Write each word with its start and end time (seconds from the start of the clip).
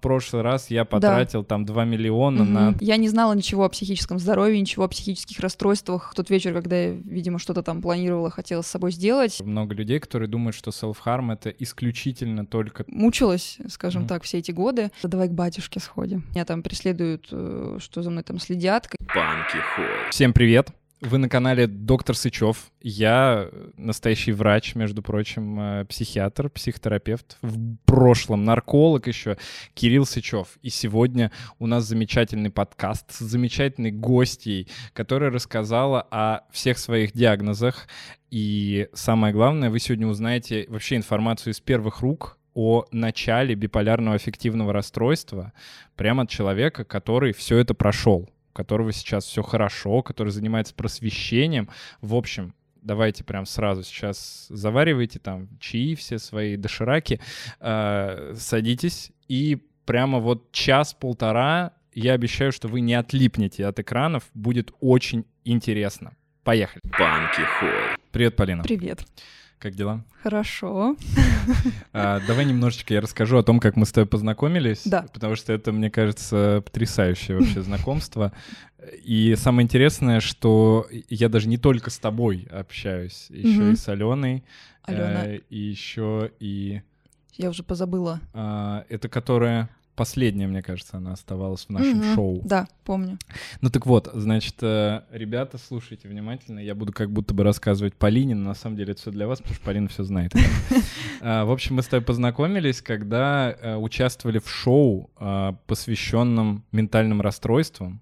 прошлый 0.00 0.42
раз 0.42 0.70
я 0.70 0.84
потратил 0.84 1.44
там 1.44 1.64
2 1.64 1.84
миллиона 1.84 2.44
Мгм. 2.44 2.52
на... 2.52 2.74
Я 2.80 2.96
не 2.96 3.08
знала 3.08 3.32
ничего 3.34 3.64
о 3.64 3.68
психическом 3.68 4.18
здоровье, 4.18 4.60
ничего 4.60 4.84
о 4.84 4.88
психических 4.88 5.38
расстройствах. 5.40 6.10
В 6.12 6.14
тот 6.14 6.30
вечер, 6.30 6.52
когда 6.52 6.76
я, 6.76 6.90
видимо, 6.90 7.38
что-то 7.38 7.62
там 7.62 7.82
планировала, 7.82 8.30
хотела 8.30 8.62
с 8.62 8.66
собой 8.66 8.92
сделать, 8.92 9.40
Много 9.40 9.74
людей, 9.74 9.98
которые 10.00 10.28
думают, 10.28 10.56
что 10.56 10.70
self-harm— 10.70 11.32
это 11.34 11.50
исключительно 11.50 12.46
только... 12.46 12.84
мучилась, 12.88 13.58
скажем 13.68 14.02
Мгм. 14.02 14.08
так, 14.08 14.22
все 14.24 14.38
эти 14.38 14.50
годы. 14.50 14.90
Да 15.02 15.08
Давай 15.08 15.28
к 15.28 15.32
батюшке 15.32 15.80
сходим. 15.80 16.24
Меня 16.30 16.44
там 16.44 16.62
преследуют, 16.62 17.28
э, 17.30 17.78
что 17.80 18.02
за 18.02 18.10
мной 18.10 18.22
там 18.22 18.38
следят. 18.38 18.88
Всем 20.10 20.32
привет! 20.32 20.70
Вы 21.00 21.16
на 21.16 21.30
канале 21.30 21.66
Доктор 21.66 22.14
Сычев. 22.14 22.70
Я 22.82 23.48
настоящий 23.78 24.32
врач, 24.32 24.74
между 24.74 25.00
прочим, 25.00 25.58
э, 25.58 25.84
психиатр, 25.86 26.50
психотерапевт, 26.50 27.38
в 27.40 27.76
прошлом 27.86 28.44
нарколог 28.44 29.06
еще, 29.06 29.38
Кирилл 29.72 30.04
Сычев. 30.04 30.58
И 30.60 30.68
сегодня 30.68 31.32
у 31.58 31.66
нас 31.66 31.84
замечательный 31.84 32.50
подкаст 32.50 33.12
с 33.12 33.18
замечательной 33.20 33.92
гостьей, 33.92 34.68
которая 34.92 35.30
рассказала 35.30 36.06
о 36.10 36.40
всех 36.52 36.76
своих 36.76 37.12
диагнозах. 37.14 37.88
И 38.30 38.90
самое 38.92 39.32
главное, 39.32 39.70
вы 39.70 39.78
сегодня 39.78 40.06
узнаете 40.06 40.66
вообще 40.68 40.96
информацию 40.96 41.54
из 41.54 41.60
первых 41.60 42.02
рук 42.02 42.36
о 42.52 42.84
начале 42.92 43.54
биполярного 43.54 44.16
аффективного 44.16 44.74
расстройства 44.74 45.54
прямо 45.96 46.24
от 46.24 46.28
человека, 46.28 46.84
который 46.84 47.32
все 47.32 47.56
это 47.56 47.72
прошел 47.72 48.28
у 48.50 48.52
которого 48.52 48.92
сейчас 48.92 49.24
все 49.24 49.42
хорошо, 49.42 50.02
который 50.02 50.30
занимается 50.30 50.74
просвещением. 50.74 51.68
В 52.00 52.14
общем, 52.14 52.54
давайте 52.82 53.24
прям 53.24 53.46
сразу 53.46 53.82
сейчас 53.82 54.46
заваривайте 54.48 55.18
там 55.18 55.48
чаи 55.58 55.94
все 55.94 56.18
свои, 56.18 56.56
дошираки, 56.56 57.20
э, 57.60 58.34
садитесь 58.36 59.12
и 59.28 59.58
прямо 59.84 60.18
вот 60.18 60.52
час-полтора 60.52 61.72
я 61.92 62.12
обещаю, 62.12 62.52
что 62.52 62.68
вы 62.68 62.80
не 62.80 62.94
отлипнете 62.94 63.66
от 63.66 63.78
экранов, 63.80 64.24
будет 64.34 64.72
очень 64.80 65.24
интересно. 65.44 66.12
Поехали. 66.44 66.80
Банки 66.98 67.40
Холл. 67.58 67.96
Привет, 68.12 68.36
Полина. 68.36 68.62
Привет. 68.62 69.04
Как 69.60 69.74
дела? 69.76 70.04
Хорошо. 70.22 70.96
А, 71.92 72.20
давай 72.26 72.44
немножечко 72.44 72.94
я 72.94 73.00
расскажу 73.00 73.36
о 73.38 73.42
том, 73.42 73.58
как 73.60 73.74
мы 73.76 73.84
с 73.86 73.92
тобой 73.92 74.06
познакомились. 74.06 74.82
Да. 74.84 75.06
Потому 75.12 75.34
что 75.36 75.52
это, 75.52 75.72
мне 75.72 75.90
кажется, 75.90 76.62
потрясающее 76.64 77.36
вообще 77.36 77.62
знакомство. 77.62 78.32
И 79.04 79.34
самое 79.36 79.64
интересное, 79.64 80.20
что 80.20 80.86
я 81.08 81.28
даже 81.28 81.48
не 81.48 81.56
только 81.58 81.90
с 81.90 81.98
тобой 81.98 82.46
общаюсь, 82.50 83.26
еще 83.30 83.60
Мгм. 83.60 83.72
и 83.72 83.76
с 83.76 83.88
Аленой, 83.88 84.44
Алена. 84.82 85.26
э, 85.26 85.40
и 85.50 85.58
еще 85.58 86.30
и 86.40 86.80
Я 87.36 87.50
уже 87.50 87.62
позабыла. 87.62 88.20
а, 88.32 88.84
это 88.88 89.08
которая 89.08 89.68
последняя, 89.96 90.46
мне 90.46 90.62
кажется, 90.62 90.96
она 90.96 91.12
оставалась 91.12 91.66
в 91.66 91.70
нашем 91.70 91.98
Мгм. 91.98 92.14
шоу. 92.14 92.40
Да, 92.44 92.66
помню. 92.84 93.18
Ну 93.60 93.70
так 93.70 93.86
вот, 93.86 94.10
значит, 94.14 94.56
э, 94.62 95.02
ребята, 95.10 95.58
слушайте 95.58 96.08
внимательно. 96.08 96.58
Я 96.58 96.74
буду 96.74 96.92
как 96.92 97.10
будто 97.10 97.34
бы 97.34 97.44
рассказывать 97.44 97.94
Полине, 97.94 98.34
но 98.34 98.48
на 98.48 98.54
самом 98.54 98.76
деле 98.76 98.92
это 98.92 99.00
все 99.02 99.10
для 99.10 99.26
вас, 99.26 99.38
потому 99.40 99.54
что 99.56 99.64
Полина 99.64 99.88
все 99.88 100.04
знает. 100.04 100.32
А, 101.22 101.44
В 101.44 101.50
общем, 101.52 101.76
мы 101.76 101.82
с 101.82 101.86
тобой 101.86 102.04
познакомились, 102.04 102.80
когда 102.80 103.54
э, 103.60 103.76
участвовали 103.76 104.38
в 104.38 104.48
шоу, 104.48 105.10
а, 105.16 105.52
посвященном 105.66 106.64
ментальным 106.72 107.20
расстройствам. 107.20 108.00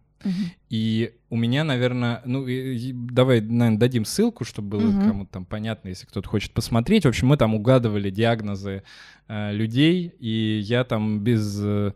И 0.69 1.15
у 1.31 1.37
меня, 1.37 1.65
наверное, 1.65 2.23
ну, 2.25 2.47
и- 2.47 2.77
и 2.77 2.93
давай, 2.93 3.41
наверное, 3.41 3.79
дадим 3.79 4.05
ссылку, 4.05 4.45
чтобы 4.45 4.69
было 4.79 4.91
Мгм. 4.91 5.07
кому-то 5.07 5.31
там 5.33 5.45
понятно, 5.45 5.89
если 5.89 6.07
кто-то 6.07 6.29
хочет 6.29 6.53
посмотреть. 6.53 7.05
В 7.05 7.09
общем, 7.09 7.29
мы 7.29 7.37
там 7.37 7.55
угадывали 7.55 8.11
диагнозы 8.11 8.83
э, 9.29 9.53
людей, 9.53 10.13
и 10.19 10.59
я 10.65 10.85
там 10.85 11.21
без, 11.21 11.61
э, 11.63 11.93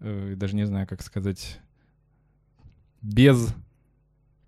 э, 0.00 0.34
даже 0.36 0.54
не 0.56 0.64
знаю, 0.66 0.86
как 0.86 1.02
сказать, 1.02 1.58
без 3.02 3.54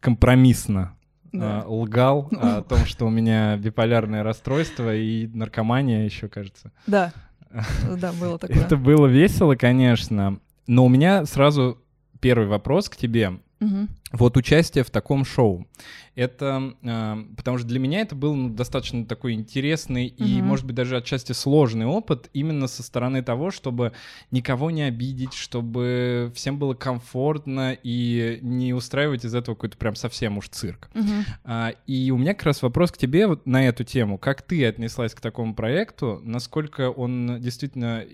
компромиссно 0.00 0.96
Да. 1.32 1.62
э, 1.62 1.64
лгал 1.66 2.28
о 2.32 2.62
том, 2.62 2.78
что 2.86 3.06
у 3.06 3.10
меня 3.10 3.56
биполярное 3.56 4.22
расстройство 4.22 4.94
и 4.94 5.26
наркомания 5.28 6.04
еще, 6.04 6.28
кажется. 6.28 6.72
Да. 6.86 7.12
Да, 8.00 8.12
было 8.12 8.38
такое. 8.38 8.56
Это 8.58 8.76
было 8.76 9.06
весело, 9.06 9.54
конечно. 9.54 10.38
Но 10.66 10.84
у 10.84 10.88
меня 10.88 11.24
сразу 11.24 11.82
первый 12.20 12.48
вопрос 12.48 12.88
к 12.88 12.96
тебе. 12.96 13.38
Мгм. 13.60 13.88
Вот 14.12 14.36
участие 14.36 14.84
в 14.84 14.90
таком 14.90 15.24
шоу. 15.24 15.66
Это 16.14 16.74
э, 16.82 17.16
потому 17.36 17.58
что 17.58 17.66
для 17.66 17.80
меня 17.80 18.00
это 18.00 18.14
был 18.14 18.34
ну, 18.34 18.50
достаточно 18.50 19.04
такой 19.04 19.32
интересный 19.32 20.06
и, 20.06 20.38
Мгм. 20.38 20.46
может 20.46 20.64
быть, 20.64 20.76
даже 20.76 20.96
отчасти 20.96 21.32
сложный 21.32 21.86
опыт 21.86 22.30
именно 22.32 22.68
со 22.68 22.84
стороны 22.84 23.20
того, 23.22 23.50
чтобы 23.50 23.92
никого 24.30 24.70
не 24.70 24.82
обидеть, 24.82 25.34
чтобы 25.34 26.30
всем 26.36 26.58
было 26.58 26.74
комфортно 26.74 27.76
и 27.82 28.38
не 28.42 28.74
устраивать 28.74 29.24
из 29.24 29.34
этого 29.34 29.56
какой-то 29.56 29.76
прям 29.76 29.96
совсем 29.96 30.38
уж 30.38 30.48
цирк. 30.48 30.88
Мгм. 30.94 31.24
А, 31.44 31.72
и 31.86 32.12
у 32.12 32.16
меня 32.16 32.34
как 32.34 32.44
раз 32.44 32.62
вопрос 32.62 32.92
к 32.92 32.96
тебе 32.96 33.26
вот 33.26 33.44
на 33.44 33.66
эту 33.66 33.82
тему. 33.82 34.18
Как 34.18 34.42
ты 34.42 34.64
отнеслась 34.66 35.14
к 35.14 35.20
такому 35.20 35.54
проекту? 35.54 36.20
Насколько 36.22 36.90
он 36.90 37.40
действительно 37.40 38.04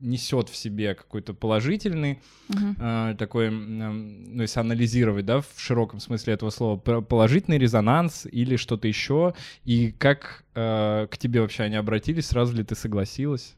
несет 0.00 0.48
в 0.48 0.56
себе 0.56 0.94
какой-то 0.94 1.34
положительный 1.34 2.20
Мгм. 2.48 2.76
э, 2.80 3.14
такой, 3.18 3.46
м, 3.46 4.36
ну, 4.36 4.42
если 4.42 4.60
анализировать, 4.60 5.26
да, 5.26 5.40
в 5.40 5.46
широком 5.56 6.00
смысле 6.00 6.34
этого 6.34 6.50
слова, 6.50 6.78
положительный 6.78 7.58
резонанс 7.58 8.26
или 8.30 8.56
что-то 8.56 8.88
еще, 8.88 9.34
и 9.64 9.92
как 9.92 10.44
э, 10.54 11.06
к 11.10 11.18
тебе 11.18 11.40
вообще 11.40 11.64
они 11.64 11.76
обратились, 11.76 12.26
сразу 12.26 12.54
ли 12.56 12.64
ты 12.64 12.74
согласилась? 12.74 13.54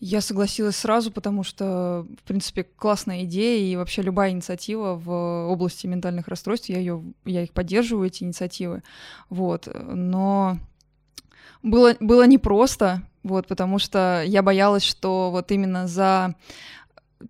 Я 0.00 0.20
согласилась 0.20 0.76
сразу, 0.76 1.10
потому 1.10 1.42
что, 1.42 2.06
в 2.20 2.22
принципе, 2.22 2.62
классная 2.62 3.24
идея, 3.24 3.66
и 3.66 3.74
вообще 3.74 4.02
любая 4.02 4.30
инициатива 4.30 4.94
в 4.94 5.10
области 5.50 5.88
ментальных 5.88 6.28
расстройств, 6.28 6.68
я, 6.68 6.78
ее, 6.78 7.02
я 7.24 7.42
их 7.42 7.52
поддерживаю, 7.52 8.06
эти 8.06 8.22
инициативы. 8.22 8.84
Вот. 9.28 9.66
Но 9.74 10.58
было, 11.64 11.96
было 11.98 12.26
непросто, 12.28 13.02
вот, 13.28 13.46
потому 13.46 13.78
что 13.78 14.22
я 14.26 14.42
боялась, 14.42 14.82
что 14.82 15.30
вот 15.30 15.52
именно 15.52 15.86
за 15.86 16.34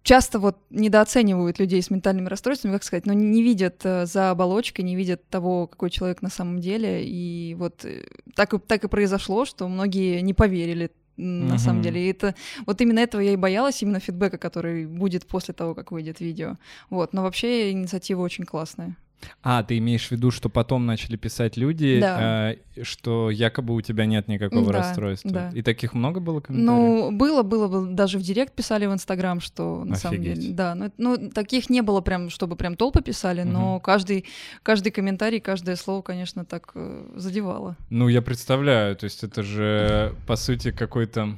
часто 0.03 0.39
вот 0.39 0.59
недооценивают 0.71 1.59
людей 1.59 1.83
с 1.83 1.91
ментальными 1.91 2.29
расстройствами, 2.29 2.73
как 2.73 2.85
сказать, 2.85 3.07
но 3.07 3.13
не, 3.15 3.43
видят 3.43 3.81
э, 3.85 4.07
за 4.07 4.31
оболочкой, 4.31 4.85
не 4.85 4.97
видят 4.97 5.27
того, 5.29 5.67
какой 5.67 5.91
человек 5.91 6.23
на 6.23 6.31
самом 6.31 6.61
деле. 6.61 7.05
И 7.05 7.55
вот 7.59 7.85
э, 7.85 8.05
так, 8.35 8.55
и- 8.55 8.59
так 8.59 8.85
и 8.85 8.89
произошло, 8.89 9.45
что 9.47 9.69
многие 9.69 10.21
не 10.21 10.35
поверили 10.35 10.91
на 11.17 11.59
самом 11.59 11.77
Мгм. 11.79 11.83
деле. 11.85 12.07
И 12.07 12.11
это 12.11 12.35
вот 12.67 12.81
именно 12.81 13.01
этого 13.01 13.21
я 13.23 13.33
и 13.33 13.37
боялась, 13.37 13.83
именно 13.83 13.99
фидбэка, 13.99 14.39
который 14.39 14.87
будет 14.87 15.27
после 15.27 15.53
того, 15.55 15.75
как 15.75 15.91
выйдет 15.91 16.21
видео. 16.21 16.57
Вот. 16.91 17.13
Но 17.13 17.23
вообще 17.23 17.73
инициатива 17.73 18.23
очень 18.23 18.45
классная. 18.45 18.97
А, 19.43 19.63
ты 19.65 19.79
имеешь 19.79 20.07
в 20.09 20.13
виду, 20.13 20.31
что 20.31 20.49
потом 20.49 20.87
начали 20.87 21.17
писать 21.17 21.57
люди, 21.57 22.01
Да. 22.01 22.53
э, 22.53 22.83
что 22.83 23.31
якобы 23.31 23.75
у 23.75 23.81
тебя 23.81 24.07
нет 24.07 24.29
никакого 24.29 24.67
Да, 24.73 24.79
расстройства? 24.79 25.31
да. 25.31 25.51
И 25.55 25.63
таких 25.63 25.93
много 25.95 26.21
было 26.21 26.41
комментариев? 26.41 26.81
Ну, 27.11 27.11
было, 27.13 27.43
было, 27.43 27.67
было, 27.69 27.87
даже 27.87 28.19
в 28.19 28.23
директ 28.23 28.55
писали 28.55 28.87
в 28.87 28.93
Инстаграм, 28.93 29.41
что 29.41 29.85
на 29.85 29.97
самом 29.97 30.21
Офигеть. 30.21 30.41
деле, 30.41 30.55
да, 30.55 30.75
ну, 30.75 30.93
ну, 30.99 31.31
таких 31.31 31.69
не 31.71 31.83
было 31.83 32.01
прям, 32.01 32.31
чтобы 32.31 32.55
прям 32.57 32.77
толпы 32.77 33.03
писали, 33.03 33.43
но 33.43 33.75
Мгм. 33.75 33.81
каждый, 33.81 34.25
каждый 34.63 34.93
комментарий, 34.93 35.41
каждое 35.41 35.77
слово, 35.77 36.03
конечно, 36.03 36.45
так 36.45 36.71
э, 36.75 37.07
задевало. 37.17 37.77
Ну, 37.91 38.09
я 38.09 38.23
представляю, 38.23 38.95
то 38.97 39.05
есть 39.05 39.25
это 39.25 39.43
же, 39.43 40.15
по 40.27 40.37
сути, 40.37 40.71
какой-то... 40.71 41.35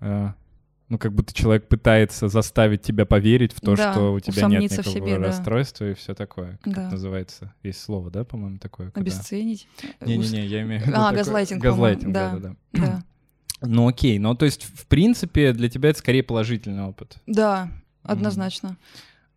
э, 0.00 0.28
ну, 0.88 0.98
как 0.98 1.12
будто 1.12 1.34
человек 1.34 1.66
пытается 1.68 2.28
заставить 2.28 2.82
тебя 2.82 3.06
поверить 3.06 3.52
в 3.52 3.60
то, 3.60 3.74
Да, 3.76 3.92
что 3.92 4.12
у 4.14 4.20
тебя 4.20 4.46
нет 4.46 4.62
никакого 4.70 4.94
себе, 4.94 5.18
да. 5.18 5.26
расстройства 5.26 5.90
и 5.90 5.94
все 5.94 6.14
такое. 6.14 6.58
Как 6.62 6.74
Да. 6.74 6.82
это 6.82 6.90
называется? 6.92 7.54
Есть 7.62 7.80
слово, 7.82 8.10
да, 8.10 8.24
по-моему, 8.24 8.58
такое? 8.58 8.90
когда- 8.90 9.00
Обесценить. 9.00 9.66
Не-не-не, 10.00 10.46
я 10.46 10.62
имею 10.62 10.82
в 10.82 10.86
виду... 10.86 10.96
А, 10.96 11.04
такой- 11.06 11.16
газлайтинг, 11.18 11.62
Газлайтинг, 11.62 12.12
да. 12.12 12.30
да-да-да. 12.32 12.56
Да, 12.72 13.02
Ну 13.62 13.88
окей, 13.88 14.18
ну 14.18 14.34
то 14.34 14.44
есть, 14.44 14.62
в 14.64 14.86
принципе, 14.86 15.52
для 15.52 15.68
тебя 15.68 15.88
это 15.90 15.98
скорее 15.98 16.22
положительный 16.22 16.84
опыт. 16.84 17.16
да, 17.26 17.68
однозначно. 18.02 18.76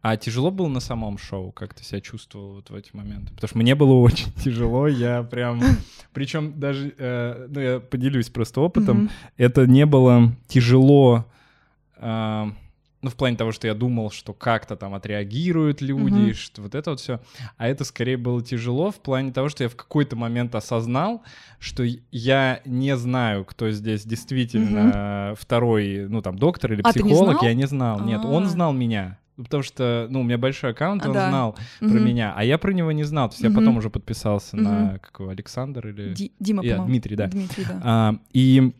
А 0.01 0.15
тяжело 0.15 0.49
было 0.49 0.69
на 0.69 0.79
самом 0.79 1.17
шоу? 1.17 1.51
Как 1.51 1.73
ты 1.73 1.83
себя 1.83 1.99
чувствовал 1.99 2.53
вот 2.53 2.69
в 2.69 2.75
эти 2.75 2.95
моменты? 2.95 3.33
Потому 3.33 3.49
что 3.49 3.57
мне 3.57 3.75
было 3.75 3.93
очень 3.95 4.31
тяжело, 4.43 4.87
я 4.87 5.23
прям... 5.23 5.61
Причем 6.13 6.57
даже, 6.59 6.93
э, 6.97 7.47
ну 7.49 7.59
я 7.59 7.79
поделюсь 7.81 8.29
просто 8.29 8.61
опытом, 8.61 8.97
Мгм. 8.97 9.09
это 9.35 9.67
не 9.67 9.85
было 9.85 10.31
тяжело, 10.47 11.25
ну, 12.01 13.09
в 13.09 13.15
плане 13.15 13.37
того, 13.37 13.51
что 13.53 13.65
я 13.67 13.73
думал, 13.73 14.11
что 14.11 14.33
как-то 14.33 14.75
там 14.75 14.93
отреагируют 14.93 15.81
люди, 15.81 16.13
Мгм. 16.13 16.33
что 16.33 16.61
вот 16.63 16.75
это 16.75 16.89
вот 16.91 16.99
все. 16.99 17.21
А 17.57 17.67
это 17.67 17.85
скорее 17.85 18.17
было 18.17 18.41
тяжело 18.43 18.91
в 18.91 18.99
плане 18.99 19.31
того, 19.31 19.47
что 19.49 19.63
я 19.63 19.69
в 19.69 19.75
какой-то 19.75 20.15
момент 20.17 20.53
осознал, 20.55 21.21
что 21.59 21.83
я 22.11 22.59
не 22.65 22.97
знаю, 22.97 23.45
кто 23.45 23.71
здесь 23.71 24.03
действительно 24.03 25.33
второй, 25.37 26.07
ну, 26.09 26.21
там, 26.21 26.37
доктор 26.37 26.73
или 26.73 26.81
А, 26.83 26.89
не 26.89 26.93
психолог, 26.93 27.31
знал? 27.37 27.43
я 27.43 27.53
не 27.53 27.67
знал. 27.67 28.01
Нет, 28.01 28.25
он 28.25 28.43
А. 28.43 28.47
знал 28.47 28.73
меня. 28.73 29.17
Потому 29.37 29.63
что, 29.63 30.07
ну, 30.09 30.19
у 30.19 30.23
меня 30.23 30.37
большой 30.37 30.71
аккаунт, 30.71 31.05
А, 31.05 31.07
он 31.07 31.13
да. 31.13 31.29
знал 31.29 31.55
про 31.79 31.87
Мгм. 31.87 32.05
меня, 32.05 32.33
а 32.35 32.43
я 32.43 32.57
про 32.57 32.73
него 32.73 32.91
не 32.91 33.03
знал. 33.03 33.29
То 33.29 33.35
есть 33.35 33.43
я 33.43 33.49
Мгм. 33.49 33.59
потом 33.59 33.77
уже 33.77 33.89
подписался 33.89 34.57
на 34.57 34.69
Мгм. 34.71 34.99
какого 34.99 35.31
Александр 35.31 35.87
или 35.87 36.13
Ди- 36.13 36.33
Дима, 36.41 36.61
Я, 36.65 36.71
по-моему. 36.75 36.91
Дмитрий, 36.91 37.15
да. 37.15 37.27
Дмитрий, 37.27 37.63
да. 37.65 37.79
а, 37.81 38.15
и 38.33 38.73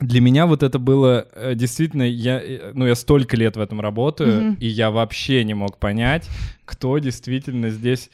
для 0.00 0.20
меня 0.20 0.46
вот 0.46 0.62
это 0.62 0.78
было 0.78 1.26
э, 1.32 1.54
действительно, 1.54 2.02
я, 2.02 2.40
э, 2.40 2.72
ну, 2.74 2.86
я 2.86 2.94
столько 2.94 3.36
лет 3.36 3.56
в 3.56 3.60
этом 3.60 3.80
работаю, 3.80 4.30
mm-hmm. 4.30 4.56
и 4.58 4.66
я 4.66 4.90
вообще 4.90 5.42
не 5.44 5.54
мог 5.54 5.78
понять, 5.78 6.28
кто 6.66 6.98
действительно 6.98 7.70
здесь 7.70 8.10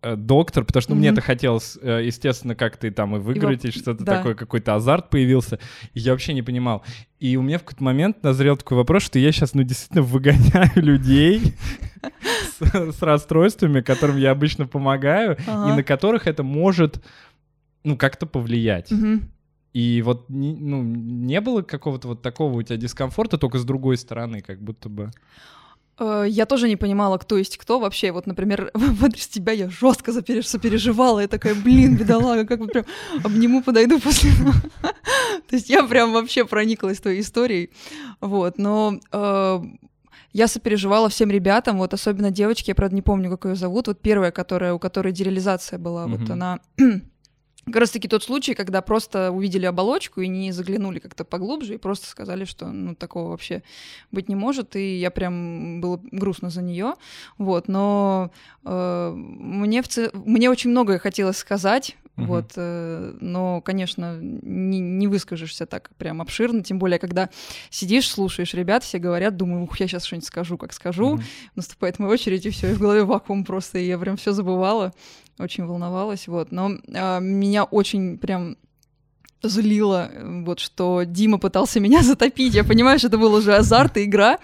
э, 0.00 0.16
доктор, 0.16 0.64
потому 0.64 0.80
что 0.80 0.92
mm-hmm. 0.94 0.96
мне 0.96 1.08
это 1.10 1.20
хотелось, 1.20 1.76
естественно, 1.82 2.54
как-то 2.54 2.86
и 2.86 2.90
там 2.90 3.14
и 3.16 3.18
выиграть, 3.18 3.66
и, 3.66 3.68
и 3.68 3.70
что-то 3.70 4.04
да. 4.04 4.16
такое, 4.16 4.34
какой-то 4.34 4.74
азарт 4.74 5.10
появился, 5.10 5.58
и 5.92 6.00
я 6.00 6.12
вообще 6.12 6.32
не 6.32 6.42
понимал. 6.42 6.82
И 7.20 7.36
у 7.36 7.42
меня 7.42 7.58
в 7.58 7.64
какой-то 7.64 7.84
момент 7.84 8.22
назрел 8.22 8.56
такой 8.56 8.78
вопрос, 8.78 9.02
что 9.02 9.18
я 9.18 9.32
сейчас, 9.32 9.52
ну, 9.52 9.64
действительно 9.64 10.02
выгоняю 10.02 10.70
людей 10.76 11.54
с 12.58 13.02
расстройствами, 13.02 13.82
которым 13.82 14.16
я 14.16 14.30
обычно 14.30 14.66
помогаю, 14.66 15.36
и 15.36 15.72
на 15.72 15.82
которых 15.82 16.26
это 16.26 16.42
может, 16.42 17.04
ну, 17.84 17.98
как-то 17.98 18.24
повлиять. 18.24 18.90
И 19.72 20.02
вот 20.02 20.26
ну, 20.28 20.82
не 20.82 21.40
было 21.40 21.62
какого-то 21.62 22.08
вот 22.08 22.22
такого 22.22 22.58
у 22.58 22.62
тебя 22.62 22.76
дискомфорта, 22.76 23.38
только 23.38 23.58
с 23.58 23.64
другой 23.64 23.96
стороны, 23.96 24.42
как 24.42 24.60
будто 24.60 24.88
бы. 24.88 25.10
Э, 25.98 26.24
я 26.28 26.46
тоже 26.46 26.68
не 26.68 26.76
понимала, 26.76 27.18
кто 27.18 27.38
есть 27.38 27.56
кто 27.56 27.78
вообще. 27.78 28.12
Вот, 28.12 28.26
например, 28.26 28.70
в 28.74 29.04
адрес 29.04 29.28
тебя 29.28 29.52
я 29.52 29.70
жестко 29.70 30.12
сопереживала. 30.12 31.20
Я 31.20 31.28
такая, 31.28 31.54
блин, 31.54 31.96
бедолага, 31.96 32.46
как 32.46 32.60
бы 32.60 32.66
прям 32.66 32.84
обниму, 33.24 33.62
подойду 33.62 33.98
после. 33.98 34.30
То 35.48 35.56
есть 35.56 35.70
я 35.70 35.84
прям 35.84 36.12
вообще 36.12 36.44
прониклась 36.44 37.00
твоей 37.00 37.20
историей. 37.20 37.70
Вот, 38.20 38.58
но 38.58 39.00
э, 39.10 39.60
я 40.32 40.48
сопереживала 40.48 41.08
всем 41.08 41.30
ребятам, 41.30 41.78
вот 41.78 41.92
особенно 41.94 42.30
девочке, 42.30 42.70
я, 42.70 42.74
правда, 42.74 42.94
не 42.94 43.02
помню, 43.02 43.30
как 43.30 43.44
ее 43.44 43.54
зовут, 43.54 43.88
вот 43.88 44.00
первая, 44.00 44.30
которая, 44.30 44.72
у 44.72 44.78
которой 44.78 45.12
дереализация 45.12 45.78
была, 45.78 46.06
вот 46.06 46.30
она 46.30 46.60
как 47.66 47.76
раз 47.76 47.90
таки 47.90 48.08
тот 48.08 48.22
случай, 48.22 48.54
когда 48.54 48.82
просто 48.82 49.30
увидели 49.30 49.66
оболочку 49.66 50.20
и 50.20 50.28
не 50.28 50.52
заглянули 50.52 50.98
как-то 50.98 51.24
поглубже 51.24 51.74
и 51.74 51.78
просто 51.78 52.06
сказали, 52.06 52.44
что 52.44 52.66
ну 52.66 52.94
такого 52.94 53.30
вообще 53.30 53.62
быть 54.10 54.28
не 54.28 54.34
может, 54.34 54.74
и 54.76 54.98
я 54.98 55.10
прям 55.10 55.80
было 55.80 56.00
грустно 56.10 56.50
за 56.50 56.62
нее, 56.62 56.94
вот. 57.38 57.68
Но 57.68 58.30
э, 58.64 59.12
мне 59.14 59.82
в 59.82 59.88
ц... 59.88 60.10
мне 60.12 60.50
очень 60.50 60.70
многое 60.70 60.98
хотелось 60.98 61.36
сказать, 61.36 61.96
Uh-huh. 62.14 62.26
Вот, 62.26 62.52
э, 62.56 63.14
но, 63.20 63.62
конечно, 63.62 64.18
не, 64.20 64.80
не 64.80 65.08
выскажешься 65.08 65.64
так 65.64 65.88
прям 65.96 66.20
обширно, 66.20 66.62
тем 66.62 66.78
более, 66.78 66.98
когда 66.98 67.30
сидишь, 67.70 68.10
слушаешь 68.10 68.52
ребят, 68.52 68.84
все 68.84 68.98
говорят, 68.98 69.38
думаю, 69.38 69.62
ух, 69.62 69.80
я 69.80 69.88
сейчас 69.88 70.04
что-нибудь 70.04 70.26
скажу, 70.26 70.58
как 70.58 70.74
скажу, 70.74 71.16
uh-huh. 71.16 71.22
наступает 71.56 71.98
моя 71.98 72.12
очередь, 72.12 72.44
и 72.44 72.50
все, 72.50 72.72
и 72.72 72.74
в 72.74 72.80
голове 72.80 73.04
вакуум 73.04 73.46
просто, 73.46 73.78
и 73.78 73.86
я 73.86 73.96
прям 73.96 74.18
все 74.18 74.32
забывала, 74.32 74.92
очень 75.38 75.64
волновалась, 75.64 76.28
вот. 76.28 76.52
Но 76.52 76.72
э, 76.72 77.20
меня 77.20 77.64
очень 77.64 78.18
прям 78.18 78.56
злило, 79.42 80.10
вот 80.44 80.60
что 80.60 81.02
Дима 81.04 81.38
пытался 81.38 81.80
меня 81.80 82.02
затопить. 82.02 82.54
Я 82.54 82.64
понимаю, 82.64 82.98
что 82.98 83.08
это 83.08 83.18
был 83.18 83.34
уже 83.34 83.54
азарт 83.54 83.96
и 83.96 84.04
игра. 84.04 84.38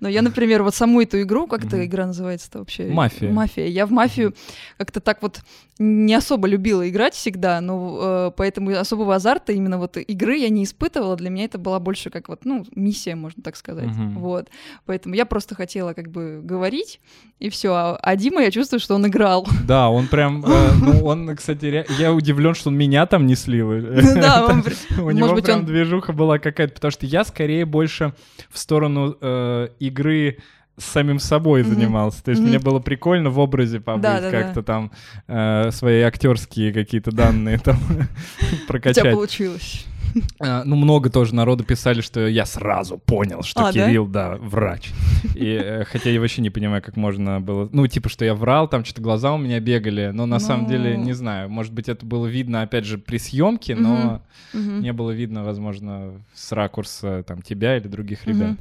Но 0.00 0.08
я, 0.08 0.22
например, 0.22 0.62
вот 0.62 0.74
саму 0.74 1.02
эту 1.02 1.20
игру, 1.22 1.46
как 1.46 1.64
эта 1.64 1.84
игра 1.84 2.06
называется-то 2.06 2.58
вообще? 2.60 2.86
Мафия. 2.86 3.30
Мафия. 3.30 3.66
Я 3.66 3.86
в 3.86 3.90
мафию 3.90 4.34
как-то 4.78 5.00
так 5.00 5.22
вот 5.22 5.40
не 5.78 6.14
особо 6.14 6.46
любила 6.46 6.88
играть 6.88 7.14
всегда, 7.14 7.60
но 7.60 8.28
э, 8.28 8.30
поэтому 8.36 8.70
особого 8.78 9.16
азарта 9.16 9.52
именно 9.52 9.78
вот 9.78 9.96
игры 9.96 10.36
я 10.36 10.48
не 10.48 10.62
испытывала. 10.62 11.16
Для 11.16 11.30
меня 11.30 11.46
это 11.46 11.58
была 11.58 11.80
больше 11.80 12.10
как 12.10 12.28
вот, 12.28 12.44
ну, 12.44 12.64
миссия, 12.76 13.16
можно 13.16 13.42
так 13.42 13.56
сказать. 13.56 13.88
Mm-hmm. 13.88 14.14
Вот. 14.14 14.48
Поэтому 14.86 15.16
я 15.16 15.26
просто 15.26 15.56
хотела 15.56 15.92
как 15.92 16.10
бы 16.10 16.40
говорить, 16.42 17.00
и 17.40 17.50
все. 17.50 17.74
А, 17.74 17.98
а 18.00 18.14
Дима, 18.14 18.42
я 18.42 18.52
чувствую, 18.52 18.78
что 18.78 18.94
он 18.94 19.06
играл. 19.06 19.46
Да, 19.64 19.88
он 19.88 20.08
прям, 20.08 20.44
э, 20.44 20.70
ну, 20.80 21.04
он, 21.04 21.34
кстати, 21.34 21.84
я 21.98 22.12
удивлен, 22.12 22.54
что 22.54 22.68
он 22.68 22.76
меня 22.76 23.06
там 23.06 23.26
не 23.26 23.34
слил. 23.34 23.72
Да, 24.14 24.46
он... 24.46 24.62
У 24.98 25.10
него 25.10 25.34
прям 25.36 25.64
движуха 25.64 26.12
была 26.12 26.38
какая-то, 26.38 26.74
потому 26.74 26.92
что 26.92 27.06
я 27.06 27.24
скорее 27.24 27.64
больше 27.64 28.14
в 28.50 28.58
сторону 28.58 29.16
э, 29.20 29.68
игры 29.80 30.38
с 30.76 30.84
самим 30.84 31.18
собой 31.18 31.62
mm-hmm. 31.62 31.68
занимался. 31.68 32.24
То 32.24 32.30
есть 32.30 32.42
mm-hmm. 32.42 32.46
мне 32.46 32.58
было 32.58 32.80
прикольно 32.80 33.30
в 33.30 33.38
образе 33.38 33.80
побыть, 33.80 34.02
да, 34.02 34.20
да, 34.20 34.30
как-то 34.30 34.60
да. 34.60 34.62
там 34.62 34.92
э, 35.28 35.70
свои 35.70 36.02
актерские 36.02 36.72
какие-то 36.72 37.12
данные 37.12 37.58
там 37.58 37.78
прокачать. 38.66 38.98
У 38.98 39.00
тебя 39.02 39.12
получилось. 39.12 39.86
А, 40.40 40.64
ну, 40.64 40.76
много 40.76 41.10
тоже 41.10 41.34
народу 41.34 41.64
писали, 41.64 42.00
что 42.00 42.26
я 42.26 42.46
сразу 42.46 42.98
понял, 42.98 43.42
что 43.42 43.66
а, 43.66 43.72
Кирилл, 43.72 44.06
да? 44.06 44.30
да, 44.30 44.36
врач. 44.36 44.92
И 45.34 45.46
э, 45.46 45.84
хотя 45.84 46.10
я 46.10 46.20
вообще 46.20 46.42
не 46.42 46.50
понимаю, 46.50 46.82
как 46.82 46.96
можно 46.96 47.40
было... 47.40 47.68
Ну, 47.72 47.86
типа, 47.86 48.08
что 48.08 48.24
я 48.24 48.34
врал, 48.34 48.68
там 48.68 48.84
что-то 48.84 49.02
глаза 49.02 49.32
у 49.32 49.38
меня 49.38 49.60
бегали, 49.60 50.10
но 50.12 50.26
на 50.26 50.38
ну... 50.38 50.40
самом 50.40 50.66
деле, 50.66 50.96
не 50.96 51.12
знаю, 51.12 51.48
может 51.50 51.72
быть, 51.72 51.88
это 51.88 52.06
было 52.06 52.26
видно, 52.26 52.62
опять 52.62 52.84
же, 52.84 52.98
при 52.98 53.18
съемке, 53.18 53.74
но 53.74 54.22
угу. 54.52 54.60
не 54.60 54.92
было 54.92 55.10
видно, 55.10 55.44
возможно, 55.44 56.12
с 56.32 56.52
ракурса 56.52 57.24
там 57.26 57.42
тебя 57.42 57.76
или 57.76 57.88
других 57.88 58.26
ребят. 58.26 58.52
Угу. 58.52 58.58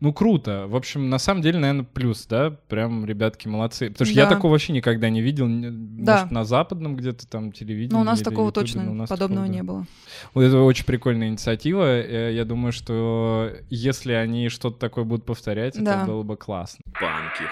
Ну, 0.00 0.12
круто. 0.12 0.66
В 0.68 0.76
общем, 0.76 1.08
на 1.08 1.18
самом 1.18 1.42
деле, 1.42 1.58
наверное, 1.58 1.84
плюс, 1.84 2.26
да? 2.26 2.50
Прям 2.50 3.04
ребятки 3.04 3.48
молодцы. 3.48 3.90
Потому 3.90 4.06
что 4.06 4.14
да. 4.14 4.22
я 4.22 4.28
такого 4.28 4.52
вообще 4.52 4.72
никогда 4.72 5.08
не 5.10 5.20
видел. 5.20 5.46
Да. 5.48 6.18
Может, 6.18 6.30
на 6.30 6.44
западном 6.44 6.96
где-то 6.96 7.26
там 7.26 7.52
телевидении. 7.52 7.94
Ну, 7.94 8.00
у 8.00 8.04
нас 8.04 8.20
такого 8.20 8.46
YouTube, 8.46 8.54
точно 8.54 8.92
нас 8.92 9.08
подобного 9.08 9.46
такого, 9.46 9.56
не 9.56 9.62
было. 9.62 9.86
Вот 10.34 10.42
это 10.42 10.58
очень 10.60 10.84
прикольная 10.84 11.28
инициатива. 11.28 12.00
Э, 12.00 12.32
я 12.32 12.44
думаю, 12.44 12.72
что 12.72 13.52
если 13.68 14.12
они 14.12 14.48
что-то 14.48 14.78
такое 14.78 15.04
будут 15.04 15.24
повторять, 15.24 15.82
да. 15.82 16.02
это 16.02 16.06
было 16.06 16.22
бы 16.22 16.36
классно. 16.36 16.84
Банки 17.00 17.44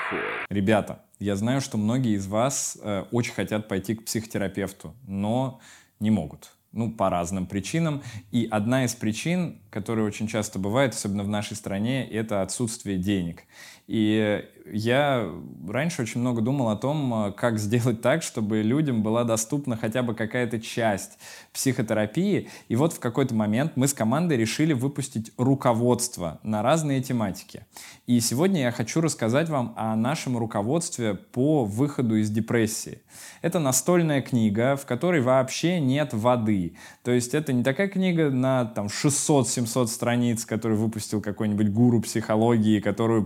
Ребята, 0.50 1.02
я 1.18 1.36
знаю, 1.36 1.60
что 1.60 1.78
многие 1.78 2.14
из 2.14 2.26
вас 2.26 2.78
э, 2.82 3.04
очень 3.10 3.32
хотят 3.32 3.68
пойти 3.68 3.94
к 3.94 4.04
психотерапевту, 4.04 4.94
но 5.06 5.60
не 6.00 6.10
могут 6.10 6.50
ну, 6.72 6.92
по 6.92 7.10
разным 7.10 7.46
причинам. 7.46 8.02
И 8.30 8.46
одна 8.50 8.84
из 8.84 8.94
причин, 8.94 9.60
которая 9.70 10.06
очень 10.06 10.28
часто 10.28 10.58
бывает, 10.58 10.94
особенно 10.94 11.24
в 11.24 11.28
нашей 11.28 11.56
стране, 11.56 12.06
это 12.06 12.42
отсутствие 12.42 12.98
денег. 12.98 13.44
И 13.88 14.44
я 14.70 15.28
раньше 15.66 16.02
очень 16.02 16.20
много 16.20 16.42
думал 16.42 16.68
о 16.68 16.76
том, 16.76 17.32
как 17.36 17.58
сделать 17.58 18.02
так, 18.02 18.22
чтобы 18.22 18.62
людям 18.62 19.02
была 19.02 19.24
доступна 19.24 19.76
хотя 19.76 20.02
бы 20.02 20.14
какая-то 20.14 20.60
часть 20.60 21.18
психотерапии. 21.54 22.48
И 22.68 22.76
вот 22.76 22.92
в 22.92 23.00
какой-то 23.00 23.34
момент 23.34 23.72
мы 23.76 23.88
с 23.88 23.94
командой 23.94 24.36
решили 24.36 24.74
выпустить 24.74 25.32
руководство 25.38 26.38
на 26.42 26.62
разные 26.62 27.02
тематики. 27.02 27.64
И 28.06 28.20
сегодня 28.20 28.60
я 28.60 28.72
хочу 28.72 29.00
рассказать 29.00 29.48
вам 29.48 29.72
о 29.76 29.96
нашем 29.96 30.36
руководстве 30.36 31.14
по 31.14 31.64
выходу 31.64 32.16
из 32.16 32.30
депрессии. 32.30 33.00
Это 33.40 33.58
настольная 33.58 34.20
книга, 34.20 34.76
в 34.76 34.84
которой 34.84 35.22
вообще 35.22 35.80
нет 35.80 36.12
воды. 36.12 36.76
То 37.02 37.10
есть 37.10 37.34
это 37.34 37.52
не 37.52 37.64
такая 37.64 37.88
книга 37.88 38.30
на 38.30 38.66
там, 38.66 38.86
600-700 38.86 39.86
страниц, 39.86 40.44
которую 40.44 40.78
выпустил 40.78 41.20
какой-нибудь 41.22 41.70
гуру 41.70 42.02
психологии, 42.02 42.80
которую, 42.80 43.24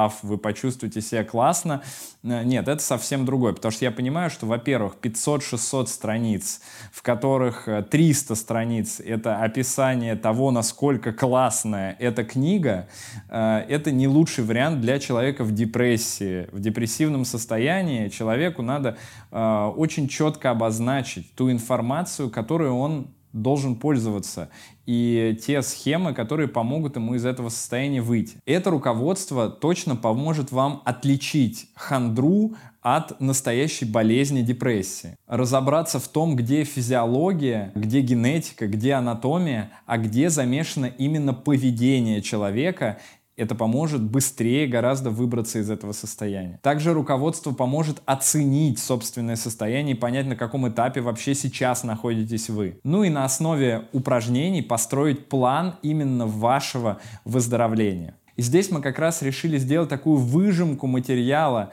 прочитав, 0.00 0.22
вы 0.22 0.38
почувствуете 0.38 1.00
себя 1.00 1.24
классно. 1.24 1.82
Э, 2.22 2.42
нет, 2.44 2.68
это 2.68 2.82
совсем 2.82 3.24
другое, 3.24 3.52
потому 3.52 3.72
что 3.72 3.84
я 3.84 3.90
понимаю, 3.90 4.30
что, 4.30 4.46
во-первых, 4.46 4.96
500-600 5.02 5.86
страниц, 5.86 6.60
в 6.92 7.02
которых 7.02 7.68
300 7.90 8.32
э, 8.32 8.36
страниц— 8.36 9.00
это 9.04 9.42
описание 9.42 10.16
того, 10.16 10.50
насколько 10.50 11.12
классная 11.12 11.96
эта 11.98 12.24
книга, 12.24 12.88
э, 13.28 13.64
это 13.68 13.90
не 13.90 14.08
лучший 14.08 14.44
вариант 14.44 14.80
для 14.80 14.98
человека 14.98 15.44
в 15.44 15.52
депрессии. 15.52 16.48
В 16.52 16.60
депрессивном 16.60 17.24
состоянии 17.24 18.08
человеку 18.08 18.62
надо 18.62 18.96
очень 19.30 20.08
четко 20.08 20.50
обозначить 20.50 21.34
ту 21.34 21.50
информацию, 21.50 22.30
которую 22.30 22.74
он 22.76 23.06
должен 23.32 23.76
пользоваться, 23.76 24.50
и 24.86 25.38
те 25.44 25.62
схемы, 25.62 26.14
которые 26.14 26.48
помогут 26.48 26.96
ему 26.96 27.14
из 27.14 27.24
этого 27.24 27.48
состояния 27.48 28.02
выйти. 28.02 28.38
Это 28.44 28.70
руководство 28.70 29.48
точно 29.48 29.96
поможет 29.96 30.50
вам 30.50 30.82
отличить 30.84 31.68
хандру 31.74 32.54
от 32.82 33.20
настоящей 33.20 33.84
болезни 33.84 34.42
депрессии. 34.42 35.16
Разобраться 35.26 36.00
в 36.00 36.08
том, 36.08 36.34
где 36.34 36.64
физиология, 36.64 37.72
где 37.74 38.00
генетика, 38.00 38.66
где 38.66 38.94
анатомия, 38.94 39.70
а 39.86 39.98
где 39.98 40.30
замешано 40.30 40.86
именно 40.86 41.34
поведение 41.34 42.22
человека 42.22 42.98
это 43.40 43.54
поможет 43.54 44.02
быстрее 44.02 44.66
гораздо 44.66 45.10
выбраться 45.10 45.58
из 45.58 45.70
этого 45.70 45.92
состояния. 45.92 46.60
Также 46.62 46.92
руководство 46.92 47.52
поможет 47.52 48.02
оценить 48.04 48.78
собственное 48.78 49.36
состояние 49.36 49.96
и 49.96 49.98
понять, 49.98 50.26
на 50.26 50.36
каком 50.36 50.68
этапе 50.68 51.00
вообще 51.00 51.34
сейчас 51.34 51.82
находитесь 51.82 52.50
вы. 52.50 52.78
Ну 52.84 53.02
и 53.02 53.08
на 53.08 53.24
основе 53.24 53.84
упражнений 53.92 54.60
построить 54.60 55.28
план 55.28 55.76
именно 55.82 56.26
вашего 56.26 56.98
выздоровления. 57.24 58.14
И 58.36 58.42
здесь 58.42 58.70
мы 58.70 58.82
как 58.82 58.98
раз 58.98 59.22
решили 59.22 59.56
сделать 59.56 59.88
такую 59.88 60.18
выжимку 60.18 60.86
материала 60.86 61.72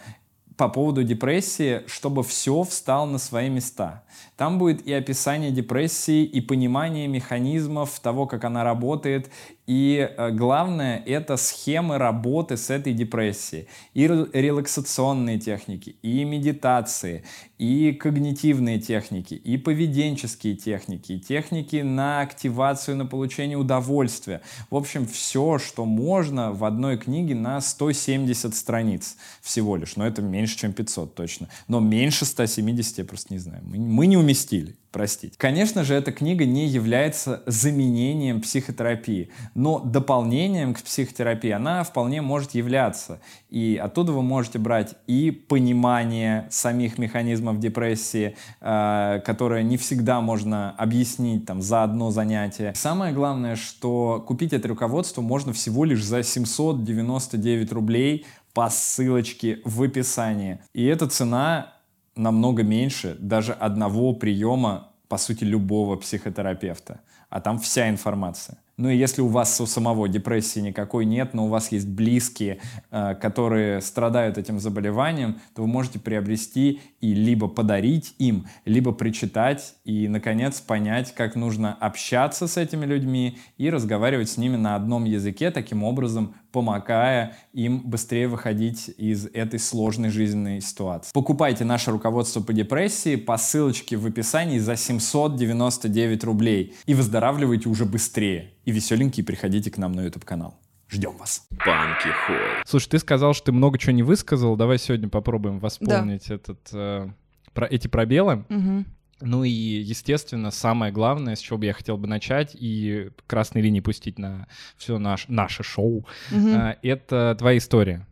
по 0.55 0.69
поводу 0.69 1.03
депрессии, 1.03 1.81
чтобы 1.87 2.23
все 2.23 2.63
встало 2.63 3.05
на 3.05 3.17
свои 3.17 3.49
места. 3.49 4.03
Там 4.35 4.59
будет 4.59 4.85
и 4.85 4.93
описание 4.93 5.51
депрессии, 5.51 6.23
и 6.23 6.41
понимание 6.41 7.07
механизмов 7.07 7.99
того, 7.99 8.25
как 8.27 8.43
она 8.43 8.63
работает, 8.63 9.29
и 9.67 10.09
э, 10.17 10.31
главное, 10.31 11.03
это 11.05 11.35
схемы 11.35 11.97
работы 11.97 12.55
с 12.55 12.69
этой 12.69 12.93
депрессией. 12.93 13.67
И 13.93 14.07
релаксационные 14.07 15.39
техники, 15.39 15.97
и 16.01 16.23
медитации, 16.23 17.25
и 17.57 17.91
когнитивные 17.91 18.79
техники, 18.79 19.33
и 19.33 19.57
поведенческие 19.57 20.55
техники, 20.55 21.13
и 21.13 21.19
техники 21.19 21.77
на 21.77 22.21
активацию, 22.21 22.95
на 22.95 23.05
получение 23.05 23.57
удовольствия. 23.57 24.41
В 24.69 24.75
общем, 24.77 25.05
все, 25.05 25.59
что 25.59 25.83
можно 25.83 26.53
в 26.53 26.63
одной 26.63 26.97
книге 26.97 27.35
на 27.35 27.59
170 27.59 28.55
страниц 28.55 29.17
всего 29.41 29.75
лишь. 29.75 29.97
Но 29.97 30.07
это 30.07 30.21
меньше, 30.21 30.57
чем 30.57 30.71
500 30.71 31.13
точно. 31.13 31.49
Но 31.67 31.81
меньше 31.81 32.23
170 32.23 32.99
я 32.99 33.03
просто 33.03 33.33
не 33.33 33.39
знаю. 33.39 33.61
Мы, 33.65 34.06
не 34.07 34.17
уместили 34.17 34.75
простить. 34.91 35.37
Конечно 35.37 35.83
же, 35.83 35.93
эта 35.93 36.11
книга 36.11 36.45
не 36.45 36.65
является 36.65 37.43
заменением 37.45 38.41
психотерапии, 38.41 39.29
но 39.53 39.79
дополнением 39.79 40.73
к 40.73 40.81
психотерапии 40.81 41.51
она 41.51 41.83
вполне 41.83 42.23
может 42.23 42.55
являться. 42.55 43.19
И 43.49 43.79
оттуда 43.81 44.11
вы 44.11 44.23
можете 44.23 44.57
брать 44.57 44.95
и 45.05 45.29
понимание 45.29 46.47
самих 46.49 46.97
механизмов 46.97 47.59
депрессии, 47.59 48.35
э, 48.59 49.21
которое 49.23 49.61
не 49.61 49.77
всегда 49.77 50.19
можно 50.19 50.71
объяснить 50.71 51.45
там, 51.45 51.61
за 51.61 51.83
одно 51.83 52.09
занятие. 52.09 52.73
Самое 52.75 53.13
главное, 53.13 53.55
что 53.55 54.23
купить 54.25 54.53
это 54.53 54.67
руководство 54.67 55.21
можно 55.21 55.53
всего 55.53 55.85
лишь 55.85 56.03
за 56.03 56.23
799 56.23 57.71
рублей 57.71 58.25
по 58.53 58.69
ссылочке 58.71 59.59
в 59.63 59.83
описании. 59.83 60.59
И 60.73 60.83
эта 60.85 61.07
цена 61.07 61.76
намного 62.17 62.63
меньше 62.63 63.15
даже 63.19 63.53
одного 63.53 64.13
приема, 64.13 64.87
по 65.07 65.17
сути, 65.17 65.45
любого 65.45 65.95
психотерапевта. 65.97 66.99
А 67.29 67.39
там 67.39 67.59
вся 67.59 67.89
информация. 67.89 68.57
Ну 68.79 68.89
и 68.89 68.95
если 68.95 69.21
у 69.21 69.27
вас 69.27 69.59
у 69.59 69.65
самого 69.65 70.07
депрессии 70.07 70.59
никакой 70.59 71.05
нет, 71.05 71.33
но 71.33 71.47
у 71.47 71.49
вас 71.49 71.71
есть 71.71 71.87
близкие, 71.87 72.59
э, 72.91 73.15
которые 73.15 73.81
страдают 73.81 74.37
этим 74.37 74.59
заболеванием, 74.59 75.39
то 75.55 75.63
вы 75.63 75.67
можете 75.67 75.97
приобрести 75.97 76.81
и 77.01 77.15
либо 77.15 77.47
подарить 77.47 78.13
им, 78.19 78.45
либо 78.65 78.91
прочитать 78.91 79.73
и, 79.83 80.07
наконец, 80.07 80.61
понять, 80.61 81.15
как 81.15 81.35
нужно 81.35 81.73
общаться 81.73 82.47
с 82.47 82.55
этими 82.55 82.85
людьми 82.85 83.39
и 83.57 83.71
разговаривать 83.71 84.29
с 84.29 84.37
ними 84.37 84.57
на 84.57 84.75
одном 84.75 85.05
языке, 85.05 85.49
таким 85.49 85.83
образом 85.83 86.35
помогая 86.51 87.35
им 87.53 87.79
быстрее 87.79 88.27
выходить 88.27 88.91
из 88.95 89.25
этой 89.25 89.57
сложной 89.59 90.09
жизненной 90.09 90.61
ситуации. 90.61 91.11
Покупайте 91.13 91.65
наше 91.65 91.89
руководство 91.89 92.41
по 92.41 92.53
депрессии 92.53 93.15
по 93.15 93.37
ссылочке 93.37 93.97
в 93.97 94.05
описании 94.05 94.59
за 94.59 94.75
799 94.75 96.23
рублей 96.23 96.75
и 96.85 96.93
выздоравливайте 96.93 97.69
уже 97.69 97.85
быстрее 97.85 98.51
и 98.67 98.71
веселенькие 98.71 99.23
приходите 99.23 99.71
к 99.71 99.77
нам 99.77 99.93
на 99.93 100.01
YouTube-канал. 100.01 100.59
Ждем 100.89 101.15
вас. 101.15 101.47
Банки 101.51 102.09
Холл. 102.25 102.63
Слушай, 102.65 102.89
ты 102.89 102.99
сказал, 102.99 103.33
что 103.33 103.45
ты 103.45 103.51
много 103.53 103.77
чего 103.77 103.93
не 103.93 104.03
высказал. 104.03 104.57
Давай 104.57 104.77
сегодня 104.77 105.07
попробуем 105.07 105.59
восполнить 105.59 106.27
да. 106.27 106.35
этот, 106.35 106.59
э, 106.73 107.09
про 107.53 107.65
эти 107.65 107.87
пробелы. 107.87 108.43
Угу. 108.49 108.85
Ну 109.21 109.43
и, 109.45 109.49
естественно, 109.49 110.51
самое 110.51 110.91
главное, 110.91 111.37
с 111.37 111.39
чего 111.39 111.57
бы 111.57 111.65
я 111.65 111.71
хотел 111.71 111.97
бы 111.97 112.07
начать 112.07 112.57
и 112.59 113.09
красной 113.25 113.61
линии 113.61 113.79
пустить 113.79 114.19
на 114.19 114.47
все 114.75 114.99
наш, 114.99 115.29
наше 115.29 115.63
шоу, 115.63 116.05
угу. 116.29 116.49
э, 116.49 116.75
это 116.83 117.37
твоя 117.39 117.57
история 117.59 118.05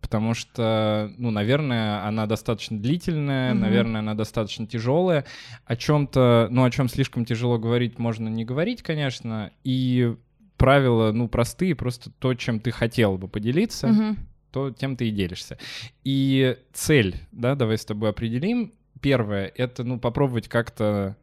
потому 0.00 0.34
что, 0.34 1.12
ну, 1.18 1.30
наверное, 1.30 2.06
она 2.06 2.26
достаточно 2.26 2.78
длительная, 2.78 3.52
mm-hmm. 3.52 3.58
наверное, 3.58 4.00
она 4.00 4.14
достаточно 4.14 4.66
тяжелая. 4.66 5.24
О 5.64 5.76
чем-то, 5.76 6.48
ну, 6.50 6.64
о 6.64 6.70
чем 6.70 6.88
слишком 6.88 7.24
тяжело 7.24 7.58
говорить, 7.58 7.98
можно 7.98 8.28
не 8.28 8.44
говорить, 8.44 8.82
конечно. 8.82 9.50
И 9.64 10.14
правила, 10.56 11.12
ну, 11.12 11.28
простые, 11.28 11.74
просто 11.74 12.10
то, 12.18 12.34
чем 12.34 12.60
ты 12.60 12.70
хотел 12.70 13.18
бы 13.18 13.28
поделиться, 13.28 13.88
mm-hmm. 13.88 14.16
то 14.52 14.70
тем 14.70 14.96
ты 14.96 15.08
и 15.08 15.10
делишься. 15.10 15.58
И 16.04 16.56
цель, 16.72 17.16
да, 17.32 17.54
давай 17.54 17.78
с 17.78 17.84
тобой 17.84 18.10
определим. 18.10 18.72
Первое— 19.00 19.52
это, 19.56 19.84
ну, 19.84 19.98
попробовать 19.98 20.48
как-то 20.48 21.16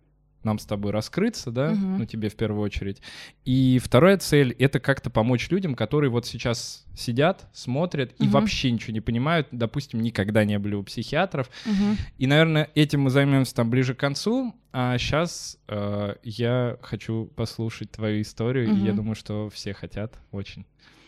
нам 0.45 0.59
с 0.59 0.65
тобой 0.65 0.91
раскрыться, 0.91 1.51
да, 1.51 1.71
угу. 1.71 1.79
ну 1.79 2.05
тебе 2.05 2.29
в 2.29 2.35
первую 2.35 2.61
очередь. 2.61 3.01
И 3.43 3.79
вторая 3.83 4.17
цель— 4.17 4.55
это 4.59 4.79
как-то 4.79 5.09
помочь 5.09 5.49
людям, 5.49 5.75
которые 5.75 6.09
вот 6.09 6.25
сейчас 6.25 6.85
сидят, 6.95 7.47
смотрят 7.53 8.13
угу. 8.13 8.25
и 8.25 8.27
вообще 8.27 8.71
ничего 8.71 8.93
не 8.93 9.01
понимают, 9.01 9.47
допустим, 9.51 10.01
никогда 10.01 10.45
не 10.45 10.57
были 10.59 10.75
у 10.75 10.83
психиатров. 10.83 11.49
Угу. 11.65 11.97
И, 12.17 12.27
наверное, 12.27 12.69
этим 12.75 13.01
мы 13.01 13.09
займемся 13.09 13.55
там 13.55 13.69
ближе 13.69 13.93
к 13.93 13.99
концу. 13.99 14.55
А 14.77 14.97
сейчас 14.97 15.57
э, 15.69 16.15
я 16.23 16.77
хочу 16.81 17.31
послушать 17.35 17.91
твою 17.91 18.21
историю, 18.21 18.71
угу. 18.71 18.77
и 18.77 18.85
я 18.85 18.93
думаю, 18.93 19.15
что 19.15 19.49
все 19.49 19.73
хотят 19.73 20.13
очень. 20.31 20.65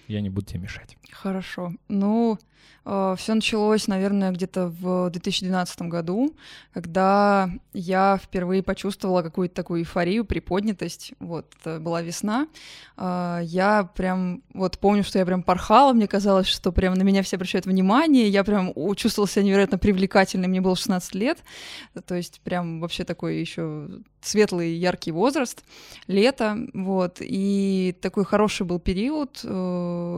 Я 0.08 0.22
не 0.22 0.30
буду 0.30 0.48
тебе 0.48 0.62
мешать. 0.62 0.98
Хорошо. 1.12 1.74
Ну, 1.88 2.38
Э, 2.88 3.16
Все 3.18 3.34
началось, 3.34 3.88
наверное, 3.88 4.32
где-то 4.32 4.68
в 4.68 5.10
2012 5.10 5.82
году, 5.84 6.34
когда 6.74 7.50
я 7.74 8.18
впервые 8.22 8.64
почувствовала 8.64 9.22
какую-то 9.22 9.54
такую 9.54 9.82
эйфорию, 9.82 10.24
приподнятость. 10.24 11.14
Вот, 11.20 11.54
это 11.60 11.80
была 11.80 12.02
весна. 12.02 12.48
Э, 12.96 13.42
я 13.44 13.90
прям, 13.96 14.42
вот 14.54 14.80
помню, 14.80 15.04
что 15.04 15.20
я 15.20 15.26
прям 15.26 15.44
порхала, 15.44 15.92
мне 15.92 16.08
казалось, 16.08 16.48
что 16.48 16.72
прям 16.72 16.94
на 16.94 17.04
меня 17.04 17.24
все 17.24 17.36
обращают 17.36 17.66
внимание, 17.66 18.30
я 18.30 18.44
прям 18.46 18.74
чувствовала 18.96 19.28
себя 19.30 19.44
невероятно 19.44 19.78
привлекательной, 19.78 20.48
мне 20.48 20.62
было 20.62 20.76
16 20.76 21.14
лет, 21.16 21.40
то 22.06 22.16
есть 22.16 22.40
прям 22.42 22.80
вообще 22.80 23.04
такой 23.04 23.40
еще 23.40 23.90
светлый, 24.22 24.74
яркий 24.76 25.12
возраст, 25.12 25.64
лето, 26.08 26.58
вот, 26.74 27.18
и 27.20 27.96
такой 28.02 28.26
хороший 28.26 28.66
был 28.66 28.80
период, 28.80 29.40
э, 29.44 29.48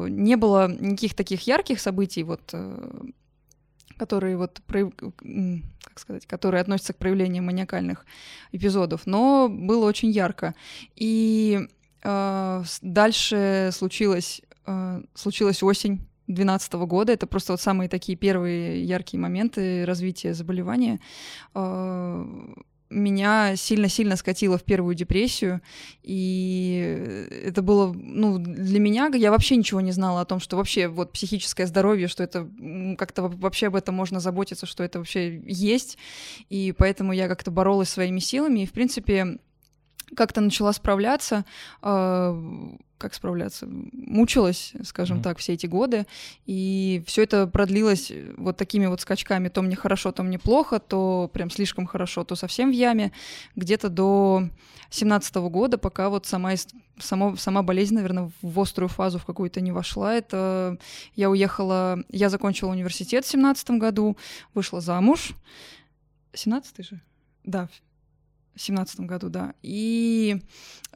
не 0.07 0.35
было 0.35 0.71
никаких 0.71 1.13
таких 1.15 1.41
ярких 1.47 1.79
событий, 1.79 2.23
вот, 2.23 2.41
э, 2.53 3.01
которые 3.97 4.37
вот, 4.37 4.61
как 4.65 5.99
сказать, 5.99 6.25
которые 6.25 6.61
относятся 6.61 6.93
к 6.93 6.97
проявлению 6.97 7.43
маниакальных 7.43 8.05
эпизодов, 8.51 9.01
но 9.05 9.49
было 9.49 9.85
очень 9.85 10.09
ярко. 10.09 10.55
И 10.95 11.67
э, 12.03 12.63
дальше 12.81 13.69
случилось, 13.73 14.41
э, 14.65 15.01
случилась 15.13 15.61
осень 15.63 15.99
2012 16.27 16.73
года. 16.87 17.11
Это 17.11 17.27
просто 17.27 17.53
вот 17.53 17.61
самые 17.61 17.89
такие 17.89 18.17
первые 18.17 18.83
яркие 18.83 19.19
моменты 19.19 19.85
развития 19.85 20.33
заболевания. 20.33 20.99
Э, 21.55 22.25
меня 22.89 23.55
сильно-сильно 23.55 24.15
скатило 24.15 24.57
в 24.57 24.63
первую 24.63 24.95
депрессию, 24.95 25.61
и 26.01 27.27
это 27.45 27.61
было, 27.61 27.93
ну, 27.93 28.37
для 28.37 28.79
меня, 28.79 29.09
я 29.13 29.31
вообще 29.31 29.55
ничего 29.55 29.81
не 29.81 29.91
знала 29.91 30.21
о 30.21 30.25
том, 30.25 30.39
что 30.39 30.57
вообще 30.57 30.87
вот 30.87 31.11
психическое 31.11 31.67
здоровье, 31.67 32.07
что 32.07 32.23
это 32.23 32.49
как-то 32.97 33.23
вообще 33.23 33.67
об 33.67 33.75
этом 33.75 33.95
можно 33.95 34.19
заботиться, 34.19 34.65
что 34.65 34.83
это 34.83 34.99
вообще 34.99 35.41
есть, 35.45 35.97
и 36.49 36.73
поэтому 36.77 37.13
я 37.13 37.27
как-то 37.27 37.51
боролась 37.51 37.89
своими 37.89 38.19
силами, 38.19 38.61
и, 38.61 38.65
в 38.65 38.71
принципе, 38.71 39.39
как-то 40.15 40.41
начала 40.41 40.73
справляться, 40.73 41.45
э, 41.81 42.69
как 42.97 43.13
справляться, 43.13 43.65
мучилась, 43.67 44.73
скажем 44.83 45.19
mm-hmm. 45.19 45.23
так, 45.23 45.37
все 45.37 45.53
эти 45.53 45.65
годы, 45.65 46.05
и 46.45 47.01
все 47.07 47.23
это 47.23 47.47
продлилось 47.47 48.11
вот 48.35 48.57
такими 48.57 48.87
вот 48.87 49.01
скачками, 49.01 49.47
то 49.47 49.61
мне 49.61 49.75
хорошо, 49.75 50.11
то 50.11 50.21
мне 50.21 50.37
плохо, 50.37 50.79
то 50.79 51.29
прям 51.33 51.49
слишком 51.49 51.87
хорошо, 51.87 52.25
то 52.25 52.35
совсем 52.35 52.69
в 52.69 52.73
яме, 52.73 53.13
где-то 53.55 53.89
до 53.89 54.49
семнадцатого 54.89 55.49
года, 55.49 55.77
пока 55.77 56.09
вот 56.09 56.25
сама, 56.25 56.51
сама, 56.99 57.37
сама 57.37 57.63
болезнь, 57.63 57.95
наверное, 57.95 58.31
в 58.41 58.59
острую 58.59 58.89
фазу 58.89 59.17
в 59.17 59.25
какую-то 59.25 59.61
не 59.61 59.71
вошла. 59.71 60.13
Это 60.13 60.77
я 61.15 61.29
уехала, 61.29 62.03
я 62.09 62.29
закончила 62.29 62.71
университет 62.71 63.23
в 63.23 63.29
семнадцатом 63.29 63.79
году, 63.79 64.17
вышла 64.53 64.81
замуж, 64.81 65.31
семнадцатый 66.33 66.83
же? 66.83 67.01
Да, 67.45 67.69
семнадцатом 68.59 69.07
году, 69.07 69.29
да. 69.29 69.53
И 69.61 70.41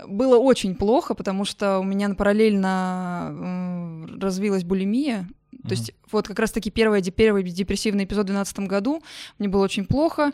было 0.07 0.37
очень 0.37 0.75
плохо, 0.75 1.13
потому 1.13 1.45
что 1.45 1.79
у 1.79 1.83
меня 1.83 2.13
параллельно 2.13 4.07
э, 4.09 4.19
развилась 4.19 4.63
булимия. 4.63 5.27
Mm-hmm. 5.51 5.67
То 5.67 5.69
есть 5.69 5.93
вот 6.11 6.27
как 6.27 6.39
раз-таки 6.39 6.71
первый, 6.71 7.01
первый 7.11 7.43
депрессивный 7.43 8.05
эпизод 8.05 8.23
в 8.23 8.33
2012 8.33 8.59
году 8.69 9.03
мне 9.39 9.47
было 9.47 9.63
очень 9.63 9.85
плохо. 9.85 10.31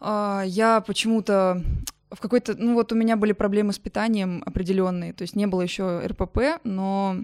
Э, 0.00 0.42
я 0.46 0.80
почему-то 0.80 1.62
в 2.10 2.20
какой-то... 2.20 2.54
Ну 2.56 2.74
вот 2.74 2.92
у 2.92 2.94
меня 2.94 3.16
были 3.16 3.32
проблемы 3.32 3.72
с 3.72 3.78
питанием 3.78 4.42
определенные. 4.46 5.12
То 5.12 5.22
есть 5.22 5.36
не 5.36 5.46
было 5.46 5.62
еще 5.62 6.06
РПП, 6.06 6.60
но 6.64 7.16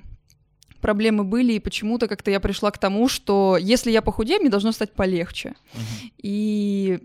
проблемы 0.81 1.25
были, 1.25 1.55
и 1.55 1.61
почему-то 1.61 2.09
как-то 2.09 2.31
я 2.31 2.41
пришла 2.41 2.71
к 2.71 2.79
тому, 2.79 3.09
что 3.09 3.57
если 3.59 3.91
я 3.91 4.03
похудею, 4.03 4.41
мне 4.41 4.51
должно 4.51 4.73
стать 4.73 4.93
полегче. 4.93 5.55
Uh-huh. 5.75 6.13
И 6.19 6.99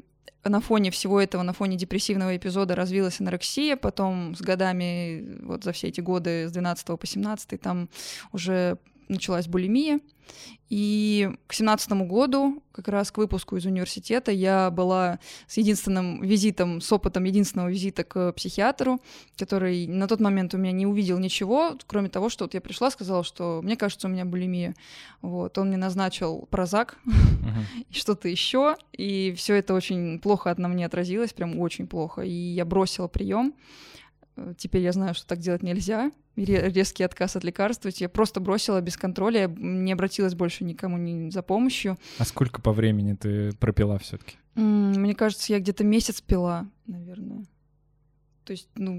на 0.43 0.61
фоне 0.61 0.91
всего 0.91 1.19
этого, 1.19 1.43
на 1.43 1.53
фоне 1.53 1.77
депрессивного 1.77 2.35
эпизода 2.37 2.75
развилась 2.75 3.19
анорексия, 3.19 3.75
потом 3.75 4.35
с 4.35 4.41
годами, 4.41 5.37
вот 5.43 5.63
за 5.63 5.71
все 5.71 5.87
эти 5.87 6.01
годы, 6.01 6.47
с 6.47 6.51
12 6.51 6.85
по 6.85 7.05
17, 7.05 7.59
там 7.59 7.89
уже 8.31 8.77
началась 9.07 9.47
булимия, 9.47 9.99
и 10.69 11.29
к 11.47 11.53
семнадцатому 11.53 12.05
году, 12.05 12.61
как 12.73 12.89
раз 12.89 13.11
к 13.11 13.17
выпуску 13.17 13.55
из 13.55 13.65
университета, 13.65 14.31
я 14.31 14.69
была 14.69 15.19
с 15.47 15.55
единственным 15.57 16.21
визитом, 16.21 16.81
с 16.81 16.91
опытом 16.91 17.23
единственного 17.23 17.69
визита 17.69 18.03
к 18.03 18.33
психиатру, 18.33 19.01
который 19.37 19.87
на 19.87 20.07
тот 20.07 20.19
момент 20.19 20.53
у 20.53 20.57
меня 20.57 20.73
не 20.73 20.85
увидел 20.85 21.19
ничего, 21.19 21.77
кроме 21.87 22.09
того, 22.09 22.27
что 22.29 22.43
вот 22.43 22.53
я 22.53 22.59
пришла, 22.59 22.91
сказала, 22.91 23.23
что 23.23 23.61
мне 23.63 23.77
кажется, 23.77 24.07
у 24.07 24.11
меня 24.11 24.25
булимия. 24.25 24.75
Вот, 25.21 25.57
он 25.57 25.69
мне 25.69 25.77
назначил 25.77 26.47
прозак 26.51 26.97
и 27.89 27.93
что-то 27.93 28.27
еще, 28.27 28.75
и 28.91 29.33
все 29.37 29.55
это 29.55 29.73
очень 29.73 30.19
плохо 30.19 30.53
на 30.57 30.67
мне 30.67 30.85
отразилось, 30.85 31.31
прям 31.31 31.57
очень 31.59 31.87
плохо. 31.87 32.21
И 32.21 32.31
я 32.31 32.65
бросила 32.65 33.07
прием. 33.07 33.53
Э, 34.37 34.53
теперь 34.57 34.83
я 34.83 34.91
знаю, 34.93 35.13
что 35.13 35.27
так 35.27 35.39
делать 35.39 35.63
нельзя. 35.63 36.11
Резкий 36.35 37.03
отказ 37.03 37.35
от 37.35 37.43
лекарств. 37.43 37.85
Я 37.87 38.09
просто 38.09 38.39
бросила 38.39 38.79
без 38.79 38.95
контроля, 38.95 39.41
я 39.41 39.47
не 39.47 39.91
обратилась 39.91 40.35
больше 40.35 40.63
никому 40.63 40.97
не 40.97 41.31
за 41.31 41.41
помощью. 41.41 41.97
А 42.19 42.25
сколько 42.25 42.61
по 42.61 42.71
времени 42.71 43.13
ты 43.13 43.51
пропила 43.53 43.97
все-таки? 43.97 44.37
Мне 44.55 45.15
кажется, 45.15 45.53
я 45.53 45.59
где-то 45.59 45.83
месяц 45.83 46.21
пила, 46.21 46.67
наверное. 46.85 47.45
То 48.47 48.53
есть, 48.53 48.69
ну... 48.75 48.93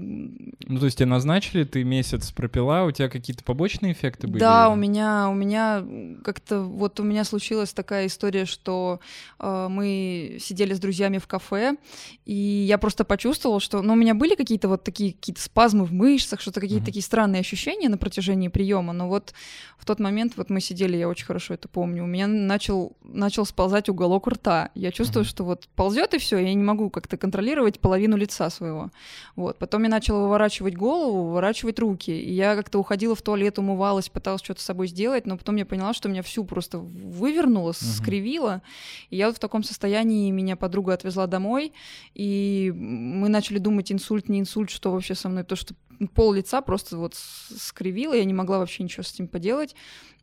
Ну, 0.67 0.79
то 0.79 0.85
есть 0.85 0.99
тебе 0.99 1.07
назначили, 1.07 1.63
ты 1.63 1.83
месяц 1.83 2.31
пропила, 2.31 2.83
у 2.83 2.91
тебя 2.91 3.09
какие-то 3.09 3.43
побочные 3.43 3.93
эффекты 3.93 4.27
были? 4.27 4.39
Да, 4.39 4.69
у 4.69 4.75
меня, 4.75 5.27
у 5.27 5.33
меня 5.33 5.83
как-то, 6.23 6.61
вот 6.61 6.99
у 6.99 7.03
меня 7.03 7.23
случилась 7.23 7.73
такая 7.73 8.05
история, 8.05 8.45
что 8.45 8.99
э, 9.39 9.67
мы 9.67 10.37
сидели 10.39 10.75
с 10.75 10.79
друзьями 10.79 11.17
в 11.17 11.25
кафе, 11.25 11.77
и 12.25 12.35
я 12.35 12.77
просто 12.77 13.05
почувствовала, 13.05 13.59
что, 13.59 13.81
ну, 13.81 13.93
у 13.93 13.95
меня 13.95 14.13
были 14.13 14.35
какие-то 14.35 14.67
вот 14.67 14.83
такие 14.83 15.13
какие-то 15.13 15.41
спазмы 15.41 15.85
в 15.85 15.93
мышцах, 15.93 16.41
что-то 16.41 16.59
какие-то 16.59 16.83
mm-hmm. 16.83 16.85
такие 16.85 17.03
странные 17.03 17.39
ощущения 17.39 17.89
на 17.89 17.97
протяжении 17.97 18.49
приема, 18.49 18.93
но 18.93 19.07
вот 19.07 19.33
в 19.79 19.85
тот 19.85 19.99
момент, 19.99 20.33
вот 20.37 20.51
мы 20.51 20.61
сидели, 20.61 20.95
я 20.95 21.09
очень 21.09 21.25
хорошо 21.25 21.55
это 21.55 21.67
помню, 21.67 22.03
у 22.03 22.07
меня 22.07 22.27
начал, 22.27 22.95
начал 23.01 23.47
сползать 23.47 23.89
уголок 23.89 24.27
рта, 24.27 24.69
я 24.75 24.91
чувствую, 24.91 25.25
mm-hmm. 25.25 25.29
что 25.29 25.43
вот 25.43 25.67
ползет 25.75 26.13
и 26.13 26.19
все, 26.19 26.37
я 26.37 26.53
не 26.53 26.63
могу 26.63 26.91
как-то 26.91 27.17
контролировать 27.17 27.79
половину 27.79 28.15
лица 28.15 28.51
своего. 28.51 28.91
Вот. 29.39 29.57
Потом 29.57 29.83
я 29.83 29.89
начала 29.89 30.23
выворачивать 30.23 30.75
голову, 30.75 31.27
выворачивать 31.27 31.79
руки. 31.79 32.11
И 32.11 32.33
я 32.33 32.57
как-то 32.57 32.77
уходила 32.77 33.15
в 33.15 33.21
туалет, 33.21 33.57
умывалась, 33.57 34.09
пыталась 34.09 34.43
что-то 34.43 34.59
с 34.59 34.65
собой 34.65 34.89
сделать, 34.89 35.25
но 35.25 35.37
потом 35.37 35.55
я 35.55 35.65
поняла, 35.65 35.93
что 35.93 36.09
меня 36.09 36.23
всю 36.23 36.43
просто 36.43 36.77
вывернуло, 36.77 37.71
uh-huh. 37.71 37.95
скривило. 37.95 38.61
И 39.09 39.15
я 39.15 39.27
вот 39.27 39.37
в 39.37 39.39
таком 39.39 39.63
состоянии, 39.63 40.29
меня 40.29 40.57
подруга 40.57 40.93
отвезла 40.93 41.25
домой, 41.25 41.71
и 42.13 42.73
мы 42.75 43.29
начали 43.29 43.59
думать, 43.59 43.93
инсульт, 43.93 44.27
не 44.27 44.41
инсульт, 44.41 44.69
что 44.69 44.91
вообще 44.91 45.15
со 45.15 45.29
мной, 45.29 45.45
то, 45.45 45.55
что 45.55 45.73
пол 46.13 46.33
лица 46.33 46.59
просто 46.59 46.97
вот 46.97 47.15
скривило, 47.15 48.13
я 48.13 48.25
не 48.25 48.33
могла 48.33 48.59
вообще 48.59 48.83
ничего 48.83 49.03
с 49.03 49.13
этим 49.13 49.29
поделать. 49.29 49.73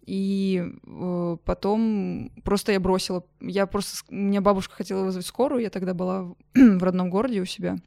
И 0.05 0.63
э, 0.87 1.37
потом 1.43 2.33
просто 2.45 2.73
я 2.73 2.81
бросила. 2.81 3.25
Я 3.41 3.67
просто... 3.67 4.05
У 4.11 4.15
меня 4.15 4.43
бабушка 4.43 4.75
хотела 4.75 5.05
вызвать 5.05 5.25
скорую, 5.25 5.63
я 5.63 5.71
тогда 5.71 5.95
была 5.95 6.35
в 6.55 6.83
родном 6.83 7.09
городе 7.09 7.41
у 7.41 7.47
себя. 7.47 7.79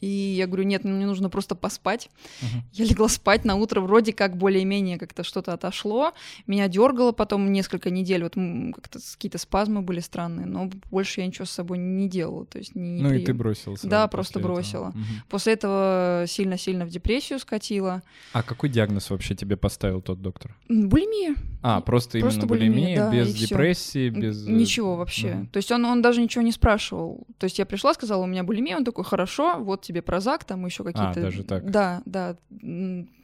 И 0.00 0.06
я 0.06 0.46
говорю, 0.46 0.64
нет, 0.64 0.84
мне 0.84 1.06
нужно 1.06 1.28
просто 1.28 1.54
поспать. 1.54 2.08
Uh-huh. 2.40 2.60
Я 2.72 2.84
легла 2.84 3.08
спать 3.08 3.44
на 3.44 3.56
утро, 3.56 3.80
вроде 3.80 4.12
как 4.12 4.36
более-менее 4.36 4.98
как-то 4.98 5.24
что-то 5.24 5.52
отошло. 5.52 6.12
Меня 6.46 6.68
дергало 6.68 7.12
потом 7.12 7.50
несколько 7.52 7.90
недель, 7.90 8.22
вот 8.22 8.34
как-то 8.74 9.00
какие-то 9.12 9.38
спазмы 9.38 9.82
были 9.82 10.00
странные, 10.00 10.46
но 10.46 10.70
больше 10.90 11.20
я 11.20 11.26
ничего 11.26 11.46
с 11.46 11.50
собой 11.50 11.78
не 11.78 12.08
делала. 12.08 12.46
То 12.46 12.58
есть 12.58 12.74
не, 12.74 13.02
ну 13.02 13.08
прием. 13.08 13.22
и 13.22 13.26
ты 13.26 13.34
бросила. 13.34 13.76
Да, 13.82 14.06
просто 14.06 14.38
бросила. 14.38 14.88
Этого. 14.88 15.02
Uh-huh. 15.02 15.28
После 15.28 15.52
этого 15.54 16.24
сильно-сильно 16.28 16.84
в 16.84 16.90
депрессию 16.90 17.38
скатила. 17.38 18.02
А 18.32 18.42
какой 18.42 18.68
диагноз 18.68 19.10
вообще 19.10 19.34
тебе 19.34 19.56
поставил 19.56 20.00
тот 20.00 20.22
доктор? 20.22 20.56
Булимия. 20.68 21.34
А, 21.60 21.80
просто, 21.80 22.20
просто 22.20 22.40
именно 22.40 22.48
булимия, 22.48 22.96
да, 22.96 23.12
без 23.12 23.34
депрессии, 23.34 24.10
всё. 24.10 24.20
без... 24.20 24.46
Ничего 24.46 24.96
вообще. 24.96 25.28
Uh-huh. 25.28 25.46
То 25.48 25.56
есть 25.56 25.72
он, 25.72 25.84
он 25.84 26.02
даже 26.02 26.20
ничего 26.22 26.42
не 26.42 26.52
спрашивал. 26.52 27.26
То 27.38 27.44
есть 27.44 27.58
я 27.58 27.66
пришла, 27.66 27.94
сказала, 27.94 28.22
у 28.22 28.26
меня 28.26 28.44
булимия, 28.44 28.76
он 28.76 28.84
такой, 28.84 29.04
хорошо, 29.04 29.56
вот 29.58 29.87
тебе 29.88 30.02
прозак, 30.02 30.44
там 30.44 30.64
еще 30.66 30.82
а, 30.82 30.86
какие-то... 30.86 31.20
А, 31.20 31.22
даже 31.22 31.42
так? 31.42 31.70
Да, 31.70 32.02
да. 32.04 32.36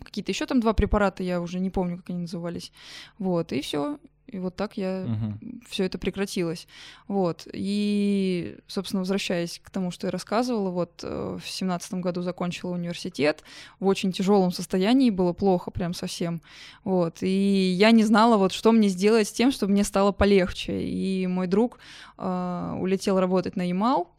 Какие-то 0.02 0.32
еще 0.32 0.46
там 0.46 0.60
два 0.60 0.72
препарата, 0.72 1.22
я 1.22 1.40
уже 1.40 1.60
не 1.60 1.70
помню, 1.70 1.98
как 1.98 2.10
они 2.10 2.20
назывались. 2.20 2.72
Вот, 3.18 3.52
и 3.52 3.60
все. 3.60 3.98
И 4.26 4.38
вот 4.38 4.56
так 4.56 4.78
я 4.78 5.04
угу. 5.06 5.60
все 5.68 5.84
это 5.84 5.98
прекратилось. 5.98 6.66
Вот. 7.06 7.46
И, 7.52 8.56
собственно, 8.66 9.00
возвращаясь 9.00 9.60
к 9.62 9.70
тому, 9.70 9.90
что 9.90 10.06
я 10.06 10.10
рассказывала, 10.10 10.70
вот 10.70 11.00
э, 11.02 11.38
в 11.40 11.46
семнадцатом 11.46 12.00
году 12.00 12.22
закончила 12.22 12.70
университет, 12.70 13.44
в 13.78 13.86
очень 13.86 14.12
тяжелом 14.12 14.50
состоянии, 14.50 15.10
было 15.10 15.34
плохо 15.34 15.70
прям 15.70 15.92
совсем. 15.92 16.40
Вот. 16.82 17.18
И 17.22 17.74
я 17.78 17.90
не 17.90 18.02
знала, 18.02 18.38
вот 18.38 18.52
что 18.52 18.72
мне 18.72 18.88
сделать 18.88 19.28
с 19.28 19.32
тем, 19.32 19.52
чтобы 19.52 19.72
мне 19.72 19.84
стало 19.84 20.10
полегче. 20.10 20.82
И 20.82 21.26
мой 21.26 21.46
друг 21.46 21.78
э, 22.16 22.76
улетел 22.80 23.20
работать 23.20 23.56
на 23.56 23.68
Ямал, 23.68 24.13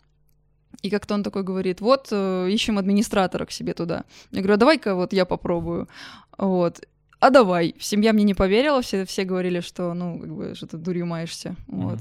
и 0.81 0.89
как-то 0.89 1.13
он 1.13 1.23
такой 1.23 1.43
говорит, 1.43 1.81
вот, 1.81 2.07
э, 2.11 2.49
ищем 2.49 2.77
администратора 2.77 3.45
к 3.45 3.51
себе 3.51 3.73
туда. 3.73 4.03
Я 4.31 4.41
говорю, 4.41 4.55
а 4.55 4.57
давай-ка 4.57 4.95
вот 4.95 5.13
я 5.13 5.25
попробую. 5.25 5.87
Вот. 6.37 6.81
А 7.19 7.29
давай. 7.29 7.75
Семья 7.79 8.13
мне 8.13 8.23
не 8.23 8.33
поверила, 8.33 8.81
все, 8.81 9.05
все 9.05 9.23
говорили, 9.23 9.61
что, 9.61 9.93
ну, 9.93 10.19
как 10.19 10.35
бы, 10.35 10.55
что 10.55 10.67
ты 10.67 10.77
дурью 10.77 11.05
маешься. 11.05 11.55
Mm-hmm. 11.67 11.81
Вот 11.81 11.99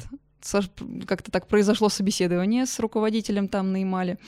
как-то 1.07 1.31
так 1.31 1.47
произошло 1.47 1.89
собеседование 1.89 2.67
с 2.67 2.79
руководителем 2.79 3.49
там 3.49 3.73
на 3.73 3.79
Ямале. 3.79 4.19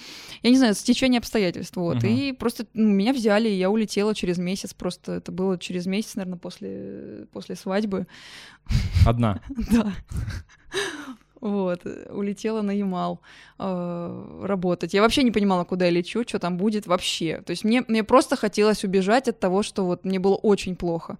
Я 0.43 0.51
не 0.51 0.57
знаю, 0.57 0.75
стечение 0.75 1.19
обстоятельств. 1.19 1.77
Вот. 1.77 1.99
Uh-huh. 1.99 2.09
И 2.09 2.33
просто 2.33 2.67
ну, 2.73 2.89
меня 2.89 3.13
взяли, 3.13 3.49
и 3.49 3.59
я 3.59 3.71
улетела 3.71 4.15
через 4.15 4.39
месяц. 4.39 4.73
Просто 4.73 5.13
это 5.13 5.31
было 5.33 5.59
через 5.59 5.87
месяц, 5.87 6.15
наверное, 6.15 6.39
после, 6.39 7.27
после 7.33 7.57
свадьбы. 7.57 8.07
Одна? 9.07 9.41
Да. 9.71 9.93
Вот, 11.47 11.87
улетела 12.11 12.61
на 12.63 12.73
Ямал 12.73 13.21
э, 13.61 14.43
работать. 14.43 14.95
Я 14.95 15.03
вообще 15.03 15.23
не 15.23 15.31
понимала, 15.31 15.63
куда 15.63 15.85
я 15.85 15.93
лечу, 15.93 16.25
что 16.27 16.41
там 16.41 16.57
будет 16.57 16.89
вообще. 16.89 17.41
То 17.47 17.53
есть 17.53 17.63
мне, 17.63 17.85
мне 17.87 18.03
просто 18.03 18.35
хотелось 18.35 18.83
убежать 18.83 19.29
от 19.29 19.39
того, 19.39 19.63
что 19.63 19.85
вот 19.85 20.05
мне 20.05 20.19
было 20.19 20.35
очень 20.35 20.75
плохо. 20.75 21.19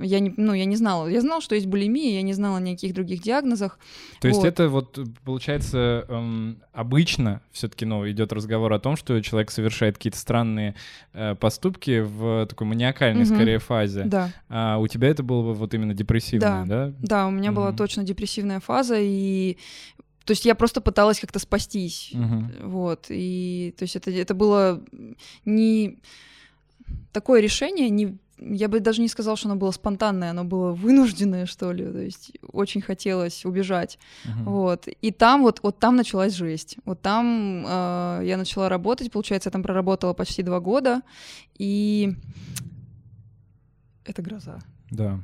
Я 0.00 0.18
не, 0.18 0.34
ну, 0.36 0.52
я 0.52 0.64
не 0.64 0.76
знала. 0.76 1.06
Я 1.06 1.20
знала, 1.20 1.40
что 1.40 1.54
есть 1.54 1.66
булимия, 1.66 2.14
я 2.14 2.22
не 2.22 2.32
знала 2.32 2.58
ни 2.58 2.70
о 2.70 2.74
каких 2.74 2.94
других 2.94 3.22
диагнозах. 3.22 3.78
То 4.20 4.28
есть 4.28 4.40
вот. 4.40 4.46
это 4.46 4.68
вот, 4.68 4.98
получается, 5.24 6.04
эм, 6.08 6.58
обычно 6.72 7.40
все-таки 7.52 7.84
ну, 7.84 8.08
идет 8.10 8.32
разговор 8.32 8.72
о 8.72 8.80
том, 8.80 8.96
что 8.96 9.20
человек 9.20 9.50
совершает 9.50 9.96
какие-то 9.96 10.18
странные 10.18 10.74
э, 11.12 11.36
поступки 11.36 12.00
в 12.00 12.46
такой 12.46 12.66
маниакальной, 12.66 13.22
угу. 13.22 13.34
скорее, 13.34 13.58
фазе. 13.60 14.04
Да. 14.04 14.32
А 14.48 14.78
у 14.78 14.86
тебя 14.88 15.08
это 15.08 15.22
было 15.22 15.42
бы 15.42 15.54
вот 15.54 15.74
именно 15.74 15.94
депрессивное, 15.94 16.64
да? 16.66 16.86
Да, 16.86 16.94
да 17.00 17.26
у 17.26 17.30
меня 17.30 17.50
угу. 17.50 17.60
была 17.60 17.72
точно 17.72 18.02
депрессивная 18.02 18.58
фаза, 18.58 18.96
и 18.98 19.58
то 20.24 20.32
есть 20.32 20.44
я 20.44 20.54
просто 20.54 20.80
пыталась 20.80 21.20
как-то 21.20 21.38
спастись. 21.38 22.12
Угу. 22.14 22.68
Вот. 22.68 23.06
И 23.10 23.74
то 23.78 23.84
есть 23.84 23.96
это, 23.96 24.10
это 24.10 24.34
было 24.34 24.82
не 25.44 25.98
такое 27.12 27.40
решение, 27.40 27.90
не 27.90 28.18
я 28.38 28.68
бы 28.68 28.80
даже 28.80 29.00
не 29.00 29.08
сказала, 29.08 29.36
что 29.36 29.48
оно 29.48 29.56
было 29.56 29.70
спонтанное, 29.70 30.30
оно 30.30 30.44
было 30.44 30.72
вынужденное, 30.72 31.46
что 31.46 31.72
ли. 31.72 31.84
То 31.84 31.98
есть 31.98 32.32
очень 32.52 32.80
хотелось 32.80 33.44
убежать. 33.44 33.98
Uh-huh. 34.24 34.44
Вот. 34.44 34.88
И 34.88 35.10
там 35.12 35.42
вот, 35.42 35.60
вот 35.62 35.78
там 35.78 35.96
началась 35.96 36.34
жесть. 36.34 36.76
Вот 36.84 37.00
там 37.00 37.64
э, 37.66 38.22
я 38.24 38.36
начала 38.36 38.68
работать, 38.68 39.10
получается, 39.10 39.48
я 39.48 39.52
там 39.52 39.62
проработала 39.62 40.12
почти 40.14 40.42
два 40.42 40.60
года, 40.60 41.02
и 41.58 42.14
это 44.04 44.22
гроза. 44.22 44.58
Да. 44.90 45.20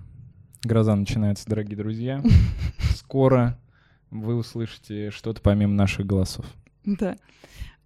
Гроза 0.62 0.94
начинается, 0.94 1.48
дорогие 1.48 1.76
друзья. 1.76 2.22
Скоро 2.96 3.58
вы 4.10 4.36
услышите 4.36 5.10
что-то 5.10 5.40
помимо 5.40 5.74
наших 5.74 6.06
голосов. 6.06 6.46
Да. 6.84 7.16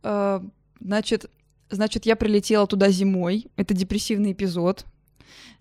Э, 0.03 0.41
значит, 0.81 1.31
значит, 1.71 2.07
я 2.07 2.17
прилетела 2.17 2.67
туда 2.67 2.91
зимой. 2.91 3.47
Это 3.57 3.75
депрессивный 3.75 4.33
эпизод 4.33 4.87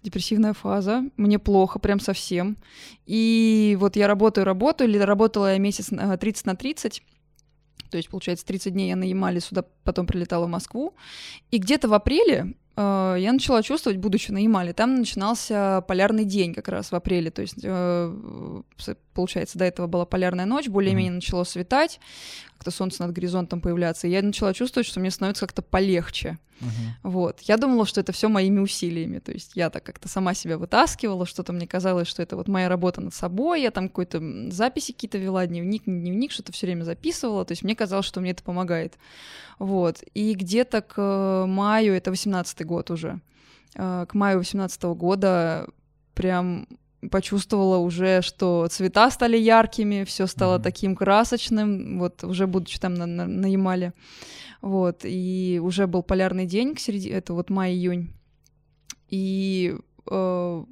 депрессивная 0.03 0.53
фаза, 0.53 1.03
мне 1.17 1.39
плохо 1.39 1.79
прям 1.79 1.99
совсем. 1.99 2.57
И 3.05 3.77
вот 3.79 3.95
я 3.95 4.07
работаю, 4.07 4.45
работаю, 4.45 4.89
или 4.89 4.97
работала 4.97 5.53
я 5.53 5.59
месяц 5.59 5.89
30 5.89 6.45
на 6.45 6.55
30, 6.55 7.03
то 7.93 7.97
есть, 7.97 8.09
получается, 8.09 8.43
30 8.47 8.73
дней 8.73 8.89
я 8.89 8.95
на 8.95 9.03
Ямале 9.03 9.39
сюда, 9.39 9.65
потом 9.83 10.07
прилетала 10.07 10.47
в 10.47 10.49
Москву. 10.49 10.95
И 11.51 11.59
где-то 11.59 11.87
в 11.87 11.93
апреле 11.93 12.55
э, 12.75 13.15
я 13.19 13.31
начала 13.31 13.61
чувствовать, 13.61 13.99
будучи 13.99 14.31
на 14.31 14.39
Ямале, 14.39 14.73
там 14.73 14.95
начинался 14.95 15.81
полярный 15.87 16.25
день 16.25 16.55
как 16.55 16.69
раз 16.69 16.91
в 16.91 16.95
апреле, 16.95 17.29
то 17.29 17.43
есть, 17.43 17.59
э, 17.61 18.61
получается, 19.13 19.59
до 19.59 19.65
этого 19.65 19.85
была 19.85 20.07
полярная 20.07 20.45
ночь, 20.45 20.69
более-менее 20.69 21.11
начало 21.11 21.43
светать, 21.43 21.99
как-то 22.63 22.71
солнце 22.71 23.03
над 23.03 23.11
горизонтом 23.11 23.59
появляться, 23.59 24.07
и 24.07 24.11
я 24.11 24.21
начала 24.21 24.53
чувствовать, 24.53 24.87
что 24.87 25.01
мне 25.01 25.11
становится 25.11 25.45
как-то 25.45 25.61
полегче. 25.61 26.39
Uh-huh. 26.61 27.09
Вот. 27.11 27.41
Я 27.41 27.57
думала, 27.57 27.85
что 27.85 27.99
это 27.99 28.13
все 28.13 28.29
моими 28.29 28.59
усилиями. 28.59 29.19
То 29.19 29.33
есть 29.33 29.51
я 29.55 29.69
так 29.69 29.83
как-то 29.83 30.07
сама 30.07 30.33
себя 30.33 30.57
вытаскивала, 30.57 31.25
что-то 31.25 31.51
мне 31.51 31.67
казалось, 31.67 32.07
что 32.07 32.21
это 32.21 32.37
вот 32.37 32.47
моя 32.47 32.69
работа 32.69 33.01
над 33.01 33.13
собой. 33.13 33.61
Я 33.61 33.71
там 33.71 33.89
какой-то 33.89 34.21
записи 34.49 34.93
какие-то 34.93 35.17
вела, 35.17 35.45
дневник, 35.45 35.85
не 35.87 35.99
дневник, 35.99 36.31
что-то 36.31 36.53
все 36.53 36.67
время 36.67 36.83
записывала. 36.83 37.43
То 37.43 37.51
есть 37.51 37.63
мне 37.63 37.75
казалось, 37.75 38.05
что 38.05 38.21
мне 38.21 38.31
это 38.31 38.43
помогает. 38.43 38.93
Вот. 39.59 40.01
И 40.13 40.33
где-то 40.33 40.81
к 40.81 41.45
маю, 41.45 41.93
это 41.93 42.11
18 42.11 42.65
год 42.65 42.91
уже, 42.91 43.19
э, 43.75 44.05
к 44.07 44.13
маю 44.13 44.37
18 44.37 44.83
года 44.95 45.67
прям 46.13 46.67
почувствовала 47.11 47.77
уже, 47.77 48.21
что 48.21 48.67
цвета 48.69 49.09
стали 49.11 49.37
яркими, 49.37 50.03
все 50.03 50.27
стало 50.27 50.57
mm-hmm. 50.57 50.63
таким 50.63 50.95
красочным, 50.95 51.99
вот 51.99 52.23
уже 52.23 52.47
будучи 52.47 52.79
там 52.79 52.93
на, 52.93 53.05
на, 53.05 53.27
на 53.27 53.45
Ямале. 53.45 53.93
Вот, 54.61 55.01
и 55.03 55.59
уже 55.61 55.87
был 55.87 56.03
полярный 56.03 56.45
день 56.45 56.73
к 56.75 56.79
середине, 56.79 57.15
это 57.15 57.33
вот 57.33 57.49
май-июнь. 57.49 58.13
И 59.09 59.75
э, 60.09 60.63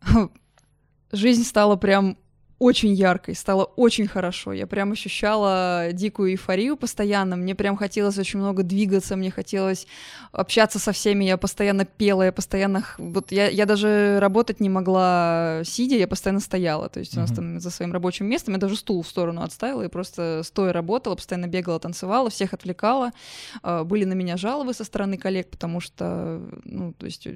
жизнь 1.12 1.44
стала 1.44 1.76
прям 1.76 2.16
очень 2.64 2.94
яркой, 2.94 3.34
стало 3.34 3.64
очень 3.64 4.06
хорошо. 4.06 4.54
Я 4.54 4.66
прям 4.66 4.92
ощущала 4.92 5.88
дикую 5.92 6.30
эйфорию 6.30 6.78
постоянно. 6.78 7.36
Мне 7.36 7.54
прям 7.54 7.76
хотелось 7.76 8.16
очень 8.16 8.38
много 8.38 8.62
двигаться, 8.62 9.16
мне 9.16 9.30
хотелось 9.30 9.86
общаться 10.32 10.78
со 10.78 10.92
всеми. 10.92 11.26
Я 11.26 11.36
постоянно 11.36 11.84
пела, 11.84 12.22
я 12.22 12.32
постоянно... 12.32 12.82
Вот 12.96 13.32
я, 13.32 13.48
я 13.48 13.66
даже 13.66 14.18
работать 14.18 14.60
не 14.60 14.70
могла 14.70 15.60
сидя, 15.64 15.96
я 15.96 16.08
постоянно 16.08 16.40
стояла. 16.40 16.88
То 16.88 17.00
есть 17.00 17.14
у 17.18 17.20
нас 17.20 17.30
mm-hmm. 17.30 17.36
там 17.36 17.60
за 17.60 17.70
своим 17.70 17.92
рабочим 17.92 18.24
местом 18.24 18.54
я 18.54 18.60
даже 18.60 18.76
стул 18.76 19.02
в 19.02 19.08
сторону 19.08 19.42
отставила 19.42 19.82
и 19.82 19.88
просто 19.88 20.40
стоя 20.42 20.72
работала, 20.72 21.16
постоянно 21.16 21.48
бегала, 21.48 21.78
танцевала, 21.78 22.30
всех 22.30 22.54
отвлекала. 22.54 23.12
А, 23.62 23.84
были 23.84 24.04
на 24.04 24.14
меня 24.14 24.38
жалобы 24.38 24.72
со 24.72 24.84
стороны 24.84 25.18
коллег, 25.18 25.50
потому 25.50 25.80
что, 25.80 26.40
ну, 26.64 26.94
то 26.94 27.04
есть 27.04 27.28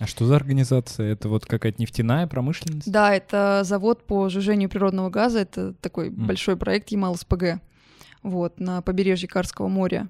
а 0.00 0.06
что 0.06 0.24
за 0.24 0.34
организация? 0.34 1.12
Это 1.12 1.28
вот 1.28 1.44
какая-то 1.44 1.80
нефтяная 1.80 2.26
промышленность? 2.26 2.90
Да, 2.90 3.14
это 3.14 3.60
завод 3.64 4.06
по 4.06 4.30
сжижению 4.30 4.70
природного 4.70 5.10
газа. 5.10 5.40
Это 5.40 5.74
такой 5.74 6.08
mm. 6.08 6.24
большой 6.26 6.56
проект 6.56 6.88
Ямал-СПГ 6.88 7.60
вот, 8.22 8.58
на 8.58 8.80
побережье 8.80 9.28
Карского 9.28 9.68
моря. 9.68 10.08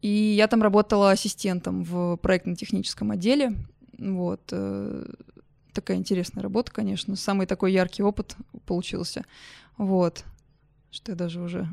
И 0.00 0.08
я 0.08 0.46
там 0.46 0.62
работала 0.62 1.10
ассистентом 1.10 1.82
в 1.82 2.16
проектно-техническом 2.18 3.10
отделе. 3.10 3.54
Вот. 3.98 4.42
Э, 4.52 5.04
такая 5.72 5.96
интересная 5.96 6.44
работа, 6.44 6.70
конечно. 6.70 7.16
Самый 7.16 7.48
такой 7.48 7.72
яркий 7.72 8.04
опыт 8.04 8.36
получился. 8.64 9.24
Вот 9.76 10.24
что 10.96 11.12
я 11.12 11.16
даже 11.16 11.40
уже... 11.40 11.68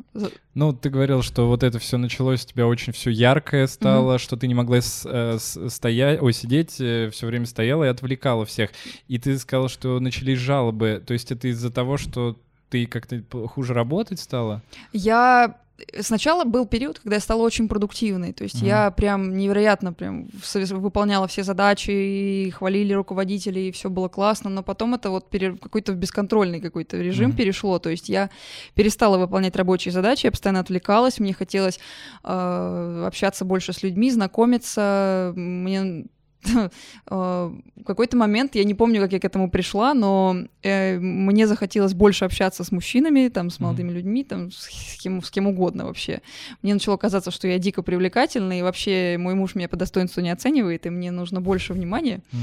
Ну, 0.54 0.74
ты 0.74 0.90
говорил, 0.90 1.22
что 1.22 1.48
вот 1.48 1.64
это 1.64 1.80
все 1.80 1.98
началось, 1.98 2.44
у 2.44 2.48
тебя 2.48 2.68
очень 2.68 2.94
все 2.94 3.10
яркое 3.10 3.68
стало, 3.68 4.16
mm-hmm. 4.16 4.20
что 4.20 4.38
ты 4.38 4.48
не 4.48 4.54
могла 4.54 4.80
э, 4.80 5.38
стоять, 5.40 6.22
ой, 6.22 6.34
сидеть, 6.34 6.80
э, 6.80 7.10
все 7.12 7.28
время 7.28 7.46
стояла 7.46 7.86
и 7.86 7.88
отвлекала 7.88 8.46
всех. 8.46 8.72
И 9.08 9.18
ты 9.18 9.38
сказал, 9.40 9.70
что 9.70 10.00
начались 10.00 10.40
жалобы. 10.40 11.02
То 11.06 11.14
есть 11.14 11.32
это 11.32 11.48
из-за 11.48 11.72
того, 11.72 11.98
что 11.98 12.38
ты 12.70 12.86
как-то 12.86 13.24
хуже 13.48 13.74
работать 13.74 14.20
стала? 14.20 14.62
Я 14.92 15.58
сначала 16.02 16.44
был 16.44 16.66
период, 16.66 17.00
когда 17.00 17.16
я 17.16 17.20
стала 17.20 17.42
очень 17.42 17.68
продуктивной, 17.68 18.34
то 18.34 18.44
есть 18.44 18.62
mm-hmm. 18.62 18.68
я 18.68 18.92
прям 18.92 19.36
невероятно 19.36 19.94
прям 19.94 20.28
выполняла 20.54 21.28
все 21.28 21.44
задачи, 21.44 21.92
и 21.92 22.52
хвалили 22.52 22.94
руководители, 22.94 23.60
и 23.60 23.72
все 23.72 23.90
было 23.90 24.08
классно, 24.08 24.50
но 24.50 24.64
потом 24.64 24.94
это 24.94 25.10
вот 25.10 25.30
пере... 25.30 25.58
какой-то 25.58 25.94
бесконтрольный 25.94 26.62
какой-то 26.62 26.98
режим 26.98 27.32
mm-hmm. 27.32 27.36
перешло, 27.36 27.80
то 27.80 27.90
есть 27.90 28.10
я 28.10 28.30
перестала 28.76 29.18
выполнять 29.18 29.56
рабочие 29.56 29.92
задачи, 29.92 30.26
я 30.26 30.32
постоянно 30.32 30.60
отвлекалась, 30.60 31.20
мне 31.20 31.34
хотелось 31.34 31.80
э, 32.24 33.04
общаться 33.08 33.44
больше 33.44 33.74
с 33.74 33.84
людьми, 33.84 34.12
знакомиться, 34.12 35.34
мне 35.36 36.06
в 37.10 37.54
какой-то 37.86 38.18
момент, 38.18 38.56
я 38.56 38.64
не 38.64 38.74
помню, 38.74 39.02
как 39.02 39.14
я 39.14 39.20
к 39.20 39.26
этому 39.26 39.50
пришла, 39.50 39.94
но 39.94 40.36
э, 40.62 41.00
мне 41.00 41.48
захотелось 41.48 41.94
больше 41.94 42.26
общаться 42.26 42.64
с 42.64 42.72
мужчинами, 42.72 43.30
там, 43.30 43.50
с 43.50 43.60
молодыми 43.60 43.90
mm-hmm. 43.90 43.94
людьми, 43.94 44.24
там, 44.24 44.52
с 44.52 44.98
кем, 45.02 45.22
с 45.22 45.32
кем 45.32 45.48
угодно 45.48 45.86
вообще. 45.86 46.22
Мне 46.62 46.74
начало 46.74 46.98
казаться, 46.98 47.32
что 47.32 47.48
я 47.48 47.60
дико 47.60 47.82
привлекательна, 47.82 48.58
и 48.58 48.62
вообще 48.62 49.18
мой 49.18 49.36
муж 49.36 49.56
меня 49.56 49.70
по 49.70 49.78
достоинству 49.78 50.22
не 50.22 50.30
оценивает, 50.30 50.86
и 50.86 50.90
мне 50.90 51.12
нужно 51.12 51.42
больше 51.42 51.74
внимания. 51.74 52.22
Mm-hmm. 52.32 52.38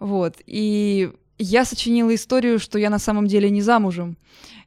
Вот. 0.00 0.36
И 0.46 1.10
я 1.38 1.64
сочинила 1.64 2.14
историю, 2.14 2.58
что 2.58 2.78
я 2.78 2.90
на 2.90 2.98
самом 2.98 3.26
деле 3.26 3.50
не 3.50 3.62
замужем 3.62 4.16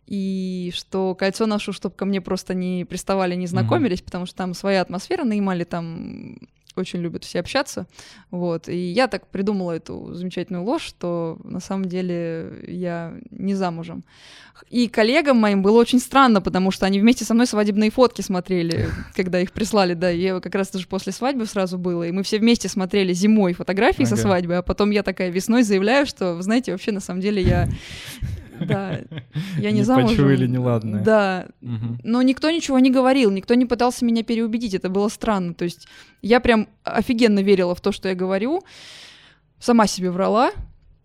и 0.09 0.71
что 0.73 1.13
кольцо 1.13 1.45
ношу, 1.45 1.71
чтобы 1.71 1.93
ко 1.93 2.05
мне 2.05 2.19
просто 2.19 2.55
не 2.55 2.83
приставали, 2.83 3.35
не 3.35 3.45
знакомились, 3.45 3.99
mm-hmm. 3.99 4.05
потому 4.05 4.25
что 4.25 4.35
там 4.35 4.53
своя 4.55 4.81
атмосфера 4.81 5.23
на 5.23 5.33
Ямале, 5.33 5.65
там 5.65 6.37
очень 6.75 6.99
любят 6.99 7.23
все 7.23 7.39
общаться, 7.39 7.87
вот, 8.31 8.69
и 8.69 8.77
я 8.77 9.07
так 9.07 9.27
придумала 9.27 9.73
эту 9.73 10.13
замечательную 10.13 10.63
ложь, 10.63 10.83
что 10.83 11.37
на 11.43 11.59
самом 11.59 11.85
деле 11.85 12.63
я 12.67 13.13
не 13.31 13.55
замужем. 13.55 14.03
И 14.69 14.87
коллегам 14.87 15.37
моим 15.37 15.61
было 15.61 15.79
очень 15.79 15.99
странно, 15.99 16.41
потому 16.41 16.71
что 16.71 16.85
они 16.85 16.99
вместе 16.99 17.25
со 17.25 17.33
мной 17.33 17.47
свадебные 17.47 17.91
фотки 17.91 18.21
смотрели, 18.21 18.89
когда 19.15 19.39
их 19.39 19.51
прислали, 19.51 19.93
да, 19.93 20.09
я 20.09 20.39
как 20.39 20.55
раз 20.55 20.69
даже 20.69 20.87
после 20.87 21.11
свадьбы 21.11 21.45
сразу 21.45 21.77
было, 21.77 22.03
и 22.03 22.11
мы 22.11 22.23
все 22.23 22.39
вместе 22.39 22.69
смотрели 22.69 23.13
зимой 23.13 23.53
фотографии 23.53 24.03
ага. 24.03 24.15
со 24.15 24.21
свадьбы, 24.21 24.55
а 24.55 24.61
потом 24.61 24.91
я 24.91 25.03
такая 25.03 25.29
весной 25.29 25.63
заявляю, 25.63 26.05
что, 26.05 26.35
вы 26.35 26.43
знаете, 26.43 26.71
вообще 26.71 26.91
на 26.91 26.99
самом 26.99 27.21
деле 27.21 27.41
я 27.41 27.69
да, 28.65 28.99
я 29.57 29.71
не, 29.71 29.79
не 29.79 29.83
замужем. 29.83 30.17
почуяли 30.17 30.47
неладное. 30.47 31.03
Да, 31.03 31.47
угу. 31.61 31.97
но 32.03 32.21
никто 32.21 32.49
ничего 32.49 32.79
не 32.79 32.91
говорил, 32.91 33.31
никто 33.31 33.53
не 33.55 33.65
пытался 33.65 34.05
меня 34.05 34.23
переубедить, 34.23 34.73
это 34.73 34.89
было 34.89 35.07
странно. 35.09 35.53
То 35.53 35.65
есть 35.65 35.87
я 36.21 36.39
прям 36.39 36.67
офигенно 36.83 37.39
верила 37.39 37.75
в 37.75 37.81
то, 37.81 37.91
что 37.91 38.09
я 38.09 38.15
говорю, 38.15 38.63
сама 39.59 39.87
себе 39.87 40.11
врала, 40.11 40.51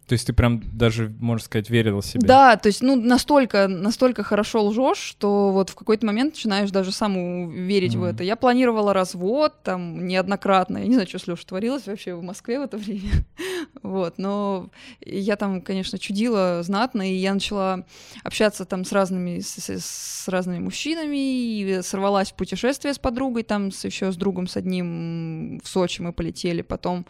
то 0.07 0.13
есть 0.13 0.27
ты 0.27 0.33
прям 0.35 0.63
даже, 0.73 1.15
можно 1.19 1.45
сказать, 1.45 1.71
верила 1.71 2.03
себе. 2.03 2.27
Да, 2.27 2.57
то 2.57 2.67
есть, 2.67 2.83
ну, 2.83 2.95
настолько, 2.95 3.69
настолько 3.69 4.23
хорошо 4.23 4.65
лжешь, 4.65 4.99
что 4.99 5.51
вот 5.51 5.71
в 5.71 5.75
какой-то 5.75 6.05
момент 6.05 6.35
начинаешь 6.35 6.71
даже 6.71 6.93
саму 6.93 7.51
верить 7.51 7.95
mm-hmm. 7.95 8.01
в 8.01 8.05
это. 8.05 8.23
Я 8.23 8.37
планировала 8.37 8.93
развод 8.93 9.63
там 9.63 10.07
неоднократно. 10.07 10.79
Я 10.79 10.87
не 10.87 10.95
знаю, 10.95 11.09
что 11.09 11.19
с 11.19 11.27
Лешей 11.27 11.47
творилось 11.47 11.87
вообще 11.87 12.15
в 12.15 12.23
Москве 12.23 12.59
в 12.59 12.63
это 12.63 12.77
время. 12.77 13.11
вот, 13.83 14.19
но 14.19 14.69
я 15.01 15.37
там, 15.37 15.63
конечно, 15.63 15.99
чудила 15.99 16.63
знатно, 16.63 17.11
и 17.11 17.15
я 17.15 17.33
начала 17.33 17.87
общаться 18.23 18.67
там 18.67 18.85
с 18.85 18.93
разными, 18.93 19.41
с, 19.41 19.59
с 19.59 20.29
разными 20.29 20.59
мужчинами, 20.59 21.17
и 21.17 21.81
сорвалась 21.83 22.31
в 22.31 22.35
путешествие 22.35 22.93
с 22.93 22.99
подругой, 22.99 23.43
там 23.43 23.73
с, 23.73 23.85
еще 23.85 24.13
с 24.13 24.17
другом, 24.17 24.49
с 24.49 24.57
одним 24.59 25.61
в 25.65 25.69
Сочи 25.69 26.03
мы 26.03 26.13
полетели, 26.13 26.61
потом 26.61 27.07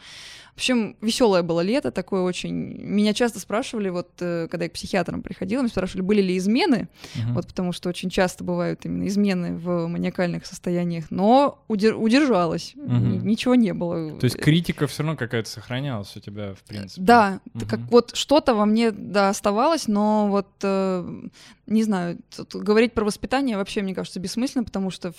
в 0.54 0.56
общем, 0.56 0.96
веселое 1.00 1.42
было 1.42 1.62
лето, 1.62 1.90
такое 1.90 2.22
очень. 2.22 2.54
Меня 2.54 3.12
часто 3.12 3.40
спрашивали, 3.40 3.88
вот 3.88 4.10
э, 4.20 4.46
когда 4.48 4.66
я 4.66 4.70
к 4.70 4.74
психиатрам 4.74 5.20
приходила, 5.20 5.62
меня 5.62 5.68
спрашивали, 5.68 6.02
были 6.02 6.22
ли 6.22 6.38
измены, 6.38 6.88
uh-huh. 7.16 7.32
вот 7.34 7.48
потому 7.48 7.72
что 7.72 7.88
очень 7.88 8.08
часто 8.08 8.44
бывают 8.44 8.84
именно 8.84 9.08
измены 9.08 9.56
в 9.56 9.88
маниакальных 9.88 10.46
состояниях, 10.46 11.06
но 11.10 11.58
удер- 11.68 11.96
удержалась, 11.96 12.74
uh-huh. 12.76 13.24
ничего 13.24 13.56
не 13.56 13.74
было. 13.74 14.16
То 14.20 14.24
есть 14.26 14.36
критика 14.36 14.86
все 14.86 15.02
равно 15.02 15.16
какая-то 15.16 15.50
сохранялась 15.50 16.16
у 16.16 16.20
тебя, 16.20 16.54
в 16.54 16.62
принципе. 16.62 17.02
Да, 17.02 17.40
uh-huh. 17.52 17.68
как 17.68 17.80
вот 17.90 18.14
что-то 18.14 18.54
во 18.54 18.64
мне 18.64 18.92
да 18.92 19.30
оставалось, 19.30 19.88
но 19.88 20.28
вот 20.28 20.48
э, 20.62 21.22
не 21.66 21.82
знаю, 21.82 22.18
говорить 22.52 22.92
про 22.92 23.04
воспитание 23.04 23.56
вообще 23.56 23.82
мне 23.82 23.94
кажется 23.94 24.20
бессмысленно, 24.20 24.62
потому 24.62 24.92
что 24.92 25.12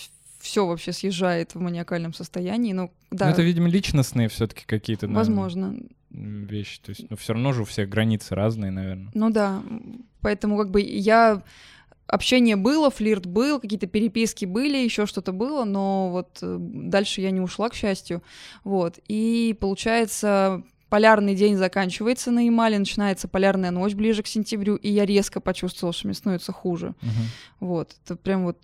все 0.46 0.68
вообще 0.68 0.94
съезжает 0.94 1.56
в 1.56 1.60
маниакальном 1.60 2.14
состоянии. 2.14 2.72
Ну, 2.72 2.92
да. 3.10 3.26
Но 3.26 3.32
это, 3.32 3.42
видимо, 3.42 3.68
личностные 3.68 4.30
все-таки 4.30 4.64
какие-то 4.66 5.08
Возможно. 5.08 5.76
вещи. 6.12 6.80
То 6.82 6.92
есть, 6.92 7.10
ну, 7.10 7.18
все 7.18 7.34
равно 7.34 7.52
же 7.52 7.64
у 7.64 7.66
всех 7.66 7.90
границы 7.90 8.36
разные, 8.36 8.72
наверное. 8.72 9.12
Ну 9.16 9.32
да. 9.32 9.64
Поэтому 10.22 10.56
как 10.58 10.70
бы 10.70 10.82
я 10.82 11.42
общение 12.06 12.56
было, 12.56 12.92
флирт 12.92 13.26
был, 13.26 13.60
какие-то 13.60 13.88
переписки 13.88 14.46
были, 14.46 14.78
еще 14.78 15.08
что-то 15.08 15.32
было, 15.32 15.66
но 15.66 16.12
вот 16.12 16.38
э, 16.44 16.58
дальше 16.60 17.22
я 17.22 17.32
не 17.32 17.42
ушла, 17.42 17.70
к 17.70 17.74
счастью. 17.74 18.22
Вот. 18.64 19.00
И 19.08 19.58
получается, 19.60 20.62
полярный 20.90 21.34
день 21.34 21.58
заканчивается 21.58 22.30
на 22.30 22.46
Ямале, 22.46 22.78
начинается 22.78 23.28
полярная 23.28 23.72
ночь 23.72 23.96
ближе 23.96 24.22
к 24.22 24.28
сентябрю, 24.28 24.76
и 24.76 24.90
я 24.92 25.08
резко 25.08 25.42
почувствовала, 25.42 25.92
что 25.92 26.06
мне 26.06 26.14
становится 26.14 26.52
хуже. 26.52 26.94
Uh-huh. 27.02 27.26
Вот. 27.62 27.96
Это 28.06 28.16
прям 28.16 28.46
вот 28.46 28.60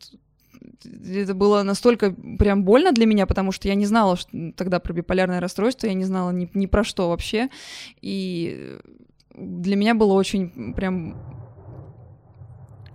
это 0.84 1.34
было 1.34 1.64
настолько 1.64 2.12
прям 2.12 2.64
больно 2.64 2.92
для 2.92 3.06
меня, 3.06 3.26
потому 3.26 3.52
что 3.52 3.68
я 3.68 3.76
не 3.76 3.86
знала 3.86 4.18
что, 4.18 4.30
тогда 4.56 4.80
про 4.80 4.94
биполярное 4.94 5.40
расстройство, 5.40 5.88
я 5.88 5.94
не 5.94 6.06
знала 6.06 6.32
ни, 6.32 6.50
ни 6.54 6.66
про 6.66 6.84
что 6.84 7.10
вообще. 7.10 7.50
И 8.02 8.78
для 9.36 9.76
меня 9.76 9.96
было 9.96 10.14
очень 10.14 10.74
прям 10.74 11.16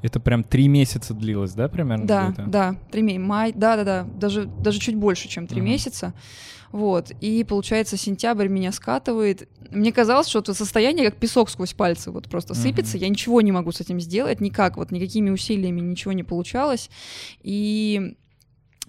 это 0.02 0.20
прям 0.20 0.44
три 0.44 0.68
месяца 0.68 1.14
длилось, 1.14 1.52
да, 1.54 1.68
примерно? 1.68 2.06
Да, 2.06 2.34
да, 2.46 2.76
три 2.92 3.02
месяца. 3.02 3.26
Май, 3.26 3.52
да, 3.52 3.76
да, 3.76 3.84
да, 3.84 4.04
даже, 4.04 4.44
даже 4.44 4.78
чуть 4.78 4.94
больше, 4.94 5.26
чем 5.26 5.46
три 5.46 5.60
uh-huh. 5.60 5.64
месяца. 5.64 6.14
Вот. 6.70 7.10
И 7.20 7.42
получается, 7.44 7.96
сентябрь 7.96 8.48
меня 8.48 8.70
скатывает. 8.70 9.48
Мне 9.70 9.92
казалось, 9.92 10.28
что 10.28 10.40
это 10.40 10.54
состояние 10.54 11.10
как 11.10 11.18
песок 11.18 11.50
сквозь 11.50 11.72
пальцы, 11.72 12.10
вот 12.10 12.28
просто 12.28 12.54
uh-huh. 12.54 12.62
сыпется. 12.62 12.98
Я 12.98 13.08
ничего 13.08 13.40
не 13.40 13.52
могу 13.52 13.72
с 13.72 13.80
этим 13.80 14.00
сделать, 14.00 14.40
никак, 14.40 14.76
вот 14.76 14.90
никакими 14.90 15.30
усилиями 15.30 15.80
ничего 15.80 16.12
не 16.12 16.22
получалось. 16.22 16.90
И 17.42 18.16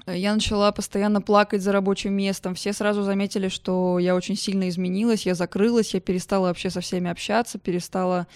я 0.06 0.34
начала 0.34 0.72
постоянно 0.72 1.22
плакать 1.22 1.62
за 1.62 1.72
рабочим 1.72 2.14
местом. 2.14 2.56
Все 2.56 2.72
сразу 2.72 3.04
заметили, 3.04 3.50
что 3.50 4.00
я 4.00 4.16
очень 4.16 4.38
сильно 4.38 4.70
изменилась, 4.70 5.26
я 5.26 5.36
закрылась, 5.36 5.94
я 5.94 6.00
перестала 6.00 6.48
вообще 6.48 6.70
со 6.70 6.80
всеми 6.80 7.10
общаться, 7.10 7.60
перестала 7.60 8.28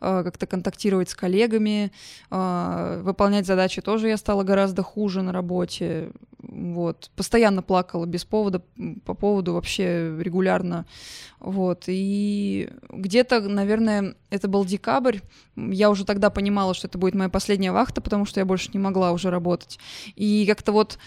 э, 0.00 0.22
как-то 0.24 0.46
контактировать 0.46 1.10
с 1.10 1.14
коллегами, 1.14 1.92
э, 2.30 3.00
выполнять 3.04 3.46
задачи 3.46 3.80
тоже 3.80 4.08
я 4.08 4.16
стала 4.16 4.42
гораздо 4.42 4.82
хуже 4.82 5.22
на 5.22 5.32
работе. 5.32 6.10
Вот, 6.42 7.10
постоянно 7.16 7.62
плакала 7.62 8.06
без 8.06 8.24
повода, 8.24 8.62
по 9.04 9.14
поводу 9.14 9.54
вообще 9.54 10.16
регулярно, 10.18 10.86
вот, 11.38 11.84
и 11.86 12.70
где-то, 12.90 13.40
наверное, 13.40 14.14
это 14.30 14.48
был 14.48 14.64
декабрь, 14.64 15.18
я 15.56 15.90
уже 15.90 16.04
тогда 16.04 16.30
понимала, 16.30 16.74
что 16.74 16.86
это 16.86 16.98
будет 16.98 17.14
моя 17.14 17.28
последняя 17.28 17.72
вахта, 17.72 18.00
потому 18.00 18.24
что 18.24 18.40
я 18.40 18.46
больше 18.46 18.70
не 18.72 18.78
могла 18.78 19.12
уже 19.12 19.30
работать, 19.30 19.78
и 20.16 20.46
как-то 20.46 20.72
вот 20.72 20.98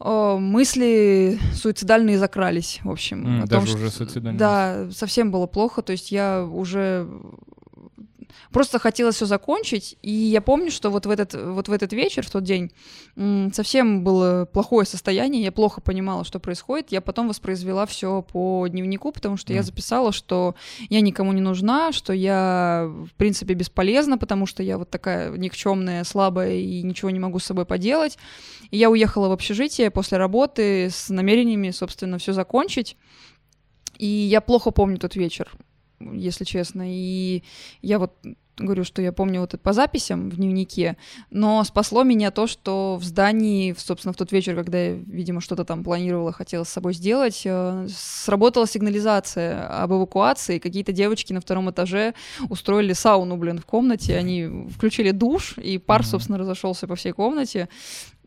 э, 0.00 0.36
мысли 0.38 1.38
суицидальные 1.54 2.18
закрались, 2.18 2.80
в 2.82 2.90
общем. 2.90 3.26
М, 3.26 3.42
о 3.44 3.46
даже 3.46 3.66
том, 3.66 3.74
уже 3.76 3.88
что- 3.90 3.98
суицидальные 4.04 4.38
Да, 4.38 4.88
совсем 4.92 5.30
было 5.30 5.46
плохо, 5.46 5.82
то 5.82 5.92
есть 5.92 6.10
я 6.10 6.42
уже 6.44 7.06
просто 8.50 8.78
хотелось 8.78 9.16
все 9.16 9.26
закончить, 9.26 9.96
и 10.02 10.10
я 10.10 10.40
помню, 10.40 10.70
что 10.70 10.90
вот 10.90 11.06
в 11.06 11.10
этот, 11.10 11.34
вот 11.34 11.68
в 11.68 11.72
этот 11.72 11.92
вечер, 11.92 12.26
в 12.26 12.30
тот 12.30 12.44
день, 12.44 12.72
совсем 13.52 14.04
было 14.04 14.44
плохое 14.44 14.86
состояние, 14.86 15.42
я 15.42 15.52
плохо 15.52 15.80
понимала, 15.80 16.24
что 16.24 16.40
происходит, 16.40 16.92
я 16.92 17.00
потом 17.00 17.28
воспроизвела 17.28 17.86
все 17.86 18.22
по 18.22 18.66
дневнику, 18.68 19.12
потому 19.12 19.36
что 19.36 19.52
я 19.52 19.60
Мгм. 19.60 19.66
записала, 19.66 20.12
что 20.12 20.54
я 20.88 21.00
никому 21.00 21.32
не 21.32 21.40
нужна, 21.40 21.92
что 21.92 22.12
я, 22.12 22.86
в 22.88 23.14
принципе, 23.16 23.54
бесполезна, 23.54 24.18
потому 24.18 24.46
что 24.46 24.62
я 24.62 24.78
вот 24.78 24.90
такая 24.90 25.30
никчемная, 25.36 26.04
слабая 26.04 26.54
и 26.54 26.82
ничего 26.82 27.10
не 27.10 27.20
могу 27.20 27.38
с 27.38 27.44
собой 27.44 27.64
поделать. 27.64 28.18
И 28.70 28.78
я 28.78 28.90
уехала 28.90 29.28
в 29.28 29.32
общежитие 29.32 29.90
после 29.90 30.18
работы 30.18 30.88
с 30.90 31.08
намерениями, 31.10 31.70
собственно, 31.70 32.18
все 32.18 32.32
закончить. 32.32 32.96
И 33.98 34.06
я 34.06 34.40
плохо 34.40 34.70
помню 34.70 34.98
тот 34.98 35.14
вечер, 35.14 35.52
если 36.00 36.44
честно. 36.44 36.82
И 36.86 37.42
я 37.82 37.98
вот 37.98 38.12
говорю, 38.56 38.84
что 38.84 39.02
я 39.02 39.10
помню 39.12 39.40
вот 39.40 39.54
это 39.54 39.58
по 39.62 39.72
записям 39.72 40.30
в 40.30 40.36
дневнике, 40.36 40.96
но 41.30 41.64
спасло 41.64 42.04
меня 42.04 42.30
то, 42.30 42.46
что 42.46 42.96
в 43.00 43.02
здании, 43.04 43.74
собственно, 43.76 44.12
в 44.12 44.16
тот 44.16 44.30
вечер, 44.30 44.54
когда 44.54 44.78
я, 44.78 44.92
видимо, 44.92 45.40
что-то 45.40 45.64
там 45.64 45.82
планировала, 45.82 46.30
хотела 46.32 46.62
с 46.62 46.68
собой 46.68 46.94
сделать, 46.94 47.42
э, 47.44 47.88
сработала 47.90 48.68
сигнализация 48.68 49.66
об 49.82 49.92
эвакуации. 49.92 50.60
Какие-то 50.60 50.92
девочки 50.92 51.32
на 51.32 51.40
втором 51.40 51.68
этаже 51.70 52.14
устроили 52.48 52.92
сауну, 52.92 53.36
блин, 53.36 53.58
в 53.58 53.66
комнате. 53.66 54.16
Они 54.16 54.68
включили 54.70 55.10
душ, 55.10 55.58
и 55.58 55.78
пар, 55.78 56.06
собственно, 56.06 56.38
разошелся 56.38 56.86
по 56.86 56.94
всей 56.94 57.10
комнате. 57.12 57.68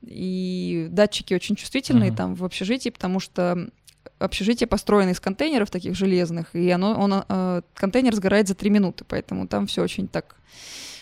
И 0.05 0.87
датчики 0.91 1.33
очень 1.33 1.55
чувствительные 1.55 2.09
Мгм. 2.09 2.17
там 2.17 2.35
в 2.35 2.43
общежитии, 2.43 2.89
потому 2.89 3.19
что 3.21 3.69
общежитие 4.19 4.67
построено 4.67 5.11
из 5.11 5.19
контейнеров 5.19 5.69
таких 5.69 5.95
железных, 5.95 6.55
и 6.55 6.69
оно, 6.69 6.93
он, 6.99 7.23
э, 7.27 7.61
контейнер 7.75 8.15
сгорает 8.15 8.47
за 8.47 8.55
три 8.55 8.69
минуты, 8.69 9.05
поэтому 9.07 9.47
там 9.47 9.67
все 9.67 9.83
очень 9.83 10.07
так 10.07 10.35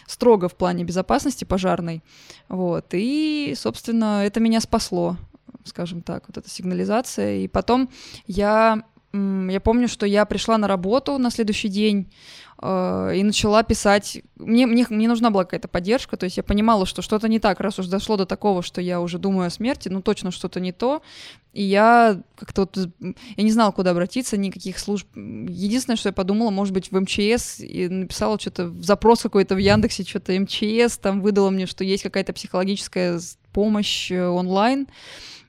строго 0.08 0.50
в 0.50 0.56
плане 0.56 0.84
безопасности 0.84 1.46
пожарной. 1.46 2.04
Вот. 2.50 2.88
И, 2.92 3.54
собственно, 3.58 4.24
это 4.26 4.40
меня 4.40 4.60
спасло, 4.62 5.18
скажем 5.64 6.02
так, 6.02 6.26
вот 6.28 6.38
эта 6.38 6.50
сигнализация. 6.50 7.38
И 7.38 7.48
потом 7.48 7.90
я, 8.28 8.84
я 9.14 9.62
помню, 9.62 9.88
что 9.88 10.06
я 10.06 10.26
пришла 10.26 10.58
на 10.58 10.68
работу 10.68 11.18
на 11.18 11.32
следующий 11.32 11.70
день, 11.70 12.12
и 12.62 13.22
начала 13.24 13.64
писать. 13.64 14.22
Мне, 14.38 14.66
мне, 14.66 14.86
мне 14.90 15.10
нужна 15.10 15.30
была 15.30 15.44
какая-то 15.44 15.68
поддержка, 15.68 16.16
то 16.16 16.24
есть 16.24 16.38
я 16.38 16.44
понимала, 16.44 16.86
что 16.86 17.02
что-то 17.02 17.28
не 17.28 17.40
так, 17.40 17.60
раз 17.60 17.80
уж 17.80 17.88
дошло 17.88 18.16
до 18.16 18.26
такого, 18.26 18.62
что 18.64 18.80
я 18.80 19.02
уже 19.02 19.20
думаю 19.20 19.48
о 19.48 19.50
смерти, 19.50 19.90
ну 19.90 20.02
точно 20.02 20.32
что-то 20.32 20.62
не 20.62 20.72
то. 20.72 21.02
И 21.52 21.64
я 21.64 22.22
как-то 22.36 22.62
вот, 22.62 22.78
я 22.78 23.44
не 23.44 23.52
знала, 23.52 23.72
куда 23.72 23.92
обратиться, 23.92 24.38
никаких 24.38 24.80
служб. 24.80 25.08
Единственное, 25.16 25.98
что 25.98 26.10
я 26.10 26.14
подумала, 26.14 26.50
может 26.50 26.74
быть, 26.74 26.92
в 26.92 27.00
МЧС, 27.00 27.60
и 27.60 27.88
написала 27.90 28.40
что-то, 28.40 28.70
запрос 28.82 29.22
какой-то 29.22 29.56
в 29.56 29.60
Яндексе, 29.60 30.04
что-то 30.04 30.38
МЧС, 30.38 30.98
там 30.98 31.22
выдала 31.22 31.50
мне, 31.50 31.66
что 31.66 31.84
есть 31.84 32.04
какая-то 32.04 32.34
психологическая 32.34 33.20
помощь 33.52 34.12
э, 34.12 34.28
онлайн. 34.28 34.88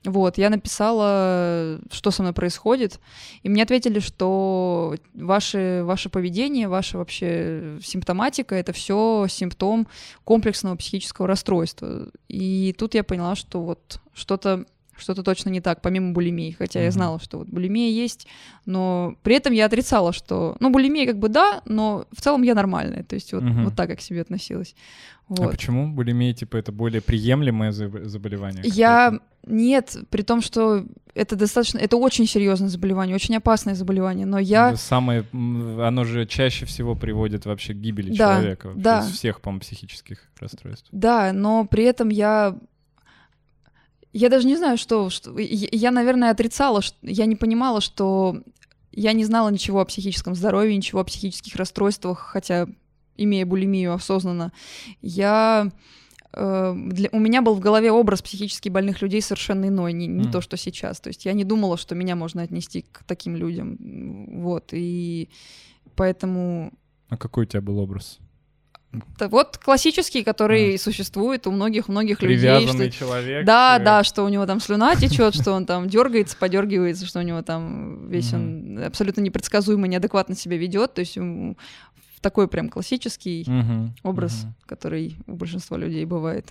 Вот, 0.07 0.39
я 0.39 0.51
написала, 0.51 1.81
что 1.91 2.13
со 2.13 2.23
мной 2.23 2.33
происходит, 2.33 3.01
и 3.43 3.49
мне 3.49 3.65
ответили, 3.65 3.99
что 3.99 4.95
ваше, 5.15 5.83
ваше 5.85 6.09
поведение, 6.11 6.69
ваша 6.69 6.99
вообще 6.99 7.79
симптоматика— 7.83 8.55
это 8.57 8.73
все 8.73 9.27
симптом 9.29 9.89
комплексного 10.23 10.77
психического 10.77 11.27
расстройства. 11.27 12.09
И 12.29 12.73
тут 12.79 12.95
я 12.95 13.03
поняла, 13.03 13.35
что 13.35 13.61
вот 13.61 14.01
что-то 14.15 14.65
что-то 14.99 15.23
точно 15.23 15.51
не 15.51 15.61
так, 15.61 15.81
помимо 15.83 16.13
булимии. 16.13 16.51
Хотя 16.53 16.81
я 16.81 16.87
Мгм. 16.87 16.93
знала, 16.93 17.21
что 17.21 17.39
вот 17.39 17.49
булимия 17.49 17.91
есть, 17.91 18.27
но 18.65 19.17
при 19.23 19.37
этом 19.37 19.53
я 19.53 19.67
отрицала, 19.67 20.13
что... 20.13 20.57
Ну, 20.61 20.71
булимия 20.71 21.07
как 21.07 21.19
бы 21.19 21.29
да, 21.29 21.63
но 21.67 22.07
в 22.13 22.21
целом 22.21 22.43
я 22.43 22.55
нормальная. 22.55 23.03
То 23.05 23.15
есть 23.15 23.33
вот, 23.33 23.43
Мгм. 23.43 23.65
вот 23.65 23.77
так 23.77 23.91
я 23.91 23.97
к 23.97 24.01
себе 24.01 24.23
относилась. 24.23 24.75
А 25.29 25.35
Вот. 25.35 25.51
почему 25.51 25.93
булимия, 25.93 26.33
типа, 26.35 26.57
это 26.57 26.71
более 26.73 27.01
приемлемое 27.01 27.73
заб- 27.73 28.05
заболевание? 28.05 28.63
Я 28.65 29.19
нет, 29.45 29.97
при 30.11 30.23
том, 30.23 30.41
что 30.41 30.85
это 31.15 31.35
достаточно, 31.37 31.79
это 31.79 31.97
очень 31.97 32.27
серьезное 32.27 32.69
заболевание, 32.69 33.15
очень 33.15 33.37
опасное 33.37 33.75
заболевание, 33.75 34.27
но 34.27 34.39
я 34.39 34.71
Это 34.71 34.79
Самое, 34.79 35.25
оно 35.33 36.05
же 36.05 36.27
чаще 36.27 36.65
всего 36.67 36.95
приводит 36.95 37.45
вообще 37.47 37.73
к 37.75 37.77
гибели 37.77 38.11
Да, 38.11 38.35
человека. 38.37 38.73
да. 38.77 39.01
Из 39.01 39.13
всех, 39.13 39.41
по-моему, 39.41 39.61
психических 39.61 40.19
расстройств. 40.41 40.89
Да, 40.93 41.33
но 41.33 41.65
при 41.65 41.85
этом 41.85 42.09
я... 42.09 42.57
Я 44.19 44.29
даже 44.31 44.47
не 44.47 44.57
знаю, 44.57 44.79
что... 44.79 45.11
что... 45.11 45.37
Я, 45.39 45.91
наверное, 45.91 46.31
отрицала, 46.31 46.81
ш- 46.83 46.95
я 47.03 47.27
не 47.27 47.37
понимала, 47.37 47.81
что... 47.81 48.41
Я 48.93 49.13
не 49.13 49.25
знала 49.27 49.51
ничего 49.51 49.81
о 49.81 49.85
психическом 49.85 50.35
здоровье, 50.35 50.75
ничего 50.77 51.01
о 51.01 51.05
психических 51.05 51.55
расстройствах, 51.57 52.19
хотя, 52.19 52.67
имея 53.19 53.45
булимию 53.45 53.93
осознанно, 53.93 54.53
я... 55.03 55.71
э, 56.33 56.75
для- 56.93 57.11
у 57.13 57.19
меня 57.19 57.43
был 57.43 57.55
в 57.55 57.61
голове 57.61 57.93
образ 57.93 58.23
психически 58.23 58.71
больных 58.71 59.03
людей 59.03 59.21
совершенно 59.21 59.67
иной, 59.69 59.93
не, 59.93 60.07
не 60.07 60.23
Мгм. 60.23 60.31
то, 60.33 60.41
что 60.41 60.57
сейчас. 60.57 61.01
То 61.01 61.09
есть 61.09 61.27
я 61.27 61.35
не 61.35 61.45
думала, 61.45 61.77
что 61.77 61.95
меня 61.95 62.17
можно 62.17 62.41
отнести 62.43 62.87
к 62.91 63.03
таким 63.07 63.37
людям. 63.37 63.77
Вот, 64.41 64.71
и 64.73 65.29
поэтому 65.95 66.73
А 67.11 67.17
какой 67.19 67.45
у 67.45 67.47
тебя 67.47 67.61
был 67.61 67.79
образ? 67.79 68.19
Да 69.19 69.29
вот 69.29 69.59
классический, 69.59 70.23
который 70.23 70.79
существует 70.79 71.47
у 71.47 71.51
многих-многих 71.51 72.23
людей. 72.23 72.67
Что- 72.67 72.91
человек? 72.91 73.45
Да, 73.45 73.79
э, 73.79 73.85
да, 73.85 74.05
что 74.05 74.23
у 74.25 74.29
него 74.29 74.47
там 74.47 74.61
слюна 74.61 74.95
течет, 74.97 75.35
что 75.35 75.53
он 75.53 75.67
там 75.67 75.89
дергается, 75.89 76.37
подергивается, 76.37 77.05
что 77.05 77.19
у 77.19 77.23
него 77.23 77.43
там 77.43 78.09
весь 78.09 78.33
он 78.33 78.83
абсолютно 78.83 79.21
непредсказуемо, 79.21 79.87
неадекватно 79.87 80.35
себя 80.35 80.57
ведет. 80.57 80.95
То 80.95 81.01
есть 81.01 81.19
такой 82.21 82.49
прям 82.49 82.69
классический 82.71 83.45
образ, 84.03 84.47
который 84.67 85.17
у 85.27 85.35
большинства 85.35 85.77
людей 85.77 86.05
бывает. 86.05 86.47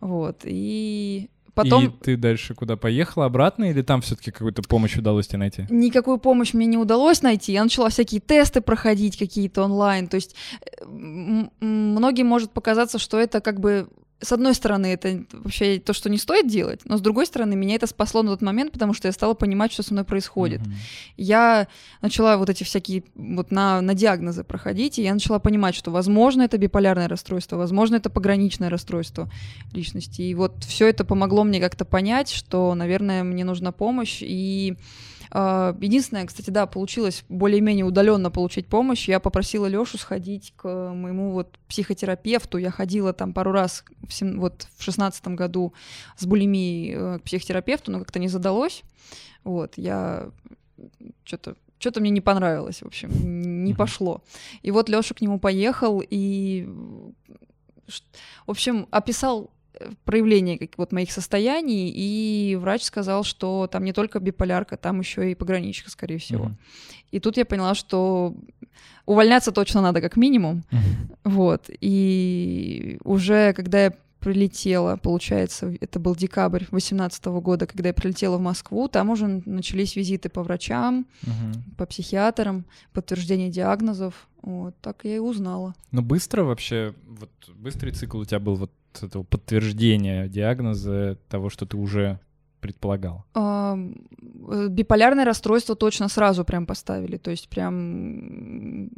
Вот. 0.00 0.40
И 0.44 1.30
потом... 1.54 1.86
И 1.86 1.88
ты 1.88 2.16
дальше 2.16 2.54
куда 2.54 2.76
поехала 2.76 3.26
обратно, 3.26 3.70
или 3.70 3.82
там 3.82 4.00
все-таки 4.00 4.30
какую-то 4.30 4.62
помощь 4.62 4.96
удалось 4.96 5.26
тебе 5.26 5.38
найти? 5.38 5.66
Никакую 5.70 6.18
помощь 6.18 6.54
мне 6.54 6.66
не 6.66 6.78
удалось 6.78 7.22
найти. 7.22 7.52
Я 7.52 7.62
начала 7.62 7.88
всякие 7.88 8.20
тесты 8.20 8.60
проходить 8.60 9.16
какие-то 9.16 9.62
онлайн. 9.62 10.08
То 10.08 10.16
есть 10.16 10.34
э, 10.60 10.84
многим 11.60 12.26
может 12.26 12.50
показаться, 12.52 12.98
что 12.98 13.18
это 13.18 13.40
как 13.40 13.60
бы 13.60 13.88
с 14.22 14.32
одной 14.32 14.54
стороны, 14.54 14.86
это 14.86 15.24
вообще 15.32 15.78
то, 15.78 15.92
что 15.92 16.08
не 16.08 16.18
стоит 16.18 16.46
делать, 16.46 16.80
но 16.84 16.96
с 16.96 17.00
другой 17.00 17.26
стороны, 17.26 17.56
меня 17.56 17.74
это 17.74 17.86
спасло 17.86 18.22
на 18.22 18.30
тот 18.30 18.42
момент, 18.42 18.72
потому 18.72 18.94
что 18.94 19.08
я 19.08 19.12
стала 19.12 19.34
понимать, 19.34 19.72
что 19.72 19.82
со 19.82 19.92
мной 19.92 20.04
происходит. 20.04 20.60
Мгм. 20.60 20.74
Я 21.16 21.66
начала 22.00 22.36
вот 22.36 22.48
эти 22.48 22.64
всякие 22.64 23.04
вот 23.14 23.50
на, 23.50 23.80
на 23.80 23.94
диагнозы 23.94 24.44
проходить, 24.44 24.98
и 24.98 25.02
я 25.02 25.12
начала 25.12 25.38
понимать, 25.38 25.74
что, 25.74 25.90
возможно, 25.90 26.42
это 26.42 26.56
биполярное 26.56 27.08
расстройство, 27.08 27.56
возможно, 27.56 27.96
это 27.96 28.10
пограничное 28.10 28.70
расстройство 28.70 29.30
личности. 29.72 30.22
И 30.22 30.34
вот 30.34 30.64
все 30.64 30.88
это 30.88 31.04
помогло 31.04 31.44
мне 31.44 31.60
как-то 31.60 31.84
понять, 31.84 32.30
что, 32.30 32.74
наверное, 32.74 33.24
мне 33.24 33.44
нужна 33.44 33.72
помощь. 33.72 34.18
И 34.20 34.76
единственное, 35.34 36.26
кстати, 36.26 36.50
да, 36.50 36.66
получилось 36.66 37.24
более-менее 37.28 37.84
удаленно 37.86 38.30
получить 38.30 38.66
помощь. 38.66 39.08
Я 39.08 39.18
попросила 39.18 39.66
Лёшу 39.66 39.96
сходить 39.96 40.52
к 40.56 40.68
моему 40.92 41.30
вот 41.32 41.58
психотерапевту. 41.68 42.58
Я 42.58 42.70
ходила 42.70 43.12
там 43.12 43.32
пару 43.32 43.52
раз 43.52 43.84
в 44.06 44.12
сем- 44.12 44.38
вот 44.38 44.66
в 44.76 44.82
шестнадцатом 44.82 45.34
году 45.36 45.72
с 46.18 46.26
булимией 46.26 46.94
э, 46.94 47.18
к 47.18 47.22
психотерапевту, 47.22 47.92
но 47.92 47.98
как-то 48.00 48.18
не 48.18 48.28
задалось. 48.28 48.82
Вот, 49.44 49.78
я 49.78 50.30
что-то 51.24 51.56
что-то 51.78 52.00
мне 52.00 52.10
не 52.10 52.20
понравилось, 52.20 52.82
в 52.82 52.86
общем, 52.86 53.10
не 53.64 53.74
пошло. 53.74 54.22
И 54.62 54.70
вот 54.70 54.88
Лёша 54.88 55.14
к 55.14 55.20
нему 55.20 55.40
поехал 55.40 56.00
и, 56.08 56.64
в 58.46 58.50
общем, 58.50 58.86
описал 58.90 59.50
проявление 60.04 60.58
как, 60.58 60.78
вот 60.78 60.92
моих 60.92 61.10
состояний, 61.12 61.90
и 61.94 62.56
врач 62.56 62.82
сказал, 62.82 63.24
что 63.24 63.68
там 63.70 63.84
не 63.84 63.92
только 63.92 64.20
биполярка, 64.20 64.76
там 64.76 65.00
еще 65.00 65.30
и 65.30 65.34
пограничка, 65.34 65.90
скорее 65.90 66.18
всего. 66.18 66.44
Мгм. 66.44 66.58
И 67.10 67.20
тут 67.20 67.36
я 67.36 67.44
поняла, 67.44 67.74
что 67.74 68.34
увольняться 69.06 69.52
точно 69.52 69.82
надо 69.82 70.00
как 70.00 70.16
минимум, 70.16 70.64
Мгм. 70.70 71.10
вот. 71.24 71.70
И 71.80 72.98
уже 73.04 73.52
когда 73.52 73.84
я 73.84 73.92
прилетела, 74.20 74.96
получается, 74.96 75.74
это 75.80 75.98
был 75.98 76.14
декабрь 76.14 76.60
2018 76.60 77.40
года, 77.40 77.66
когда 77.66 77.88
я 77.88 77.92
прилетела 77.94 78.36
в 78.38 78.40
Москву, 78.40 78.86
там 78.86 79.10
уже 79.10 79.26
начались 79.46 79.96
визиты 79.96 80.28
по 80.28 80.44
врачам, 80.44 81.06
Мгм. 81.22 81.64
по 81.76 81.86
психиатрам, 81.86 82.64
подтверждение 82.92 83.50
диагнозов. 83.50 84.28
Вот, 84.42 84.74
так 84.80 85.00
я 85.04 85.16
и 85.16 85.18
узнала. 85.18 85.74
Ну, 85.90 86.02
быстро 86.02 86.44
вообще, 86.44 86.94
вот 87.08 87.30
быстрый 87.56 87.90
цикл 87.90 88.18
у 88.18 88.24
тебя 88.24 88.38
был 88.40 88.54
вот 88.54 88.70
этого 89.02 89.22
подтверждения 89.22 90.28
диагноза 90.28 91.18
того, 91.28 91.48
что 91.50 91.66
ты 91.66 91.76
уже 91.76 92.20
предполагал? 92.60 93.24
Э, 93.34 94.68
биполярное 94.68 95.24
расстройство 95.24 95.74
точно 95.74 96.08
сразу 96.08 96.44
прям 96.44 96.66
поставили. 96.66 97.16
То 97.16 97.30
есть 97.30 97.48
прям 97.48 98.90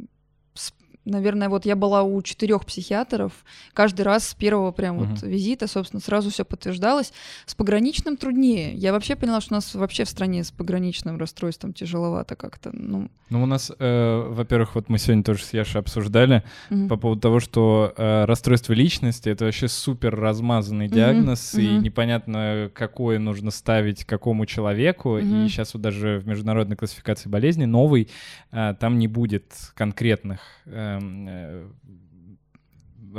наверное, 1.05 1.49
вот 1.49 1.65
я 1.65 1.75
была 1.75 2.03
у 2.03 2.21
четырех 2.21 2.65
психиатров, 2.65 3.31
каждый 3.73 4.01
раз 4.01 4.29
с 4.29 4.33
первого 4.33 4.71
прям 4.71 4.99
uh-huh. 4.99 5.07
вот 5.07 5.21
визита, 5.21 5.67
собственно, 5.67 6.01
сразу 6.01 6.29
все 6.31 6.43
подтверждалось. 6.43 7.13
С 7.45 7.55
пограничным 7.55 8.17
труднее. 8.17 8.73
Я 8.73 8.91
вообще 8.91 9.15
поняла, 9.15 9.41
что 9.41 9.53
у 9.53 9.57
нас 9.57 9.73
вообще 9.75 10.03
в 10.03 10.09
стране 10.09 10.43
с 10.43 10.51
пограничным 10.51 11.17
расстройством 11.17 11.73
тяжеловато 11.73 12.35
как-то. 12.35 12.71
Ну, 12.73 13.09
ну 13.29 13.43
у 13.43 13.45
нас, 13.45 13.71
э, 13.77 14.27
во-первых, 14.29 14.75
вот 14.75 14.89
мы 14.89 14.97
сегодня 14.97 15.23
тоже 15.23 15.43
с 15.43 15.53
Яшей 15.53 15.81
обсуждали 15.81 16.43
uh-huh. 16.69 16.87
по 16.87 16.97
поводу 16.97 17.21
того, 17.21 17.39
что 17.39 17.93
э, 17.95 18.25
расстройство 18.25 18.73
личности— 18.73 19.29
это 19.29 19.45
вообще 19.45 19.67
супер 19.67 20.15
размазанный 20.15 20.87
диагноз, 20.87 21.53
uh-huh. 21.53 21.61
и 21.61 21.67
uh-huh. 21.67 21.81
непонятно, 21.81 22.71
какое 22.73 23.19
нужно 23.19 23.51
ставить 23.51 24.05
какому 24.05 24.45
человеку. 24.45 25.17
Uh-huh. 25.17 25.45
И 25.45 25.49
сейчас 25.49 25.73
вот 25.73 25.81
даже 25.81 26.19
в 26.19 26.27
международной 26.27 26.75
классификации 26.75 27.29
болезней 27.29 27.67
новый, 27.67 28.09
э, 28.51 28.73
там 28.79 28.97
не 28.97 29.07
будет 29.07 29.45
конкретных 29.75 30.39
э, 30.65 30.94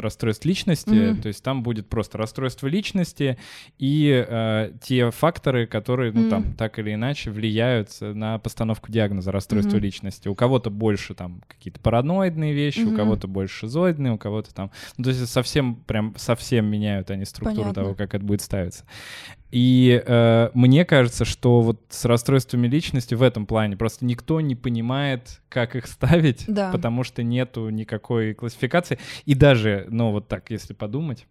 расстройств 0.01 0.45
личности, 0.45 0.91
mm-hmm. 0.91 1.21
то 1.23 1.29
есть 1.29 1.43
там 1.43 1.63
будет 1.63 1.89
просто 1.89 2.19
расстройство 2.19 2.67
личности 2.67 3.39
и 3.79 4.25
э, 4.27 4.73
те 4.83 5.11
факторы, 5.11 5.67
которые, 5.67 6.13
ну 6.13 6.27
mm-hmm. 6.27 6.31
там 6.31 6.53
так 6.55 6.79
или 6.79 6.95
иначе 6.95 7.31
влияют 7.31 7.91
на 8.01 8.39
постановку 8.39 8.91
диагноза 8.91 9.33
расстройства 9.33 9.77
mm-hmm. 9.77 9.81
личности. 9.81 10.29
У 10.29 10.35
кого-то 10.35 10.71
больше 10.71 11.15
там 11.15 11.43
какие-то 11.47 11.81
параноидные 11.81 12.53
вещи, 12.53 12.81
mm-hmm. 12.81 12.95
у 12.95 12.97
кого-то 12.97 13.29
больше 13.29 13.61
шизоидные, 13.61 14.13
у 14.13 14.19
кого-то 14.19 14.55
там, 14.55 14.71
ну, 14.97 15.05
то 15.05 15.11
есть 15.11 15.27
совсем 15.29 15.77
прям 15.77 16.15
совсем 16.17 16.67
меняют 16.67 17.11
они 17.11 17.25
структуру 17.25 17.63
Понятно. 17.63 17.83
того, 17.83 17.95
как 17.95 18.15
это 18.15 18.25
будет 18.25 18.43
ставиться. 18.43 18.85
И 19.51 20.03
э, 20.05 20.51
мне 20.55 20.85
кажется, 20.85 21.25
что 21.25 21.61
вот 21.61 21.81
с 21.89 22.05
расстройствами 22.05 22.67
личности 22.67 23.15
в 23.15 23.23
этом 23.23 23.47
плане 23.47 23.77
просто 23.77 24.05
никто 24.05 24.41
не 24.41 24.55
понимает, 24.55 25.41
как 25.49 25.77
их 25.77 25.87
ставить, 25.87 26.45
да. 26.49 26.73
потому 26.73 27.05
что 27.05 27.23
нету 27.23 27.69
никакой 27.69 28.35
классификации. 28.35 28.99
И 29.25 29.35
даже, 29.35 29.87
ну 29.89 30.11
вот 30.11 30.29
так, 30.29 30.51
если 30.51 30.75
подумать, 30.75 31.27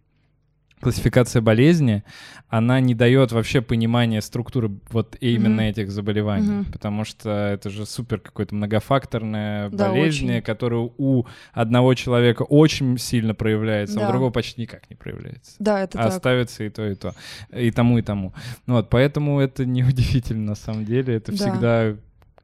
классификация 0.80 1.40
болезни, 1.42 2.04
она 2.48 2.80
не 2.80 2.94
дает 2.94 3.32
вообще 3.32 3.60
понимания 3.60 4.20
структуры 4.20 4.70
вот 4.90 5.16
именно 5.20 5.62
mm-hmm. 5.62 5.70
этих 5.70 5.90
заболеваний, 5.90 6.48
mm-hmm. 6.48 6.72
потому 6.72 7.04
что 7.04 7.30
это 7.30 7.70
же 7.70 7.86
супер 7.86 8.20
какой-то 8.20 8.54
многофакторная 8.54 9.70
да, 9.70 9.88
болезнь, 9.88 10.30
очень. 10.30 10.42
которая 10.42 10.90
у 10.96 11.24
одного 11.52 11.94
человека 11.94 12.42
очень 12.42 12.98
сильно 12.98 13.34
проявляется, 13.34 13.96
да. 13.96 14.06
а 14.06 14.08
у 14.08 14.12
другого 14.12 14.30
почти 14.30 14.60
никак 14.60 14.88
не 14.90 14.96
проявляется. 14.96 15.56
Да, 15.58 15.80
это 15.80 15.98
а 16.00 16.10
ставится 16.10 16.64
и 16.64 16.70
то, 16.70 16.86
и 16.86 16.94
то, 16.94 17.14
и 17.52 17.70
тому, 17.70 17.98
и 17.98 18.02
тому. 18.02 18.34
Ну, 18.66 18.74
вот, 18.74 18.90
поэтому 18.90 19.40
это 19.40 19.64
неудивительно 19.64 20.46
на 20.46 20.54
самом 20.54 20.84
деле, 20.84 21.14
это 21.14 21.32
да. 21.32 21.38
всегда 21.38 21.96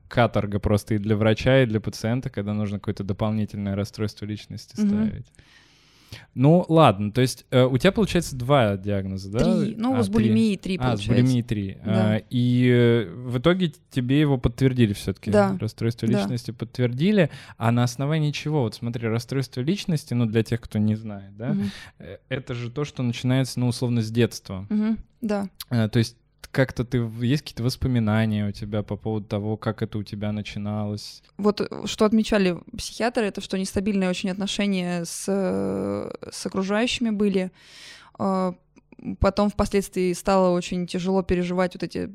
каторга 0.09 0.59
просто 0.59 0.95
и 0.95 0.99
для 0.99 1.17
врача, 1.17 1.63
и 1.63 1.67
для 1.67 1.81
пациента, 1.81 2.29
когда 2.29 2.53
нужно 2.53 2.79
какое-то 2.79 3.05
дополнительное 3.05 3.75
расстройство 3.75 4.27
личности 4.27 4.75
mm-hmm. 4.75 4.89
ставить. 4.89 5.27
Ну, 6.35 6.65
ладно, 6.69 7.13
то 7.13 7.21
есть 7.21 7.47
э, 7.51 7.65
у 7.65 7.77
тебя 7.79 7.93
получается 7.93 8.37
два 8.37 8.77
диагноза, 8.77 9.31
да? 9.31 9.39
Три, 9.39 9.75
ну, 9.77 9.97
а, 9.97 10.03
с 10.03 10.09
булимией 10.09 10.57
три, 10.57 10.79
получается. 10.79 11.05
А, 11.05 11.15
с 11.15 11.17
булимией 11.17 11.43
три. 11.43 11.79
Да. 11.85 12.15
А, 12.15 12.23
и 12.31 12.69
э, 12.69 13.11
в 13.11 13.39
итоге 13.39 13.73
тебе 13.91 14.21
его 14.21 14.39
подтвердили 14.39 14.93
все 14.93 15.13
таки 15.13 15.31
да. 15.31 15.57
Расстройство 15.61 16.07
личности 16.07 16.51
да. 16.51 16.57
подтвердили, 16.57 17.31
а 17.57 17.71
на 17.71 17.85
основании 17.85 18.31
чего? 18.31 18.63
Вот 18.63 18.75
смотри, 18.75 19.09
расстройство 19.09 19.61
личности, 19.61 20.15
ну, 20.15 20.27
для 20.27 20.43
тех, 20.43 20.61
кто 20.61 20.79
не 20.79 20.95
знает, 20.95 21.37
да, 21.37 21.51
угу. 21.51 21.63
это 22.29 22.55
же 22.55 22.71
то, 22.71 22.85
что 22.85 23.03
начинается, 23.03 23.61
ну, 23.61 23.69
условно, 23.69 24.03
с 24.03 24.11
детства. 24.11 24.67
Угу. 24.71 24.97
Да. 25.23 25.49
А, 25.71 25.89
то 25.89 25.99
есть 25.99 26.17
как-то 26.53 26.85
ты 26.85 26.99
есть 27.21 27.43
какие-то 27.43 27.63
воспоминания 27.63 28.47
у 28.47 28.53
тебя 28.53 28.83
по 28.83 28.97
поводу 28.97 29.27
того, 29.27 29.57
как 29.57 29.83
это 29.83 29.99
у 29.99 30.03
тебя 30.03 30.33
начиналось? 30.33 31.23
Вот 31.39 31.61
э, 31.63 31.87
что 31.87 32.05
отмечали 32.05 32.59
психиатры, 32.77 33.25
это 33.25 33.41
что 33.41 33.59
нестабильные 33.59 34.11
очень 34.11 34.31
отношения 34.31 35.05
с, 35.05 35.25
с 35.25 36.47
окружающими 36.47 37.09
были. 37.09 37.51
А, 38.19 38.55
потом 39.19 39.49
впоследствии 39.49 40.13
стало 40.13 40.55
очень 40.55 40.87
тяжело 40.87 41.23
переживать 41.23 41.75
вот 41.75 41.83
эти 41.83 42.11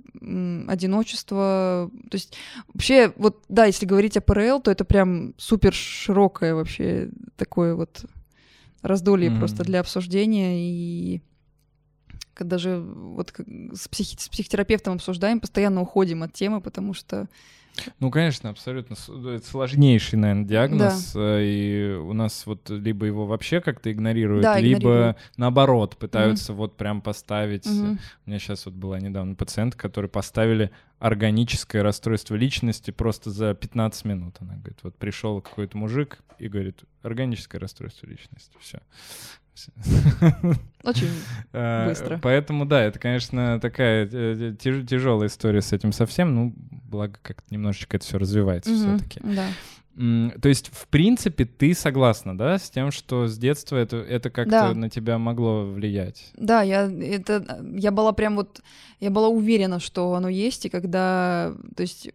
одиночества. 0.70 1.90
То 2.10 2.16
есть 2.16 2.38
вообще, 2.72 3.12
вот 3.18 3.44
да, 3.50 3.66
если 3.66 3.88
говорить 3.88 4.18
о 4.18 4.22
ПРЛ, 4.22 4.62
то 4.62 4.70
это 4.70 4.86
прям 4.86 5.34
супер 5.38 5.74
широкое 5.74 6.54
вообще 6.54 7.10
такое 7.36 7.74
вот 7.74 8.06
раздолье 8.84 9.32
mm-hmm. 9.32 9.40
просто 9.40 9.64
для 9.64 9.80
обсуждения 9.80 10.60
и 10.60 11.22
когда 12.34 12.58
же 12.58 12.80
вот 12.80 13.34
с, 13.74 13.88
психи- 13.88 14.20
с 14.20 14.30
психотерапевтом 14.30 14.96
обсуждаем, 14.96 15.40
постоянно 15.40 15.82
уходим 15.82 16.24
от 16.24 16.34
темы, 16.34 16.62
потому 16.62 16.94
что 16.94 17.28
ну, 18.00 18.12
конечно, 18.12 18.50
абсолютно. 18.50 18.94
Это 18.94 19.46
сложнейший, 19.46 20.18
наверное, 20.18 20.46
диагноз. 20.46 21.14
Да. 21.14 21.40
Э, 21.40 21.44
и 21.44 21.94
у 21.94 22.14
нас 22.14 22.46
вот 22.46 22.70
либо 22.70 23.06
его 23.06 23.26
вообще 23.26 23.62
как-то 23.62 23.92
игнорируют, 23.92 24.44
да, 24.44 24.60
либо 24.60 24.80
игнорируют. 24.80 25.18
наоборот 25.38 25.98
пытаются 25.98 26.54
угу. 26.54 26.64
вот 26.64 26.78
прям 26.78 27.02
поставить. 27.02 27.66
Угу. 27.66 27.98
У 28.26 28.30
меня 28.30 28.40
сейчас 28.40 28.66
вот 28.66 28.76
была 28.76 29.00
недавно 29.00 29.36
пациент, 29.36 29.76
который 29.76 30.10
поставили 30.10 30.72
органическое 31.00 31.84
расстройство 31.84 32.36
личности 32.36 32.92
просто 32.92 33.30
за 33.30 33.54
15 33.54 34.06
минут. 34.06 34.36
Она 34.40 34.56
говорит, 34.56 34.80
вот 34.82 34.96
пришел 34.96 35.42
какой-то 35.42 35.78
мужик 35.78 36.20
и 36.40 36.48
говорит, 36.48 36.84
органическое 37.04 37.62
расстройство 37.62 38.08
личности. 38.08 38.56
Все. 38.60 38.82
Очень 40.84 41.10
э, 41.54 41.88
быстро. 41.88 42.20
Поэтому, 42.22 42.66
да, 42.66 42.84
это, 42.84 43.00
конечно, 43.00 43.60
такая 43.60 44.08
э, 44.12 44.56
тяжелая 44.58 45.28
история 45.28 45.62
с 45.62 45.74
этим 45.74 45.92
совсем. 45.92 46.36
Ну, 46.36 46.54
благо, 46.58 47.18
как 47.22 47.38
немножечко 47.50 47.98
это 47.98 48.06
все 48.06 48.18
развивается 48.18 48.74
все-таки. 48.74 49.22
То 49.98 50.48
есть, 50.48 50.70
в 50.72 50.88
принципе, 50.90 51.46
ты 51.46 51.74
согласна, 51.74 52.38
да, 52.38 52.60
с 52.60 52.70
тем, 52.70 52.92
что 52.92 53.26
с 53.26 53.36
детства 53.36 53.78
это, 53.78 53.98
это 53.98 54.30
как-то 54.30 54.52
да. 54.52 54.74
на 54.76 54.92
тебя 54.92 55.18
могло 55.18 55.66
влиять? 55.66 56.32
Да, 56.36 56.62
я, 56.62 56.88
это, 56.88 57.66
я 57.74 57.90
была 57.90 58.14
прям 58.14 58.36
вот, 58.36 58.62
я 59.00 59.10
была 59.10 59.30
уверена, 59.30 59.80
что 59.80 60.14
оно 60.14 60.30
есть, 60.30 60.68
и 60.68 60.70
когда, 60.70 61.56
то 61.76 61.82
есть 61.82 62.12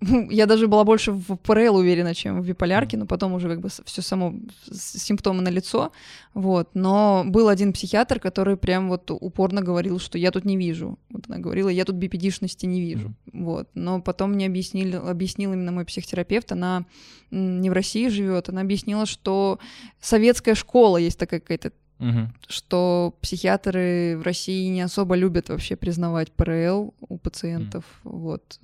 я 0.30 0.46
даже 0.46 0.66
была 0.66 0.84
больше 0.84 1.12
в 1.12 1.36
ПРЛ 1.36 1.76
уверена, 1.76 2.14
чем 2.14 2.40
в 2.40 2.46
биполярке, 2.46 2.96
но 2.96 3.06
потом 3.06 3.34
уже 3.34 3.48
как 3.48 3.60
бы 3.60 3.68
все 3.84 4.02
само 4.02 4.34
симптомы 4.72 5.42
на 5.42 5.48
лицо, 5.50 5.92
вот. 6.32 6.70
Но 6.74 7.24
был 7.26 7.48
один 7.48 7.72
психиатр, 7.72 8.18
который 8.18 8.56
прям 8.56 8.88
вот 8.88 9.10
упорно 9.10 9.60
говорил, 9.60 9.98
что 9.98 10.16
я 10.16 10.30
тут 10.30 10.44
не 10.44 10.56
вижу. 10.56 10.98
Вот 11.10 11.24
она 11.28 11.38
говорила, 11.38 11.68
я 11.68 11.84
тут 11.84 11.96
бипедишности 11.96 12.66
не 12.66 12.80
вижу, 12.80 13.08
mm-hmm. 13.08 13.44
вот. 13.44 13.68
Но 13.74 14.00
потом 14.00 14.32
мне 14.32 14.46
объяснили, 14.46 14.96
объяснил 14.96 15.52
именно 15.52 15.72
мой 15.72 15.84
психотерапевт, 15.84 16.52
она 16.52 16.86
не 17.30 17.68
в 17.68 17.72
России 17.72 18.08
живет, 18.08 18.48
она 18.48 18.62
объяснила, 18.62 19.04
что 19.06 19.58
советская 20.00 20.54
школа 20.54 20.96
есть 20.96 21.18
такая 21.18 21.40
какая-то 21.40 21.72
Угу. 22.00 22.32
Что 22.48 23.14
психиатры 23.20 24.16
в 24.16 24.22
России 24.22 24.68
не 24.68 24.80
особо 24.80 25.16
любят 25.16 25.50
вообще 25.50 25.76
признавать 25.76 26.32
ПРЛ 26.32 26.94
у 26.98 27.18
пациентов. 27.18 27.84
Угу. 28.04 28.18
Вот 28.18 28.58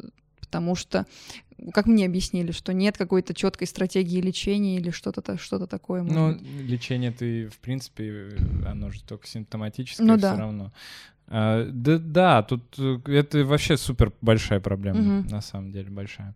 потому 0.46 0.74
что, 0.74 1.06
как 1.72 1.86
мне 1.86 2.06
объяснили, 2.06 2.52
что 2.52 2.72
нет 2.72 2.96
какой-то 2.96 3.34
четкой 3.34 3.66
стратегии 3.66 4.20
лечения 4.20 4.76
или 4.76 4.90
что-то 4.90 5.36
что 5.38 5.66
такое. 5.66 6.02
Ну, 6.02 6.32
быть. 6.32 6.42
лечение 6.42 7.12
ты, 7.12 7.48
в 7.48 7.58
принципе, 7.58 8.36
оно 8.66 8.90
же 8.90 9.02
только 9.02 9.26
симптоматическое 9.26 10.06
ну, 10.06 10.16
да. 10.16 10.32
все 10.32 10.40
равно. 10.40 10.72
А, 11.28 11.68
да, 11.68 11.98
да, 11.98 12.42
тут 12.44 12.62
э, 12.78 12.98
это 13.06 13.44
вообще 13.44 13.76
супер 13.76 14.12
большая 14.20 14.60
проблема, 14.60 15.00
угу. 15.00 15.28
на 15.28 15.40
самом 15.40 15.72
деле 15.72 15.90
большая. 15.90 16.34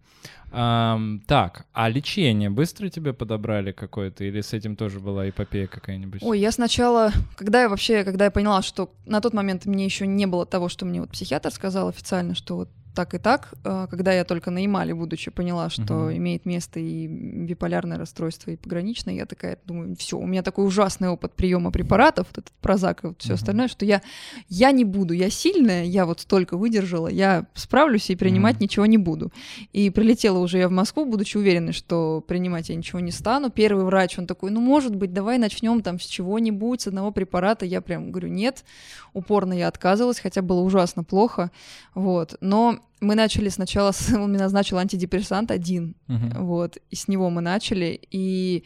А, 0.50 1.00
так, 1.28 1.66
а 1.72 1.88
лечение 1.88 2.50
быстро 2.50 2.88
тебе 2.88 3.12
подобрали 3.12 3.70
какое-то, 3.70 4.24
или 4.24 4.40
с 4.40 4.52
этим 4.52 4.74
тоже 4.74 4.98
была 4.98 5.28
эпопея 5.28 5.68
какая-нибудь? 5.68 6.22
Ой, 6.24 6.40
я 6.40 6.50
сначала, 6.50 7.12
когда 7.36 7.62
я 7.62 7.68
вообще, 7.68 8.02
когда 8.02 8.24
я 8.24 8.30
поняла, 8.32 8.62
что 8.62 8.92
на 9.06 9.20
тот 9.20 9.32
момент 9.32 9.64
мне 9.64 9.84
еще 9.84 10.08
не 10.08 10.26
было 10.26 10.44
того, 10.44 10.68
что 10.68 10.84
мне 10.86 11.00
вот 11.00 11.10
психиатр 11.10 11.52
сказал 11.52 11.88
официально, 11.88 12.34
что 12.34 12.56
вот 12.56 12.70
так 12.94 13.14
и 13.14 13.18
так, 13.18 13.54
э, 13.64 13.86
когда 13.90 14.12
я 14.12 14.24
только 14.24 14.50
на 14.50 14.58
Ямале, 14.62 14.94
будучи, 14.94 15.30
поняла, 15.30 15.70
что 15.70 16.10
uh-huh. 16.10 16.16
имеет 16.16 16.44
место 16.44 16.80
и 16.80 17.06
биполярное 17.06 17.98
расстройство, 17.98 18.50
и 18.50 18.56
пограничное, 18.56 19.14
я 19.14 19.26
такая 19.26 19.58
думаю, 19.64 19.96
все, 19.96 20.18
у 20.18 20.26
меня 20.26 20.42
такой 20.42 20.66
ужасный 20.66 21.08
опыт 21.08 21.34
приема 21.34 21.70
препаратов, 21.70 22.26
вот 22.28 22.38
этот 22.38 22.52
прозак 22.60 23.04
и 23.04 23.08
вот 23.08 23.22
все 23.22 23.32
uh-huh. 23.32 23.34
остальное, 23.34 23.68
что 23.68 23.84
я, 23.84 24.02
я 24.48 24.72
не 24.72 24.84
буду, 24.84 25.14
я 25.14 25.30
сильная, 25.30 25.84
я 25.84 26.04
вот 26.04 26.20
столько 26.20 26.56
выдержала, 26.56 27.08
я 27.08 27.46
справлюсь 27.54 28.10
и 28.10 28.16
принимать 28.16 28.56
uh-huh. 28.56 28.62
ничего 28.62 28.86
не 28.86 28.98
буду. 28.98 29.32
И 29.72 29.90
прилетела 29.90 30.38
уже 30.38 30.58
я 30.58 30.68
в 30.68 30.72
Москву, 30.72 31.04
будучи 31.04 31.36
уверенной, 31.36 31.72
что 31.72 32.24
принимать 32.26 32.68
я 32.68 32.76
ничего 32.76 33.00
не 33.00 33.12
стану. 33.12 33.50
Первый 33.50 33.84
врач, 33.84 34.18
он 34.18 34.26
такой, 34.26 34.50
ну, 34.50 34.60
может 34.60 34.96
быть, 34.96 35.12
давай 35.12 35.38
начнем 35.38 35.82
там 35.82 36.00
с 36.00 36.04
чего-нибудь, 36.04 36.82
с 36.82 36.86
одного 36.88 37.12
препарата. 37.12 37.64
Я 37.64 37.80
прям 37.80 38.10
говорю, 38.10 38.28
нет, 38.28 38.64
упорно 39.12 39.52
я 39.52 39.68
отказывалась, 39.68 40.18
хотя 40.18 40.42
было 40.42 40.60
ужасно 40.60 41.04
плохо, 41.04 41.50
вот. 41.94 42.36
Но 42.40 42.79
мы 43.00 43.14
начали 43.14 43.48
сначала, 43.48 43.92
с, 43.92 44.12
он 44.14 44.30
мне 44.30 44.38
назначил 44.38 44.78
антидепрессант 44.78 45.50
один, 45.50 45.94
uh-huh. 46.08 46.42
вот, 46.42 46.78
и 46.90 46.96
с 46.96 47.08
него 47.08 47.30
мы 47.30 47.40
начали, 47.40 48.00
и, 48.10 48.64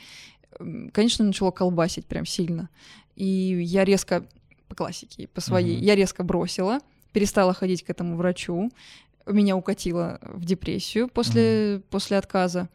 конечно, 0.93 1.24
начало 1.24 1.51
колбасить 1.51 2.07
прям 2.07 2.26
сильно. 2.26 2.68
И 3.16 3.24
я 3.24 3.84
резко, 3.84 4.24
по 4.68 4.74
классике, 4.74 5.28
по 5.28 5.41
своей, 5.41 5.76
uh-huh. 5.76 5.84
я 5.84 5.95
резко 5.95 6.24
бросила, 6.24 6.80
перестала 7.12 7.55
ходить 7.55 7.84
к 7.84 7.91
этому 7.91 8.16
врачу, 8.16 8.70
меня 9.26 9.57
укатило 9.57 10.18
в 10.22 10.45
депрессию 10.45 11.09
после, 11.09 11.43
mm 11.43 11.84
после 11.91 12.18
отказа. 12.18 12.68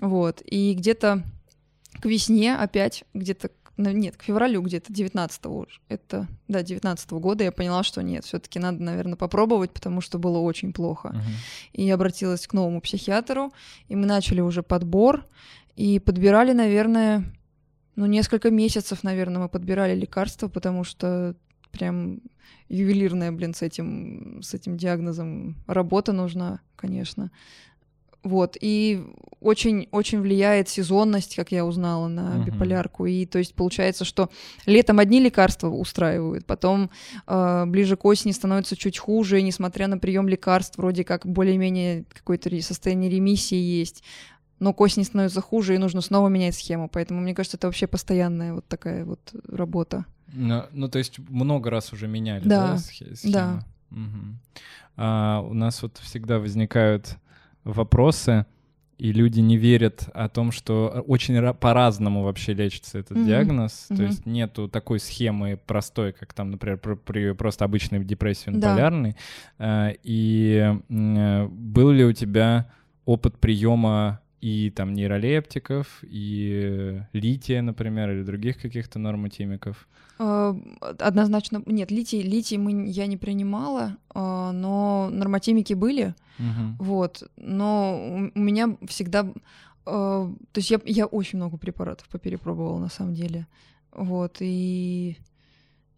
Вот. 0.00 0.42
И 0.44 0.74
где-то 0.74 1.22
к 2.00 2.06
весне 2.06 2.56
опять, 2.56 3.04
где-то 3.14 3.50
нет, 3.76 4.16
к 4.16 4.22
февралю 4.22 4.62
где-то 4.62 4.92
19-го 4.92 5.66
это, 5.88 6.28
да, 6.48 6.62
19 6.62 7.10
-го 7.10 7.20
года 7.20 7.44
я 7.44 7.52
поняла, 7.52 7.82
что 7.82 8.02
нет, 8.02 8.24
все 8.24 8.38
таки 8.38 8.58
надо, 8.58 8.82
наверное, 8.82 9.16
попробовать, 9.16 9.70
потому 9.72 10.00
что 10.00 10.18
было 10.18 10.38
очень 10.38 10.72
плохо. 10.72 11.08
Uh-huh. 11.08 11.72
И 11.72 11.84
я 11.84 11.94
обратилась 11.94 12.46
к 12.46 12.52
новому 12.52 12.80
психиатру, 12.80 13.52
и 13.88 13.96
мы 13.96 14.06
начали 14.06 14.40
уже 14.40 14.62
подбор, 14.62 15.24
и 15.74 15.98
подбирали, 15.98 16.52
наверное, 16.52 17.24
ну, 17.96 18.06
несколько 18.06 18.50
месяцев, 18.50 19.02
наверное, 19.02 19.42
мы 19.42 19.48
подбирали 19.48 19.98
лекарства, 19.98 20.48
потому 20.48 20.84
что 20.84 21.34
прям 21.70 22.20
ювелирная, 22.68 23.32
блин, 23.32 23.54
с 23.54 23.62
этим, 23.62 24.40
с 24.42 24.54
этим 24.54 24.76
диагнозом 24.76 25.56
работа 25.66 26.12
нужна, 26.12 26.60
конечно. 26.76 27.30
Вот, 28.22 28.56
и 28.60 29.04
очень-очень 29.40 30.20
влияет 30.20 30.68
сезонность, 30.68 31.34
как 31.34 31.50
я 31.50 31.66
узнала, 31.66 32.06
на 32.08 32.36
uh-huh. 32.36 32.44
биполярку. 32.44 33.06
И 33.06 33.26
то 33.26 33.38
есть 33.38 33.54
получается, 33.54 34.04
что 34.04 34.30
летом 34.66 35.00
одни 35.00 35.20
лекарства 35.20 35.68
устраивают, 35.68 36.46
потом 36.46 36.90
э, 37.26 37.64
ближе 37.66 37.96
к 37.96 38.04
осени 38.04 38.32
становится 38.32 38.76
чуть 38.76 38.98
хуже, 38.98 39.42
несмотря 39.42 39.88
на 39.88 39.98
прием 39.98 40.28
лекарств, 40.28 40.78
вроде 40.78 41.04
как 41.04 41.26
более-менее 41.26 42.04
какое-то 42.12 42.48
состояние 42.62 43.10
ремиссии 43.10 43.56
есть. 43.56 44.04
Но 44.60 44.72
к 44.72 44.80
осени 44.80 45.02
становится 45.02 45.40
хуже, 45.40 45.74
и 45.74 45.78
нужно 45.78 46.00
снова 46.02 46.28
менять 46.28 46.54
схему. 46.54 46.88
Поэтому, 46.88 47.20
мне 47.20 47.34
кажется, 47.34 47.56
это 47.56 47.66
вообще 47.66 47.88
постоянная 47.88 48.54
вот 48.54 48.68
такая 48.68 49.04
вот 49.04 49.34
работа. 49.48 50.04
Ну, 50.32 50.62
ну 50.70 50.88
то 50.88 50.98
есть 50.98 51.18
много 51.18 51.68
раз 51.68 51.92
уже 51.92 52.06
меняли, 52.06 52.46
да, 52.46 52.74
да 52.74 52.78
схему? 52.78 53.10
Да. 53.24 53.64
Угу. 53.90 54.38
А, 54.96 55.40
у 55.40 55.54
нас 55.54 55.82
вот 55.82 55.98
всегда 55.98 56.38
возникают 56.38 57.16
вопросы, 57.64 58.46
и 58.98 59.12
люди 59.12 59.40
не 59.40 59.56
верят 59.56 60.08
о 60.14 60.28
том, 60.28 60.52
что 60.52 61.04
очень 61.08 61.52
по-разному 61.54 62.22
вообще 62.22 62.54
лечится 62.54 62.98
этот 62.98 63.16
mm-hmm. 63.16 63.26
диагноз. 63.26 63.86
Mm-hmm. 63.90 63.96
То 63.96 64.02
есть 64.04 64.26
нету 64.26 64.68
такой 64.68 65.00
схемы 65.00 65.58
простой, 65.66 66.12
как 66.12 66.32
там, 66.32 66.52
например, 66.52 66.78
при, 66.78 67.32
просто 67.32 67.64
обычной 67.64 68.04
депрессии 68.04 68.50
полярной. 68.50 69.16
Да. 69.58 69.90
А, 69.90 69.92
и 70.04 70.78
был 70.88 71.90
ли 71.90 72.04
у 72.04 72.12
тебя 72.12 72.70
опыт 73.04 73.38
приема 73.38 74.20
и 74.42 74.70
там 74.70 74.92
нейролептиков, 74.92 75.86
и 76.02 77.00
лития, 77.12 77.62
например, 77.62 78.10
или 78.10 78.24
других 78.24 78.60
каких-то 78.60 78.98
нормотимиков? 78.98 79.88
А, 80.18 80.56
однозначно, 80.98 81.62
нет, 81.64 81.92
литий, 81.92 82.22
литий 82.22 82.58
мы, 82.58 82.88
я 82.88 83.06
не 83.06 83.16
принимала, 83.16 83.96
а, 84.12 84.50
но 84.50 85.08
нормотимики 85.12 85.74
были, 85.74 86.16
угу. 86.40 86.84
вот, 86.84 87.22
но 87.36 88.30
у 88.34 88.38
меня 88.38 88.76
всегда, 88.88 89.32
а, 89.86 90.28
то 90.52 90.58
есть 90.58 90.72
я, 90.72 90.80
я 90.86 91.06
очень 91.06 91.38
много 91.38 91.56
препаратов 91.56 92.08
поперепробовала 92.08 92.80
на 92.80 92.88
самом 92.88 93.14
деле, 93.14 93.46
вот, 93.92 94.38
и 94.40 95.16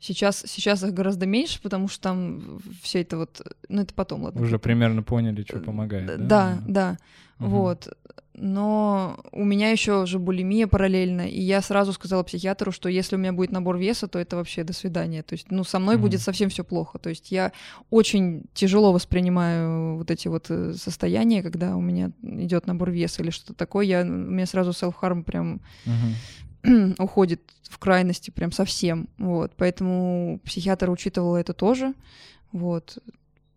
Сейчас, 0.00 0.44
сейчас 0.46 0.82
их 0.82 0.92
гораздо 0.92 1.24
меньше, 1.24 1.62
потому 1.62 1.88
что 1.88 2.02
там 2.02 2.60
все 2.82 3.00
это 3.00 3.16
вот, 3.16 3.40
ну 3.70 3.80
это 3.80 3.94
потом, 3.94 4.24
ладно. 4.24 4.42
Уже 4.42 4.58
примерно 4.58 5.02
поняли, 5.02 5.44
что 5.44 5.60
помогает. 5.60 6.06
Да, 6.06 6.16
да, 6.18 6.58
да. 6.66 6.98
Угу. 7.40 7.48
вот 7.48 7.88
но 8.36 9.16
у 9.30 9.44
меня 9.44 9.70
еще 9.70 10.06
же 10.06 10.18
булимия 10.18 10.66
параллельно, 10.66 11.22
и 11.28 11.40
я 11.40 11.62
сразу 11.62 11.92
сказала 11.92 12.24
психиатру, 12.24 12.72
что 12.72 12.88
если 12.88 13.14
у 13.14 13.18
меня 13.18 13.32
будет 13.32 13.52
набор 13.52 13.78
веса, 13.78 14.08
то 14.08 14.18
это 14.18 14.36
вообще 14.36 14.64
до 14.64 14.72
свидания. 14.72 15.22
То 15.22 15.34
есть, 15.34 15.50
ну, 15.50 15.62
со 15.62 15.78
мной 15.78 15.96
mm-hmm. 15.96 16.00
будет 16.00 16.20
совсем 16.20 16.48
все 16.50 16.64
плохо. 16.64 16.98
То 16.98 17.10
есть 17.10 17.30
я 17.30 17.52
очень 17.90 18.44
тяжело 18.52 18.92
воспринимаю 18.92 19.96
вот 19.98 20.10
эти 20.10 20.26
вот 20.26 20.46
э, 20.48 20.74
состояния, 20.74 21.42
когда 21.42 21.76
у 21.76 21.80
меня 21.80 22.10
идет 22.22 22.66
набор 22.66 22.90
веса 22.90 23.22
или 23.22 23.30
что-то 23.30 23.54
такое. 23.54 23.86
Я, 23.86 24.02
у 24.02 24.06
меня 24.06 24.46
сразу 24.46 24.72
self-harm 24.72 25.22
прям 25.22 25.60
mm-hmm. 25.86 26.94
уходит 26.98 27.40
в 27.62 27.78
крайности 27.78 28.30
прям 28.30 28.50
совсем. 28.50 29.08
Вот. 29.16 29.52
Поэтому 29.56 30.40
психиатр 30.44 30.90
учитывал 30.90 31.36
это 31.36 31.52
тоже 31.52 31.94
вот, 32.50 32.98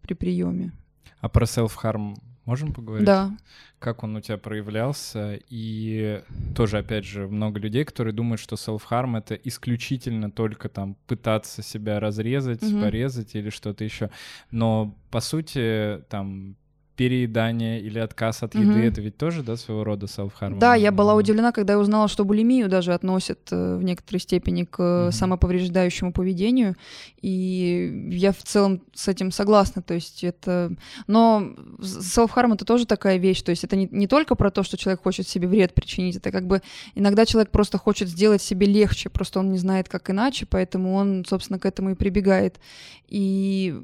при 0.01 0.13
приеме. 0.13 0.71
А 1.19 1.30
про 1.30 1.45
self-harm 1.45 2.15
Можем 2.48 2.72
поговорить? 2.72 3.06
Да. 3.06 3.38
Как 3.78 4.04
он 4.04 4.16
у 4.16 4.22
тебя 4.22 4.38
проявлялся? 4.38 5.38
И 5.50 6.24
тоже, 6.56 6.78
опять 6.78 7.04
же, 7.04 7.28
много 7.28 7.60
людей, 7.60 7.84
которые 7.84 8.14
думают, 8.14 8.39
что 8.39 8.56
self-harm— 8.56 9.18
это 9.20 9.36
исключительно 9.36 10.32
только 10.32 10.70
там 10.70 10.95
пытаться 11.08 11.62
себя 11.62 12.00
разрезать, 12.00 12.64
угу. 12.64 12.80
порезать 12.80 13.36
или 13.36 13.50
что-то 13.50 13.84
еще. 13.84 14.12
Но, 14.50 14.95
по 15.12 15.20
сути, 15.20 16.02
там 16.08 16.56
переедание 16.98 17.80
или 17.80 18.00
отказ 18.00 18.43
от 18.43 18.56
еды, 18.56 18.66
mm-hmm. 18.66 18.88
это 18.88 19.02
ведь 19.02 19.18
тоже, 19.18 19.43
да, 19.43 19.56
своего 19.56 19.84
рода 19.84 20.08
self-harm? 20.08 20.58
Да, 20.58 20.74
я 20.76 20.91
была 20.91 21.14
удивлена, 21.14 21.52
когда 21.52 21.74
я 21.74 21.80
узнала, 21.80 22.08
что 22.08 22.26
булимию 22.26 22.68
даже 22.68 22.93
относят 22.93 23.39
э, 23.52 23.78
в 23.78 23.84
некоторой 23.84 24.20
степени 24.20 24.64
к 24.64 24.80
mm-hmm. 24.80 25.12
самоповреждающему 25.12 26.12
поведению, 26.12 26.76
и 27.22 28.10
я 28.12 28.32
в 28.32 28.41
целом 28.41 28.82
с 28.93 29.08
этим 29.08 29.32
согласна, 29.32 29.82
то 29.82 29.93
есть 29.93 30.24
это... 30.24 30.76
Но 31.06 31.54
self-harm— 31.80 32.54
это 32.56 32.66
тоже 32.66 32.88
такая 32.88 33.18
вещь, 33.18 33.43
то 33.43 33.52
есть 33.52 33.64
это 33.64 33.76
не, 33.76 33.88
не 33.91 34.08
только 34.08 34.36
про 34.36 34.50
то, 34.50 34.64
что 34.64 34.76
человек 34.76 35.04
хочет 35.04 35.28
себе 35.28 35.48
вред 35.48 35.76
причинить, 35.76 36.16
это 36.16 36.32
как 36.32 36.48
бы 36.48 36.62
иногда 36.95 37.26
человек 37.26 37.52
просто 37.52 37.78
хочет 37.78 38.10
сделать 38.10 38.41
себе 38.41 38.66
легче, 38.66 39.10
просто 39.10 39.39
он 39.39 39.52
не 39.52 39.60
знает, 39.60 39.88
как 39.88 40.10
иначе, 40.10 40.48
поэтому 40.50 40.95
он, 40.95 41.24
собственно, 41.26 41.60
к 41.60 41.66
этому 41.66 41.91
и 41.91 41.95
прибегает. 41.95 42.60
И 43.08 43.80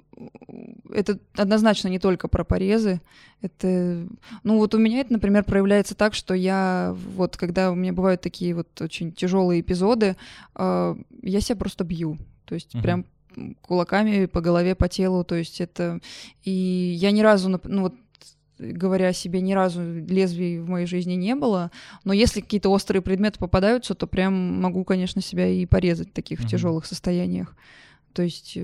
это 0.92 1.20
однозначно 1.36 1.88
не 1.88 2.00
только 2.00 2.28
про 2.28 2.44
порезы, 2.44 3.02
это, 3.42 4.08
ну 4.44 4.58
вот 4.58 4.74
у 4.74 4.78
меня 4.78 5.02
это, 5.02 5.14
например, 5.14 5.44
проявляется 5.44 5.96
так, 5.96 6.14
что 6.14 6.34
я 6.34 6.96
вот, 7.16 7.38
когда 7.38 7.72
у 7.72 7.76
меня 7.76 7.94
бывают 7.94 8.22
такие 8.22 8.56
вот 8.56 8.82
очень 8.82 9.12
тяжелые 9.12 9.62
эпизоды, 9.62 10.16
э, 10.56 10.96
я 11.22 11.42
себя 11.42 11.56
просто 11.56 11.84
бью, 11.84 12.18
то 12.46 12.56
есть 12.56 12.76
uh-huh. 12.76 12.82
прям 12.82 13.06
кулаками 13.62 14.28
по 14.28 14.42
голове, 14.42 14.76
по 14.76 14.88
телу, 14.88 15.24
то 15.24 15.36
есть 15.36 15.60
это, 15.60 16.00
и 16.44 16.52
я 16.52 17.12
ни 17.12 17.22
разу, 17.22 17.60
ну 17.64 17.82
вот 17.82 17.96
говоря 18.60 19.10
о 19.10 19.14
себе, 19.14 19.42
ни 19.42 19.54
разу 19.54 19.82
лезвий 19.82 20.60
в 20.60 20.70
моей 20.70 20.86
жизни 20.86 21.14
не 21.14 21.36
было, 21.36 21.72
но 22.04 22.14
если 22.14 22.42
какие-то 22.42 22.70
острые 22.70 23.02
предметы 23.02 23.40
попадаются, 23.40 23.96
то 23.96 24.08
прям 24.08 24.62
могу, 24.62 24.84
конечно, 24.84 25.22
себя 25.22 25.48
и 25.48 25.66
порезать 25.66 26.10
в 26.10 26.14
таких 26.14 26.42
uh-huh. 26.42 26.48
тяжелых 26.48 26.86
состояниях. 26.86 27.56
То 28.14 28.22
есть 28.22 28.58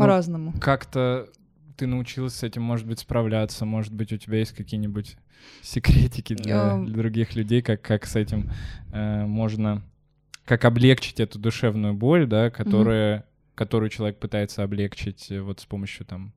ну, 0.00 0.04
по-разному. 0.06 0.52
Как-то 0.60 1.28
ты 1.76 1.86
научилась 1.86 2.34
с 2.34 2.42
этим, 2.42 2.62
может 2.62 2.86
быть, 2.86 2.98
справляться? 2.98 3.64
Может 3.64 3.92
быть, 3.92 4.12
у 4.12 4.16
тебя 4.16 4.38
есть 4.38 4.52
какие-нибудь 4.52 5.16
секретики 5.62 6.34
для, 6.34 6.76
для 6.78 6.94
других 6.94 7.34
людей, 7.34 7.62
как, 7.62 7.82
как 7.82 8.06
с 8.06 8.16
этим 8.16 8.50
э, 8.92 9.24
можно... 9.24 9.82
Как 10.44 10.64
облегчить 10.64 11.20
эту 11.20 11.38
душевную 11.38 11.94
боль, 11.94 12.26
да, 12.26 12.50
которая, 12.50 13.18
mm 13.18 13.24
которую 13.60 13.90
человек 13.90 14.18
пытается 14.18 14.62
облегчить 14.62 15.30
э, 15.30 15.42
вот 15.42 15.60
с 15.60 15.66
помощью 15.66 16.06
там 16.06 16.32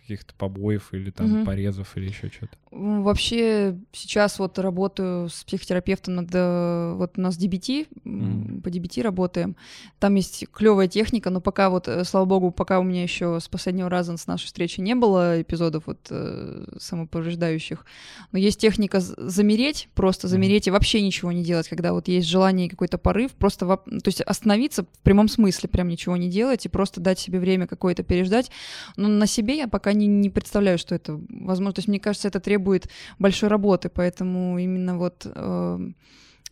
каких-то 0.00 0.34
побоев 0.34 0.92
или 0.92 1.10
там 1.10 1.38
угу. 1.40 1.46
порезов 1.46 1.96
или 1.96 2.08
еще 2.08 2.28
что-то? 2.28 2.56
Вообще 2.70 3.78
сейчас 3.92 4.38
вот 4.38 4.58
работаю 4.58 5.30
с 5.30 5.42
психотерапевтом 5.44 6.16
над 6.16 6.28
э, 6.32 6.92
вот 6.96 7.16
у 7.16 7.20
нас 7.20 7.38
DBT, 7.38 7.88
mm. 8.04 8.60
по 8.60 8.68
DBT 8.68 9.00
работаем. 9.02 9.56
Там 9.98 10.16
есть 10.16 10.46
клевая 10.52 10.86
техника, 10.86 11.30
но 11.30 11.40
пока 11.40 11.70
вот, 11.70 11.88
э, 11.88 12.04
слава 12.04 12.26
богу, 12.26 12.50
пока 12.50 12.78
у 12.78 12.82
меня 12.82 13.02
еще 13.02 13.38
с 13.40 13.48
последнего 13.48 13.88
раза 13.88 14.16
с 14.18 14.26
нашей 14.26 14.46
встречи 14.46 14.80
не 14.80 14.94
было 14.94 15.40
эпизодов 15.40 15.84
вот 15.86 15.98
э, 16.10 16.66
самоповреждающих. 16.78 17.86
Но 18.32 18.38
есть 18.38 18.60
техника 18.60 19.00
замереть, 19.00 19.88
просто 19.94 20.28
замереть 20.28 20.66
mm. 20.66 20.68
и 20.68 20.72
вообще 20.72 21.00
ничего 21.00 21.32
не 21.32 21.42
делать, 21.42 21.68
когда 21.68 21.94
вот 21.94 22.06
есть 22.08 22.28
желание 22.28 22.68
какой-то 22.68 22.98
порыв, 22.98 23.32
просто 23.32 23.64
в, 23.64 23.76
то 23.76 24.08
есть 24.08 24.20
остановиться 24.20 24.82
в 24.82 24.98
прямом 25.02 25.28
смысле, 25.28 25.70
прям 25.70 25.88
ничего 25.88 26.18
не 26.18 26.28
делать 26.28 26.66
и 26.66 26.68
просто 26.68 27.00
дать 27.00 27.18
себе 27.18 27.40
время 27.40 27.66
какое-то 27.66 28.02
переждать. 28.02 28.50
Но 28.96 29.08
на 29.08 29.26
себе 29.26 29.56
я 29.56 29.68
пока 29.68 29.87
не, 29.92 30.06
не 30.06 30.30
представляю, 30.30 30.78
что 30.78 30.94
это 30.94 31.20
возможно. 31.28 31.72
То 31.72 31.78
есть 31.80 31.88
мне 31.88 32.00
кажется, 32.00 32.28
это 32.28 32.40
требует 32.40 32.88
большой 33.18 33.48
работы, 33.48 33.88
поэтому 33.88 34.58
именно 34.58 34.98
вот 34.98 35.26
э, 35.26 35.90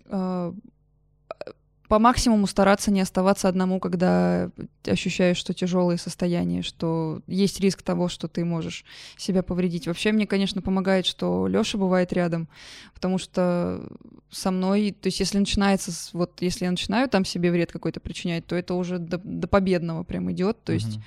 э, 0.07 0.53
по 1.89 1.99
максимуму 1.99 2.47
стараться 2.47 2.91
не 2.91 3.01
оставаться 3.01 3.49
одному, 3.49 3.78
когда 3.80 4.51
ощущаешь, 4.87 5.37
что 5.37 5.55
тяжелое 5.55 5.97
состояние, 5.97 6.62
что 6.62 7.20
есть 7.26 7.61
риск 7.61 7.82
того, 7.82 8.09
что 8.09 8.28
ты 8.28 8.45
можешь 8.45 8.84
себя 9.16 9.43
повредить. 9.43 9.87
Вообще 9.87 10.12
мне, 10.12 10.26
конечно, 10.26 10.62
помогает, 10.62 11.07
что 11.07 11.47
Лёша 11.47 11.78
бывает 11.78 12.12
рядом, 12.12 12.49
потому 12.95 13.18
что 13.18 13.87
со 14.30 14.51
мной, 14.51 14.97
то 15.01 15.07
есть 15.07 15.20
если 15.20 15.39
начинается, 15.39 15.93
вот 16.12 16.43
если 16.43 16.64
я 16.64 16.70
начинаю 16.70 17.09
там 17.09 17.24
себе 17.24 17.51
вред 17.51 17.72
какой-то 17.72 18.01
причинять, 18.01 18.47
то 18.47 18.57
это 18.57 18.74
уже 18.74 18.99
до, 18.99 19.18
до 19.18 19.47
победного 19.47 20.03
прям 20.03 20.30
идет, 20.32 20.62
то 20.64 20.72
есть 20.72 20.99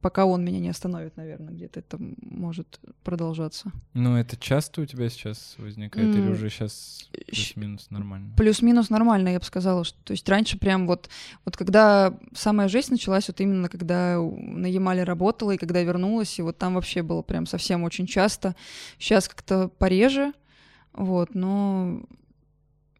пока 0.00 0.24
он 0.26 0.44
меня 0.44 0.58
не 0.60 0.68
остановит, 0.68 1.16
наверное, 1.16 1.52
где-то 1.52 1.80
это 1.80 1.98
может 2.20 2.80
продолжаться. 3.04 3.72
Ну, 3.94 4.16
это 4.16 4.36
часто 4.36 4.80
у 4.82 4.86
тебя 4.86 5.08
сейчас 5.08 5.54
возникает, 5.58 6.14
М, 6.14 6.22
или 6.22 6.30
уже 6.30 6.50
сейчас 6.50 7.08
плюс-минус 7.26 7.90
нормально? 7.90 8.32
Плюс-минус 8.36 8.90
нормально, 8.90 9.28
я 9.28 9.38
бы 9.38 9.44
сказала. 9.44 9.84
Что, 9.84 9.98
то 10.04 10.12
есть 10.12 10.28
раньше 10.28 10.58
прям 10.58 10.86
вот, 10.86 11.08
вот 11.44 11.56
когда 11.56 12.18
самая 12.34 12.68
жесть 12.68 12.90
началась, 12.90 13.28
вот 13.28 13.40
именно 13.40 13.68
когда 13.68 14.18
на 14.20 14.66
Ямале 14.66 15.04
работала, 15.04 15.52
и 15.52 15.56
когда 15.56 15.82
вернулась, 15.82 16.38
и 16.38 16.42
вот 16.42 16.58
там 16.58 16.74
вообще 16.74 17.02
было 17.02 17.22
прям 17.22 17.46
совсем 17.46 17.82
очень 17.84 18.06
часто. 18.06 18.54
Сейчас 18.98 19.28
как-то 19.28 19.68
пореже, 19.68 20.32
вот, 20.92 21.34
но 21.34 22.02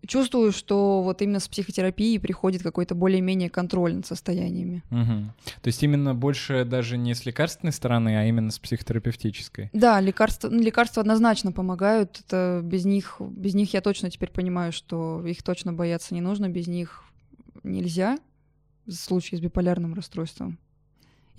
чувствую, 0.08 0.50
что 0.50 1.02
вот 1.02 1.22
именно 1.22 1.38
с 1.38 1.46
психотерапией 1.46 2.18
приходит 2.18 2.62
какой-то 2.62 2.96
более-менее 2.96 3.50
контроль 3.50 3.94
над 3.94 4.06
состояниями. 4.06 4.82
Мгм. 4.90 5.32
То 5.62 5.68
есть 5.68 5.82
именно 5.82 6.14
больше 6.14 6.64
даже 6.64 6.96
не 6.96 7.14
с 7.14 7.24
лекарственной 7.26 7.72
стороны, 7.72 8.16
а 8.18 8.24
именно 8.24 8.50
с 8.50 8.58
психотерапевтической. 8.58 9.70
Да, 9.72 10.00
лекарства, 10.00 10.48
ну, 10.48 10.60
лекарства 10.60 11.02
однозначно 11.02 11.52
помогают. 11.52 12.20
Это 12.26 12.60
без 12.64 12.84
них, 12.84 13.20
без 13.20 13.54
них 13.54 13.74
я 13.74 13.80
точно 13.82 14.10
теперь 14.10 14.30
понимаю, 14.30 14.72
что 14.72 15.24
их 15.26 15.42
точно 15.42 15.72
бояться 15.72 16.14
не 16.14 16.20
нужно, 16.20 16.48
без 16.48 16.66
них 16.66 17.04
нельзя 17.62 18.18
в 18.86 18.92
случае 18.92 19.38
с 19.38 19.42
биполярным 19.42 19.94
расстройством. 19.94 20.58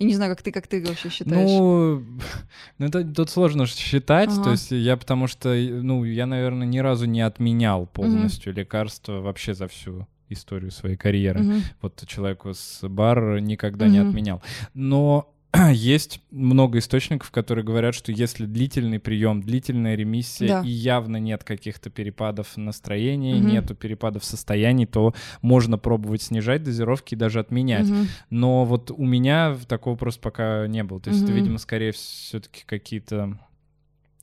И 0.00 0.04
не 0.06 0.14
знаю, 0.14 0.34
как 0.34 0.42
ты, 0.42 0.50
как 0.50 0.66
ты 0.66 0.82
вообще 0.82 1.10
считаешь. 1.10 1.50
Ну, 1.50 2.02
ну 2.78 2.86
это 2.86 3.04
тут 3.04 3.28
сложно 3.28 3.66
считать, 3.66 4.30
то 4.30 4.40
Ага. 4.40 4.50
есть 4.52 4.70
я 4.70 4.96
потому 4.96 5.26
что, 5.26 5.54
ну, 5.54 6.04
я, 6.04 6.24
наверное, 6.26 6.66
ни 6.66 6.78
разу 6.78 7.04
не 7.04 7.20
отменял 7.20 7.86
полностью 7.86 8.54
лекарства 8.54 9.20
вообще 9.20 9.52
за 9.52 9.68
всю 9.68 10.08
историю 10.30 10.70
своей 10.70 10.96
карьеры. 10.96 11.40
Мгм. 11.42 11.62
Вот 11.82 12.02
человеку 12.06 12.54
с 12.54 12.80
бар 12.88 13.40
никогда 13.40 13.88
не 13.88 13.98
Мгм. 13.98 14.08
отменял. 14.08 14.42
Но 14.72 15.34
есть 15.72 16.20
много 16.30 16.78
источников, 16.78 17.30
которые 17.30 17.64
говорят, 17.64 17.94
что 17.94 18.12
если 18.12 18.46
длительный 18.46 19.00
прием, 19.00 19.42
длительная 19.42 19.96
ремиссия 19.96 20.48
Да. 20.48 20.62
и 20.62 20.68
явно 20.70 21.16
нет 21.16 21.42
каких-то 21.44 21.90
перепадов 21.90 22.56
настроения, 22.56 23.34
Мгм. 23.34 23.48
нету 23.48 23.74
перепадов 23.74 24.24
состояний, 24.24 24.86
то 24.86 25.12
можно 25.42 25.76
пробовать 25.78 26.22
снижать 26.22 26.62
дозировки 26.62 27.14
и 27.14 27.16
даже 27.16 27.40
отменять. 27.40 27.88
Мгм. 27.88 28.06
Но 28.30 28.64
вот 28.64 28.90
у 28.90 29.04
меня 29.04 29.56
такого 29.68 29.96
просто 29.96 30.20
пока 30.20 30.66
не 30.68 30.84
было. 30.84 31.00
То 31.00 31.10
есть 31.10 31.22
это, 31.22 31.32
Мгм. 31.32 31.40
видимо, 31.40 31.58
скорее 31.58 31.92
все-таки 31.92 32.62
какие-то 32.66 33.38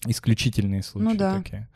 исключительные 0.05 0.84
случаи 0.84 1.05
Ну 1.07 1.15
да. 1.15 1.38
такие. 1.38 1.67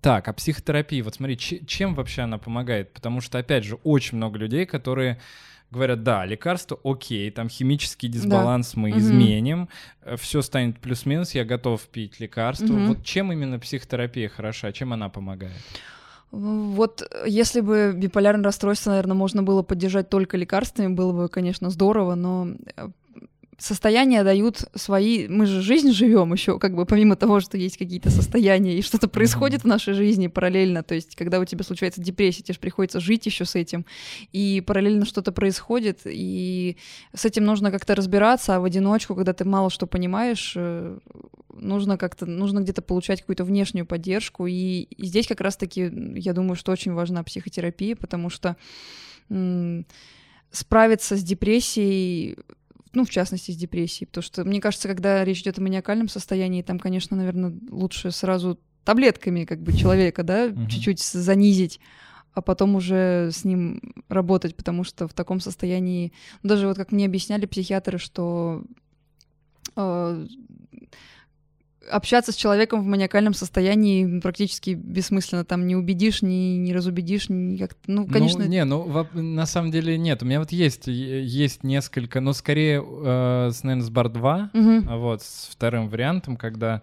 Так, 0.00 0.28
а 0.28 0.32
психотерапия, 0.34 1.02
вот 1.02 1.14
смотри, 1.14 1.38
че- 1.38 1.64
чем 1.64 1.94
вообще 1.94 2.22
она 2.22 2.36
помогает? 2.36 2.92
Потому 2.92 3.22
что, 3.22 3.38
опять 3.38 3.64
же, 3.64 3.76
очень 3.84 4.18
много 4.18 4.38
людей, 4.38 4.66
которые 4.66 5.18
говорят, 5.74 6.02
да, 6.02 6.24
лекарство 6.24 6.78
окей, 6.84 7.30
там 7.30 7.48
химический 7.48 8.08
дисбаланс 8.08 8.76
мы 8.76 8.90
Мгм. 8.90 8.98
изменим, 8.98 9.68
все 10.16 10.42
станет 10.42 10.78
плюс-минус, 10.78 11.34
я 11.34 11.44
готов 11.44 11.82
пить 11.82 12.20
лекарство. 12.20 12.74
Мгм. 12.74 12.86
Вот 12.86 13.04
чем 13.04 13.32
именно 13.32 13.58
психотерапия 13.58 14.28
хороша, 14.28 14.72
чем 14.72 14.92
она 14.92 15.08
помогает? 15.08 15.60
Вот 16.30 17.02
э, 17.02 17.24
если 17.28 17.60
бы 17.60 17.92
биполярное 17.96 18.44
расстройство, 18.44 18.90
наверное, 18.90 19.14
можно 19.14 19.42
было 19.42 19.62
поддержать 19.62 20.08
только 20.08 20.36
лекарствами, 20.36 20.88
было 20.92 21.12
бы, 21.12 21.28
конечно, 21.28 21.70
здорово, 21.70 22.14
но 22.16 22.48
э, 22.76 22.88
состояния 23.58 24.24
дают 24.24 24.64
свои... 24.74 25.28
Мы 25.28 25.46
же 25.46 25.62
жизнь 25.62 25.92
живем 25.92 26.32
еще, 26.32 26.58
как 26.58 26.74
бы 26.74 26.86
помимо 26.86 27.16
того, 27.16 27.40
что 27.40 27.56
есть 27.56 27.76
какие-то 27.76 28.10
состояния 28.10 28.78
и 28.78 28.82
что-то 28.82 29.08
происходит 29.08 29.62
в 29.62 29.66
нашей 29.66 29.94
жизни 29.94 30.26
параллельно. 30.26 30.82
То 30.82 30.94
есть, 30.94 31.16
когда 31.16 31.40
у 31.40 31.44
тебя 31.44 31.64
случается 31.64 32.00
депрессия, 32.00 32.42
тебе 32.42 32.54
же 32.54 32.60
приходится 32.60 33.00
жить 33.00 33.26
еще 33.26 33.44
с 33.44 33.54
этим, 33.54 33.86
и 34.32 34.62
параллельно 34.66 35.04
что-то 35.04 35.32
происходит, 35.32 36.00
и 36.04 36.76
с 37.14 37.24
этим 37.24 37.44
нужно 37.44 37.70
как-то 37.70 37.94
разбираться, 37.94 38.56
а 38.56 38.60
в 38.60 38.64
одиночку, 38.64 39.14
когда 39.14 39.32
ты 39.32 39.44
мало 39.44 39.70
что 39.70 39.86
понимаешь, 39.86 40.54
э, 40.56 40.98
нужно 41.54 41.96
как-то, 41.98 42.26
нужно 42.26 42.60
где-то 42.60 42.82
получать 42.82 43.20
какую-то 43.20 43.44
внешнюю 43.44 43.86
поддержку. 43.86 44.46
И, 44.46 44.82
и 44.82 45.06
здесь 45.06 45.26
как 45.26 45.40
раз-таки, 45.40 45.90
я 46.16 46.32
думаю, 46.32 46.56
что 46.56 46.72
очень 46.72 46.92
важна 46.92 47.22
психотерапия, 47.22 47.96
потому 47.96 48.30
что 48.30 48.56
м, 49.30 49.86
справиться 50.50 51.16
с 51.16 51.22
депрессией, 51.22 52.36
ну, 52.94 53.04
в 53.04 53.10
частности, 53.10 53.50
с 53.50 53.56
депрессией, 53.56 54.06
потому 54.06 54.22
что, 54.22 54.44
мне 54.44 54.60
кажется, 54.60 54.88
когда 54.88 55.24
речь 55.24 55.40
идет 55.40 55.58
о 55.58 55.62
маниакальном 55.62 56.08
состоянии, 56.08 56.62
там, 56.62 56.78
конечно, 56.78 57.16
наверное, 57.16 57.54
лучше 57.70 58.10
сразу 58.10 58.58
таблетками 58.84 59.44
как 59.44 59.62
бы 59.62 59.72
человека, 59.72 60.22
да, 60.22 60.48
Мгм. 60.48 60.68
чуть-чуть 60.68 61.00
занизить, 61.00 61.80
а 62.32 62.42
потом 62.42 62.74
уже 62.76 63.30
с 63.32 63.44
ним 63.44 63.80
работать, 64.08 64.56
потому 64.56 64.84
что 64.84 65.08
в 65.08 65.14
таком 65.14 65.40
состоянии, 65.40 66.12
ну, 66.42 66.48
даже 66.50 66.66
вот 66.66 66.76
как 66.76 66.92
мне 66.92 67.06
объясняли 67.06 67.46
психиатры, 67.46 67.98
что 67.98 68.64
э, 69.76 70.26
общаться 71.90 72.32
с 72.32 72.36
человеком 72.36 72.82
в 72.82 72.86
маниакальном 72.86 73.34
состоянии 73.34 74.20
практически 74.20 74.70
бессмысленно, 74.70 75.44
там 75.44 75.66
не 75.66 75.76
убедишь, 75.76 76.22
не, 76.22 76.58
не 76.58 76.72
разубедишь, 76.72 77.28
не 77.28 77.58
как 77.58 77.76
ну, 77.86 78.06
конечно, 78.06 78.44
Ну, 78.44 78.50
не, 78.50 78.64
ну, 78.64 78.84
воп- 78.88 79.18
на 79.20 79.46
самом 79.46 79.70
деле 79.70 79.96
нет. 79.98 80.22
У 80.22 80.26
меня 80.26 80.38
вот 80.40 80.52
есть, 80.52 80.86
есть 80.86 81.64
несколько, 81.64 82.20
но 82.20 82.32
скорее, 82.32 82.82
э, 82.84 83.50
с, 83.52 83.62
наверное, 83.62 83.84
с 83.86 83.90
бар 83.90 84.08
2, 84.08 84.50
Мгм. 84.52 84.86
а 84.88 84.96
вот 84.96 85.22
с 85.22 85.48
вторым 85.50 85.88
вариантом, 85.88 86.36
когда 86.36 86.82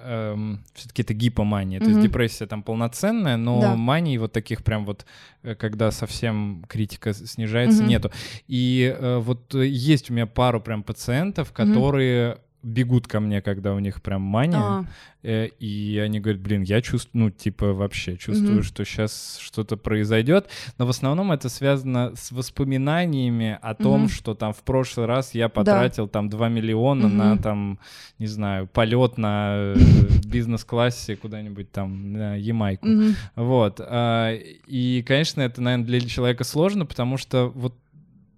все-таки 0.00 1.02
это 1.02 1.12
гипомания, 1.12 1.80
то 1.80 1.88
есть 1.88 2.00
депрессия 2.00 2.46
там 2.46 2.62
полноценная, 2.62 3.36
но 3.36 3.60
Да. 3.60 3.74
мании 3.76 4.16
вот 4.16 4.32
таких 4.32 4.62
прям 4.62 4.86
вот, 4.86 5.04
э, 5.42 5.56
когда 5.56 5.90
совсем 5.90 6.64
критика 6.68 7.12
снижается, 7.12 7.80
Мгм. 7.82 7.88
нету. 7.88 8.10
И 8.46 8.94
э, 8.96 9.18
вот 9.18 9.54
есть 9.54 10.08
у 10.08 10.14
меня 10.14 10.26
пару 10.26 10.60
прям 10.60 10.84
пациентов, 10.84 11.50
которые 11.52 12.38
бегут 12.62 13.06
ко 13.06 13.20
мне, 13.20 13.40
когда 13.40 13.72
у 13.74 13.78
них 13.78 14.02
прям 14.02 14.22
мания, 14.22 14.60
А, 14.62 14.84
Э, 15.24 15.48
И 15.58 15.98
они 15.98 16.20
говорят, 16.20 16.40
блин, 16.40 16.62
я 16.62 16.80
чувствую, 16.80 17.24
ну, 17.24 17.30
типа, 17.30 17.72
вообще 17.72 18.16
чувствую, 18.16 18.58
Мгм. 18.58 18.62
что 18.62 18.84
сейчас 18.84 19.38
что-то 19.40 19.76
произойдет. 19.76 20.48
Но 20.78 20.86
в 20.86 20.90
основном 20.90 21.32
это 21.32 21.48
связано 21.48 22.12
с 22.14 22.30
воспоминаниями 22.30 23.58
о 23.60 23.74
том, 23.74 24.02
Мгм. 24.02 24.08
что 24.08 24.34
там 24.34 24.52
в 24.52 24.62
прошлый 24.62 25.06
раз 25.06 25.34
я 25.34 25.48
потратил 25.48 26.06
там 26.08 26.28
2 26.28 26.48
миллиона 26.48 27.08
на 27.08 27.34
Мгм. 27.34 27.42
там, 27.42 27.78
не 28.20 28.26
знаю, 28.28 28.68
полет 28.68 29.18
на 29.18 29.54
э, 29.76 30.08
бизнес-классе 30.24 31.16
куда-нибудь 31.16 31.70
там 31.72 32.12
на 32.12 32.36
Ямайку. 32.36 32.86
мгм. 32.86 33.14
Вот. 33.34 33.80
а, 33.80 34.32
И, 34.68 35.02
конечно, 35.06 35.40
это, 35.42 35.60
наверное, 35.60 35.86
для 35.86 36.00
человека 36.00 36.44
сложно, 36.44 36.86
потому 36.86 37.16
что 37.16 37.48
вот 37.48 37.74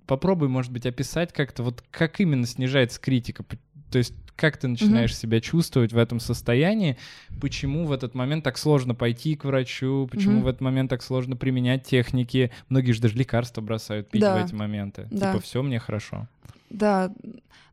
попробуй, 0.07 0.49
может 0.49 0.73
быть, 0.73 0.87
описать 0.87 1.33
как-то, 1.33 1.63
вот 1.63 1.85
как 1.91 2.21
именно 2.21 2.47
снижается 2.47 3.01
критика. 3.01 3.45
То 3.91 3.99
есть 3.99 4.15
как 4.37 4.57
ты 4.57 4.69
начинаешь 4.69 5.15
себя 5.15 5.39
чувствовать 5.41 5.93
в 5.93 5.99
этом 5.99 6.19
состоянии, 6.19 6.97
почему 7.43 7.85
в 7.85 7.93
этот 7.93 8.15
момент 8.15 8.43
так 8.43 8.57
сложно 8.57 8.95
пойти 8.95 9.37
к 9.37 9.45
врачу, 9.45 10.09
почему 10.11 10.37
Мгм. 10.37 10.45
в 10.45 10.47
этот 10.47 10.61
момент 10.63 10.89
так 10.89 11.03
сложно 11.03 11.37
применять 11.37 11.85
техники. 11.85 12.51
Многие 12.71 12.93
же 12.93 13.03
даже 13.03 13.17
лекарства 13.17 13.61
бросают 13.61 14.09
пить 14.09 14.23
Да. 14.23 14.35
в 14.41 14.45
эти 14.47 14.55
моменты. 14.55 15.07
Да. 15.11 15.33
Типа, 15.33 15.43
все 15.43 15.63
мне 15.63 15.79
хорошо. 15.79 16.27
Да, 16.71 17.09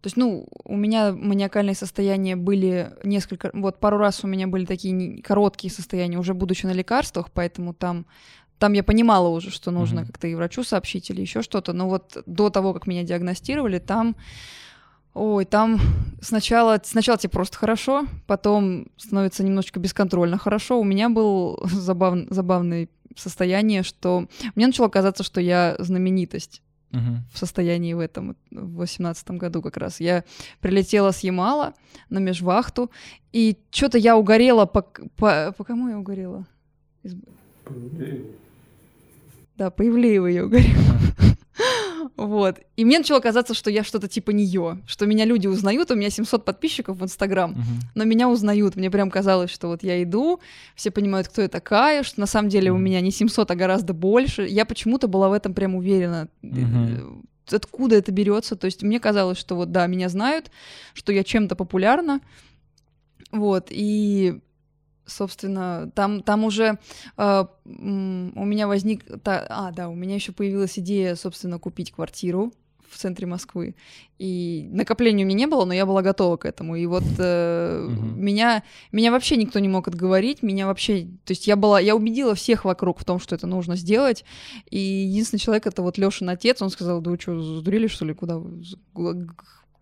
то 0.02 0.08
есть, 0.08 0.18
ну, 0.18 0.48
у 0.66 0.76
меня 0.76 1.14
маниакальные 1.14 1.76
состояния 1.76 2.36
были 2.36 2.92
несколько, 3.04 3.50
вот 3.54 3.80
пару 3.80 3.98
раз 3.98 4.24
у 4.24 4.28
меня 4.28 4.48
были 4.48 4.66
такие 4.66 5.22
короткие 5.22 5.72
состояния, 5.72 6.18
уже 6.20 6.34
будучи 6.34 6.66
на 6.66 6.74
лекарствах, 6.74 7.32
поэтому 7.32 7.74
там, 7.74 8.06
там 8.60 8.74
я 8.74 8.84
понимала 8.84 9.30
уже, 9.30 9.52
что 9.52 9.72
нужно 9.72 10.02
Мгм. 10.02 10.08
как-то 10.08 10.28
и 10.28 10.36
врачу 10.36 10.64
сообщить 10.64 11.10
или 11.12 11.22
еще 11.22 11.42
что-то, 11.44 11.72
но 11.74 11.88
вот 11.88 12.18
до 12.26 12.50
того, 12.50 12.74
как 12.74 12.88
меня 12.88 13.04
диагностировали, 13.04 13.80
там, 13.80 14.16
ой, 15.18 15.46
там 15.46 15.80
сначала, 16.22 16.80
сначала 16.84 17.18
тебе 17.18 17.30
просто 17.32 17.58
хорошо, 17.58 18.06
потом 18.28 18.88
становится 18.98 19.44
немножечко 19.44 19.80
бесконтрольно 19.80 20.38
хорошо. 20.38 20.80
У 20.80 20.84
меня 20.84 21.10
был 21.10 21.60
забав, 21.66 22.18
забавное 22.30 22.88
состояние, 23.16 23.84
что 23.84 24.28
мне 24.56 24.68
начало 24.68 24.90
казаться, 24.90 25.24
что 25.24 25.42
я 25.42 25.76
знаменитость 25.80 26.62
Мгм. 26.92 27.24
в 27.34 27.38
состоянии 27.38 27.94
в 27.94 28.00
этом, 28.00 28.38
в 28.50 28.76
восемнадцатом 28.76 29.38
году 29.38 29.62
как 29.62 29.76
раз. 29.76 30.00
Я 30.00 30.24
прилетела 30.62 31.12
с 31.12 31.20
Ямала 31.20 31.74
на 32.10 32.20
межвахту, 32.20 32.90
и 33.34 33.58
что-то 33.72 33.98
я 33.98 34.16
угорела 34.16 34.66
по, 34.66 34.84
по... 35.18 35.54
По 35.58 35.64
кому 35.66 35.90
я 35.90 36.00
угорела? 36.00 36.46
Из- 37.04 37.16
Да, 39.58 39.70
по 39.70 39.86
Ивлеевой 39.86 40.34
я 40.36 40.46
угорела. 40.46 40.78
Вот. 42.16 42.60
И 42.76 42.86
мне 42.86 42.98
начало 43.00 43.20
казаться, 43.20 43.54
что 43.54 43.70
я 43.70 43.84
что-то 43.84 44.08
типа 44.08 44.32
нее, 44.32 44.82
что 44.88 45.06
меня 45.06 45.26
люди 45.26 45.48
узнают, 45.48 45.92
у 45.92 45.96
меня 45.96 46.10
700 46.10 46.46
подписчиков 46.46 46.98
в 46.98 47.04
Инстаграм, 47.04 47.52
Мгм. 47.52 47.62
но 47.96 48.04
меня 48.04 48.30
узнают. 48.30 48.76
Мне 48.76 48.90
прям 48.92 49.10
казалось, 49.10 49.50
что 49.50 49.68
вот 49.68 49.84
я 49.84 50.02
иду, 50.04 50.40
все 50.76 50.92
понимают, 50.92 51.28
кто 51.28 51.42
я 51.42 51.48
такая, 51.48 52.04
что 52.04 52.20
на 52.20 52.26
самом 52.28 52.50
деле 52.50 52.72
у 52.72 52.78
меня 52.78 53.02
не 53.02 53.12
700, 53.12 53.52
а 53.52 53.56
гораздо 53.56 53.94
больше. 53.94 54.46
Я 54.48 54.66
почему-то 54.66 55.08
была 55.08 55.30
в 55.30 55.34
этом 55.34 55.54
прям 55.54 55.76
уверена. 55.76 56.28
Э, 56.44 56.98
Откуда 57.50 57.96
это 57.96 58.12
берется? 58.12 58.56
То 58.58 58.66
есть 58.66 58.84
мне 58.84 59.00
казалось, 59.00 59.38
что 59.38 59.56
вот 59.56 59.72
да, 59.72 59.88
меня 59.88 60.10
знают, 60.10 60.52
что 60.94 61.14
я 61.14 61.24
чем-то 61.24 61.56
популярна. 61.56 62.20
Вот, 63.32 63.68
и 63.70 64.40
собственно, 65.08 65.90
там, 65.96 66.22
там 66.22 66.44
уже 66.44 66.78
э, 67.18 67.46
у 67.66 67.72
меня 68.46 68.68
возник... 68.68 69.04
та- 69.24 69.46
а, 69.50 69.72
да, 69.72 69.90
у 69.90 69.96
меня 69.96 70.16
еще 70.16 70.32
появилась 70.32 70.78
идея, 70.78 71.16
собственно, 71.16 71.58
купить 71.60 71.92
квартиру 71.92 72.54
в 72.90 72.98
центре 72.98 73.28
Москвы. 73.28 73.76
И 74.18 74.70
накопления 74.72 75.26
у 75.26 75.28
меня 75.28 75.38
не 75.40 75.48
было, 75.48 75.66
но 75.66 75.74
я 75.74 75.86
была 75.86 76.02
готова 76.02 76.38
к 76.38 76.46
этому. 76.46 76.78
И 76.78 76.86
вот 76.86 77.04
э, 77.20 77.86
Мгм. 77.90 78.24
меня, 78.24 78.64
меня 78.94 79.12
вообще 79.12 79.36
никто 79.36 79.60
не 79.60 79.68
мог 79.68 79.88
отговорить, 79.90 80.42
меня 80.42 80.68
вообще, 80.68 81.02
то 81.26 81.32
есть 81.32 81.48
я 81.48 81.56
была, 81.58 81.80
я 81.82 81.96
убедила 81.96 82.34
всех 82.34 82.64
вокруг 82.64 83.00
в 83.00 83.04
том, 83.06 83.20
что 83.20 83.36
это 83.36 83.46
нужно 83.46 83.76
сделать. 83.76 84.24
И 84.70 84.80
единственный 84.80 85.40
человек 85.40 85.68
это 85.68 85.82
вот 85.82 85.98
Лешин 85.98 86.30
отец, 86.30 86.62
он 86.62 86.70
сказал, 86.70 87.02
да 87.02 87.12
вы 87.12 87.20
что, 87.20 87.42
сдурели 87.42 87.88
что 87.88 88.06
ли, 88.06 88.14
куда, 88.14 88.42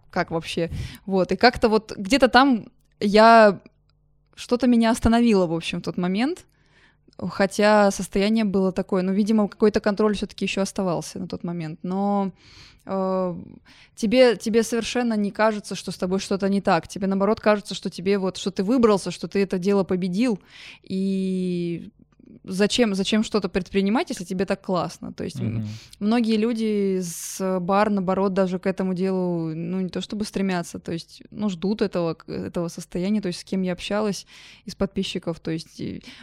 как 0.09 0.31
вообще? 0.31 0.71
Вот 1.05 1.31
и 1.31 1.35
как-то 1.35 1.69
вот 1.69 1.93
где-то 1.95 2.27
там 2.27 2.69
я 2.99 3.61
что-то 4.35 4.67
меня 4.67 4.91
остановило, 4.91 5.47
в 5.47 5.53
общем, 5.53 5.79
в 5.79 5.83
тот 5.83 5.97
момент. 5.97 6.45
Хотя 7.17 7.91
состояние 7.91 8.43
было 8.43 8.71
такое, 8.71 9.01
ну, 9.01 9.13
видимо, 9.13 9.47
какой-то 9.47 9.79
контроль 9.79 10.15
все-таки 10.15 10.45
еще 10.45 10.61
оставался 10.61 11.17
на 11.17 11.27
тот 11.27 11.45
момент. 11.45 11.79
Но 11.81 12.33
э, 12.85 13.35
тебе, 13.95 14.35
тебе 14.35 14.63
совершенно 14.63 15.13
не 15.13 15.31
кажется, 15.31 15.75
что 15.75 15.91
с 15.91 15.97
тобой 15.97 16.19
что-то 16.19 16.49
не 16.49 16.59
так. 16.59 16.89
Тебе 16.89 17.07
наоборот 17.07 17.39
кажется, 17.39 17.73
что 17.73 17.89
тебе 17.89 18.17
вот, 18.17 18.35
что 18.35 18.51
ты 18.51 18.63
выбрался, 18.63 19.11
что 19.11 19.29
ты 19.29 19.41
это 19.41 19.57
дело 19.57 19.85
победил. 19.85 20.39
И 20.83 21.89
зачем, 22.43 22.95
зачем 22.95 23.23
что-то 23.23 23.49
предпринимать, 23.49 24.09
если 24.09 24.23
тебе 24.25 24.45
так 24.45 24.61
классно? 24.61 25.13
То 25.13 25.23
есть 25.23 25.39
Мгм. 25.41 25.63
многие 25.99 26.37
люди 26.37 26.99
с 27.01 27.59
бар, 27.59 27.89
наоборот, 27.89 28.33
даже 28.33 28.59
к 28.59 28.65
этому 28.67 28.93
делу, 28.93 29.53
ну, 29.55 29.81
не 29.81 29.89
то 29.89 30.01
чтобы 30.01 30.25
стремятся, 30.25 30.79
то 30.79 30.91
есть, 30.91 31.21
ну, 31.31 31.49
ждут 31.49 31.81
этого, 31.81 32.17
этого 32.27 32.67
состояния, 32.69 33.21
то 33.21 33.27
есть, 33.27 33.39
с 33.39 33.43
кем 33.43 33.61
я 33.63 33.73
общалась 33.73 34.25
из 34.65 34.75
подписчиков, 34.75 35.39
то 35.39 35.51
есть, 35.51 35.81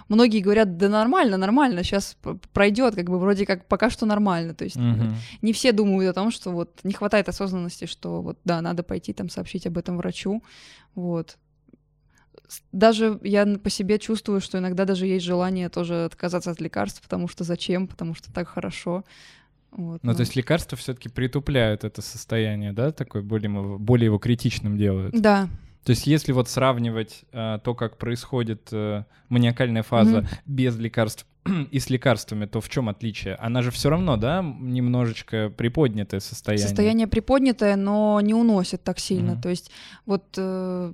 многие 0.09 0.41
говорят, 0.41 0.77
да 0.77 0.89
нормально, 0.89 1.37
нормально, 1.37 1.83
сейчас 1.85 2.17
пройдет, 2.53 2.95
как 2.95 3.05
бы, 3.09 3.19
вроде 3.19 3.47
как, 3.47 3.67
пока 3.67 3.91
что 3.91 4.07
нормально, 4.07 4.55
то 4.55 4.65
есть, 4.65 4.77
Мгм. 4.77 5.15
не 5.43 5.53
все 5.53 5.73
думают 5.73 6.11
о 6.11 6.15
том, 6.15 6.31
что 6.31 6.51
вот 6.51 6.81
не 6.85 6.93
хватает 6.93 7.29
осознанности, 7.29 7.87
что 7.87 8.23
вот, 8.23 8.39
да, 8.45 8.61
надо 8.61 8.83
пойти 8.83 9.13
там 9.13 9.29
сообщить 9.29 9.67
об 9.67 9.79
этом 9.79 9.97
врачу, 9.97 10.43
вот. 10.95 11.39
Даже 12.73 13.19
я 13.23 13.47
по 13.47 13.71
себе 13.71 13.99
чувствую, 13.99 14.41
что 14.41 14.59
иногда 14.59 14.85
даже 14.85 15.07
есть 15.07 15.25
желание 15.25 15.69
тоже 15.69 16.05
отказаться 16.05 16.51
от 16.51 16.61
лекарств, 16.61 17.01
потому 17.03 17.29
что 17.29 17.45
зачем, 17.45 17.87
потому 17.89 18.15
что 18.15 18.33
так 18.33 18.49
хорошо. 18.49 19.05
Вот, 19.71 20.03
Ну, 20.05 20.13
то 20.15 20.21
есть 20.21 20.37
лекарства 20.37 20.77
все-таки 20.77 21.09
притупляют 21.09 21.83
это 21.85 22.03
состояние, 22.03 22.73
да, 22.75 22.93
такое 22.93 23.23
более, 23.23 23.51
его- 23.51 23.79
более 23.79 24.07
его 24.07 24.19
критичным 24.19 24.77
делают. 24.77 25.15
Да, 25.19 25.49
То 25.85 25.91
есть 25.91 26.07
если 26.07 26.33
вот 26.33 26.49
сравнивать 26.49 27.23
э, 27.33 27.59
то, 27.65 27.75
как 27.75 27.97
происходит 27.97 28.69
э, 28.71 29.05
маниакальная 29.31 29.83
фаза 29.83 30.19
Мгм. 30.19 30.29
без 30.45 30.77
лекарств 30.77 31.27
и 31.73 31.79
с 31.81 31.89
лекарствами, 31.91 32.45
то 32.45 32.61
в 32.61 32.69
чем 32.69 32.89
отличие? 32.91 33.35
Она 33.37 33.63
же 33.63 33.71
все 33.71 33.89
равно, 33.89 34.17
да, 34.19 34.43
немножечко 34.43 35.49
приподнятое 35.57 36.21
состояние. 36.21 36.67
состояние 36.69 37.07
приподнятое, 37.09 37.75
но 37.77 38.21
не 38.21 38.35
уносит 38.35 38.83
так 38.85 38.99
сильно. 38.99 39.33
Мгм. 39.33 39.43
То 39.43 39.49
есть 39.49 39.71
вот 40.07 40.25
э, 40.37 40.93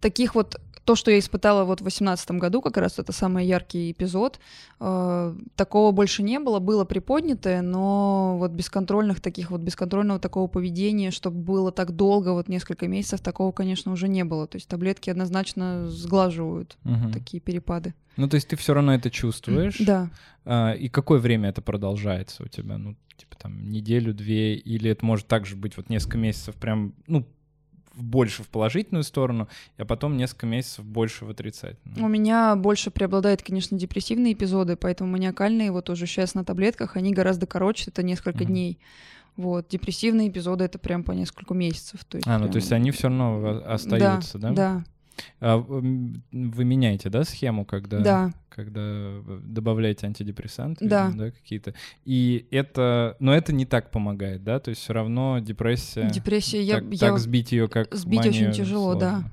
таких 0.00 0.34
вот 0.34 0.60
то, 0.86 0.94
что 0.94 1.10
я 1.10 1.18
испытала 1.18 1.64
вот 1.64 1.80
в 1.80 1.82
2018 1.82 2.30
году, 2.32 2.62
как 2.62 2.76
раз 2.76 2.98
это 2.98 3.12
самый 3.12 3.44
яркий 3.44 3.90
эпизод, 3.90 4.38
э, 4.80 5.34
такого 5.56 5.90
больше 5.90 6.22
не 6.22 6.38
было, 6.38 6.60
было 6.60 6.84
приподнятое, 6.84 7.60
но 7.60 8.36
вот 8.38 8.52
бесконтрольных 8.52 9.20
таких 9.20 9.50
вот 9.50 9.60
бесконтрольного 9.60 10.20
такого 10.20 10.46
поведения, 10.46 11.10
чтобы 11.10 11.38
было 11.38 11.72
так 11.72 11.90
долго, 11.96 12.32
вот 12.32 12.48
несколько 12.48 12.86
месяцев, 12.86 13.20
такого, 13.20 13.50
конечно, 13.50 13.90
уже 13.92 14.06
не 14.06 14.24
было. 14.24 14.46
То 14.46 14.56
есть 14.56 14.68
таблетки 14.68 15.10
однозначно 15.10 15.90
сглаживают 15.90 16.78
Мгм. 16.84 17.12
такие 17.12 17.40
перепады. 17.40 17.92
Ну, 18.16 18.28
то 18.28 18.36
есть 18.36 18.48
ты 18.48 18.56
все 18.56 18.72
равно 18.72 18.94
это 18.94 19.10
чувствуешь. 19.10 19.78
Да. 19.80 20.08
А, 20.44 20.72
и 20.72 20.88
какое 20.88 21.18
время 21.18 21.48
это 21.48 21.62
продолжается 21.62 22.44
у 22.44 22.46
тебя? 22.46 22.78
Ну, 22.78 22.96
типа 23.16 23.36
там 23.36 23.70
неделю, 23.70 24.14
две, 24.14 24.54
или 24.54 24.88
это 24.90 25.04
может 25.04 25.26
также 25.26 25.56
быть 25.56 25.76
вот 25.76 25.90
несколько 25.90 26.16
месяцев 26.16 26.54
прям, 26.54 26.94
ну, 27.08 27.26
больше 27.96 28.42
в 28.42 28.48
положительную 28.48 29.02
сторону, 29.02 29.48
а 29.78 29.84
потом 29.84 30.16
несколько 30.16 30.46
месяцев 30.46 30.84
больше 30.84 31.24
в 31.24 31.28
У 31.28 31.30
отрицательную. 31.32 32.08
меня 32.08 32.54
больше 32.56 32.90
преобладают, 32.90 33.42
конечно, 33.42 33.78
депрессивные 33.78 34.34
эпизоды, 34.34 34.76
поэтому 34.76 35.10
маниакальные, 35.10 35.72
вот 35.72 35.90
уже 35.90 36.06
сейчас 36.06 36.34
на 36.34 36.44
таблетках, 36.44 36.96
они 36.96 37.12
гораздо 37.12 37.46
короче, 37.46 37.90
это 37.90 38.02
несколько 38.02 38.44
Мгм. 38.44 38.52
дней. 38.52 38.78
Вот, 39.36 39.68
депрессивные 39.68 40.28
эпизоды 40.28 40.64
это 40.64 40.78
прям 40.78 41.04
по 41.04 41.12
несколько 41.12 41.52
месяцев. 41.54 42.04
То 42.04 42.16
есть 42.18 42.26
А, 42.26 42.34
ну 42.38 42.44
прям- 42.44 42.52
то 42.52 42.56
есть 42.56 42.72
они 42.72 42.90
все 42.90 43.08
равно 43.08 43.34
о- 43.44 43.74
остаются, 43.74 44.38
да? 44.38 44.50
Да, 44.52 44.84
А 45.40 45.56
вы 45.58 46.64
меняете, 46.64 47.08
да, 47.08 47.24
схему, 47.24 47.64
когда, 47.64 48.00
да, 48.00 48.32
когда 48.48 48.80
э, 48.82 49.40
добавляете 49.44 50.06
антидепрессанты, 50.06 50.86
Да. 50.88 51.08
видимо, 51.08 51.30
какие-то? 51.30 51.74
И 52.04 52.46
это, 52.50 53.16
но 53.18 53.34
это 53.34 53.52
не 53.52 53.64
так 53.66 53.90
помогает, 53.90 54.44
да? 54.44 54.58
То 54.60 54.70
есть 54.70 54.82
все 54.82 54.92
равно 54.92 55.38
депрессия. 55.40 56.08
депрессия, 56.10 56.62
я, 56.62 56.80
так, 56.80 56.84
я- 56.92 56.98
так 56.98 57.18
сбить 57.18 57.52
ее, 57.52 57.68
как 57.68 57.94
сбить 57.94 58.20
очень 58.26 58.52
тяжело, 58.52 58.94
да. 58.94 59.10
сложно. 59.10 59.30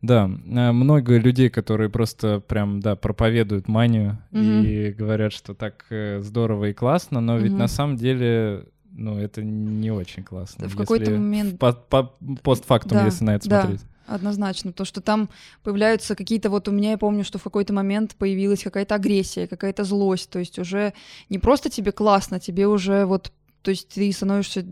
Да, 0.00 0.26
э, 0.30 0.72
много 0.72 1.18
людей, 1.18 1.50
которые 1.50 1.90
просто 1.90 2.38
прям, 2.40 2.80
да, 2.80 2.94
проповедуют 2.94 3.66
манию 3.68 4.18
и 4.30 4.94
говорят, 4.96 5.32
что 5.32 5.54
так 5.54 5.86
э, 5.90 6.20
здорово 6.22 6.66
и 6.66 6.72
классно, 6.72 7.20
но 7.20 7.36
ведь 7.38 7.50
Мгм. 7.52 7.58
на 7.58 7.68
самом 7.68 7.96
деле, 7.96 8.66
ну, 8.92 9.18
это 9.18 9.42
не 9.42 9.90
очень 9.90 10.22
классно. 10.22 10.68
В 10.68 10.76
какой-то 10.76 11.10
момент- 11.12 11.58
по- 11.58 11.72
по- 11.72 12.12
постфактум, 12.42 12.92
Да, 12.98 13.04
если 13.06 13.24
на 13.24 13.34
это 13.34 13.48
да. 13.48 13.60
смотреть. 13.62 13.80
Однозначно, 14.08 14.72
то, 14.72 14.84
что 14.84 15.00
там 15.00 15.28
появляются 15.62 16.14
какие-то, 16.14 16.50
вот 16.50 16.68
у 16.68 16.72
меня, 16.72 16.90
я 16.92 16.98
помню, 16.98 17.24
что 17.24 17.38
в 17.38 17.42
какой-то 17.42 17.72
момент 17.72 18.14
появилась 18.16 18.62
какая-то 18.62 18.94
агрессия, 18.94 19.46
какая-то 19.46 19.84
злость, 19.84 20.30
то 20.30 20.38
есть 20.38 20.58
уже 20.58 20.92
не 21.28 21.38
просто 21.38 21.70
тебе 21.70 21.92
классно, 21.92 22.40
тебе 22.40 22.66
уже 22.66 23.04
вот, 23.04 23.32
то 23.62 23.70
есть 23.70 23.88
ты 23.88 24.10
становишься 24.12 24.64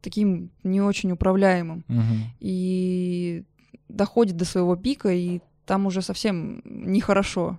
таким 0.00 0.50
не 0.62 0.80
очень 0.80 1.10
управляемым. 1.12 1.84
Мгм. 1.88 2.30
и 2.40 3.44
доходит 3.88 4.36
до 4.36 4.44
своего 4.44 4.76
пика, 4.76 5.10
и 5.12 5.40
там 5.66 5.86
уже 5.86 6.02
совсем 6.02 6.62
нехорошо. 6.64 7.58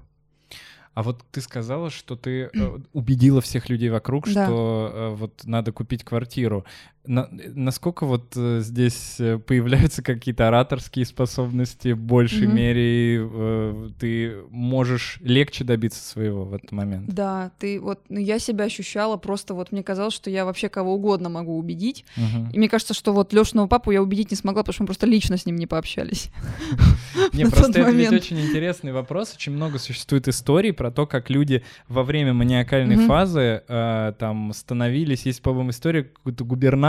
А 0.94 1.04
вот 1.04 1.24
ты 1.32 1.42
сказала, 1.42 1.90
что 1.90 2.16
ты 2.16 2.50
э, 2.54 2.78
убедила 2.94 3.42
всех 3.42 3.70
людей 3.70 3.90
вокруг, 3.90 4.26
Да. 4.26 4.46
что 4.46 4.92
э, 4.94 5.16
вот 5.16 5.42
надо 5.44 5.72
купить 5.72 6.04
квартиру. 6.04 6.66
На- 7.08 7.30
насколько 7.54 8.06
вот 8.06 8.34
э, 8.36 8.60
здесь 8.62 9.16
э, 9.20 9.38
появляются 9.38 10.02
какие-то 10.02 10.48
ораторские 10.48 11.06
способности 11.06 11.92
в 11.94 12.00
большей 12.00 12.48
Мгм. 12.48 12.56
мере, 12.56 13.20
э, 13.22 13.90
ты 14.00 14.36
можешь 14.50 15.18
легче 15.22 15.64
добиться 15.64 16.04
своего 16.04 16.46
в 16.46 16.54
этот 16.54 16.72
момент? 16.72 17.08
Да, 17.08 17.52
ты 17.60 17.80
вот, 17.80 18.00
ну, 18.10 18.20
я 18.20 18.40
себя 18.40 18.66
ощущала 18.66 19.18
просто, 19.18 19.54
вот 19.54 19.72
мне 19.72 19.84
казалось, 19.84 20.14
что 20.14 20.30
я 20.30 20.46
вообще 20.46 20.70
кого 20.70 20.96
угодно 20.96 21.30
могу 21.30 21.58
убедить. 21.58 22.06
Мгм. 22.16 22.50
И 22.52 22.58
мне 22.58 22.70
кажется, 22.70 22.94
что 22.94 23.14
вот 23.14 23.34
Лёшиного 23.34 23.68
папу 23.68 23.92
я 23.92 24.02
убедить 24.02 24.32
не 24.32 24.38
смогла, 24.38 24.64
потому 24.64 24.74
что 24.74 24.84
мы 24.84 24.88
просто 24.88 25.06
лично 25.06 25.38
с 25.38 25.46
ним 25.46 25.56
не 25.56 25.68
пообщались. 25.68 26.30
Не, 27.34 27.46
просто 27.50 27.80
это 27.82 27.92
ведь 27.92 28.12
очень 28.12 28.40
интересный 28.40 28.92
вопрос. 28.92 29.34
Очень 29.36 29.54
много 29.54 29.78
существует 29.80 30.28
историй 30.28 30.74
про 30.74 30.92
то, 30.92 31.06
как 31.06 31.30
люди 31.30 31.64
во 31.88 32.04
время 32.04 32.34
маниакальной 32.34 32.98
фазы 32.98 33.64
э, 33.68 34.14
там 34.20 34.52
становились. 34.54 35.26
Есть, 35.26 35.42
по-моему, 35.42 35.70
история, 35.70 36.04
какой-то 36.04 36.44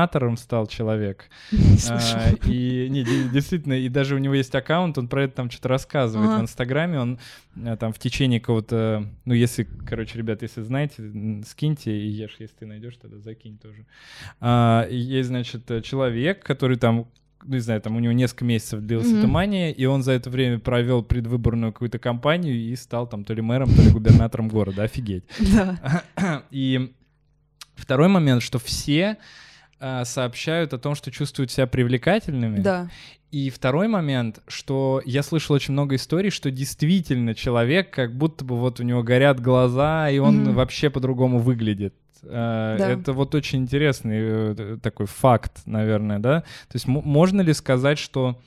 губернатором 0.07 0.37
стал 0.37 0.67
человек. 0.67 1.25
Не. 1.53 1.79
А, 1.91 2.31
и 2.47 2.89
не, 2.89 3.03
де- 3.05 3.29
действительно, 3.29 3.75
и 3.75 3.89
даже 3.89 4.15
у 4.15 4.19
него 4.19 4.35
есть 4.35 4.55
аккаунт, 4.55 4.99
он 4.99 5.09
про 5.09 5.25
это 5.25 5.35
там 5.35 5.51
что-то 5.51 5.69
рассказывает 5.69 6.31
Ага. 6.31 6.39
в 6.39 6.43
Инстаграме, 6.43 7.01
он 7.01 7.19
а, 7.65 7.77
там 7.77 7.93
в 7.93 7.99
течение 7.99 8.41
какого-то, 8.41 9.07
ну 9.25 9.35
если, 9.35 9.65
короче, 9.65 10.19
ребят, 10.19 10.43
если 10.43 10.63
знаете, 10.63 11.43
скиньте 11.47 11.91
и 11.97 12.09
ешь, 12.09 12.37
если 12.39 12.55
ты 12.57 12.67
найдешь, 12.67 12.97
тогда 12.97 13.19
закинь 13.19 13.59
тоже. 13.59 13.85
А, 14.41 14.87
есть, 14.89 15.29
значит, 15.29 15.71
э, 15.71 15.83
человек, 15.83 16.43
который 16.45 16.77
там 16.77 17.07
ну, 17.45 17.55
не 17.55 17.61
знаю, 17.61 17.81
там 17.81 17.95
у 17.97 18.01
него 18.01 18.13
несколько 18.13 18.45
месяцев 18.45 18.81
длилась 18.81 19.07
Мгм. 19.09 19.19
эта 19.19 19.27
мания, 19.29 19.71
и 19.71 19.85
он 19.85 20.03
за 20.03 20.13
это 20.13 20.31
время 20.31 20.59
провел 20.59 21.03
предвыборную 21.05 21.73
какую-то 21.73 21.99
кампанию 21.99 22.55
и 22.57 22.75
стал 22.75 23.07
там 23.07 23.25
то 23.25 23.35
ли 23.35 23.43
мэром, 23.43 23.69
то 23.73 23.83
ли 23.83 23.91
губернатором 23.91 24.49
города. 24.49 24.83
Офигеть. 24.83 25.25
Да. 25.55 26.43
И 26.51 26.93
второй 27.77 28.09
момент, 28.09 28.43
что 28.43 28.59
все 28.59 29.19
сообщают 30.05 30.73
о 30.73 30.79
том, 30.79 30.95
что 30.95 31.11
чувствуют 31.11 31.51
себя 31.51 31.67
привлекательными. 31.67 32.61
Да. 32.61 32.89
И 33.33 33.51
второй 33.51 33.89
момент, 33.89 34.41
что 34.47 35.03
я 35.05 35.23
слышал 35.23 35.55
очень 35.57 35.73
много 35.73 35.97
историй, 35.97 36.31
что 36.31 36.51
действительно 36.51 37.35
человек, 37.35 37.91
как 37.91 38.17
будто 38.17 38.45
бы 38.45 38.57
вот 38.57 38.81
у 38.81 38.83
него 38.83 39.03
горят 39.03 39.41
глаза, 39.41 40.09
и 40.11 40.19
он 40.19 40.43
Мгм. 40.45 40.55
вообще 40.55 40.89
по-другому 40.91 41.39
выглядит. 41.41 41.95
А, 42.23 42.77
Да. 42.79 42.91
Это 42.91 43.13
вот 43.13 43.35
очень 43.35 43.61
интересный 43.61 44.19
э, 44.21 44.79
такой 44.83 45.07
факт, 45.07 45.63
наверное, 45.67 46.19
да? 46.19 46.41
То 46.41 46.75
есть 46.75 46.87
можно 46.87 47.41
ли 47.43 47.53
сказать, 47.53 47.99
что 47.99 48.41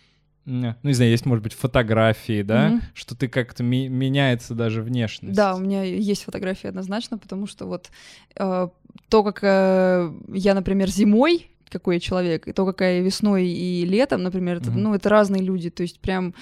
ну, 0.46 0.76
не 0.84 0.94
знаю, 0.94 1.12
есть, 1.12 1.26
может 1.26 1.44
быть, 1.44 1.54
фотографии, 1.54 2.42
да, 2.42 2.70
Мгм. 2.70 2.82
что 2.94 3.16
ты 3.16 3.28
как-то 3.28 3.64
ми- 3.64 3.88
меняется 3.90 4.56
даже 4.56 4.82
внешность. 4.82 5.36
Да, 5.36 5.56
у 5.56 5.60
меня 5.60 5.84
есть 5.84 6.24
фотографии 6.24 6.68
однозначно, 6.68 7.18
потому 7.18 7.46
что 7.48 7.66
вот 7.66 7.90
э, 8.36 8.68
то, 9.10 9.24
как 9.24 9.40
э, 9.44 10.12
я, 10.34 10.54
например, 10.54 10.90
зимой, 10.90 11.52
какой 11.70 11.96
я 11.96 12.00
человек, 12.00 12.48
и 12.48 12.52
то, 12.52 12.66
какая 12.66 12.96
я 12.98 13.02
весной 13.04 13.46
и 13.48 13.86
летом, 13.86 14.24
например, 14.24 14.58
это, 14.58 14.72
Мгм. 14.72 14.82
ну, 14.82 14.96
это 14.96 15.08
разные 15.10 15.44
люди, 15.44 15.70
то 15.70 15.84
есть 15.84 16.00
прям 16.00 16.34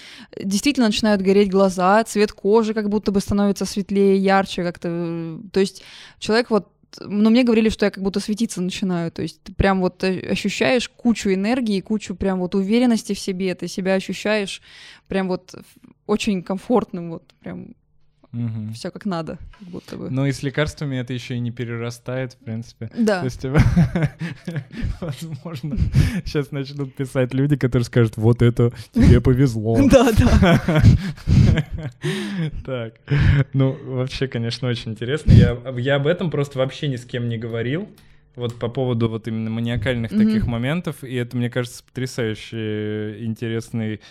действительно 0.42 0.86
начинают 0.88 1.22
гореть 1.22 1.52
глаза, 1.52 2.02
цвет 2.06 2.32
кожи 2.32 2.74
как 2.74 2.88
будто 2.90 3.12
бы 3.12 3.20
становится 3.20 3.66
светлее, 3.66 4.18
ярче 4.18 4.64
как-то, 4.64 5.40
то 5.52 5.60
есть 5.60 5.84
человек 6.20 6.50
вот 6.50 6.72
но 7.02 7.30
мне 7.30 7.44
говорили, 7.44 7.70
что 7.70 7.86
я 7.86 7.92
как 7.92 8.04
будто 8.04 8.20
светиться 8.20 8.62
начинаю, 8.62 9.12
то 9.12 9.22
есть 9.22 9.42
ты 9.44 9.54
прям 9.54 9.82
вот 9.82 10.04
ощущаешь 10.04 10.90
кучу 10.90 11.34
энергии, 11.34 11.82
кучу 11.82 12.16
прям 12.16 12.40
вот 12.40 12.56
уверенности 12.56 13.14
в 13.14 13.20
себе, 13.20 13.56
ты 13.56 13.68
себя 13.68 13.94
ощущаешь 13.94 14.62
прям 15.08 15.28
вот 15.28 15.56
очень 16.06 16.44
комфортным, 16.44 17.12
вот 17.12 17.24
прям 17.40 17.76
Угу. 18.34 18.74
Все 18.74 18.92
как 18.92 19.06
надо, 19.06 19.38
как 19.58 19.68
будто 19.70 19.96
бы. 19.98 20.10
Ну 20.10 20.26
и 20.26 20.32
с 20.32 20.44
лекарствами 20.44 20.98
это 20.98 21.14
еще 21.14 21.36
и 21.36 21.40
не 21.40 21.52
перерастает, 21.52 22.34
в 22.34 22.38
принципе. 22.38 22.92
Да. 22.98 23.20
То 23.20 23.26
есть, 23.26 23.46
возможно, 25.02 25.78
сейчас 26.26 26.52
начнут 26.52 26.94
писать 26.94 27.34
люди, 27.34 27.56
которые 27.56 27.86
скажут, 27.86 28.18
вот 28.18 28.42
это 28.42 28.74
тебе 28.94 29.22
повезло. 29.22 29.78
Да, 29.88 30.12
да. 30.12 30.62
Так. 32.66 32.96
Ну, 33.54 33.78
вообще, 33.86 34.28
конечно, 34.28 34.68
очень 34.68 34.92
интересно. 34.92 35.32
Я, 35.32 35.58
я 35.78 35.96
об 35.96 36.08
этом 36.08 36.30
просто 36.30 36.60
вообще 36.60 36.88
ни 36.88 36.98
с 36.98 37.06
кем 37.06 37.30
не 37.30 37.38
говорил. 37.38 37.88
Вот 38.36 38.60
по 38.60 38.68
поводу 38.68 39.10
вот 39.10 39.28
именно 39.28 39.50
маниакальных 39.50 40.12
mm-hmm. 40.12 40.26
таких 40.26 40.46
моментов. 40.46 41.04
И 41.04 41.16
это, 41.16 41.38
мне 41.38 41.50
кажется, 41.50 41.84
потрясающий 41.84 43.26
интересный 43.26 44.02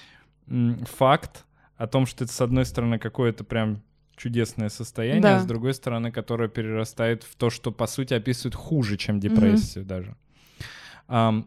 факт 0.97 1.45
о 1.77 1.87
том, 1.87 2.07
что 2.07 2.25
это, 2.25 2.33
с 2.33 2.41
одной 2.41 2.65
стороны, 2.65 2.99
какое-то 2.99 3.45
прям 3.45 3.83
чудесное 4.17 4.69
состояние, 4.69 5.23
да. 5.23 5.37
а 5.37 5.41
с 5.41 5.47
другой 5.47 5.75
стороны, 5.75 6.11
которое 6.11 6.49
перерастает 6.49 7.23
в 7.23 7.37
то, 7.37 7.51
что 7.51 7.73
по 7.73 7.87
сути 7.87 8.15
описывает 8.15 8.55
хуже, 8.55 8.97
чем 8.97 9.21
депрессию 9.21 9.85
mm-hmm. 9.85 9.89
даже. 9.89 10.17
Um, 11.09 11.45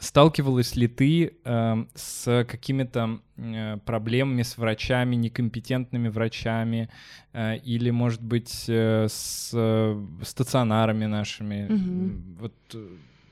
сталкивалась 0.00 0.76
ли 0.76 0.88
ты 0.88 1.36
э, 1.44 1.84
с 1.94 2.44
какими-то 2.48 3.20
э, 3.36 3.76
проблемами 3.84 4.42
с 4.42 4.56
врачами, 4.58 5.16
некомпетентными 5.16 6.08
врачами, 6.08 6.88
э, 7.32 7.58
или, 7.58 7.90
может 7.90 8.22
быть, 8.22 8.64
э, 8.68 9.06
с 9.08 9.50
э, 9.52 10.06
стационарами 10.22 11.06
нашими? 11.06 11.68
Mm-hmm. 11.68 12.36
Вот 12.40 12.54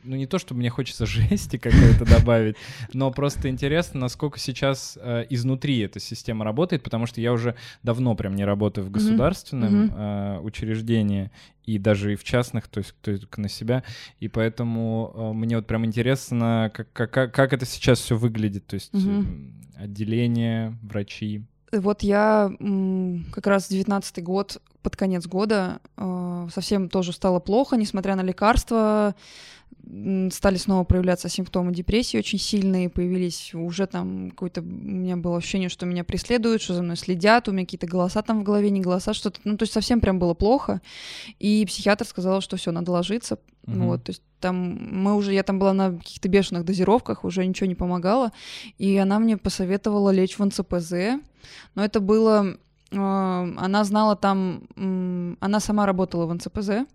ну 0.02 0.16
не 0.16 0.26
то, 0.26 0.38
чтобы 0.38 0.60
мне 0.60 0.70
хочется 0.70 1.06
жести 1.06 1.56
какой-то 1.56 2.04
добавить, 2.04 2.56
но 2.92 3.10
просто 3.10 3.48
интересно, 3.48 4.00
насколько 4.00 4.38
сейчас 4.38 4.98
э, 5.00 5.26
изнутри 5.30 5.78
эта 5.80 6.00
система 6.00 6.44
работает, 6.44 6.82
потому 6.82 7.06
что 7.06 7.20
я 7.20 7.32
уже 7.32 7.54
давно 7.82 8.14
прям 8.14 8.34
не 8.34 8.44
работаю 8.44 8.86
в 8.86 8.90
государственном 8.90 9.86
mm-hmm. 9.86 10.38
э, 10.38 10.40
учреждении 10.40 11.30
и 11.64 11.78
даже 11.78 12.14
и 12.14 12.16
в 12.16 12.24
частных, 12.24 12.68
то 12.68 12.78
есть 12.78 12.94
только 13.02 13.40
на 13.40 13.48
себя, 13.48 13.84
и 14.20 14.28
поэтому 14.28 15.12
э, 15.14 15.32
мне 15.34 15.56
вот 15.56 15.66
прям 15.66 15.84
интересно, 15.84 16.70
как, 16.74 16.92
как, 16.92 17.34
как 17.34 17.52
это 17.52 17.66
сейчас 17.66 18.00
все 18.00 18.16
выглядит, 18.16 18.66
то 18.66 18.74
есть 18.74 18.94
mm-hmm. 18.94 19.82
отделение, 19.82 20.78
врачи. 20.82 21.42
Вот 21.72 22.02
я 22.02 22.50
как 23.32 23.46
раз 23.46 23.68
19 23.68 24.22
год, 24.22 24.60
под 24.82 24.96
конец 24.96 25.26
года, 25.26 25.80
э, 25.96 26.48
совсем 26.54 26.88
тоже 26.88 27.12
стало 27.12 27.40
плохо, 27.40 27.76
несмотря 27.76 28.14
на 28.14 28.22
лекарства, 28.22 29.14
стали 30.30 30.56
снова 30.56 30.84
проявляться 30.84 31.28
симптомы 31.28 31.72
депрессии 31.72 32.18
очень 32.18 32.38
сильные, 32.38 32.90
появились 32.90 33.54
уже 33.54 33.86
там 33.86 34.30
какое-то... 34.30 34.60
У 34.60 34.64
меня 34.64 35.16
было 35.16 35.38
ощущение, 35.38 35.68
что 35.68 35.86
меня 35.86 36.04
преследуют, 36.04 36.62
что 36.62 36.74
за 36.74 36.82
мной 36.82 36.96
следят, 36.96 37.48
у 37.48 37.52
меня 37.52 37.64
какие-то 37.64 37.86
голоса 37.86 38.22
там 38.22 38.40
в 38.40 38.42
голове, 38.42 38.70
не 38.70 38.80
голоса, 38.80 39.14
что-то... 39.14 39.40
Ну, 39.44 39.56
то 39.56 39.62
есть 39.62 39.72
совсем 39.72 40.00
прям 40.00 40.18
было 40.18 40.34
плохо. 40.34 40.82
И 41.38 41.64
психиатр 41.66 42.04
сказал, 42.04 42.40
что 42.40 42.56
все, 42.56 42.70
надо 42.70 42.92
ложиться. 42.92 43.38
Uh-huh. 43.68 43.86
Вот, 43.86 44.04
то 44.04 44.10
есть 44.10 44.22
там 44.40 44.56
мы 45.02 45.14
уже... 45.14 45.32
Я 45.32 45.42
там 45.42 45.58
была 45.58 45.72
на 45.72 45.92
каких-то 45.92 46.28
бешеных 46.28 46.64
дозировках, 46.64 47.24
уже 47.24 47.46
ничего 47.46 47.66
не 47.66 47.74
помогало. 47.74 48.32
И 48.78 48.96
она 48.96 49.18
мне 49.18 49.36
посоветовала 49.36 50.10
лечь 50.10 50.38
в 50.38 50.44
НЦПЗ. 50.44 51.20
Но 51.74 51.84
это 51.84 52.00
было 52.00 52.56
она 52.90 53.84
знала 53.84 54.16
там, 54.16 54.62
она 55.40 55.60
сама 55.60 55.84
работала 55.84 56.24
в 56.24 56.32
НЦПЗ 56.32 56.68
uh-huh. 56.70 56.86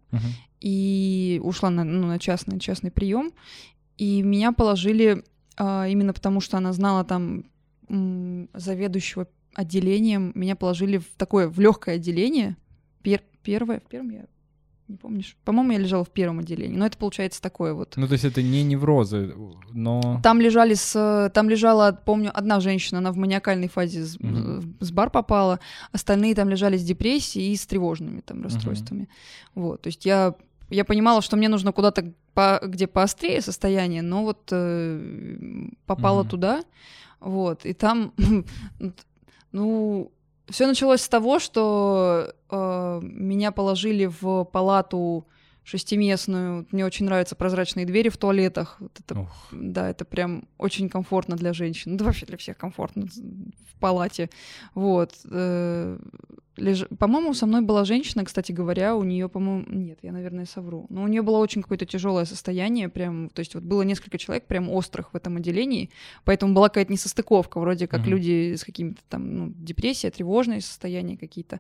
и 0.60 1.40
ушла 1.44 1.70
на, 1.70 1.84
ну, 1.84 2.08
на 2.08 2.18
частный, 2.18 2.60
частный 2.60 2.90
прием. 2.90 3.32
И 4.00 4.24
меня 4.24 4.54
положили 4.54 5.24
а, 5.56 5.88
именно 5.88 6.14
потому, 6.14 6.42
что 6.42 6.58
она 6.58 6.74
знала 6.74 7.04
там 7.04 7.46
заведующего 8.54 9.28
отделением, 9.54 10.32
меня 10.34 10.56
положили 10.56 10.98
в 10.98 11.06
такое, 11.16 11.48
в 11.48 11.60
легкое 11.60 11.96
отделение. 11.96 12.58
Пер, 13.04 13.22
первое, 13.44 13.82
в 13.82 13.84
первом 13.84 14.10
я 14.10 14.26
не 14.94 14.98
помнишь? 14.98 15.36
По-моему, 15.44 15.74
я 15.74 15.80
лежала 15.80 16.04
в 16.04 16.12
первом 16.12 16.40
отделении. 16.40 16.78
Но 16.78 16.86
это 16.86 16.98
получается 16.98 17.42
такое 17.42 17.74
вот. 17.74 17.94
Ну, 17.98 18.08
то 18.08 18.14
есть 18.14 18.26
это 18.26 18.42
не 18.42 18.64
неврозы, 18.64 19.36
но... 19.72 20.20
Там 20.24 20.40
лежали 20.40 20.76
с... 20.76 21.32
Там 21.34 21.50
лежала, 21.50 22.00
помню, 22.06 22.32
одна 22.34 22.60
женщина, 22.60 23.00
она 23.00 23.12
в 23.12 23.18
маниакальной 23.18 23.68
фазе 23.68 24.06
с, 24.06 24.18
mm-hmm. 24.18 24.78
с 24.80 24.92
бар 24.92 25.10
попала. 25.10 25.60
Остальные 25.92 26.36
там 26.36 26.50
лежали 26.50 26.78
с 26.78 26.84
депрессией 26.84 27.54
и 27.54 27.56
с 27.56 27.66
тревожными 27.66 28.22
там 28.22 28.44
расстройствами. 28.44 29.04
Mm-hmm. 29.04 29.50
Вот, 29.56 29.82
то 29.82 29.88
есть 29.88 30.06
я 30.06 30.36
я 30.70 30.86
понимала, 30.86 31.22
что 31.22 31.38
мне 31.38 31.50
нужно 31.50 31.72
куда-то, 31.72 32.14
по, 32.34 32.60
где 32.64 32.88
поострее 32.88 33.42
состояние, 33.42 34.02
но 34.02 34.24
вот 34.24 34.50
э, 34.52 35.68
попала 35.86 36.24
mm-hmm. 36.24 36.30
туда, 36.30 36.64
вот, 37.20 37.66
и 37.66 37.74
там, 37.74 38.14
ну, 39.52 40.12
все 40.50 40.68
началось 40.68 41.02
с 41.02 41.10
того, 41.10 41.40
что 41.40 42.34
э, 42.50 43.00
меня 43.02 43.52
положили 43.52 44.06
в 44.06 44.44
палату 44.46 45.26
шестиместную. 45.64 46.68
Мне 46.72 46.86
очень 46.86 47.06
нравятся 47.06 47.36
прозрачные 47.36 47.86
двери 47.86 48.10
в 48.10 48.18
туалетах. 48.18 48.78
Вот 48.80 49.00
это, 49.00 49.28
да, 49.52 49.90
это 49.90 50.06
прям 50.06 50.48
очень 50.58 50.90
комфортно 50.90 51.36
для 51.36 51.54
женщин. 51.54 51.98
Да 51.98 52.06
вообще 52.06 52.26
для 52.26 52.38
всех 52.38 52.58
комфортно 52.58 53.08
в 53.08 53.80
палате. 53.80 54.30
Вот. 54.76 55.14
Э, 55.30 55.98
леж... 56.58 56.86
По-моему, 57.00 57.34
со 57.34 57.46
мной 57.46 57.62
была 57.62 57.86
женщина, 57.86 58.26
кстати 58.26 58.52
говоря, 58.52 58.96
у 58.96 59.04
нее, 59.04 59.30
по-моему, 59.30 59.66
нет, 59.68 60.00
я, 60.02 60.12
наверное, 60.12 60.46
совру. 60.46 60.86
Но 60.90 61.04
у 61.04 61.08
нее 61.08 61.22
было 61.22 61.38
очень 61.38 61.62
какое-то 61.62 61.86
тяжелое 61.86 62.26
состояние, 62.26 62.90
прям, 62.90 63.30
то 63.30 63.40
есть 63.40 63.56
вот 63.56 63.64
было 63.64 63.82
несколько 63.84 64.18
человек 64.18 64.46
прям 64.48 64.70
острых 64.70 65.14
в 65.14 65.16
этом 65.16 65.38
отделении, 65.38 65.90
поэтому 66.24 66.54
была 66.54 66.70
какая-то 66.70 66.92
несостыковка, 66.92 67.60
вроде 67.60 67.88
как 67.88 68.02
mm-hmm. 68.02 68.10
люди 68.10 68.56
с 68.56 68.64
какими-то 68.64 69.02
там, 69.10 69.38
ну, 69.38 69.54
депрессия, 69.56 70.12
тревожные 70.12 70.62
состояния 70.62 71.18
какие-то. 71.18 71.60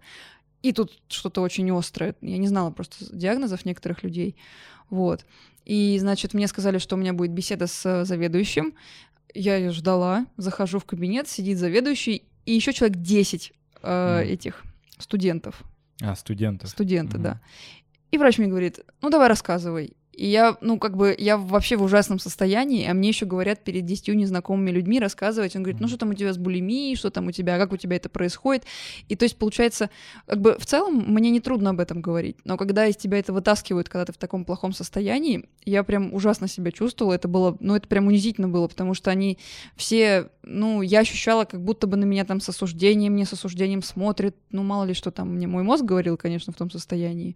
И 0.63 0.71
тут 0.71 0.99
что-то 1.09 1.41
очень 1.41 1.69
острое. 1.77 2.15
Я 2.21 2.37
не 2.37 2.47
знала 2.47 2.71
просто 2.71 3.05
диагнозов 3.15 3.65
некоторых 3.65 4.01
людей. 4.01 4.35
Вот. 4.89 5.25
И, 5.65 5.97
значит, 5.99 6.33
мне 6.33 6.47
сказали, 6.47 6.77
что 6.77 6.95
у 6.95 6.97
меня 6.99 7.13
будет 7.13 7.31
беседа 7.31 7.67
с 7.67 8.05
заведующим. 8.05 8.73
Я 9.33 9.57
ее 9.57 9.71
ждала, 9.71 10.25
захожу 10.37 10.79
в 10.79 10.85
кабинет, 10.85 11.27
сидит 11.27 11.57
заведующий, 11.57 12.23
и 12.45 12.53
еще 12.53 12.73
человек 12.73 12.97
10 12.97 13.53
э, 13.81 13.87
mm. 13.87 14.25
этих 14.25 14.63
студентов. 14.97 15.63
А, 16.01 16.15
студентов. 16.15 16.69
Студенты, 16.69 17.17
mm 17.17 17.21
да. 17.21 17.41
И 18.11 18.17
врач 18.17 18.37
мне 18.37 18.47
говорит, 18.47 18.79
ну 19.01 19.09
давай 19.09 19.27
рассказывай. 19.27 19.93
И 20.13 20.27
я, 20.27 20.57
ну, 20.61 20.77
как 20.77 20.95
бы, 20.95 21.15
я 21.17 21.37
вообще 21.37 21.75
в 21.75 21.83
ужасном 21.83 22.19
состоянии, 22.19 22.87
а 22.87 22.93
мне 22.93 23.09
еще 23.09 23.25
говорят 23.25 23.63
перед 23.63 23.85
десятью 23.85 24.15
незнакомыми 24.15 24.69
людьми 24.69 24.99
рассказывать. 24.99 25.55
Он 25.55 25.63
говорит, 25.63 25.81
ну, 25.81 25.87
что 25.87 25.97
там 25.97 26.11
у 26.11 26.13
тебя 26.13 26.31
с 26.33 26.37
булимией, 26.37 26.95
что 26.95 27.09
там 27.09 27.27
у 27.27 27.31
тебя, 27.31 27.57
как 27.57 27.73
у 27.73 27.77
тебя 27.77 27.95
это 27.95 28.09
происходит. 28.09 28.63
И 29.09 29.15
то 29.15 29.23
есть, 29.23 29.37
получается, 29.37 29.89
как 30.27 30.39
бы, 30.39 30.55
в 30.59 30.65
целом, 30.65 31.03
мне 31.07 31.31
не 31.31 31.39
трудно 31.39 31.71
об 31.71 31.79
этом 31.79 32.01
говорить. 32.01 32.37
Но 32.45 32.57
когда 32.57 32.85
из 32.85 32.95
тебя 32.95 33.17
это 33.17 33.33
вытаскивают, 33.33 33.89
когда 33.89 34.05
ты 34.05 34.13
в 34.13 34.17
таком 34.17 34.45
плохом 34.45 34.71
состоянии, 34.73 35.45
я 35.65 35.83
прям 35.83 36.13
ужасно 36.13 36.47
себя 36.47 36.71
чувствовала. 36.71 37.13
Это 37.13 37.27
было, 37.27 37.57
ну, 37.59 37.75
это 37.75 37.87
прям 37.87 38.07
унизительно 38.07 38.47
было, 38.47 38.67
потому 38.67 38.93
что 38.93 39.09
они 39.09 39.39
все, 39.75 40.29
ну, 40.43 40.83
я 40.83 40.99
ощущала, 40.99 41.45
как 41.45 41.63
будто 41.63 41.87
бы 41.87 41.97
на 41.97 42.05
меня 42.05 42.23
там 42.23 42.39
с 42.39 42.49
осуждением, 42.49 43.15
не 43.15 43.25
с 43.25 43.33
осуждением 43.33 43.81
смотрят. 43.81 44.35
Ну, 44.51 44.61
мало 44.61 44.83
ли, 44.83 44.93
что 44.93 45.09
там 45.09 45.33
мне 45.35 45.47
мой 45.47 45.63
мозг 45.63 45.83
говорил, 45.83 46.17
конечно, 46.17 46.53
в 46.53 46.55
том 46.55 46.69
состоянии 46.69 47.35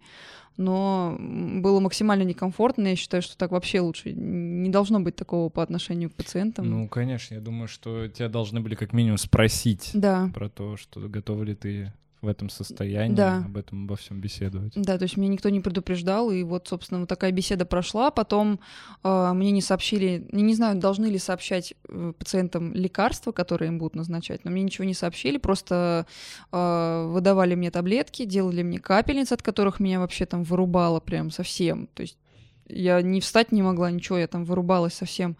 но 0.58 1.16
было 1.18 1.80
максимально 1.80 2.24
некомфортно. 2.24 2.88
Я 2.88 2.96
считаю, 2.96 3.22
что 3.22 3.38
так 3.38 3.52
вообще 3.52 3.80
лучше. 3.80 4.12
Не 4.12 4.68
должно 4.68 5.00
быть 5.00 5.16
такого 5.16 5.48
по 5.48 5.62
отношению 5.62 6.10
к 6.10 6.14
пациентам. 6.14 6.68
Ну, 6.68 6.88
конечно, 6.88 7.34
я 7.34 7.40
думаю, 7.40 7.68
что 7.68 8.08
тебя 8.08 8.28
должны 8.28 8.60
были 8.60 8.74
как 8.74 8.92
минимум 8.92 9.18
спросить 9.18 9.90
да. 9.94 10.30
про 10.34 10.48
то, 10.48 10.76
что 10.76 11.00
готова 11.00 11.44
ли 11.44 11.54
ты 11.54 11.92
в 12.20 12.26
этом 12.26 12.48
состоянии, 12.48 13.14
да. 13.14 13.38
об 13.38 13.56
этом 13.56 13.84
обо 13.84 13.96
всем 13.96 14.20
беседовать. 14.20 14.72
Да, 14.74 14.98
то 14.98 15.04
есть 15.04 15.16
меня 15.16 15.28
никто 15.28 15.48
не 15.50 15.60
предупреждал, 15.60 16.30
и 16.30 16.42
вот, 16.42 16.66
собственно, 16.68 17.00
вот 17.00 17.08
такая 17.08 17.30
беседа 17.30 17.64
прошла. 17.64 18.10
Потом 18.10 18.60
э, 19.04 19.32
мне 19.34 19.52
не 19.52 19.62
сообщили, 19.62 20.26
не, 20.32 20.42
не 20.42 20.54
знаю, 20.54 20.78
должны 20.78 21.06
ли 21.06 21.18
сообщать 21.18 21.74
э, 21.88 22.12
пациентам 22.18 22.74
лекарства, 22.74 23.32
которые 23.32 23.68
им 23.68 23.78
будут 23.78 23.94
назначать, 23.94 24.44
но 24.44 24.50
мне 24.50 24.62
ничего 24.62 24.84
не 24.84 24.94
сообщили, 24.94 25.38
просто 25.38 26.06
э, 26.50 27.06
выдавали 27.08 27.54
мне 27.54 27.70
таблетки, 27.70 28.24
делали 28.24 28.62
мне 28.62 28.80
капельницы, 28.80 29.34
от 29.34 29.42
которых 29.42 29.78
меня 29.78 30.00
вообще 30.00 30.26
там 30.26 30.42
вырубало 30.42 31.00
прям 31.00 31.30
совсем. 31.30 31.86
То 31.94 32.02
есть 32.02 32.18
я 32.66 33.00
не 33.00 33.20
встать 33.20 33.52
не 33.52 33.62
могла, 33.62 33.90
ничего, 33.90 34.18
я 34.18 34.26
там 34.26 34.44
вырубалась 34.44 34.94
совсем. 34.94 35.36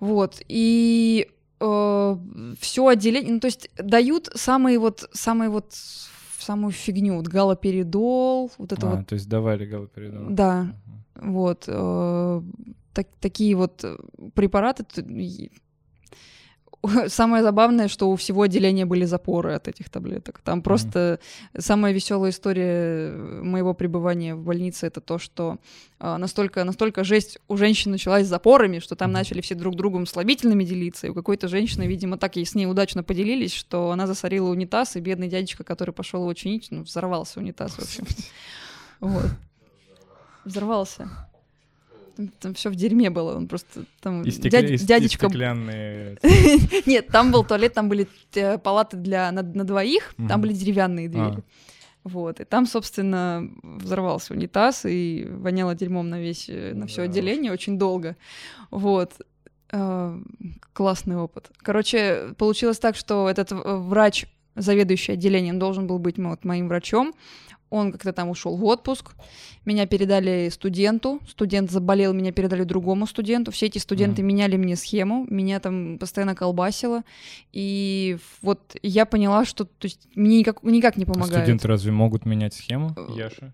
Вот, 0.00 0.42
и 0.48 1.30
э, 1.60 2.16
все 2.60 2.86
отделение, 2.86 3.32
ну 3.32 3.40
то 3.40 3.46
есть 3.46 3.70
дают 3.76 4.30
самые 4.34 4.78
вот, 4.78 5.08
самые 5.12 5.50
вот 5.50 5.72
самую 6.38 6.72
фигню, 6.72 7.16
вот 7.16 7.26
галоперидол, 7.28 8.50
вот 8.58 8.72
это 8.72 8.90
а, 8.90 8.96
вот. 8.96 9.06
то 9.06 9.14
есть 9.14 9.28
давали 9.28 9.66
галоперидол. 9.66 10.26
Да, 10.30 10.68
uh-huh. 11.14 11.30
вот 11.30 11.64
э, 11.66 12.42
так, 12.92 13.08
такие 13.20 13.54
вот 13.56 13.84
препараты 14.34 14.84
самое 17.08 17.42
забавное, 17.42 17.88
что 17.88 18.10
у 18.10 18.16
всего 18.16 18.42
отделения 18.42 18.86
были 18.86 19.04
запоры 19.04 19.54
от 19.54 19.68
этих 19.68 19.90
таблеток. 19.90 20.40
Там 20.40 20.62
просто 20.62 21.20
mm-hmm. 21.54 21.60
самая 21.60 21.92
веселая 21.92 22.30
история 22.30 23.12
моего 23.42 23.74
пребывания 23.74 24.34
в 24.34 24.42
больнице 24.42 24.86
это 24.86 25.00
то, 25.00 25.18
что 25.18 25.58
а, 25.98 26.18
настолько, 26.18 26.64
настолько 26.64 27.04
жесть 27.04 27.38
у 27.48 27.56
женщин 27.56 27.90
началась 27.90 28.26
с 28.26 28.28
запорами, 28.28 28.78
что 28.78 28.96
там 28.96 29.10
mm-hmm. 29.10 29.14
начали 29.14 29.40
все 29.40 29.54
друг 29.54 29.76
другом 29.76 30.06
слабительными 30.06 30.64
делиться. 30.64 31.06
И 31.06 31.10
у 31.10 31.14
какой-то 31.14 31.48
женщины, 31.48 31.86
видимо, 31.86 32.18
так 32.18 32.36
и 32.36 32.44
с 32.44 32.54
ней 32.54 32.66
удачно 32.66 33.02
поделились, 33.02 33.52
что 33.52 33.90
она 33.90 34.06
засорила 34.06 34.50
унитаз, 34.50 34.96
и 34.96 35.00
бедный 35.00 35.28
дядечка, 35.28 35.64
который 35.64 35.92
пошел 35.92 36.22
его 36.22 36.34
чинить, 36.34 36.68
ну, 36.70 36.82
взорвался 36.82 37.40
унитаз, 37.40 37.72
в 37.72 37.82
общем. 37.82 38.04
Вот. 38.98 39.26
Взорвался. 40.46 41.10
Там, 42.16 42.28
там 42.40 42.54
все 42.54 42.70
в 42.70 42.74
дерьме 42.74 43.10
было, 43.10 43.36
он 43.36 43.46
просто 43.46 43.84
там 44.00 44.22
и 44.22 44.30
стекля... 44.30 44.62
дядь, 44.62 44.82
и 44.82 44.86
дядечка. 44.86 45.28
стеклянные. 45.28 46.18
Нет, 46.86 47.08
там 47.08 47.30
был 47.30 47.44
туалет, 47.44 47.74
там 47.74 47.88
были 47.88 48.08
э, 48.34 48.56
палаты 48.58 48.96
для 48.96 49.30
на, 49.32 49.42
на 49.42 49.64
двоих, 49.64 50.14
там 50.28 50.40
были 50.40 50.54
деревянные 50.54 51.08
двери. 51.08 51.38
А. 51.38 51.42
Вот, 52.04 52.40
и 52.40 52.44
там, 52.44 52.66
собственно, 52.66 53.50
взорвался 53.62 54.32
унитаз 54.32 54.86
и 54.86 55.26
воняло 55.28 55.74
дерьмом 55.74 56.08
на 56.08 56.20
весь, 56.20 56.48
э, 56.48 56.72
на 56.72 56.86
все 56.86 57.02
отделение 57.02 57.52
очень 57.52 57.78
долго. 57.78 58.16
Вот. 58.70 59.12
Э, 59.72 60.16
классный 60.72 61.16
опыт. 61.16 61.50
Короче, 61.58 62.34
получилось 62.38 62.78
так, 62.78 62.96
что 62.96 63.28
этот 63.28 63.48
врач, 63.50 64.26
заведующий 64.54 65.12
отделением, 65.12 65.58
должен 65.58 65.86
был 65.86 65.98
быть 65.98 66.16
вот, 66.16 66.44
моим 66.44 66.68
врачом. 66.68 67.12
Он 67.70 67.92
как-то 67.92 68.12
там 68.12 68.28
ушел 68.28 68.56
в 68.56 68.64
отпуск. 68.64 69.14
Меня 69.64 69.86
передали 69.86 70.48
студенту. 70.50 71.20
Студент 71.28 71.70
заболел, 71.70 72.12
меня 72.12 72.32
передали 72.32 72.62
другому 72.62 73.06
студенту. 73.06 73.50
Все 73.50 73.66
эти 73.66 73.78
студенты 73.78 74.22
mm. 74.22 74.24
меняли 74.24 74.56
мне 74.56 74.76
схему. 74.76 75.26
Меня 75.28 75.58
там 75.58 75.98
постоянно 75.98 76.34
колбасило. 76.34 77.02
И 77.52 78.18
вот 78.40 78.76
я 78.82 79.04
поняла, 79.04 79.44
что 79.44 79.64
то 79.64 79.86
есть, 79.86 80.08
мне 80.14 80.38
никак, 80.38 80.62
никак 80.62 80.96
не 80.96 81.04
а 81.04 81.06
помогает. 81.06 81.36
А 81.36 81.40
студенты 81.40 81.68
разве 81.68 81.92
могут 81.92 82.24
менять 82.24 82.54
схему, 82.54 82.94
э, 82.96 83.06
Яша? 83.16 83.52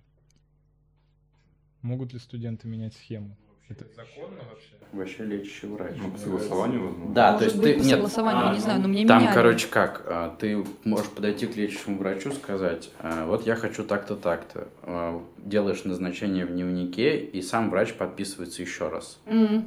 Могут 1.80 2.12
ли 2.12 2.18
студенты 2.18 2.68
менять 2.68 2.94
схему? 2.94 3.36
Это 3.68 3.84
законно 3.96 4.38
вообще? 4.50 4.72
Вообще 4.92 5.24
лечащий 5.24 5.66
врач. 5.68 5.92
Ну, 5.96 6.10
по 6.10 6.18
согласованию, 6.18 6.84
возможно. 6.84 7.14
Да, 7.14 7.32
Может 7.32 7.38
то 7.38 7.44
есть 7.44 7.56
быть, 7.56 7.64
ты... 7.64 7.80
По 7.80 7.84
нет, 7.84 7.94
согласованию, 7.94 8.48
а, 8.48 8.54
не 8.54 8.60
знаю, 8.60 8.80
но 8.82 8.88
мне 8.88 9.06
Там, 9.06 9.22
меняли. 9.22 9.34
короче, 9.34 9.68
как? 9.68 10.02
А, 10.06 10.36
ты 10.38 10.66
можешь 10.84 11.08
подойти 11.08 11.46
к 11.46 11.56
лечащему 11.56 11.96
врачу, 11.96 12.32
сказать, 12.32 12.90
а, 12.98 13.26
вот 13.26 13.46
я 13.46 13.56
хочу 13.56 13.84
так-то, 13.84 14.16
так-то. 14.16 14.68
Делаешь 15.38 15.84
назначение 15.84 16.44
в 16.44 16.50
дневнике, 16.50 17.18
и 17.18 17.40
сам 17.40 17.70
врач 17.70 17.94
подписывается 17.94 18.60
еще 18.60 18.88
раз. 18.88 19.18
Mm-hmm. 19.24 19.64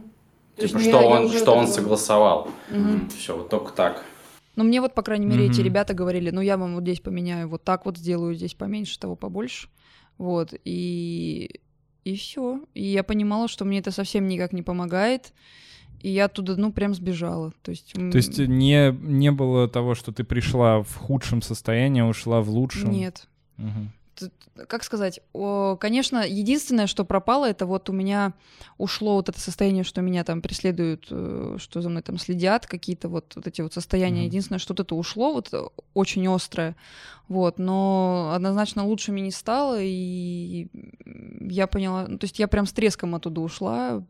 Типа, 0.57 0.79
что 0.79 0.99
он, 0.99 1.29
что 1.29 1.55
он 1.55 1.67
согласовал. 1.67 2.51
Mm-hmm. 2.69 3.09
Все, 3.17 3.35
вот 3.35 3.49
только 3.49 3.73
так. 3.73 4.03
Ну, 4.55 4.63
мне 4.63 4.79
вот, 4.79 4.93
по 4.93 5.01
крайней 5.01 5.25
мере, 5.25 5.47
mm-hmm. 5.47 5.51
эти 5.51 5.61
ребята 5.61 5.95
говорили, 5.95 6.29
ну, 6.29 6.39
я 6.41 6.57
вам 6.57 6.75
вот 6.75 6.83
здесь 6.83 6.99
поменяю, 6.99 7.49
вот 7.49 7.63
так 7.63 7.85
вот 7.85 7.97
сделаю, 7.97 8.35
здесь 8.35 8.53
поменьше, 8.53 8.99
того 8.99 9.15
побольше. 9.15 9.69
Вот, 10.17 10.53
и 10.63 11.59
и 12.05 12.15
все. 12.15 12.61
И 12.73 12.85
я 12.85 13.03
понимала, 13.03 13.49
что 13.49 13.65
мне 13.65 13.79
это 13.79 13.91
совсем 13.91 14.27
никак 14.27 14.53
не 14.53 14.61
помогает. 14.61 15.33
И 16.01 16.09
я 16.09 16.25
оттуда, 16.25 16.55
ну, 16.55 16.71
прям 16.71 16.93
сбежала. 16.93 17.51
То 17.63 17.71
есть, 17.71 17.93
То 17.93 18.17
есть 18.17 18.37
не, 18.37 18.91
не 19.01 19.31
было 19.31 19.67
того, 19.67 19.95
что 19.95 20.11
ты 20.11 20.23
пришла 20.23 20.83
в 20.83 20.95
худшем 20.95 21.41
состоянии, 21.41 22.03
а 22.03 22.05
ушла 22.05 22.41
в 22.41 22.49
лучшем? 22.49 22.91
Нет. 22.91 23.27
Угу 23.57 23.89
как 24.67 24.83
сказать, 24.83 25.19
конечно, 25.33 26.25
единственное, 26.25 26.87
что 26.87 27.03
пропало, 27.05 27.45
это 27.45 27.65
вот 27.65 27.89
у 27.89 27.93
меня 27.93 28.33
ушло 28.77 29.15
вот 29.15 29.29
это 29.29 29.39
состояние, 29.39 29.83
что 29.83 30.01
меня 30.01 30.23
там 30.23 30.41
преследуют, 30.41 31.07
э, 31.09 31.57
что 31.59 31.81
за 31.81 31.89
мной 31.89 32.01
там 32.01 32.17
следят, 32.17 32.65
какие-то 32.65 33.09
вот, 33.09 33.33
вот 33.35 33.47
эти 33.47 33.61
вот 33.61 33.73
состояния. 33.73 34.21
Mm-hmm. 34.21 34.27
Единственное, 34.27 34.59
что 34.59 34.73
вот 34.73 34.79
это 34.79 34.95
ушло, 34.95 35.33
вот 35.33 35.53
э, 35.53 35.61
очень 35.93 36.27
острое, 36.27 36.75
вот, 37.27 37.59
но 37.59 38.31
однозначно 38.33 38.85
лучше 38.85 39.11
мне 39.11 39.23
не 39.23 39.31
стало, 39.31 39.77
и 39.81 40.67
я 41.41 41.67
поняла, 41.67 42.07
ну, 42.07 42.17
то 42.17 42.25
есть 42.25 42.39
я 42.39 42.47
прям 42.47 42.65
с 42.65 42.73
треском 42.73 43.15
оттуда 43.15 43.41
ушла, 43.41 44.03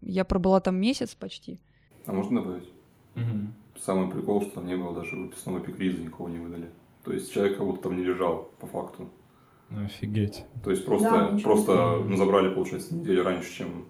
я 0.00 0.24
пробыла 0.24 0.60
там 0.60 0.76
месяц 0.76 1.14
почти. 1.14 1.58
А 2.06 2.12
можно 2.12 2.42
добавить? 2.42 2.68
Mm-hmm. 3.14 3.46
Самый 3.84 4.10
прикол, 4.10 4.42
что 4.42 4.52
там 4.52 4.66
не 4.66 4.76
было 4.76 4.94
даже 4.94 5.16
выписного 5.16 5.58
эпикриза, 5.58 6.02
никого 6.02 6.28
не 6.28 6.38
выдали. 6.38 6.70
То 7.04 7.12
есть 7.12 7.32
человек 7.32 7.56
как 7.56 7.66
будто 7.66 7.84
там 7.84 7.96
не 7.96 8.04
лежал, 8.04 8.50
по 8.60 8.66
факту. 8.66 9.08
Офигеть. 9.70 10.44
То 10.64 10.70
есть 10.70 10.84
просто, 10.84 11.10
да, 11.10 11.38
просто 11.42 12.02
ну, 12.04 12.16
забрали, 12.16 12.52
получается, 12.52 12.94
неделю 12.94 13.22
раньше, 13.22 13.52
чем 13.52 13.84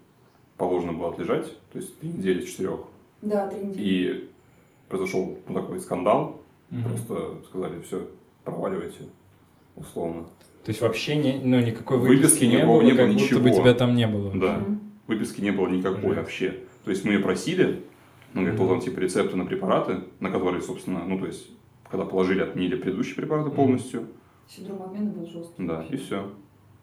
положено 0.57 0.93
было 0.93 1.11
отлежать. 1.11 1.47
То 1.73 1.79
есть 1.79 1.99
три 1.99 2.11
недели 2.11 2.45
четырех. 2.45 2.81
Да, 3.23 3.49
три 3.49 3.61
недели. 3.61 3.83
И 3.83 4.31
произошел 4.89 5.39
ну, 5.49 5.55
такой 5.55 5.81
скандал. 5.81 6.43
Угу. 6.71 6.83
Просто 6.83 7.35
сказали, 7.49 7.81
все, 7.81 8.07
проваливайте, 8.45 9.07
условно. 9.75 10.25
То 10.65 10.71
есть 10.71 10.83
вообще 10.83 11.17
не, 11.17 11.41
ну, 11.43 11.59
никакой 11.61 11.99
выписки, 11.99 12.23
выписки 12.23 12.45
не, 12.45 12.65
было, 12.65 12.83
не 12.83 12.93
было, 12.93 12.99
как 12.99 13.09
ничего. 13.15 13.41
будто 13.41 13.55
бы 13.55 13.63
тебя 13.63 13.75
там 13.75 13.97
не 13.97 14.07
было. 14.07 14.31
Да, 14.35 14.59
угу. 14.59 14.79
выписки 15.07 15.41
не 15.41 15.51
было 15.51 15.67
никакой 15.69 16.11
Жесть. 16.11 16.17
вообще. 16.17 16.59
То 16.85 16.91
есть 16.91 17.05
мы 17.05 17.15
ее 17.15 17.21
просили, 17.21 17.83
ну, 18.35 18.43
говорит, 18.43 18.61
вот 18.61 18.69
там 18.69 18.81
типа 18.81 19.01
рецепты 19.01 19.37
на 19.37 19.47
препараты, 19.47 20.03
на 20.21 20.31
которые, 20.31 20.63
собственно, 20.63 21.05
ну, 21.05 21.19
то 21.19 21.27
есть 21.27 21.49
когда 21.91 22.05
положили, 22.05 22.43
отменили 22.43 22.77
предыдущие 22.77 23.17
препараты 23.17 23.51
полностью. 23.51 24.09
Синдром 24.49 24.83
обмена 24.83 25.11
был 25.11 25.27
жесткий. 25.27 25.67
Да, 25.67 25.85
и 25.91 25.97
все. 25.97 26.33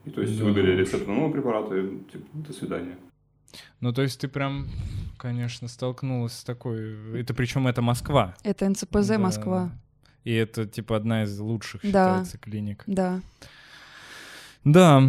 И 0.06 0.10
то 0.10 0.22
есть 0.22 0.38
да. 0.38 0.46
выдали 0.46 0.72
рецепт 0.76 1.08
на 1.08 1.14
новые 1.14 1.34
препараты, 1.34 1.80
и, 1.82 2.12
типа, 2.12 2.26
до 2.34 2.54
свидания. 2.54 2.98
Ну, 3.80 3.94
то 3.94 4.02
есть 4.02 4.20
ты 4.22 4.28
прям, 4.28 4.68
конечно, 5.18 5.68
столкнулась 5.68 6.34
с 6.34 6.44
такой... 6.44 7.20
Это 7.20 7.34
причем 7.34 7.68
это 7.68 7.82
Москва. 7.82 8.36
Это 8.44 8.70
НЦПЗ 8.70 9.08
да. 9.08 9.20
Москва. 9.20 9.72
И 10.24 10.34
это, 10.34 10.66
типа, 10.66 10.98
одна 10.98 11.24
из 11.24 11.40
лучших, 11.40 11.82
да. 11.84 11.88
считается, 11.88 12.38
клиник. 12.38 12.84
Да. 12.86 13.22
Да, 14.68 15.02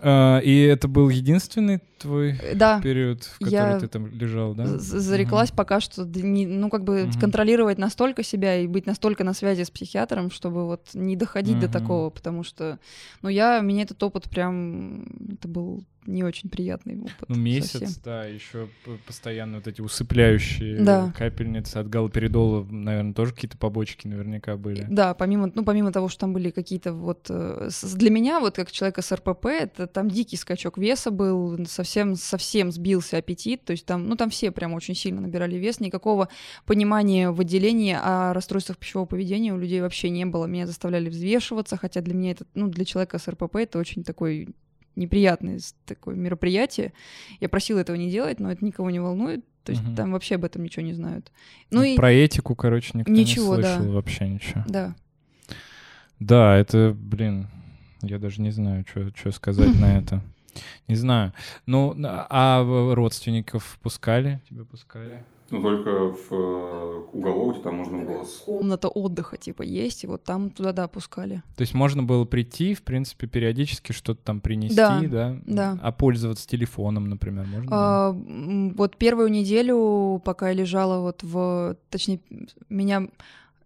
а, 0.00 0.38
и 0.38 0.62
это 0.62 0.86
был 0.86 1.08
единственный 1.08 1.80
твой 1.98 2.38
да. 2.54 2.80
период, 2.80 3.24
в 3.24 3.38
который 3.38 3.52
я 3.52 3.78
ты 3.78 3.88
там 3.88 4.06
лежал, 4.06 4.54
да? 4.54 4.66
Зареклась 4.66 5.50
угу. 5.50 5.56
пока 5.56 5.80
что, 5.80 6.04
ну 6.04 6.70
как 6.70 6.84
бы 6.84 7.04
угу. 7.04 7.20
контролировать 7.20 7.78
настолько 7.78 8.22
себя 8.22 8.56
и 8.56 8.66
быть 8.66 8.86
настолько 8.86 9.24
на 9.24 9.34
связи 9.34 9.64
с 9.64 9.70
психиатром, 9.70 10.30
чтобы 10.30 10.66
вот 10.66 10.90
не 10.94 11.16
доходить 11.16 11.56
угу. 11.56 11.62
до 11.62 11.72
такого, 11.72 12.10
потому 12.10 12.44
что, 12.44 12.78
ну 13.22 13.28
я, 13.28 13.60
меня 13.60 13.82
этот 13.82 14.02
опыт 14.02 14.30
прям, 14.30 15.04
это 15.32 15.48
был 15.48 15.84
не 16.06 16.24
очень 16.24 16.48
приятный 16.48 16.98
опыт. 16.98 17.28
Ну, 17.28 17.36
месяц, 17.36 17.72
совсем. 17.72 18.02
да, 18.04 18.24
еще 18.24 18.68
постоянно 19.06 19.56
вот 19.56 19.66
эти 19.66 19.80
усыпляющие 19.80 20.80
да. 20.80 21.12
капельницы 21.16 21.76
от 21.76 21.88
галоперидола, 21.88 22.64
наверное, 22.64 23.14
тоже 23.14 23.32
какие-то 23.34 23.58
побочки 23.58 24.06
наверняка 24.06 24.56
были. 24.56 24.86
Да, 24.88 25.14
помимо, 25.14 25.50
ну, 25.54 25.64
помимо 25.64 25.92
того, 25.92 26.08
что 26.08 26.20
там 26.20 26.32
были 26.32 26.50
какие-то 26.50 26.92
вот... 26.92 27.26
Э, 27.30 27.68
для 27.94 28.10
меня, 28.10 28.40
вот 28.40 28.56
как 28.56 28.70
человека 28.70 29.02
с 29.02 29.12
РПП, 29.12 29.46
это 29.46 29.86
там 29.86 30.08
дикий 30.08 30.36
скачок 30.36 30.78
веса 30.78 31.10
был, 31.10 31.64
совсем, 31.66 32.16
совсем 32.16 32.72
сбился 32.72 33.18
аппетит, 33.18 33.64
то 33.64 33.72
есть 33.72 33.86
там, 33.86 34.06
ну, 34.06 34.16
там 34.16 34.30
все 34.30 34.50
прям 34.50 34.74
очень 34.74 34.94
сильно 34.94 35.20
набирали 35.20 35.56
вес, 35.56 35.80
никакого 35.80 36.28
понимания 36.66 37.30
в 37.30 37.40
отделении 37.40 37.96
о 38.00 38.32
расстройствах 38.32 38.78
пищевого 38.78 39.06
поведения 39.06 39.52
у 39.52 39.58
людей 39.58 39.80
вообще 39.80 40.10
не 40.10 40.24
было. 40.24 40.46
Меня 40.46 40.66
заставляли 40.66 41.08
взвешиваться, 41.08 41.76
хотя 41.76 42.00
для 42.00 42.14
меня 42.14 42.32
это, 42.32 42.44
ну, 42.54 42.68
для 42.68 42.84
человека 42.84 43.18
с 43.18 43.28
РПП 43.28 43.56
это 43.56 43.78
очень 43.78 44.04
такой 44.04 44.48
неприятное 44.96 45.60
такое 45.86 46.14
мероприятие. 46.14 46.92
Я 47.40 47.48
просила 47.48 47.78
этого 47.78 47.96
не 47.96 48.10
делать, 48.10 48.40
но 48.40 48.50
это 48.50 48.64
никого 48.64 48.90
не 48.90 49.00
волнует. 49.00 49.44
То 49.64 49.72
есть 49.72 49.84
угу. 49.84 49.94
там 49.94 50.12
вообще 50.12 50.34
об 50.34 50.44
этом 50.44 50.64
ничего 50.64 50.84
не 50.84 50.92
знают. 50.92 51.30
Ну, 51.70 51.78
ну 51.78 51.84
и... 51.84 51.96
Про 51.96 52.12
этику, 52.12 52.56
короче, 52.56 52.90
никто 52.94 53.12
ничего, 53.12 53.56
не 53.56 53.62
слышал 53.62 53.84
да. 53.84 53.90
вообще 53.90 54.28
ничего. 54.28 54.64
Да. 54.66 54.94
Да, 56.18 56.56
это, 56.56 56.96
блин, 56.98 57.48
я 58.02 58.18
даже 58.18 58.40
не 58.40 58.50
знаю, 58.50 58.84
что 58.86 59.32
сказать 59.32 59.78
на 59.78 59.98
это. 59.98 60.22
Не 60.86 60.96
знаю. 60.96 61.32
Ну, 61.64 61.96
а 62.04 62.62
родственников 62.94 63.78
пускали? 63.82 64.42
Тебя 64.50 64.64
пускали? 64.64 65.24
Ну, 65.52 65.60
только 65.60 65.90
в 65.90 66.32
э, 66.32 67.02
уголок, 67.12 67.62
там 67.62 67.76
можно 67.76 67.98
было... 67.98 68.24
Комната 68.46 68.88
отдыха, 68.88 69.36
типа, 69.36 69.60
есть, 69.62 70.02
и 70.02 70.06
вот 70.06 70.24
там 70.24 70.48
туда, 70.48 70.72
да, 70.72 70.88
пускали. 70.88 71.42
То 71.56 71.60
есть 71.60 71.74
можно 71.74 72.02
было 72.02 72.24
прийти, 72.24 72.72
в 72.72 72.82
принципе, 72.82 73.26
периодически 73.26 73.92
что-то 73.92 74.22
там 74.24 74.40
принести, 74.40 74.76
да? 74.76 75.00
Да. 75.02 75.36
да. 75.44 75.78
А 75.82 75.92
пользоваться 75.92 76.48
телефоном, 76.48 77.10
например, 77.10 77.46
можно? 77.46 77.68
А, 77.70 78.12
вот 78.12 78.96
первую 78.96 79.28
неделю, 79.28 80.22
пока 80.24 80.48
я 80.48 80.54
лежала 80.54 81.02
вот 81.02 81.22
в... 81.22 81.76
Точнее, 81.90 82.20
меня... 82.70 83.08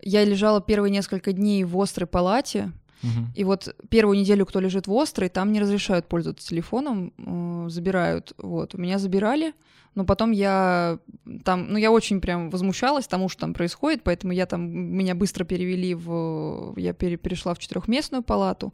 Я 0.03 0.25
лежала 0.25 0.61
первые 0.61 0.91
несколько 0.91 1.33
дней 1.33 1.63
в 1.63 1.81
острой 1.81 2.09
палате, 2.09 2.73
Угу. 3.03 3.27
И 3.35 3.45
вот 3.45 3.75
первую 3.89 4.19
неделю, 4.19 4.47
кто 4.47 4.61
лежит 4.61 4.87
в 4.87 4.97
острой, 4.97 5.29
там 5.29 5.53
не 5.53 5.61
разрешают 5.61 6.07
пользоваться 6.07 6.49
телефоном, 6.49 7.13
э, 7.19 7.69
забирают. 7.69 8.33
Вот, 8.39 8.75
у 8.75 8.79
меня 8.79 8.99
забирали, 8.99 9.53
но 9.95 10.05
потом 10.05 10.31
я 10.31 10.99
там, 11.45 11.73
ну, 11.73 11.79
я 11.79 11.91
очень 11.91 12.21
прям 12.21 12.51
возмущалась 12.51 13.07
тому, 13.07 13.29
что 13.29 13.41
там 13.41 13.55
происходит, 13.55 14.03
поэтому 14.03 14.33
я 14.33 14.47
там, 14.47 14.69
меня 14.69 15.15
быстро 15.15 15.45
перевели 15.45 15.95
в, 15.95 16.75
я 16.77 16.93
пере, 16.93 17.17
перешла 17.17 17.55
в 17.55 17.59
четырехместную 17.59 18.23
палату 18.23 18.73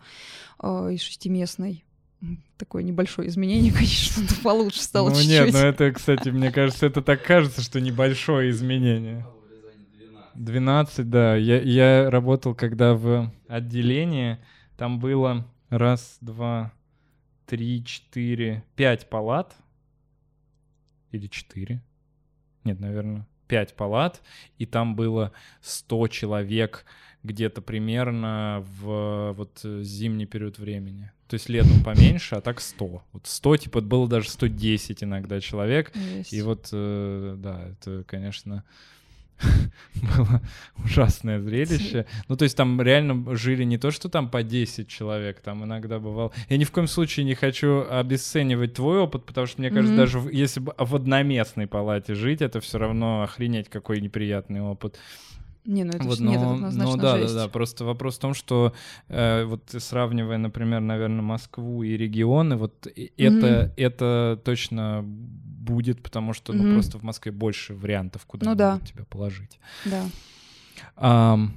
э, 0.62 0.90
из 0.92 1.02
шестиместной. 1.02 1.84
Такое 2.56 2.82
небольшое 2.82 3.28
изменение, 3.28 3.72
конечно, 3.76 4.22
но 4.22 4.36
получше 4.42 4.82
стало 4.82 5.10
ну, 5.10 5.14
чуть-чуть. 5.14 5.30
нет, 5.30 5.52
ну 5.52 5.58
это, 5.58 5.92
кстати, 5.92 6.28
мне 6.28 6.50
кажется, 6.50 6.86
это 6.86 7.02
так 7.02 7.22
кажется, 7.22 7.62
что 7.62 7.80
небольшое 7.80 8.50
изменение. 8.50 9.26
12, 10.34 11.08
да. 11.08 11.36
Я, 11.36 11.60
я 11.60 12.10
работал, 12.10 12.54
когда 12.54 12.94
в 12.94 13.30
отделении, 13.48 14.38
там 14.76 14.98
было 14.98 15.46
раз, 15.68 16.18
два, 16.20 16.72
три, 17.46 17.84
четыре, 17.84 18.64
пять 18.76 19.08
палат. 19.08 19.54
Или 21.10 21.26
четыре. 21.26 21.82
Нет, 22.64 22.80
наверное, 22.80 23.26
пять 23.46 23.74
палат. 23.74 24.22
И 24.58 24.66
там 24.66 24.96
было 24.96 25.32
100 25.60 26.08
человек 26.08 26.86
где-то 27.22 27.60
примерно 27.60 28.64
в 28.80 29.32
вот 29.36 29.60
зимний 29.62 30.26
период 30.26 30.58
времени. 30.58 31.12
То 31.28 31.34
есть 31.34 31.48
летом 31.48 31.82
поменьше, 31.82 32.34
а 32.34 32.40
так 32.40 32.60
100. 32.60 33.02
Вот 33.12 33.26
100, 33.26 33.56
типа, 33.56 33.80
было 33.80 34.08
даже 34.08 34.28
110 34.28 35.04
иногда 35.04 35.40
человек. 35.40 35.94
Есть. 35.94 36.32
И 36.32 36.42
вот, 36.42 36.68
э, 36.72 37.36
да, 37.38 37.68
это, 37.68 38.04
конечно, 38.04 38.64
было 39.94 40.40
ужасное 40.84 41.40
зрелище. 41.40 42.06
Ну, 42.28 42.36
то 42.36 42.44
есть 42.44 42.56
там 42.56 42.80
реально 42.80 43.36
жили 43.36 43.64
не 43.64 43.78
то, 43.78 43.90
что 43.90 44.08
там 44.08 44.28
по 44.30 44.42
10 44.42 44.88
человек, 44.88 45.40
там 45.40 45.64
иногда 45.64 45.98
бывало... 45.98 46.32
Я 46.48 46.56
ни 46.56 46.64
в 46.64 46.70
коем 46.72 46.86
случае 46.86 47.24
не 47.24 47.34
хочу 47.34 47.84
обесценивать 47.88 48.74
твой 48.74 49.00
опыт, 49.00 49.24
потому 49.24 49.46
что, 49.46 49.60
мне 49.60 49.70
кажется, 49.70 49.92
Мгм. 49.92 49.96
даже 49.96 50.18
если 50.32 50.60
бы 50.60 50.74
в 50.78 50.94
одноместной 50.94 51.66
палате 51.66 52.14
жить, 52.14 52.42
это 52.42 52.60
все 52.60 52.78
равно 52.78 53.22
охренеть 53.22 53.68
какой 53.68 54.00
неприятный 54.00 54.60
опыт. 54.60 54.98
Не, 55.64 55.84
ну 55.84 55.92
это 55.92 56.04
Вот, 56.04 56.18
ж- 56.18 56.20
нет, 56.22 56.36
это 56.36 56.44
но, 56.44 56.54
однозначно 56.54 56.96
ну 56.96 57.02
да, 57.02 57.18
жесть. 57.18 57.34
да, 57.34 57.42
да. 57.44 57.48
Просто 57.48 57.84
вопрос 57.84 58.16
в 58.16 58.20
том, 58.20 58.34
что 58.34 58.72
э, 59.08 59.44
вот 59.44 59.62
сравнивая, 59.78 60.38
например, 60.38 60.80
наверное, 60.80 61.22
Москву 61.22 61.82
и 61.84 61.96
регионы, 61.96 62.56
вот 62.56 62.86
и- 62.86 63.12
это, 63.16 63.72
это 63.76 64.40
точно 64.44 65.02
будет, 65.04 66.02
потому 66.02 66.32
что 66.32 66.52
ну, 66.52 66.64
Мгм. 66.64 66.72
просто 66.74 66.98
в 66.98 67.02
Москве 67.04 67.30
больше 67.30 67.74
вариантов, 67.74 68.26
куда 68.26 68.50
Ну 68.50 68.56
да. 68.56 68.80
тебя 68.84 69.04
положить. 69.04 69.60
Да, 69.84 70.04
Ам, 70.96 71.52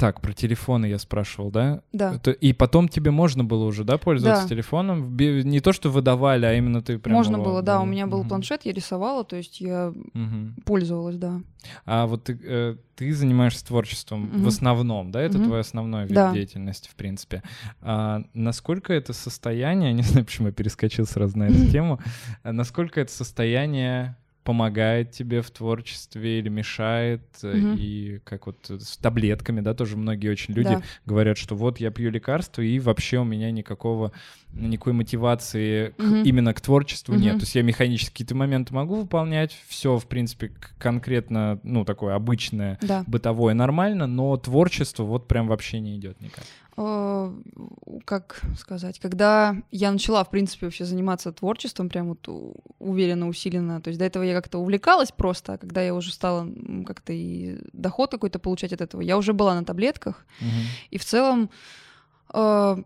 так, 0.00 0.22
про 0.22 0.32
телефоны 0.32 0.86
я 0.86 0.98
спрашивал, 0.98 1.50
да? 1.50 1.82
да. 1.92 2.14
Это- 2.14 2.30
и 2.30 2.54
потом 2.54 2.88
тебе 2.88 3.10
можно 3.10 3.44
было 3.44 3.64
уже, 3.66 3.84
да, 3.84 3.98
пользоваться 3.98 4.44
Да. 4.44 4.48
телефоном? 4.48 5.02
В 5.16 5.20
Не 5.44 5.60
то, 5.60 5.72
что 5.74 5.90
выдавали, 5.90 6.46
а 6.46 6.54
именно 6.54 6.80
ты 6.80 6.98
прям 6.98 7.14
Можно 7.16 7.34
его 7.34 7.44
было, 7.44 7.62
да, 7.62 7.80
у 7.82 7.84
меня 7.84 8.06
был 8.06 8.20
Мгм. 8.20 8.28
планшет, 8.28 8.64
я 8.64 8.72
рисовала, 8.72 9.24
то 9.24 9.36
есть 9.36 9.60
я 9.60 9.92
Мгм. 10.14 10.56
пользовалась, 10.64 11.16
да. 11.16 11.42
А 11.84 12.06
вот 12.06 12.24
ты, 12.24 12.38
э, 12.42 12.76
ты 12.96 13.12
занимаешься 13.12 13.66
творчеством 13.66 14.30
в 14.30 14.38
Мгм. 14.38 14.48
основном, 14.48 15.10
да? 15.10 15.20
Это 15.20 15.36
Мгм. 15.36 15.46
твой 15.46 15.60
основной 15.60 16.04
вид 16.04 16.14
Да. 16.14 16.32
деятельности, 16.32 16.88
в 16.88 16.94
принципе. 16.94 17.42
А 17.82 18.22
насколько 18.32 18.94
это 18.94 19.12
состояние, 19.12 19.92
не 20.00 20.02
знаю, 20.02 20.24
почему 20.24 20.48
я 20.48 20.52
перескочил 20.54 21.04
сразу 21.06 21.38
на 21.38 21.44
эту 21.48 21.70
тему, 21.70 22.00
а 22.42 22.52
насколько 22.52 23.00
это 23.02 23.12
состояние 23.12 24.16
помогает 24.44 25.10
тебе 25.12 25.42
в 25.42 25.50
творчестве 25.50 26.38
или 26.38 26.48
мешает, 26.48 27.22
Мгм. 27.42 27.76
и 27.78 28.20
как 28.24 28.46
вот 28.46 28.56
с 28.70 28.96
таблетками, 28.96 29.60
да, 29.60 29.74
тоже 29.74 29.96
многие 29.96 30.28
очень 30.28 30.54
люди 30.54 30.70
Да. 30.70 30.82
говорят, 31.06 31.36
что 31.38 31.54
вот 31.54 31.78
я 31.78 31.90
пью 31.90 32.10
лекарства, 32.10 32.62
и 32.62 32.78
вообще 32.78 33.18
у 33.18 33.24
меня 33.24 33.50
никакого, 33.50 34.12
никакой 34.52 34.92
мотивации 34.94 35.90
к- 35.90 35.98
Мгм. 36.02 36.22
именно 36.22 36.54
к 36.54 36.60
творчеству 36.60 37.14
нет. 37.14 37.32
Мгм. 37.32 37.38
То 37.40 37.42
есть 37.44 37.54
я 37.54 37.62
механически 37.62 38.10
какие-то 38.12 38.34
моменты 38.34 38.72
могу 38.74 38.96
выполнять, 38.96 39.56
все, 39.68 39.98
в 39.98 40.06
принципе, 40.06 40.48
к- 40.48 40.72
конкретно, 40.78 41.60
ну, 41.62 41.84
такое 41.84 42.14
обычное, 42.14 42.78
Да. 42.82 43.04
бытовое 43.06 43.54
нормально, 43.54 44.06
но 44.06 44.36
творчество 44.36 45.04
вот 45.04 45.28
прям 45.28 45.46
вообще 45.48 45.80
не 45.80 45.96
идет 45.96 46.20
никак. 46.20 46.44
Э, 46.80 47.30
Как 48.04 48.40
сказать, 48.58 48.98
когда 48.98 49.56
я 49.70 49.92
начала, 49.92 50.24
в 50.24 50.30
принципе, 50.30 50.66
вообще 50.66 50.84
заниматься 50.84 51.32
творчеством, 51.32 51.88
прям 51.88 52.08
вот 52.08 52.52
уверенно, 52.78 53.28
усиленно, 53.28 53.80
то 53.80 53.90
есть 53.90 53.98
до 53.98 54.06
этого 54.06 54.22
я 54.24 54.34
как-то 54.34 54.58
увлекалась 54.58 55.12
просто, 55.12 55.52
а 55.52 55.58
когда 55.58 55.82
я 55.82 55.94
уже 55.94 56.12
стала 56.12 56.48
как-то 56.86 57.12
и 57.12 57.58
доход 57.72 58.10
какой-то 58.10 58.38
получать 58.38 58.72
от 58.72 58.80
этого, 58.80 59.02
я 59.02 59.16
уже 59.18 59.32
была 59.32 59.54
на 59.54 59.64
таблетках, 59.64 60.24
и 60.90 60.98
в 60.98 61.04
целом 61.04 61.50
э, 62.32 62.76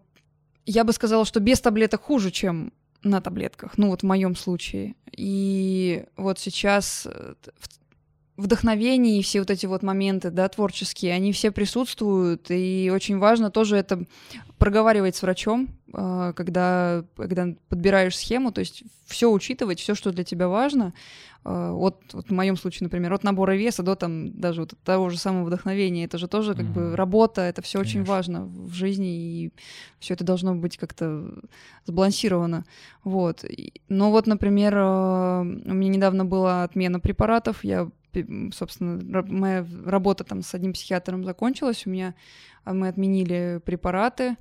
я 0.66 0.84
бы 0.84 0.92
сказала, 0.92 1.24
что 1.24 1.40
без 1.40 1.60
таблеток 1.60 2.02
хуже, 2.02 2.30
чем 2.30 2.72
на 3.04 3.20
таблетках, 3.20 3.78
ну 3.78 3.90
вот 3.90 4.02
в 4.02 4.06
моем 4.06 4.34
случае. 4.34 4.94
И 5.12 6.04
вот 6.16 6.38
сейчас 6.38 7.06
э, 7.06 7.34
вдохновение 8.36 9.18
и 9.18 9.22
все 9.22 9.40
вот 9.40 9.50
эти 9.50 9.66
вот 9.66 9.82
моменты, 9.82 10.30
да, 10.30 10.48
творческие, 10.48 11.12
они 11.14 11.32
все 11.32 11.50
присутствуют, 11.50 12.50
и 12.50 12.90
очень 12.92 13.18
важно 13.18 13.50
тоже 13.50 13.76
это 13.76 14.04
проговаривать 14.58 15.14
с 15.14 15.22
врачом, 15.22 15.68
э, 15.92 16.32
когда, 16.34 17.04
когда 17.16 17.48
подбираешь 17.68 18.16
схему, 18.16 18.50
то 18.50 18.60
есть 18.60 18.82
все 19.06 19.30
учитывать, 19.30 19.78
все, 19.78 19.94
что 19.94 20.10
для 20.10 20.24
тебя 20.24 20.48
важно, 20.48 20.94
э, 21.44 21.70
от, 21.70 22.00
вот 22.12 22.28
в 22.28 22.32
моем 22.32 22.56
случае, 22.56 22.86
например, 22.86 23.12
от 23.12 23.22
набора 23.22 23.54
веса 23.54 23.82
до 23.84 23.94
там 23.94 24.32
даже 24.32 24.62
вот 24.62 24.74
того 24.82 25.10
же 25.10 25.18
самого 25.18 25.44
вдохновения, 25.44 26.04
это 26.04 26.18
же 26.18 26.26
тоже 26.26 26.54
как 26.54 26.64
Мгм. 26.64 26.72
бы 26.72 26.96
работа, 26.96 27.42
это 27.42 27.62
все 27.62 27.78
очень 27.78 28.02
важно 28.02 28.46
в 28.46 28.72
жизни, 28.72 29.14
и 29.14 29.52
все 30.00 30.14
это 30.14 30.24
должно 30.24 30.56
быть 30.56 30.76
как-то 30.76 31.34
сбалансировано. 31.84 32.64
Вот. 33.04 33.44
Но 33.88 34.10
вот, 34.10 34.26
например, 34.26 34.76
э, 34.76 35.40
у 35.40 35.74
меня 35.74 35.90
недавно 35.90 36.24
была 36.24 36.64
отмена 36.64 36.98
препаратов, 36.98 37.62
я 37.62 37.88
собственно, 38.52 39.22
моя 39.22 39.66
работа 39.84 40.24
там 40.24 40.42
с 40.42 40.54
одним 40.54 40.72
психиатром 40.72 41.24
закончилась, 41.24 41.86
у 41.86 41.90
меня 41.90 42.14
а, 42.64 42.72
мы 42.74 42.88
отменили 42.88 43.60
препараты, 43.64 44.36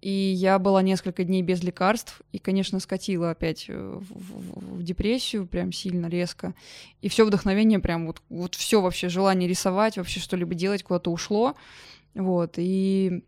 и 0.00 0.10
я 0.10 0.58
была 0.60 0.80
несколько 0.82 1.24
дней 1.24 1.42
без 1.42 1.62
лекарств, 1.62 2.22
и, 2.32 2.38
конечно, 2.38 2.78
скатила 2.78 3.30
опять 3.30 3.66
э, 3.68 3.74
в, 4.00 4.04
в- 4.12 4.76
в 4.76 4.82
депрессию 4.82 5.46
прям 5.46 5.72
сильно, 5.72 6.06
резко. 6.06 6.54
И 7.02 7.08
все 7.08 7.24
вдохновение 7.26 7.80
прям 7.80 8.06
вот, 8.06 8.22
вот 8.28 8.54
все 8.54 8.80
вообще, 8.80 9.08
желание 9.08 9.48
рисовать, 9.48 9.96
вообще 9.96 10.20
что-либо 10.20 10.54
делать 10.54 10.84
куда-то 10.84 11.10
ушло. 11.10 11.56
Вот, 12.14 12.54
и 12.58 13.24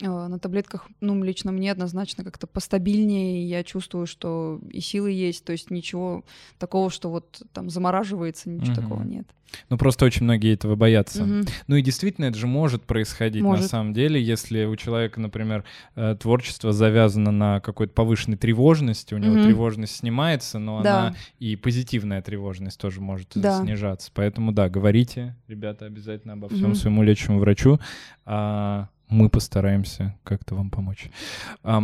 на 0.00 0.38
таблетках, 0.38 0.88
ну, 1.00 1.22
лично 1.24 1.50
мне 1.50 1.72
однозначно 1.72 2.22
как-то 2.24 2.46
постабильнее, 2.46 3.48
я 3.48 3.64
чувствую, 3.64 4.06
что 4.06 4.60
и 4.70 4.80
силы 4.80 5.10
есть, 5.10 5.44
то 5.44 5.52
есть 5.52 5.70
ничего 5.70 6.24
такого, 6.58 6.90
что 6.90 7.10
вот 7.10 7.42
там 7.52 7.68
замораживается, 7.68 8.48
ничего 8.48 8.72
Мгм. 8.72 8.82
такого 8.82 9.02
нет. 9.02 9.26
Ну, 9.70 9.78
просто 9.78 10.04
очень 10.04 10.24
многие 10.24 10.52
этого 10.52 10.76
боятся. 10.76 11.24
Мгм. 11.24 11.46
Ну 11.68 11.76
и 11.76 11.82
действительно, 11.82 12.26
это 12.26 12.36
же 12.38 12.46
может 12.46 12.84
происходить 12.84 13.42
на 13.42 13.48
Может. 13.48 13.70
самом 13.70 13.94
деле, 13.94 14.22
если 14.22 14.64
у 14.66 14.76
человека, 14.76 15.20
например, 15.20 15.64
э, 15.96 16.16
творчество 16.20 16.70
завязано 16.72 17.30
на 17.32 17.60
какой-то 17.60 17.94
повышенной 17.94 18.36
тревожности, 18.36 19.14
у 19.14 19.18
него 19.18 19.34
Мгм. 19.34 19.42
тревожность 19.44 19.96
снимается, 19.96 20.58
но 20.58 20.82
Да. 20.82 21.06
она 21.08 21.16
и 21.38 21.56
позитивная 21.56 22.20
тревожность 22.20 22.78
тоже 22.78 23.00
может 23.00 23.36
э, 23.36 23.40
Да. 23.40 23.62
снижаться. 23.62 24.10
Поэтому 24.14 24.52
да, 24.52 24.68
говорите, 24.68 25.34
ребята, 25.48 25.86
обязательно 25.86 26.34
обо 26.34 26.48
всем 26.50 26.66
Мгм. 26.70 26.74
своему 26.74 27.02
лечащему 27.02 27.38
врачу. 27.40 27.80
а 28.26 28.90
мы 29.08 29.28
постараемся 29.28 30.14
как-то 30.24 30.54
вам 30.54 30.70
помочь. 30.70 31.10
Э, 31.64 31.80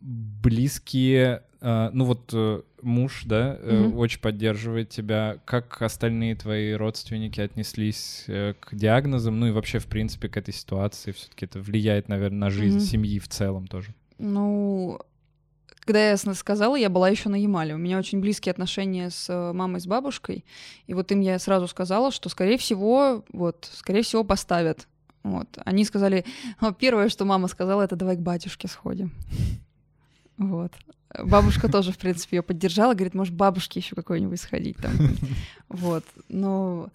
близкие, 0.00 1.42
э, 1.60 1.90
ну 1.92 2.04
вот 2.04 2.30
э, 2.32 2.62
муж, 2.82 3.22
да, 3.24 3.58
Мгм. 3.62 3.98
очень 3.98 4.20
поддерживает 4.20 4.90
тебя. 4.90 5.38
Как 5.44 5.80
остальные 5.82 6.36
твои 6.36 6.72
родственники 6.74 7.40
отнеслись 7.40 8.24
к 8.26 8.68
диагнозам, 8.72 9.40
ну 9.40 9.48
и 9.48 9.50
вообще, 9.50 9.78
в 9.78 9.86
принципе, 9.86 10.28
к 10.28 10.36
этой 10.36 10.54
ситуации? 10.54 11.12
Все-таки 11.12 11.46
это 11.46 11.58
влияет, 11.60 12.08
наверное, 12.08 12.38
на 12.38 12.50
жизнь 12.50 12.76
Мгм. 12.78 12.86
семьи 12.86 13.18
в 13.18 13.28
целом 13.28 13.66
тоже. 13.66 13.94
Ну, 14.18 14.98
когда 15.80 16.10
я 16.10 16.16
сказала, 16.16 16.76
я 16.76 16.88
была 16.90 17.08
еще 17.08 17.28
на 17.28 17.36
Ямале. 17.36 17.74
У 17.74 17.78
меня 17.78 17.98
очень 17.98 18.20
близкие 18.20 18.50
отношения 18.50 19.10
с 19.10 19.52
мамой, 19.52 19.80
с 19.80 19.86
бабушкой. 19.86 20.44
И 20.86 20.94
вот 20.94 21.10
им 21.12 21.20
я 21.20 21.38
сразу 21.38 21.68
сказала, 21.68 22.10
что, 22.10 22.28
скорее 22.28 22.58
всего, 22.58 23.24
вот, 23.32 23.68
скорее 23.72 24.02
всего, 24.02 24.24
поставят. 24.24 24.88
Вот. 25.26 25.58
Они 25.64 25.84
сказали, 25.84 26.24
«А, 26.60 26.72
первое, 26.72 27.08
что 27.08 27.24
мама 27.24 27.48
сказала, 27.48 27.82
это 27.82 27.96
давай 27.96 28.16
к 28.16 28.20
батюшке 28.20 28.68
сходим. 28.68 29.12
Вот. 30.38 30.72
Бабушка 31.24 31.68
тоже, 31.68 31.92
в 31.92 31.98
принципе, 31.98 32.36
ее 32.36 32.42
поддержала, 32.42 32.94
говорит, 32.94 33.14
может, 33.14 33.34
бабушке 33.34 33.80
еще 33.80 33.94
какой-нибудь 33.96 34.40
сходить 34.40 34.76
там. 34.76 34.92
Вот. 35.68 36.04
Но 36.28 36.90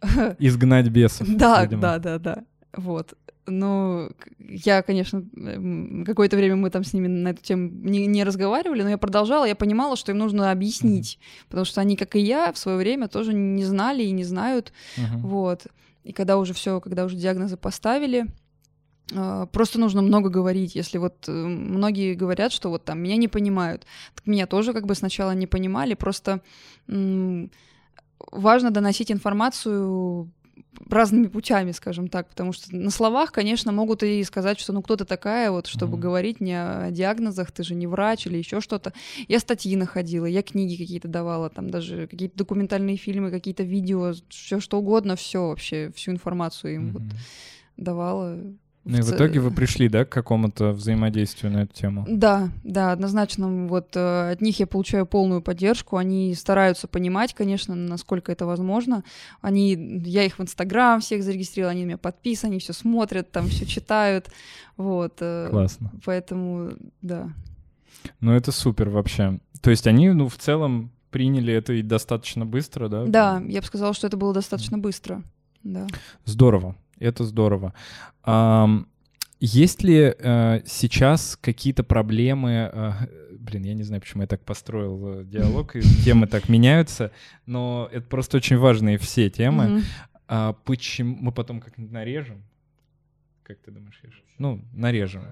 Изгнать 0.38 0.88
бесов. 0.88 1.26
да, 1.28 1.64
видимо. 1.64 1.80
да, 1.82 1.98
да, 1.98 2.18
да. 2.18 2.44
Вот. 2.76 3.14
Ну, 3.48 4.10
я, 4.38 4.82
конечно, 4.82 5.24
м, 5.36 6.04
какое-то 6.04 6.36
время 6.36 6.56
мы 6.56 6.68
там 6.70 6.82
с 6.84 6.92
ними 6.92 7.06
на 7.06 7.28
эту 7.28 7.42
тему 7.42 7.70
не, 7.72 8.06
не 8.06 8.24
разговаривали, 8.24 8.82
но 8.82 8.90
я 8.90 8.98
продолжала, 8.98 9.44
я 9.44 9.54
понимала, 9.54 9.96
что 9.96 10.12
им 10.12 10.18
нужно 10.18 10.50
объяснить, 10.50 11.18
потому 11.48 11.64
что 11.64 11.80
они, 11.80 11.96
как 11.96 12.16
и 12.16 12.20
я, 12.20 12.52
в 12.52 12.58
свое 12.58 12.76
время 12.76 13.06
тоже 13.08 13.32
не 13.32 13.64
знали 13.64 14.02
и 14.02 14.10
не 14.10 14.24
знают. 14.24 14.72
Мгм. 14.96 15.20
Вот. 15.22 15.66
И 16.06 16.12
когда 16.12 16.38
уже 16.38 16.54
все, 16.54 16.80
когда 16.80 17.04
уже 17.04 17.16
диагнозы 17.16 17.56
поставили, 17.56 18.26
э, 19.12 19.46
просто 19.50 19.80
нужно 19.80 20.02
много 20.02 20.30
говорить. 20.30 20.76
Если 20.76 20.98
вот 20.98 21.28
э, 21.28 21.32
многие 21.32 22.14
говорят, 22.14 22.52
что 22.52 22.70
вот 22.70 22.84
там 22.84 23.00
меня 23.00 23.16
не 23.16 23.26
понимают, 23.26 23.84
так 24.14 24.26
меня 24.26 24.46
тоже 24.46 24.72
как 24.72 24.86
бы 24.86 24.94
сначала 24.94 25.32
не 25.32 25.48
понимали, 25.48 25.94
просто 25.94 26.42
важно 28.32 28.70
доносить 28.70 29.10
информацию 29.10 30.30
разными 30.88 31.26
путями, 31.26 31.72
скажем 31.72 32.08
так, 32.08 32.28
потому 32.28 32.52
что 32.52 32.74
на 32.74 32.90
словах, 32.90 33.32
конечно, 33.32 33.72
могут 33.72 34.02
и 34.02 34.22
сказать, 34.24 34.58
что 34.58 34.72
ну 34.72 34.82
кто 34.82 34.96
ты 34.96 35.04
такая, 35.04 35.50
вот, 35.50 35.66
чтобы 35.66 35.96
mm-hmm. 35.96 36.00
говорить 36.00 36.40
не 36.40 36.54
о 36.54 36.90
диагнозах, 36.90 37.52
ты 37.52 37.62
же 37.62 37.74
не 37.74 37.86
врач 37.86 38.26
или 38.26 38.36
еще 38.38 38.60
что-то. 38.60 38.92
Я 39.28 39.40
статьи 39.40 39.74
находила, 39.76 40.26
я 40.26 40.42
книги 40.42 40.76
какие-то 40.76 41.08
давала, 41.08 41.50
там 41.50 41.70
даже 41.70 42.06
какие-то 42.06 42.36
документальные 42.36 42.96
фильмы, 42.96 43.30
какие-то 43.30 43.62
видео, 43.62 44.12
все 44.28 44.60
что 44.60 44.78
угодно, 44.78 45.16
все 45.16 45.48
вообще, 45.48 45.90
всю 45.94 46.12
информацию 46.12 46.74
им 46.74 46.88
mm-hmm. 46.88 46.92
вот 46.92 47.02
давала. 47.76 48.38
Ну 48.86 48.98
и 48.98 49.02
в 49.02 49.10
итоге 49.10 49.40
вы 49.40 49.50
пришли, 49.50 49.88
да, 49.88 50.04
к 50.04 50.10
какому-то 50.10 50.70
взаимодействию 50.70 51.52
на 51.52 51.62
эту 51.62 51.74
тему? 51.74 52.06
Да, 52.08 52.50
да, 52.62 52.92
однозначно. 52.92 53.66
Вот 53.66 53.96
э, 53.96 54.30
от 54.30 54.40
них 54.40 54.60
я 54.60 54.68
получаю 54.68 55.06
полную 55.06 55.42
поддержку. 55.42 55.96
Они 55.96 56.32
стараются 56.36 56.86
понимать, 56.86 57.34
конечно, 57.34 57.74
насколько 57.74 58.30
это 58.30 58.46
возможно. 58.46 59.02
Они, 59.40 59.74
я 60.04 60.22
их 60.22 60.38
в 60.38 60.42
Инстаграм 60.42 61.00
всех 61.00 61.24
зарегистрировала, 61.24 61.72
они 61.72 61.84
меня 61.84 61.98
подписаны, 61.98 62.52
они 62.52 62.60
все 62.60 62.72
смотрят, 62.72 63.32
там 63.32 63.48
все 63.48 63.66
читают. 63.66 64.28
Вот. 64.76 65.14
Э, 65.18 65.48
Классно. 65.50 65.90
Поэтому, 66.04 66.70
да. 67.02 67.30
Ну 68.20 68.32
это 68.34 68.52
супер 68.52 68.88
вообще. 68.88 69.40
То 69.62 69.70
есть 69.70 69.88
они, 69.88 70.10
ну, 70.10 70.28
в 70.28 70.36
целом 70.36 70.92
приняли 71.10 71.52
это 71.52 71.72
и 71.72 71.82
достаточно 71.82 72.46
быстро, 72.46 72.88
да? 72.88 73.04
Да, 73.04 73.42
я 73.48 73.60
бы 73.60 73.66
сказала, 73.66 73.94
что 73.94 74.06
это 74.06 74.16
было 74.16 74.32
достаточно 74.32 74.78
быстро. 74.78 75.24
Да. 75.64 75.88
Здорово. 76.24 76.76
Это 76.98 77.24
здорово. 77.24 77.74
Есть 79.38 79.82
ли 79.82 80.14
э, 80.18 80.62
сейчас 80.64 81.36
какие-то 81.36 81.84
проблемы? 81.84 82.70
Э, 82.72 82.92
блин, 83.38 83.64
я 83.64 83.74
не 83.74 83.82
знаю, 83.82 84.00
почему 84.00 84.22
я 84.22 84.26
так 84.26 84.42
построил 84.42 85.20
э, 85.20 85.24
диалог, 85.24 85.76
и 85.76 85.82
темы 86.04 86.26
так 86.26 86.48
меняются, 86.48 87.12
но 87.44 87.88
это 87.92 88.06
просто 88.06 88.38
очень 88.38 88.56
важные 88.56 88.96
все 88.96 89.28
темы. 89.28 89.82
А 90.26 90.54
почему 90.64 91.16
мы 91.20 91.32
потом 91.32 91.60
как-нибудь 91.60 91.92
нарежем? 91.92 92.42
Как 93.42 93.58
ты 93.58 93.70
думаешь, 93.70 94.00
Ну, 94.38 94.64
нарежем. 94.72 95.22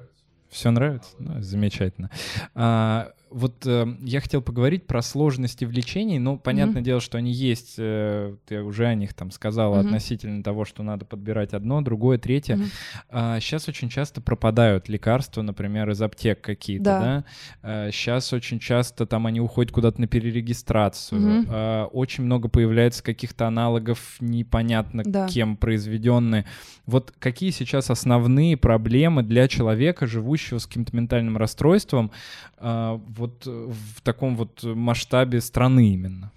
Все 0.50 0.70
нравится? 0.70 1.10
Ну, 1.18 1.40
замечательно. 1.42 2.10
А, 2.54 3.12
вот 3.34 3.66
э, 3.66 3.96
я 4.00 4.20
хотел 4.20 4.42
поговорить 4.42 4.86
про 4.86 5.02
сложности 5.02 5.64
в 5.64 5.72
лечении. 5.72 6.18
Ну, 6.18 6.38
понятное 6.38 6.80
mm-hmm. 6.80 6.84
дело, 6.84 7.00
что 7.00 7.18
они 7.18 7.32
есть. 7.32 7.74
Э, 7.78 8.36
ты 8.46 8.62
уже 8.62 8.86
о 8.86 8.94
них 8.94 9.12
там 9.12 9.32
сказала 9.32 9.74
mm-hmm. 9.74 9.86
относительно 9.86 10.42
того, 10.44 10.64
что 10.64 10.84
надо 10.84 11.04
подбирать 11.04 11.52
одно, 11.52 11.82
другое, 11.82 12.16
третье. 12.18 12.54
Mm-hmm. 12.54 12.70
А, 13.10 13.40
сейчас 13.40 13.68
очень 13.68 13.88
часто 13.88 14.20
пропадают 14.20 14.88
лекарства, 14.88 15.42
например, 15.42 15.90
из 15.90 16.00
аптек 16.00 16.42
какие-то, 16.42 16.84
да. 16.84 17.00
да? 17.00 17.24
А, 17.62 17.90
сейчас 17.90 18.32
очень 18.32 18.60
часто 18.60 19.04
там 19.04 19.26
они 19.26 19.40
уходят 19.40 19.72
куда-то 19.72 20.00
на 20.00 20.06
перерегистрацию. 20.06 21.20
Mm-hmm. 21.20 21.46
А, 21.48 21.86
очень 21.86 22.22
много 22.22 22.48
появляется 22.48 23.02
каких-то 23.02 23.48
аналогов 23.48 24.16
непонятно 24.20 25.02
да. 25.04 25.26
кем 25.26 25.56
произведенные. 25.56 26.46
Вот 26.86 27.12
какие 27.18 27.50
сейчас 27.50 27.90
основные 27.90 28.56
проблемы 28.56 29.24
для 29.24 29.48
человека, 29.48 30.06
живущего 30.06 30.58
с 30.58 30.66
каким-то 30.68 30.94
ментальным 30.94 31.36
расстройством? 31.36 32.12
А, 32.58 33.00
вот 33.24 33.46
э, 33.46 33.50
в 33.50 34.00
таком 34.02 34.36
вот 34.36 34.62
масштабе 34.62 35.40
страны 35.40 35.94
именно? 35.94 36.30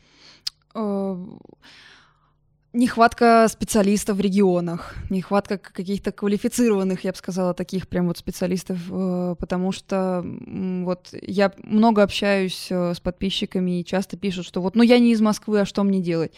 Э, 0.74 1.18
нехватка 2.74 3.48
специалистов 3.50 4.18
в 4.18 4.22
регионах, 4.22 4.96
нехватка 5.10 5.58
каких-то 5.58 6.12
квалифицированных, 6.12 7.04
я 7.04 7.12
бы 7.12 7.18
сказала, 7.18 7.54
таких 7.54 7.88
прям 7.88 8.08
вот 8.08 8.18
специалистов, 8.18 8.80
э, 8.90 9.36
потому 9.40 9.72
что 9.72 10.24
вот 10.24 11.10
я 11.22 11.52
много 11.64 12.04
общаюсь 12.04 12.72
с 12.72 13.00
подписчиками 13.02 13.80
и 13.80 13.86
часто 13.86 14.18
пишут, 14.18 14.46
что 14.46 14.62
вот, 14.62 14.76
ну 14.76 14.84
я 14.84 15.00
не 15.00 15.12
из 15.12 15.22
Москвы, 15.22 15.62
а 15.62 15.66
что 15.66 15.84
мне 15.84 16.02
делать? 16.02 16.34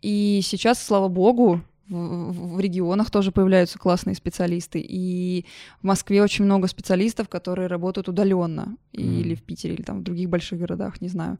И 0.00 0.40
сейчас, 0.42 0.82
слава 0.82 1.08
богу, 1.08 1.60
в, 1.88 2.56
в 2.56 2.60
регионах 2.60 3.10
тоже 3.10 3.32
появляются 3.32 3.78
классные 3.78 4.14
специалисты. 4.14 4.80
И 4.82 5.46
в 5.80 5.86
Москве 5.86 6.22
очень 6.22 6.44
много 6.44 6.68
специалистов, 6.68 7.28
которые 7.28 7.68
работают 7.68 8.08
удаленно. 8.08 8.76
Mm. 8.92 9.20
Или 9.20 9.34
в 9.34 9.42
Питере, 9.42 9.74
или 9.74 9.82
там 9.82 10.00
в 10.00 10.02
других 10.02 10.28
больших 10.28 10.58
городах, 10.58 11.00
не 11.00 11.08
знаю. 11.08 11.38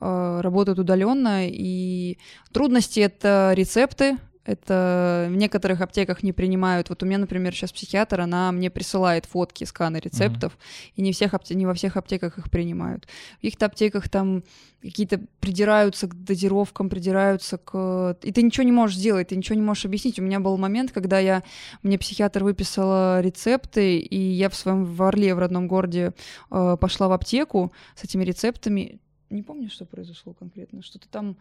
Э, 0.00 0.40
работают 0.40 0.78
удаленно. 0.78 1.48
И 1.48 2.18
трудности 2.52 3.00
это 3.00 3.52
рецепты, 3.54 4.18
это 4.44 5.26
в 5.30 5.36
некоторых 5.36 5.80
аптеках 5.80 6.22
не 6.22 6.32
принимают. 6.32 6.90
Вот 6.90 7.02
у 7.02 7.06
меня, 7.06 7.18
например, 7.18 7.54
сейчас 7.54 7.72
психиатр, 7.72 8.20
она 8.20 8.52
мне 8.52 8.70
присылает 8.70 9.24
фотки, 9.24 9.64
сканы 9.64 9.98
рецептов, 9.98 10.52
mm-hmm. 10.52 10.92
и 10.96 11.02
не, 11.02 11.12
всех 11.12 11.34
апте... 11.34 11.54
не 11.54 11.66
во 11.66 11.74
всех 11.74 11.96
аптеках 11.96 12.38
их 12.38 12.50
принимают. 12.50 13.06
В 13.32 13.36
каких-то 13.36 13.66
аптеках 13.66 14.08
там 14.08 14.44
какие-то 14.82 15.20
придираются 15.40 16.06
к 16.06 16.14
дозировкам, 16.24 16.90
придираются 16.90 17.56
к... 17.56 18.18
И 18.22 18.32
ты 18.32 18.42
ничего 18.42 18.64
не 18.64 18.72
можешь 18.72 18.98
сделать, 18.98 19.28
ты 19.28 19.36
ничего 19.36 19.56
не 19.56 19.62
можешь 19.62 19.86
объяснить. 19.86 20.18
У 20.18 20.22
меня 20.22 20.40
был 20.40 20.58
момент, 20.58 20.92
когда 20.92 21.18
я... 21.18 21.42
мне 21.82 21.98
психиатр 21.98 22.44
выписала 22.44 23.22
рецепты, 23.22 23.98
и 23.98 24.18
я 24.18 24.50
в 24.50 24.54
своем 24.54 24.84
в 24.84 25.02
Орле, 25.02 25.34
в 25.34 25.38
родном 25.38 25.68
городе, 25.68 26.12
э, 26.50 26.76
пошла 26.78 27.08
в 27.08 27.12
аптеку 27.12 27.72
с 27.96 28.04
этими 28.04 28.24
рецептами. 28.24 29.00
Не 29.30 29.42
помню, 29.42 29.70
что 29.70 29.86
произошло 29.86 30.34
конкретно. 30.34 30.82
Что-то 30.82 31.08
там 31.08 31.38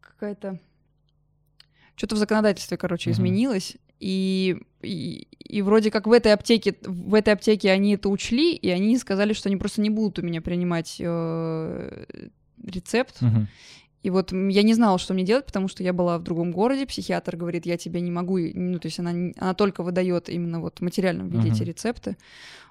какая-то 0.00 0.58
что-то 1.96 2.16
в 2.16 2.18
законодательстве, 2.18 2.76
короче, 2.76 3.10
uh-huh. 3.10 3.14
изменилось, 3.14 3.76
и, 4.00 4.56
и, 4.82 5.26
и 5.38 5.62
вроде 5.62 5.90
как 5.90 6.06
в 6.06 6.12
этой 6.12 6.32
аптеке, 6.32 6.74
в 6.82 7.14
этой 7.14 7.34
аптеке 7.34 7.70
они 7.70 7.94
это 7.94 8.08
учли, 8.08 8.54
и 8.54 8.70
они 8.70 8.96
сказали, 8.98 9.34
что 9.34 9.48
они 9.48 9.56
просто 9.56 9.82
не 9.82 9.90
будут 9.90 10.18
у 10.18 10.22
меня 10.22 10.40
принимать 10.40 10.96
э, 10.98 12.04
рецепт. 12.64 13.20
Uh-huh. 13.20 13.46
И 14.02 14.08
вот 14.08 14.32
я 14.32 14.62
не 14.62 14.72
знала, 14.72 14.98
что 14.98 15.12
мне 15.12 15.24
делать, 15.24 15.44
потому 15.44 15.68
что 15.68 15.82
я 15.82 15.92
была 15.92 16.16
в 16.18 16.22
другом 16.22 16.52
городе, 16.52 16.86
психиатр 16.86 17.36
говорит, 17.36 17.66
я 17.66 17.76
тебе 17.76 18.00
не 18.00 18.10
могу, 18.10 18.38
ну, 18.38 18.78
то 18.78 18.86
есть 18.86 18.98
она, 18.98 19.10
она 19.36 19.52
только 19.52 19.82
выдает 19.82 20.30
именно 20.30 20.60
вот 20.60 20.78
в 20.78 20.80
материальном 20.80 21.28
виде 21.28 21.48
uh-huh. 21.48 21.52
эти 21.52 21.62
рецепты. 21.64 22.16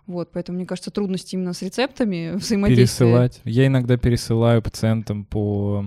Вот, 0.07 0.31
поэтому, 0.31 0.57
мне 0.57 0.65
кажется, 0.65 0.89
трудности 0.89 1.35
именно 1.35 1.53
с 1.53 1.61
рецептами 1.61 2.31
взаимодействия. 2.35 3.05
Пересылать. 3.05 3.41
Я 3.43 3.67
иногда 3.67 3.95
пересылаю 3.97 4.63
пациентам 4.63 5.23
по 5.23 5.85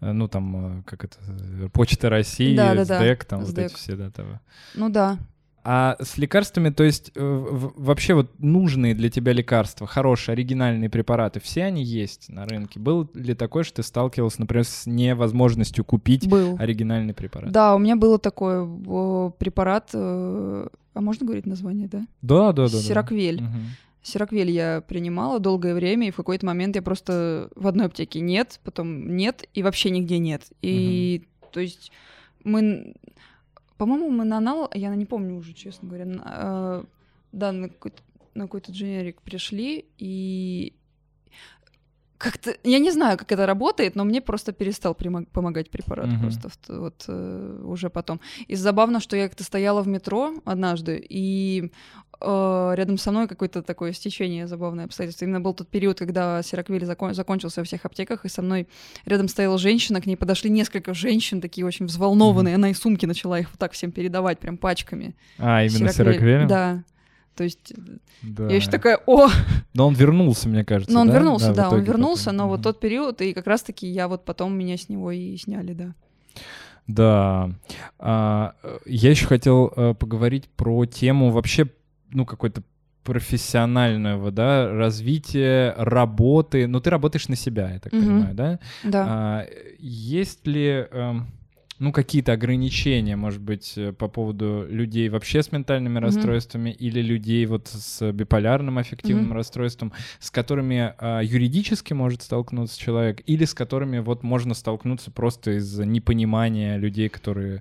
ну 0.00 0.28
там, 0.28 0.78
э, 0.78 0.82
как 0.84 1.04
это, 1.04 1.16
Почта 1.72 2.10
России, 2.10 2.56
да, 2.56 2.74
да, 2.74 2.84
СДЭК, 2.84 3.20
да. 3.20 3.26
там 3.28 3.44
СДЭК. 3.44 3.56
вот 3.56 3.72
эти 3.72 3.74
все, 3.74 3.96
да, 3.96 4.10
того. 4.10 4.40
Ну 4.74 4.88
да. 4.88 5.18
А 5.66 5.96
с 5.98 6.18
лекарствами, 6.18 6.68
то 6.68 6.84
есть 6.84 7.10
э, 7.14 7.48
вообще 7.76 8.12
вот 8.12 8.38
нужные 8.38 8.94
для 8.94 9.08
тебя 9.08 9.32
лекарства, 9.32 9.86
хорошие, 9.86 10.34
оригинальные 10.34 10.90
препараты, 10.90 11.40
все 11.40 11.64
они 11.64 11.82
есть 11.82 12.28
на 12.28 12.44
рынке? 12.44 12.78
Был 12.78 13.10
ли 13.14 13.34
такое, 13.34 13.64
что 13.64 13.76
ты 13.76 13.82
сталкивался, 13.82 14.40
например, 14.40 14.64
с 14.64 14.84
невозможностью 14.84 15.82
купить 15.82 16.28
Был. 16.28 16.56
оригинальный 16.58 17.14
препарат? 17.14 17.50
Да, 17.50 17.74
у 17.74 17.78
меня 17.78 17.96
было 17.96 18.18
такое 18.18 18.66
препарат, 19.38 19.88
а 19.94 20.68
можно 21.00 21.24
говорить 21.24 21.46
название, 21.46 21.88
да? 21.88 22.06
Да, 22.20 22.52
да, 22.52 22.64
да. 22.64 22.78
Сироквель. 22.78 23.38
Да. 23.38 23.44
Угу. 23.46 23.54
Сироквель 24.04 24.50
я 24.50 24.82
принимала 24.82 25.40
долгое 25.40 25.74
время, 25.74 26.08
и 26.08 26.10
в 26.10 26.16
какой-то 26.16 26.44
момент 26.44 26.76
я 26.76 26.82
просто 26.82 27.48
в 27.56 27.66
одной 27.66 27.86
аптеке 27.86 28.20
нет, 28.20 28.60
потом 28.62 29.16
нет, 29.16 29.48
и 29.54 29.62
вообще 29.62 29.88
нигде 29.88 30.18
нет. 30.18 30.42
И 30.60 31.22
угу. 31.40 31.48
то 31.52 31.60
есть 31.60 31.90
мы, 32.44 32.94
по-моему, 33.78 34.10
мы 34.10 34.24
на 34.24 34.36
анал, 34.36 34.70
я 34.74 34.94
не 34.94 35.06
помню 35.06 35.36
уже, 35.36 35.54
честно 35.54 35.88
говоря, 35.88 36.04
на, 36.04 36.22
э, 36.22 36.84
да, 37.32 37.52
на 37.52 37.70
какой-то, 37.70 38.02
на 38.34 38.44
какой-то 38.44 38.72
дженерик 38.72 39.22
пришли, 39.22 39.86
и 39.96 40.74
как-то 42.24 42.56
я 42.64 42.78
не 42.78 42.90
знаю, 42.90 43.18
как 43.18 43.30
это 43.30 43.46
работает, 43.46 43.94
но 43.94 44.04
мне 44.04 44.20
просто 44.20 44.52
перестал 44.52 44.94
помогать 44.94 45.70
препарат 45.70 46.08
uh-huh. 46.08 46.20
просто 46.20 46.50
вот 46.68 47.04
э, 47.08 47.60
уже 47.64 47.90
потом. 47.90 48.20
И 48.46 48.54
забавно, 48.54 49.00
что 49.00 49.16
я 49.16 49.28
как-то 49.28 49.44
стояла 49.44 49.82
в 49.82 49.88
метро 49.88 50.32
однажды, 50.44 51.04
и 51.08 51.70
э, 52.20 52.74
рядом 52.76 52.96
со 52.98 53.10
мной 53.10 53.28
какое-то 53.28 53.62
такое 53.62 53.92
стечение 53.92 54.46
забавное 54.46 54.86
обстоятельство. 54.86 55.26
Именно 55.26 55.40
был 55.40 55.54
тот 55.54 55.68
период, 55.68 55.98
когда 55.98 56.42
Сироквиль 56.42 56.86
закон- 56.86 57.14
закончился 57.14 57.60
во 57.60 57.64
всех 57.64 57.84
аптеках, 57.84 58.24
и 58.24 58.28
со 58.28 58.40
мной 58.42 58.66
рядом 59.04 59.28
стояла 59.28 59.58
женщина, 59.58 60.00
к 60.00 60.06
ней 60.06 60.16
подошли 60.16 60.50
несколько 60.50 60.94
женщин, 60.94 61.40
такие 61.40 61.66
очень 61.66 61.86
взволнованные, 61.86 62.54
mm-hmm. 62.54 62.56
она 62.56 62.70
из 62.70 62.78
сумки 62.78 63.06
начала 63.06 63.38
их 63.38 63.50
вот 63.50 63.58
так 63.58 63.72
всем 63.72 63.92
передавать, 63.92 64.38
прям 64.38 64.56
пачками. 64.56 65.14
А, 65.38 65.62
именно 65.62 65.92
Сироквиль? 65.92 66.46
Да. 66.46 66.84
То 67.34 67.44
есть 67.44 67.72
да. 68.22 68.48
я 68.48 68.56
еще 68.56 68.70
такая, 68.70 69.00
о! 69.06 69.28
Но 69.74 69.88
он 69.88 69.94
вернулся, 69.94 70.48
мне 70.48 70.64
кажется. 70.64 70.94
Но 70.94 71.00
он 71.00 71.08
да? 71.08 71.14
вернулся, 71.14 71.48
да, 71.48 71.68
да 71.68 71.70
он 71.70 71.82
вернулся, 71.82 72.26
потом. 72.26 72.36
но 72.36 72.44
mm-hmm. 72.44 72.48
вот 72.48 72.62
тот 72.62 72.80
период, 72.80 73.20
и 73.20 73.32
как 73.32 73.46
раз-таки 73.46 73.86
я 73.86 74.08
вот 74.08 74.24
потом 74.24 74.56
меня 74.56 74.76
с 74.76 74.88
него 74.88 75.10
и 75.10 75.36
сняли, 75.36 75.72
да. 75.72 75.94
Да. 76.86 77.50
А, 77.98 78.54
я 78.86 79.10
еще 79.10 79.26
хотел 79.26 79.72
а, 79.74 79.94
поговорить 79.94 80.48
про 80.48 80.84
тему 80.86 81.30
вообще 81.30 81.70
ну, 82.10 82.26
какой-то 82.26 82.62
профессионального, 83.02 84.30
да, 84.30 84.68
развития 84.70 85.74
работы. 85.76 86.66
Ну, 86.66 86.80
ты 86.80 86.90
работаешь 86.90 87.28
на 87.28 87.36
себя, 87.36 87.72
я 87.72 87.80
так 87.80 87.92
mm-hmm. 87.92 88.00
понимаю, 88.00 88.34
да? 88.34 88.58
Да. 88.82 89.06
А, 89.08 89.46
есть 89.78 90.46
ли, 90.46 90.86
э, 90.90 91.14
ну, 91.84 91.92
какие-то 91.92 92.32
ограничения, 92.32 93.14
может 93.14 93.42
быть, 93.42 93.74
э, 93.76 93.92
по 93.92 94.08
поводу 94.08 94.66
людей 94.68 95.10
вообще 95.10 95.42
с 95.42 95.52
ментальными 95.52 95.98
mm-hmm. 95.98 96.02
расстройствами 96.02 96.70
или 96.70 97.02
людей 97.02 97.44
вот 97.44 97.68
с 97.68 98.10
биполярным 98.10 98.78
аффективным 98.78 99.32
mm-hmm. 99.32 99.36
расстройством, 99.36 99.92
с 100.18 100.30
которыми 100.30 100.94
э, 100.98 101.20
юридически 101.22 101.92
может 101.92 102.22
столкнуться 102.22 102.80
человек 102.80 103.22
или 103.26 103.44
с 103.44 103.52
которыми 103.52 103.98
вот 103.98 104.22
можно 104.22 104.54
столкнуться 104.54 105.10
просто 105.10 105.58
из-за 105.58 105.84
непонимания 105.84 106.78
людей, 106.78 107.10
которые 107.10 107.60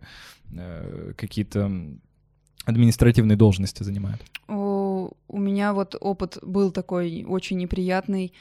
э, 0.53 1.11
какие-то 1.17 1.69
административные 2.63 3.35
должности 3.35 3.83
занимают? 3.83 4.21
О, 4.47 5.11
у 5.27 5.37
меня 5.37 5.73
вот 5.73 5.97
опыт 5.99 6.37
был 6.41 6.71
такой 6.71 7.25
очень 7.27 7.57
неприятный. 7.57 8.31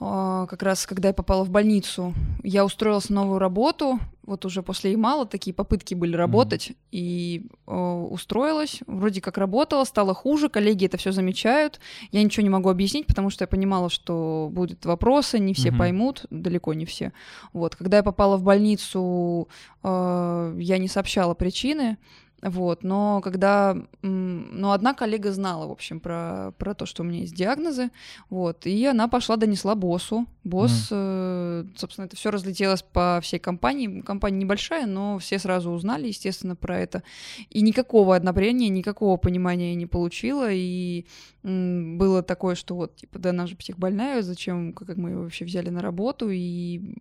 О, 0.00 0.46
как 0.46 0.62
раз 0.62 0.86
когда 0.86 1.08
я 1.08 1.14
попала 1.14 1.44
в 1.44 1.50
больницу, 1.50 2.14
я 2.42 2.64
устроилась 2.64 3.10
на 3.10 3.16
новую 3.16 3.38
работу, 3.38 4.00
вот 4.24 4.46
уже 4.46 4.62
после 4.62 4.92
Ямала 4.92 5.26
такие 5.26 5.52
попытки 5.52 5.94
были 5.94 6.16
работать, 6.16 6.70
mm-hmm. 6.70 6.76
и 6.92 7.46
о, 7.66 8.08
устроилась, 8.10 8.80
вроде 8.86 9.20
как 9.20 9.36
работала, 9.36 9.84
стало 9.84 10.14
хуже, 10.14 10.48
коллеги 10.48 10.86
это 10.86 10.96
все 10.96 11.12
замечают, 11.12 11.80
я 12.12 12.22
ничего 12.22 12.42
не 12.42 12.48
могу 12.48 12.70
объяснить, 12.70 13.06
потому 13.06 13.28
что 13.28 13.42
я 13.42 13.46
понимала, 13.46 13.90
что 13.90 14.48
будут 14.50 14.86
вопросы, 14.86 15.38
не 15.38 15.52
все 15.52 15.68
mm-hmm. 15.68 15.78
поймут, 15.78 16.24
далеко 16.30 16.72
не 16.72 16.86
все. 16.86 17.12
Вот, 17.52 17.76
когда 17.76 17.98
я 17.98 18.02
попала 18.02 18.38
в 18.38 18.42
больницу, 18.42 19.48
э, 19.82 20.56
я 20.58 20.78
не 20.78 20.88
сообщала 20.88 21.34
причины, 21.34 21.98
вот, 22.42 22.84
но 22.84 23.20
когда, 23.20 23.76
ну, 24.02 24.70
одна 24.70 24.94
коллега 24.94 25.30
знала, 25.30 25.66
в 25.66 25.72
общем, 25.72 26.00
про, 26.00 26.52
про 26.56 26.74
то, 26.74 26.86
что 26.86 27.02
у 27.02 27.06
меня 27.06 27.20
есть 27.20 27.34
диагнозы, 27.34 27.90
вот, 28.30 28.66
и 28.66 28.86
она 28.86 29.08
пошла, 29.08 29.36
донесла 29.36 29.74
боссу. 29.74 30.26
Босс, 30.42 30.88
mm. 30.90 31.66
э, 31.70 31.76
собственно, 31.76 32.06
это 32.06 32.16
все 32.16 32.30
разлетелось 32.30 32.82
по 32.82 33.20
всей 33.22 33.38
компании. 33.38 34.00
Компания 34.00 34.38
небольшая, 34.38 34.86
но 34.86 35.18
все 35.18 35.38
сразу 35.38 35.70
узнали, 35.70 36.08
естественно, 36.08 36.56
про 36.56 36.78
это. 36.78 37.02
И 37.50 37.60
никакого 37.60 38.16
одобрения, 38.16 38.70
никакого 38.70 39.18
понимания 39.18 39.70
я 39.70 39.74
не 39.74 39.86
получила, 39.86 40.48
и 40.50 41.04
м, 41.42 41.98
было 41.98 42.22
такое, 42.22 42.54
что 42.54 42.74
вот, 42.74 42.96
типа, 42.96 43.18
да 43.18 43.30
она 43.30 43.46
же 43.46 43.56
психбольная, 43.56 44.22
зачем, 44.22 44.72
как 44.72 44.96
мы 44.96 45.10
ее 45.10 45.18
вообще 45.18 45.44
взяли 45.44 45.68
на 45.68 45.82
работу, 45.82 46.30
и 46.30 46.94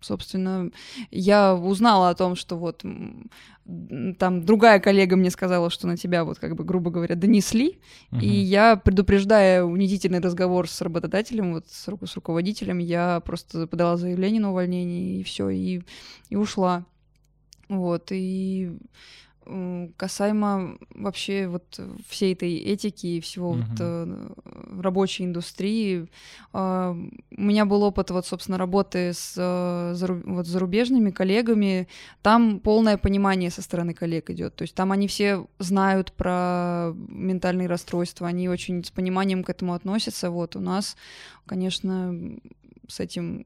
собственно, 0.00 0.70
я 1.10 1.54
узнала 1.54 2.10
о 2.10 2.14
том, 2.14 2.36
что 2.36 2.56
вот 2.56 2.84
там 4.18 4.44
другая 4.44 4.80
коллега 4.80 5.16
мне 5.16 5.30
сказала, 5.30 5.70
что 5.70 5.86
на 5.86 5.96
тебя 5.96 6.24
вот 6.24 6.38
как 6.38 6.56
бы, 6.56 6.64
грубо 6.64 6.90
говоря, 6.90 7.14
донесли, 7.14 7.78
uh-huh. 8.10 8.20
и 8.20 8.28
я, 8.28 8.76
предупреждая 8.76 9.62
унизительный 9.62 10.20
разговор 10.20 10.68
с 10.68 10.80
работодателем, 10.80 11.54
вот 11.54 11.68
с, 11.68 11.84
с 11.84 12.14
руководителем, 12.16 12.78
я 12.78 13.20
просто 13.20 13.66
подала 13.66 13.96
заявление 13.96 14.40
на 14.40 14.50
увольнение, 14.50 15.20
и 15.20 15.22
все, 15.22 15.48
и, 15.50 15.82
и 16.30 16.36
ушла. 16.36 16.84
Вот, 17.68 18.08
и 18.10 18.76
касаемо 19.96 20.78
вообще 20.94 21.46
вот 21.46 21.80
всей 22.08 22.34
этой 22.34 22.56
этики 22.56 23.06
и 23.06 23.20
всего 23.20 23.54
uh-huh. 23.54 23.64
вот 23.68 23.76
э, 23.80 24.80
рабочей 24.82 25.24
индустрии, 25.24 26.08
э, 26.52 26.94
у 27.36 27.40
меня 27.40 27.64
был 27.64 27.82
опыт 27.82 28.10
вот, 28.10 28.26
собственно, 28.26 28.58
работы 28.58 29.12
с 29.12 29.34
э, 29.36 29.94
заруб... 29.94 30.22
вот, 30.24 30.46
зарубежными 30.46 31.10
коллегами, 31.10 31.88
там 32.22 32.60
полное 32.60 32.96
понимание 32.96 33.50
со 33.50 33.62
стороны 33.62 33.94
коллег 33.94 34.30
идет, 34.30 34.56
то 34.56 34.62
есть 34.62 34.74
там 34.74 34.92
они 34.92 35.08
все 35.08 35.46
знают 35.58 36.12
про 36.12 36.92
ментальные 37.08 37.68
расстройства, 37.68 38.28
они 38.28 38.48
очень 38.48 38.84
с 38.84 38.90
пониманием 38.90 39.44
к 39.44 39.50
этому 39.50 39.74
относятся, 39.74 40.30
вот 40.30 40.56
у 40.56 40.60
нас, 40.60 40.96
конечно, 41.46 42.14
с 42.88 43.00
этим 43.00 43.44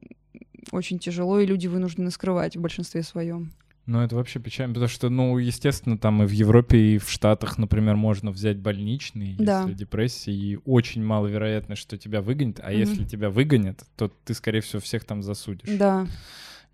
очень 0.71 0.99
тяжело, 0.99 1.39
и 1.39 1.45
люди 1.45 1.67
вынуждены 1.67 2.11
скрывать 2.11 2.55
в 2.57 2.61
большинстве 2.61 3.03
своем. 3.03 3.51
Ну, 3.85 4.01
это 4.01 4.15
вообще 4.15 4.39
печально, 4.39 4.73
потому 4.73 4.89
что, 4.89 5.09
ну, 5.09 5.37
естественно, 5.37 5.97
там 5.97 6.23
и 6.23 6.25
в 6.25 6.31
Европе, 6.31 6.95
и 6.95 6.97
в 6.97 7.07
Штатах, 7.09 7.59
например, 7.59 7.95
можно 7.95 8.31
взять 8.31 8.57
больничный, 8.57 9.35
да. 9.37 9.61
если 9.61 9.73
депрессия, 9.73 10.31
и 10.33 10.57
очень 10.65 11.03
маловероятно, 11.03 11.75
что 11.75 11.95
тебя 11.95 12.21
выгонят, 12.21 12.59
а 12.63 12.71
mm-hmm. 12.71 12.79
если 12.79 13.03
тебя 13.03 13.29
выгонят, 13.29 13.83
то 13.95 14.11
ты, 14.23 14.33
скорее 14.33 14.61
всего, 14.61 14.81
всех 14.81 15.03
там 15.03 15.21
засудишь. 15.21 15.69
Да. 15.77 16.07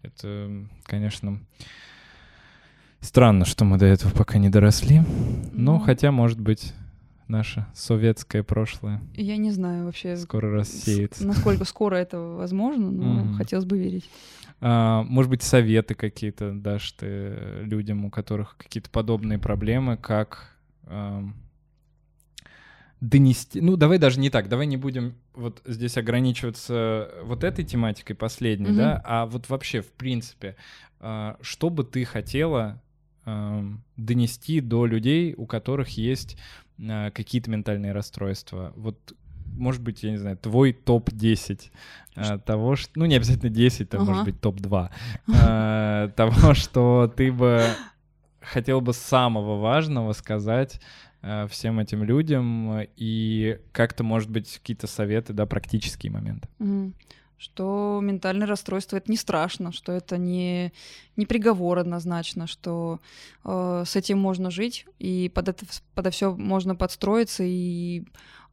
Это, 0.03 0.65
конечно, 0.83 1.41
странно, 3.01 3.43
что 3.43 3.65
мы 3.65 3.77
до 3.77 3.87
этого 3.87 4.11
пока 4.13 4.39
не 4.39 4.49
доросли, 4.49 5.01
но 5.51 5.75
mm-hmm. 5.75 5.85
хотя, 5.85 6.11
может 6.13 6.39
быть, 6.39 6.73
наше 7.31 7.65
советское 7.73 8.43
прошлое. 8.43 9.01
Я 9.15 9.37
не 9.37 9.49
знаю 9.51 9.85
вообще. 9.85 10.15
Скоро 10.17 10.51
рассеется. 10.51 11.25
Насколько 11.25 11.65
скоро 11.65 11.95
это 11.95 12.19
возможно, 12.19 12.91
но 12.91 13.33
хотелось 13.35 13.65
бы 13.65 13.79
верить. 13.79 14.07
А, 14.59 15.03
может 15.03 15.31
быть, 15.31 15.41
советы 15.41 15.95
какие-то 15.95 16.51
дашь 16.53 16.91
ты 16.91 17.35
людям, 17.63 18.05
у 18.05 18.11
которых 18.11 18.55
какие-то 18.57 18.91
подобные 18.91 19.39
проблемы, 19.39 19.97
как 19.97 20.55
а, 20.83 21.23
донести... 22.99 23.59
Ну, 23.59 23.75
давай 23.75 23.97
даже 23.97 24.19
не 24.19 24.29
так, 24.29 24.49
давай 24.49 24.67
не 24.67 24.77
будем 24.77 25.15
вот 25.33 25.63
здесь 25.65 25.97
ограничиваться 25.97 27.09
вот 27.23 27.43
этой 27.43 27.65
тематикой 27.65 28.15
последней, 28.15 28.69
mm-hmm. 28.69 28.75
да, 28.75 29.01
а 29.03 29.25
вот 29.25 29.49
вообще, 29.49 29.81
в 29.81 29.91
принципе, 29.93 30.55
а, 30.99 31.37
что 31.41 31.71
бы 31.71 31.83
ты 31.83 32.05
хотела 32.05 32.81
донести 33.97 34.61
до 34.61 34.87
людей, 34.87 35.35
у 35.37 35.45
которых 35.45 35.89
есть 35.89 36.39
какие-то 37.13 37.49
ментальные 37.49 37.91
расстройства? 37.91 38.73
Вот 38.75 39.13
может 39.57 39.81
быть, 39.81 40.03
я 40.03 40.11
не 40.11 40.17
знаю, 40.17 40.37
твой 40.37 40.73
топ-10 40.73 41.71
э, 42.15 42.39
того, 42.39 42.75
что... 42.75 42.91
Ну, 42.95 43.05
не 43.05 43.15
обязательно 43.15 43.49
10, 43.49 43.89
там, 43.89 44.01
ага. 44.01 44.11
может 44.11 44.25
быть, 44.25 44.41
топ-2. 44.41 44.89
Э, 45.27 46.09
того, 46.15 46.53
что 46.53 47.11
ты 47.15 47.31
бы 47.31 47.65
хотел 48.41 48.81
бы 48.81 48.93
самого 48.93 49.59
важного 49.59 50.13
сказать 50.13 50.81
э, 51.21 51.47
всем 51.49 51.79
этим 51.79 52.03
людям, 52.03 52.81
и 52.95 53.59
как-то, 53.71 54.03
может 54.03 54.29
быть, 54.29 54.57
какие-то 54.57 54.87
советы, 54.87 55.33
да, 55.33 55.45
практические 55.45 56.11
моменты. 56.11 56.47
Что 57.41 57.99
ментальное 58.03 58.45
расстройство 58.45 58.97
это 58.97 59.09
не 59.09 59.17
страшно, 59.17 59.71
что 59.71 59.91
это 59.91 60.19
не, 60.19 60.71
не 61.15 61.25
приговор 61.25 61.79
однозначно, 61.79 62.45
что 62.45 62.99
э, 63.43 63.83
с 63.83 63.95
этим 63.95 64.19
можно 64.19 64.51
жить, 64.51 64.85
и 64.99 65.27
под 65.33 65.49
это, 65.49 65.65
под 65.95 66.13
все 66.13 66.35
можно 66.35 66.75
подстроиться 66.75 67.41
и 67.43 68.03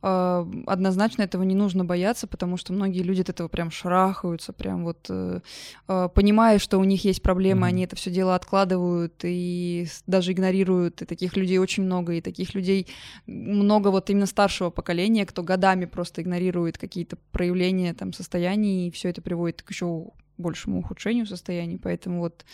однозначно 0.00 1.22
этого 1.22 1.42
не 1.42 1.56
нужно 1.56 1.84
бояться, 1.84 2.28
потому 2.28 2.56
что 2.56 2.72
многие 2.72 3.02
люди 3.02 3.22
от 3.22 3.30
этого 3.30 3.48
прям 3.48 3.72
шарахаются, 3.72 4.52
прям 4.52 4.84
вот 4.84 5.06
э, 5.08 5.40
а, 5.88 6.08
понимая, 6.08 6.60
что 6.60 6.78
у 6.78 6.84
них 6.84 7.04
есть 7.04 7.20
проблемы, 7.20 7.66
mm-hmm. 7.66 7.70
они 7.70 7.84
это 7.84 7.96
все 7.96 8.10
дело 8.10 8.36
откладывают 8.36 9.14
и 9.24 9.88
даже 10.06 10.32
игнорируют. 10.32 11.02
И 11.02 11.04
таких 11.04 11.36
людей 11.36 11.58
очень 11.58 11.82
много, 11.82 12.12
и 12.14 12.20
таких 12.20 12.54
людей 12.54 12.86
много 13.26 13.88
вот 13.88 14.08
именно 14.08 14.26
старшего 14.26 14.70
поколения, 14.70 15.26
кто 15.26 15.42
годами 15.42 15.86
просто 15.86 16.22
игнорирует 16.22 16.78
какие-то 16.78 17.16
проявления 17.32 17.92
там 17.92 18.12
состояний, 18.12 18.86
и 18.86 18.90
все 18.92 19.08
это 19.08 19.20
приводит 19.20 19.62
к 19.62 19.70
еще 19.70 20.10
большему 20.36 20.78
ухудшению 20.78 21.26
состояния. 21.26 21.78
Поэтому 21.82 22.20
вот 22.20 22.44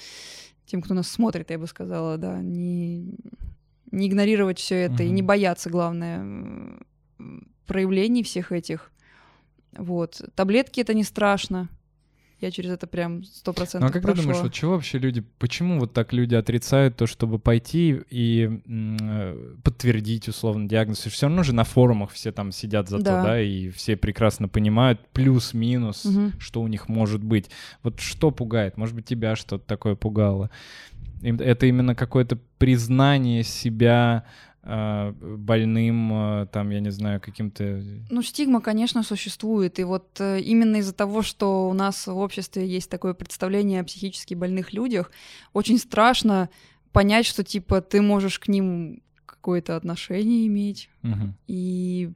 тем, 0.65 0.81
кто 0.81 0.95
нас 0.95 1.09
смотрит, 1.09 1.51
я 1.51 1.59
бы 1.59 1.67
сказала, 1.67 2.17
да, 2.17 2.41
не, 2.41 3.19
не 3.91 4.09
игнорировать 4.09 4.59
все 4.59 4.77
это 4.77 5.03
mm-hmm. 5.03 5.09
и 5.09 5.11
не 5.11 5.21
бояться, 5.21 5.69
главное, 5.69 6.79
проявлений 7.67 8.23
всех 8.23 8.53
этих. 8.53 8.91
Вот. 9.77 10.21
Таблетки 10.35 10.81
это 10.81 10.95
не 10.95 11.05
страшно. 11.05 11.69
Я 12.41 12.51
через 12.51 12.73
это 12.73 12.87
прям 12.87 13.25
сто 13.25 13.53
процентов 13.55 13.81
Ну 13.81 13.87
а 13.87 13.93
как 13.93 14.03
прошла. 14.03 14.23
ты 14.23 14.27
думаешь, 14.27 14.43
вот 14.43 14.53
чего 14.53 14.73
вообще 14.73 14.99
люди, 14.99 15.25
почему 15.39 15.79
вот 15.79 15.95
так 15.95 16.13
люди 16.13 16.35
отрицают 16.35 16.97
то, 16.97 17.07
чтобы 17.07 17.39
пойти 17.39 18.01
и 18.11 18.61
м- 18.67 19.59
подтвердить 19.63 20.29
условно 20.29 20.69
диагноз? 20.69 20.99
Все 20.99 21.27
равно 21.27 21.43
же 21.43 21.55
на 21.55 21.65
форумах 21.65 22.11
все 22.11 22.33
там 22.33 22.53
сидят 22.53 22.89
за 22.89 22.99
да. 22.99 23.23
да, 23.23 23.41
и 23.41 23.71
все 23.71 23.97
прекрасно 23.97 24.49
понимают 24.49 25.01
плюс-минус, 25.13 26.05
угу. 26.05 26.33
что 26.39 26.61
у 26.61 26.67
них 26.67 26.89
может 26.89 27.25
быть. 27.25 27.51
Вот 27.83 28.01
что 28.01 28.31
пугает? 28.31 28.77
Может 28.77 28.95
быть, 28.95 29.07
тебя 29.07 29.37
что-то 29.37 29.65
такое 29.65 29.95
пугало? 29.95 30.51
Это 31.23 31.65
именно 31.65 31.95
какое-то 31.95 32.39
признание 32.59 33.43
себя 33.43 34.25
больным, 34.65 36.11
а, 36.13 36.47
там, 36.47 36.71
я 36.71 36.81
не 36.81 36.91
знаю, 36.91 37.21
каким-то... 37.21 37.83
Ну, 38.11 38.23
стигма, 38.23 38.63
конечно, 38.63 39.03
существует. 39.03 39.79
И 39.79 39.85
вот 39.85 40.19
э, 40.21 40.41
именно 40.41 40.77
из-за 40.77 40.95
того, 40.95 41.21
что 41.21 41.69
у 41.69 41.75
нас 41.75 42.07
в 42.07 42.17
обществе 42.17 42.67
есть 42.67 42.89
такое 42.89 43.13
представление 43.13 43.83
о 43.83 43.85
психически 43.85 44.33
больных 44.35 44.73
людях, 44.73 45.13
очень 45.53 45.79
страшно 45.79 46.49
понять, 46.93 47.27
что, 47.27 47.45
типа, 47.45 47.83
ты 47.83 48.01
можешь 48.01 48.39
к 48.39 48.49
ним 48.49 49.03
какое-то 49.45 49.77
отношение 49.77 50.47
иметь. 50.47 50.89
Угу. 51.03 51.35
И 51.49 52.11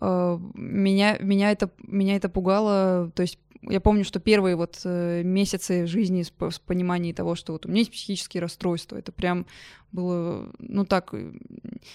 э, 0.00 0.38
меня, 0.54 1.18
меня, 1.18 1.50
это, 1.50 1.70
меня 1.82 2.14
это 2.14 2.28
пугало. 2.28 3.10
То 3.16 3.22
есть 3.22 3.40
я 3.62 3.80
помню, 3.80 4.04
что 4.04 4.20
первые 4.20 4.54
вот 4.54 4.80
э, 4.84 5.22
месяцы 5.24 5.88
жизни 5.88 6.22
с, 6.22 6.32
с 6.38 6.58
пониманием 6.60 7.16
того, 7.16 7.34
что 7.34 7.52
вот 7.52 7.66
у 7.66 7.68
меня 7.68 7.80
есть 7.80 7.90
психические 7.90 8.42
расстройства, 8.42 8.96
это 8.96 9.10
прям 9.10 9.46
было, 9.90 10.52
ну 10.60 10.84
так, 10.84 11.10
э, 11.14 11.32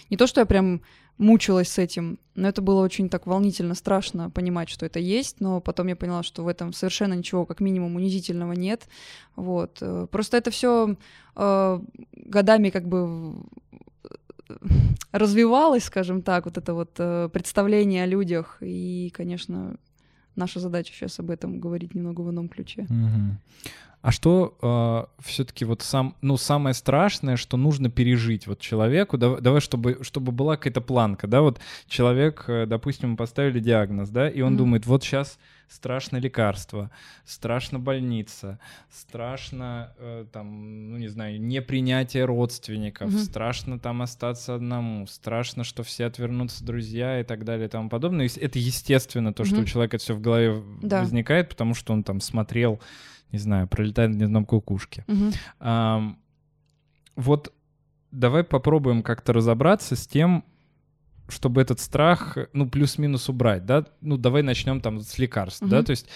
не 0.09 0.17
то, 0.17 0.27
что 0.27 0.41
я 0.41 0.45
прям 0.45 0.81
мучилась 1.17 1.69
с 1.69 1.77
этим, 1.77 2.19
но 2.35 2.49
это 2.49 2.61
было 2.61 2.83
очень 2.83 3.07
так 3.07 3.25
волнительно, 3.25 3.75
страшно 3.75 4.29
понимать, 4.29 4.67
что 4.67 4.85
это 4.85 4.99
есть, 4.99 5.39
но 5.39 5.61
потом 5.61 5.87
я 5.87 5.95
поняла, 5.95 6.23
что 6.23 6.43
в 6.43 6.49
этом 6.49 6.73
совершенно 6.73 7.13
ничего, 7.13 7.45
как 7.45 7.61
минимум, 7.61 7.95
унизительного 7.95 8.51
нет, 8.51 8.89
вот. 9.37 9.77
Э, 9.79 10.07
просто 10.11 10.35
это 10.35 10.51
все 10.51 10.97
э, 11.37 11.79
годами 12.11 12.69
как 12.69 12.85
бы 12.85 13.35
развивалось, 15.11 15.83
скажем 15.83 16.21
так, 16.21 16.45
вот 16.45 16.57
это 16.57 16.73
вот 16.73 16.91
э, 16.97 17.29
представление 17.31 18.03
о 18.03 18.07
людях, 18.07 18.57
и, 18.61 19.11
конечно, 19.13 19.75
наша 20.35 20.59
задача 20.59 20.93
сейчас 20.93 21.19
об 21.19 21.29
этом 21.29 21.59
говорить 21.59 21.95
немного 21.95 22.21
в 22.21 22.29
ином 22.29 22.49
ключе. 22.49 22.83
Угу. 22.89 23.37
А 24.03 24.11
что 24.11 24.57
э, 24.61 25.21
все-таки 25.23 25.63
вот 25.63 25.81
сам, 25.81 26.17
ну, 26.21 26.35
самое 26.35 26.73
страшное, 26.73 27.37
что 27.37 27.55
нужно 27.55 27.89
пережить 27.89 28.47
вот 28.47 28.59
человеку, 28.59 29.17
давай, 29.17 29.39
давай 29.39 29.61
чтобы, 29.61 29.99
чтобы 30.01 30.33
была 30.33 30.57
какая-то 30.57 30.81
планка, 30.81 31.25
да, 31.25 31.39
вот 31.39 31.61
человек, 31.87 32.43
э, 32.49 32.65
допустим, 32.65 33.15
поставили 33.15 33.61
диагноз, 33.61 34.09
да, 34.09 34.29
и 34.29 34.41
он 34.41 34.49
Мгм. 34.53 34.57
думает, 34.57 34.85
вот 34.87 35.05
сейчас 35.05 35.39
страшно 35.69 36.17
лекарство, 36.17 36.91
страшно 37.23 37.79
больница, 37.79 38.59
страшно, 38.91 39.93
э, 39.97 40.25
там, 40.33 40.91
ну, 40.91 40.97
не 40.97 41.07
знаю, 41.07 41.41
непринятие 41.41 42.25
родственников, 42.25 43.09
Мгм. 43.09 43.19
страшно 43.19 43.79
там 43.79 44.01
остаться 44.01 44.53
одному, 44.55 45.07
страшно, 45.07 45.63
что 45.63 45.81
все 45.83 46.05
отвернутся 46.07 46.65
друзья 46.65 47.21
и 47.21 47.23
так 47.23 47.45
далее 47.45 47.67
и 47.67 47.69
тому 47.69 47.87
подобное. 47.87 48.25
И 48.27 48.39
Это 48.39 48.59
естественно, 48.59 49.33
то, 49.33 49.45
что 49.45 49.55
Мгм. 49.55 49.63
у 49.63 49.65
человека 49.65 49.97
все 49.97 50.13
в 50.13 50.19
голове 50.19 50.61
Да. 50.81 50.99
возникает, 50.99 51.47
потому 51.47 51.73
что 51.73 51.93
он 51.93 52.03
там 52.03 52.19
смотрел, 52.19 52.81
не 53.33 53.39
знаю, 53.39 53.67
пролетает 53.67 54.11
над 54.11 54.19
гнездом 54.19 54.45
кукушки. 54.45 55.03
Мгм. 55.07 55.31
Ам, 55.59 56.19
вот 57.15 57.51
давай 58.11 58.43
попробуем 58.43 59.01
как-то 59.03 59.33
разобраться 59.33 59.95
с 59.95 60.07
тем, 60.07 60.45
чтобы 61.27 61.61
этот 61.61 61.79
страх, 61.79 62.37
ну, 62.53 62.69
плюс-минус 62.69 63.27
убрать, 63.29 63.65
да? 63.65 63.85
Ну, 64.01 64.17
давай 64.17 64.43
начнем 64.43 64.81
там 64.81 65.01
с 65.01 65.17
лекарств, 65.17 65.61
да? 65.67 65.77
Мгм. 65.77 65.85
То 65.85 65.91
есть 65.91 66.07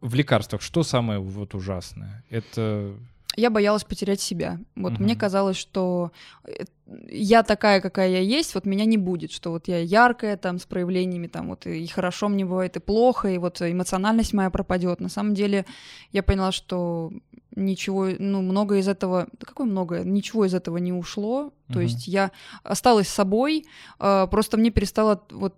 в 0.00 0.14
лекарствах 0.14 0.62
что 0.62 0.82
самое 0.82 1.18
вот 1.18 1.54
ужасное? 1.54 2.24
Это... 2.30 2.94
Я 3.40 3.50
боялась 3.50 3.84
потерять 3.84 4.20
себя. 4.20 4.58
Вот 4.76 4.94
Мгм. 4.94 5.04
мне 5.04 5.16
казалось, 5.16 5.56
что 5.56 6.12
э, 6.44 6.64
я 7.08 7.42
такая, 7.42 7.80
какая 7.80 8.10
я 8.10 8.20
есть, 8.20 8.54
вот 8.54 8.66
меня 8.66 8.84
не 8.84 8.98
будет, 8.98 9.32
что 9.32 9.50
вот 9.50 9.68
я 9.68 9.78
яркая 9.78 10.36
там 10.36 10.58
с 10.58 10.66
проявлениями 10.66 11.26
там 11.26 11.48
вот 11.48 11.66
и 11.66 11.86
хорошо 11.86 12.28
мне 12.28 12.44
бывает, 12.44 12.76
и 12.76 12.80
плохо, 12.80 13.28
и 13.28 13.38
вот 13.38 13.62
эмоциональность 13.62 14.34
моя 14.34 14.50
пропадет. 14.50 15.00
На 15.00 15.08
самом 15.08 15.34
деле 15.34 15.64
я 16.12 16.22
поняла, 16.22 16.52
что 16.52 17.12
ничего, 17.56 18.08
ну 18.18 18.42
много 18.42 18.76
из 18.76 18.88
этого, 18.88 19.26
да 19.32 19.46
какое 19.46 19.66
многое, 19.66 20.04
ничего 20.04 20.44
из 20.44 20.54
этого 20.54 20.76
не 20.78 20.92
ушло. 20.92 21.52
То 21.68 21.78
Мгм. 21.78 21.82
есть 21.82 22.08
я 22.08 22.30
осталась 22.62 23.08
собой, 23.08 23.64
э, 23.98 24.26
просто 24.30 24.56
мне 24.58 24.70
перестало 24.70 25.22
вот 25.30 25.54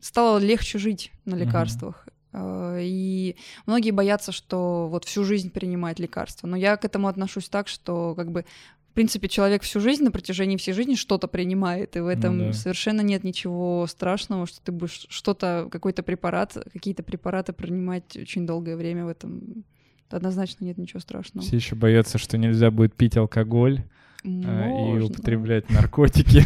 стало 0.00 0.38
легче 0.38 0.78
жить 0.78 1.12
на 1.24 1.34
лекарствах. 1.34 2.06
Э, 2.36 2.78
И 2.82 3.36
многие 3.66 3.90
боятся, 3.90 4.30
что 4.30 4.88
вот 4.88 5.04
всю 5.04 5.24
жизнь 5.24 5.50
принимать 5.50 5.98
лекарства. 5.98 6.46
Но 6.46 6.56
я 6.56 6.76
к 6.76 6.84
этому 6.84 7.08
отношусь 7.08 7.48
так, 7.48 7.66
что 7.66 8.14
как 8.14 8.30
бы 8.30 8.44
в 8.90 8.92
принципе 8.96 9.28
человек 9.28 9.62
всю 9.62 9.80
жизнь 9.80 10.04
на 10.04 10.10
протяжении 10.10 10.56
всей 10.56 10.72
жизни 10.72 10.94
что-то 10.94 11.28
принимает, 11.28 11.96
и 11.96 12.00
в 12.00 12.06
этом 12.06 12.38
да. 12.38 12.52
совершенно 12.52 13.02
нет 13.02 13.24
ничего 13.24 13.86
страшного, 13.86 14.46
что 14.46 14.60
ты 14.62 14.72
будешь 14.72 15.06
что-то, 15.10 15.68
какой-то 15.70 16.02
препарат, 16.02 16.56
какие-то 16.72 17.02
препараты 17.02 17.52
принимать 17.52 18.16
очень 18.16 18.46
долгое 18.46 18.76
время 18.76 19.04
в 19.04 19.08
этом. 19.08 19.64
Однозначно 20.08 20.64
нет 20.64 20.78
ничего 20.78 21.00
страшного. 21.00 21.46
Все 21.46 21.56
еще 21.56 21.74
боятся, 21.74 22.16
что 22.16 22.38
нельзя 22.38 22.70
будет 22.70 22.94
пить 22.94 23.16
алкоголь 23.16 23.82
и 24.22 24.28
Можно. 24.28 25.06
употреблять 25.06 25.68
наркотики 25.68 26.42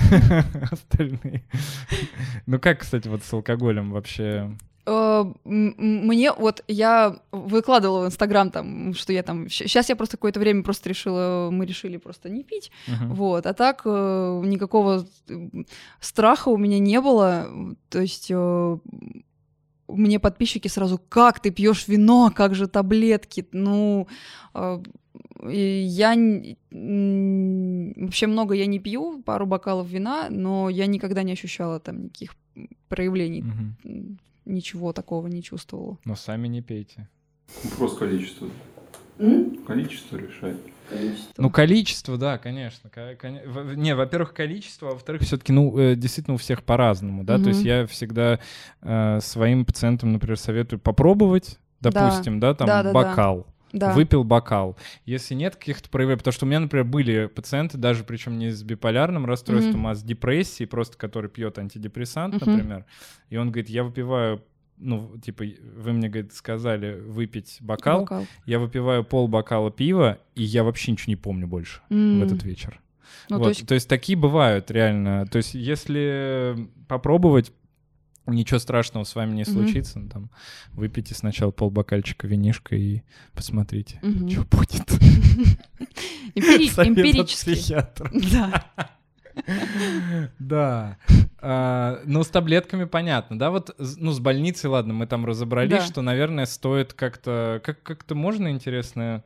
остальные. 0.72 1.44
Ну 2.46 2.58
как, 2.58 2.80
кстати, 2.80 3.06
вот 3.06 3.22
с 3.22 3.32
алкоголем 3.32 3.92
вообще? 3.92 4.50
Э, 4.86 5.24
Мне 5.44 6.32
вот 6.32 6.64
я 6.68 7.16
выкладывала 7.32 8.04
в 8.04 8.06
Инстаграм 8.06 8.50
там, 8.50 8.94
что 8.94 9.12
я 9.12 9.22
там... 9.22 9.48
Сейчас 9.48 9.88
я 9.88 9.96
просто 9.96 10.16
какое-то 10.16 10.40
время 10.40 10.62
просто 10.62 10.88
решила, 10.88 11.50
мы 11.50 11.66
решили 11.66 11.96
просто 11.98 12.28
не 12.28 12.42
пить, 12.42 12.70
Мгм. 12.88 13.14
Вот, 13.14 13.46
а 13.46 13.52
так 13.52 13.82
э, 13.84 14.42
никакого 14.44 15.06
страха 16.00 16.48
у 16.48 16.56
меня 16.56 16.78
не 16.78 17.00
было. 17.00 17.48
То 17.88 18.00
есть 18.00 18.30
э, 18.30 18.78
мне 19.88 20.18
подписчики 20.18 20.68
сразу, 20.68 21.00
как 21.08 21.40
ты 21.40 21.50
пьешь 21.50 21.88
вино, 21.88 22.32
как 22.34 22.54
же 22.54 22.66
таблетки, 22.66 23.46
ну 23.52 24.06
я 25.42 26.14
вообще 26.70 28.26
много 28.26 28.54
я 28.54 28.66
не 28.66 28.78
пью, 28.78 29.22
пару 29.22 29.46
бокалов 29.46 29.88
вина, 29.88 30.28
но 30.30 30.68
я 30.68 30.86
никогда 30.86 31.22
не 31.22 31.32
ощущала 31.32 31.80
там 31.80 32.04
никаких 32.04 32.34
проявлений, 32.88 33.42
Мгм. 33.42 34.18
М, 34.50 34.54
ничего 34.54 34.92
такого 34.92 35.26
не 35.28 35.42
чувствовала. 35.42 35.98
Но 36.04 36.16
сами 36.16 36.48
не 36.48 36.60
пейте. 36.62 37.08
Вопрос 37.64 37.96
количества. 37.96 38.48
Количество 39.66 40.16
решает. 40.16 40.56
Ну, 41.36 41.50
количество, 41.50 42.16
да, 42.18 42.38
конечно. 42.38 42.90
Не, 43.76 43.94
во-первых, 43.94 44.34
количество, 44.34 44.90
а 44.90 44.92
во-вторых, 44.92 45.22
все-таки, 45.22 45.52
ну, 45.52 45.78
э, 45.78 45.94
действительно, 45.94 46.34
у 46.34 46.38
всех 46.38 46.64
по-разному, 46.64 47.22
да. 47.22 47.38
То 47.38 47.48
есть 47.50 47.64
я 47.64 47.86
всегда 47.86 48.40
э, 48.82 49.20
своим 49.20 49.64
пациентам, 49.64 50.12
например, 50.12 50.38
советую 50.38 50.80
попробовать, 50.80 51.58
допустим, 51.80 52.40
да, 52.40 52.54
там 52.54 52.66
Да-да-да. 52.66 52.92
бокал. 52.92 53.46
Да. 53.46 53.59
Выпил 53.72 54.24
бокал. 54.24 54.76
Если 55.04 55.34
нет 55.34 55.56
каких-то 55.56 55.88
проявлений, 55.90 56.18
потому 56.18 56.32
что 56.32 56.46
у 56.46 56.48
меня, 56.48 56.60
например, 56.60 56.84
были 56.84 57.26
пациенты, 57.26 57.78
даже 57.78 58.04
причем 58.04 58.38
не 58.38 58.50
с 58.50 58.62
биполярным 58.62 59.26
расстройством, 59.26 59.80
Мгм. 59.80 59.86
а 59.88 59.94
с 59.94 60.02
депрессией, 60.02 60.66
просто 60.68 60.96
который 60.96 61.30
пьет 61.30 61.58
антидепрессант, 61.58 62.34
Мгм. 62.40 62.50
например, 62.50 62.84
и 63.28 63.36
он 63.36 63.48
говорит, 63.50 63.68
я 63.70 63.84
выпиваю, 63.84 64.42
ну, 64.76 65.16
типа, 65.18 65.44
вы 65.76 65.92
мне, 65.92 66.08
говорит, 66.08 66.32
сказали 66.32 66.98
выпить 67.00 67.58
бокал, 67.60 68.00
Бокал. 68.00 68.26
я 68.46 68.58
выпиваю 68.58 69.04
пол 69.04 69.28
бокала 69.28 69.70
пива, 69.70 70.18
и 70.34 70.42
я 70.42 70.64
вообще 70.64 70.92
ничего 70.92 71.10
не 71.12 71.16
помню 71.16 71.46
больше 71.46 71.80
в 71.88 71.92
М. 71.92 72.22
этот 72.22 72.42
вечер. 72.44 72.80
Ну, 73.28 73.38
Вот, 73.38 73.56
то 73.66 73.74
есть 73.74 73.88
такие 73.88 74.16
бывают 74.16 74.70
реально. 74.70 75.26
То 75.26 75.38
есть 75.38 75.54
если 75.54 76.68
попробовать, 76.88 77.52
ничего 78.26 78.58
страшного 78.58 79.04
с 79.04 79.14
вами 79.14 79.34
не 79.34 79.44
случится. 79.44 79.98
Ну, 79.98 80.08
Там, 80.08 80.30
выпейте 80.72 81.14
сначала 81.14 81.50
полбокальчика 81.50 82.26
винишка 82.26 82.76
и 82.76 83.02
посмотрите, 83.34 83.98
Мгм. 84.02 84.28
что 84.30 84.42
будет. 84.44 84.90
Эмпирически. 86.34 87.54
психиатра. 87.54 88.10
Да. 88.32 88.64
Да. 90.38 90.96
А, 91.40 92.00
Ну, 92.04 92.22
с 92.22 92.28
таблетками 92.28 92.84
понятно, 92.84 93.38
да? 93.38 93.50
Вот, 93.50 93.74
ну, 93.78 94.12
с 94.12 94.18
больницей, 94.18 94.68
ладно, 94.68 94.92
мы 94.92 95.06
там 95.06 95.24
разобрались, 95.24 95.70
Да. 95.70 95.80
что, 95.86 96.02
наверное, 96.02 96.46
стоит 96.46 96.92
как-то... 96.92 97.60
Как- 97.64 97.82
Как-то 97.82 98.14
можно, 98.14 98.50
интересно, 98.50 99.22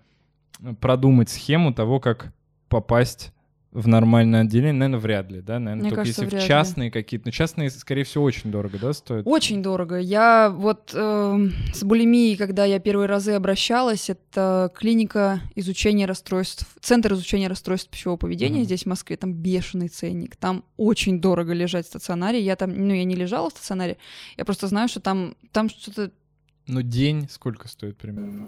продумать 0.80 1.30
схему 1.30 1.72
того, 1.74 2.00
как 2.00 2.32
попасть 2.68 3.32
в 3.74 3.88
нормальное 3.88 4.42
отделение? 4.42 4.72
Наверное, 4.72 5.00
вряд 5.00 5.30
ли, 5.32 5.40
да? 5.40 5.58
Наверное, 5.58 5.82
Мне 5.82 5.90
только 5.90 6.02
кажется, 6.02 6.24
если 6.24 6.36
в 6.38 6.40
частные 6.46 6.90
какие-то. 6.92 7.26
Но 7.26 7.32
частные, 7.32 7.70
скорее 7.70 8.04
всего, 8.04 8.22
очень 8.22 8.52
дорого, 8.52 8.78
да, 8.78 8.92
стоят? 8.92 9.26
Очень 9.26 9.64
дорого. 9.64 9.98
Я 9.98 10.48
вот 10.56 10.92
эм, 10.94 11.52
с 11.74 11.82
булимией, 11.82 12.36
когда 12.36 12.64
я 12.64 12.78
первые 12.78 13.08
разы 13.08 13.32
обращалась, 13.32 14.08
это 14.08 14.72
клиника 14.76 15.40
изучения 15.56 16.06
расстройств, 16.06 16.66
центр 16.80 17.14
изучения 17.14 17.48
расстройств 17.48 17.90
пищевого 17.90 18.16
поведения 18.16 18.58
Мгм. 18.58 18.64
здесь 18.64 18.84
в 18.84 18.86
Москве, 18.86 19.16
там 19.16 19.34
бешеный 19.34 19.88
ценник, 19.88 20.36
там 20.36 20.64
очень 20.76 21.20
дорого 21.20 21.52
лежать 21.52 21.86
в 21.86 21.88
стационаре. 21.88 22.40
Я 22.40 22.54
там, 22.54 22.70
ну, 22.70 22.94
я 22.94 23.02
не 23.04 23.16
лежала 23.16 23.50
в 23.50 23.54
стационаре, 23.54 23.96
я 24.36 24.44
просто 24.44 24.68
знаю, 24.68 24.88
что 24.88 25.00
там, 25.00 25.34
там 25.50 25.68
что-то 25.68 26.12
Ну, 26.68 26.80
день 26.82 27.28
сколько 27.28 27.66
стоит 27.66 27.96
примерно? 27.98 28.46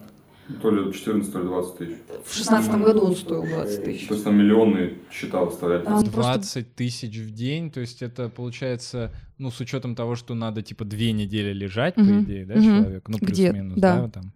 То 0.62 0.70
ли 0.70 0.92
14, 0.92 1.32
то 1.32 1.38
ли 1.40 1.44
20 1.46 1.76
тысяч. 1.78 1.94
в 2.24 2.34
шестнадцатом 2.34 2.82
году 2.84 3.00
он 3.06 3.16
стоил 3.16 3.42
20 3.44 3.84
тысяч. 3.84 4.06
То 4.06 4.14
есть 4.14 4.24
там 4.24 4.36
миллионные 4.38 4.94
счета 5.10 5.44
выставляли. 5.44 5.82
Там 5.82 5.94
просто- 5.94 6.10
20 6.12 6.74
тысяч 6.74 7.16
в 7.18 7.30
день, 7.32 7.70
то 7.70 7.80
есть 7.80 8.00
это 8.02 8.28
получается, 8.28 9.10
ну, 9.38 9.50
с 9.50 9.58
учетом 9.60 9.94
того, 9.96 10.14
что 10.14 10.34
надо, 10.34 10.62
типа, 10.62 10.84
две 10.84 11.10
недели 11.12 11.52
лежать, 11.52 11.94
по 11.96 12.00
Мгм. 12.02 12.24
идее, 12.24 12.46
да, 12.46 12.54
Мгм. 12.54 12.62
человек? 12.82 13.08
Ну, 13.08 13.18
плюс-минус, 13.18 13.78
да. 13.78 14.02
да, 14.02 14.08
там. 14.08 14.32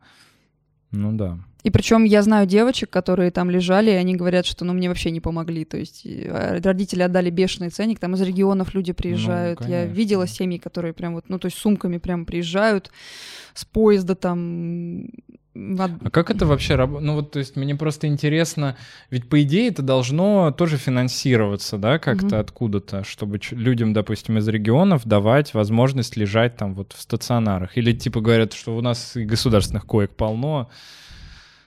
Ну, 0.92 1.12
да. 1.12 1.38
И 1.62 1.70
причем 1.70 2.02
я 2.04 2.22
знаю 2.22 2.46
девочек, 2.48 2.90
которые 2.90 3.30
там 3.30 3.48
лежали, 3.50 3.90
и 3.92 3.94
они 3.94 4.16
говорят, 4.16 4.46
что 4.46 4.64
ну 4.64 4.72
мне 4.72 4.88
вообще 4.88 5.10
не 5.12 5.20
помогли. 5.20 5.64
То 5.64 5.76
есть 5.76 6.02
э, 6.04 6.58
родители 6.60 7.02
отдали 7.02 7.30
бешеный 7.30 7.68
ценник, 7.68 8.00
там 8.00 8.14
из 8.14 8.22
регионов 8.22 8.74
люди 8.74 8.92
приезжают. 8.92 9.60
я 9.60 9.66
Ну, 9.66 9.72
конечно. 9.74 9.94
видела 9.94 10.26
семьи, 10.26 10.58
которые 10.58 10.92
прям 10.94 11.14
вот, 11.14 11.26
ну 11.28 11.38
то 11.38 11.46
есть 11.46 11.58
сумками 11.58 11.98
прям 11.98 12.24
приезжают 12.24 12.90
с 13.54 13.64
поезда 13.64 14.14
там. 14.16 15.04
А 15.52 16.10
как 16.10 16.30
это 16.30 16.46
вообще 16.46 16.76
работает? 16.76 17.06
Ну 17.06 17.14
вот, 17.16 17.32
то 17.32 17.40
есть 17.40 17.56
мне 17.56 17.74
просто 17.74 18.06
интересно, 18.06 18.76
ведь 19.10 19.28
по 19.28 19.42
идее 19.42 19.68
это 19.68 19.82
должно 19.82 20.52
тоже 20.52 20.76
финансироваться, 20.76 21.76
да, 21.76 21.98
как-то 21.98 22.26
Мгм. 22.26 22.40
откуда-то, 22.40 23.02
чтобы 23.02 23.40
людям, 23.50 23.92
допустим, 23.92 24.38
из 24.38 24.46
регионов 24.46 25.06
давать 25.06 25.52
возможность 25.54 26.16
лежать 26.16 26.56
там 26.56 26.74
вот 26.74 26.92
в 26.92 27.00
стационарах. 27.00 27.76
Или 27.76 27.92
типа 27.92 28.20
говорят, 28.20 28.52
что 28.52 28.76
у 28.76 28.80
нас 28.80 29.16
и 29.16 29.24
государственных 29.24 29.86
коек 29.86 30.14
полно. 30.14 30.70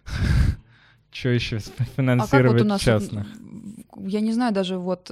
Что 1.11 1.29
еще 1.29 1.57
А 1.57 1.83
финансировать 1.95 2.81
частных? 2.81 3.27
я 3.97 4.19
не 4.19 4.31
знаю 4.31 4.53
даже 4.53 4.77
вот 4.77 5.11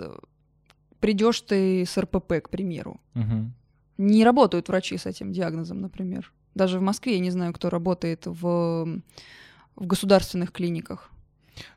придешь 1.00 1.42
ты 1.42 1.86
с 1.86 1.98
РПП, 1.98 2.42
к 2.42 2.50
примеру, 2.50 3.00
не 3.98 4.24
работают 4.24 4.70
врачи 4.70 4.98
с 4.98 5.06
этим 5.06 5.32
диагнозом, 5.32 5.82
например. 5.82 6.32
Даже 6.56 6.80
в 6.80 6.82
Москве 6.82 7.14
я 7.14 7.20
не 7.20 7.32
знаю, 7.32 7.54
кто 7.54 7.70
работает 7.70 8.24
в 8.26 9.02
в 9.78 9.86
государственных 9.88 10.52
клиниках. 10.52 11.10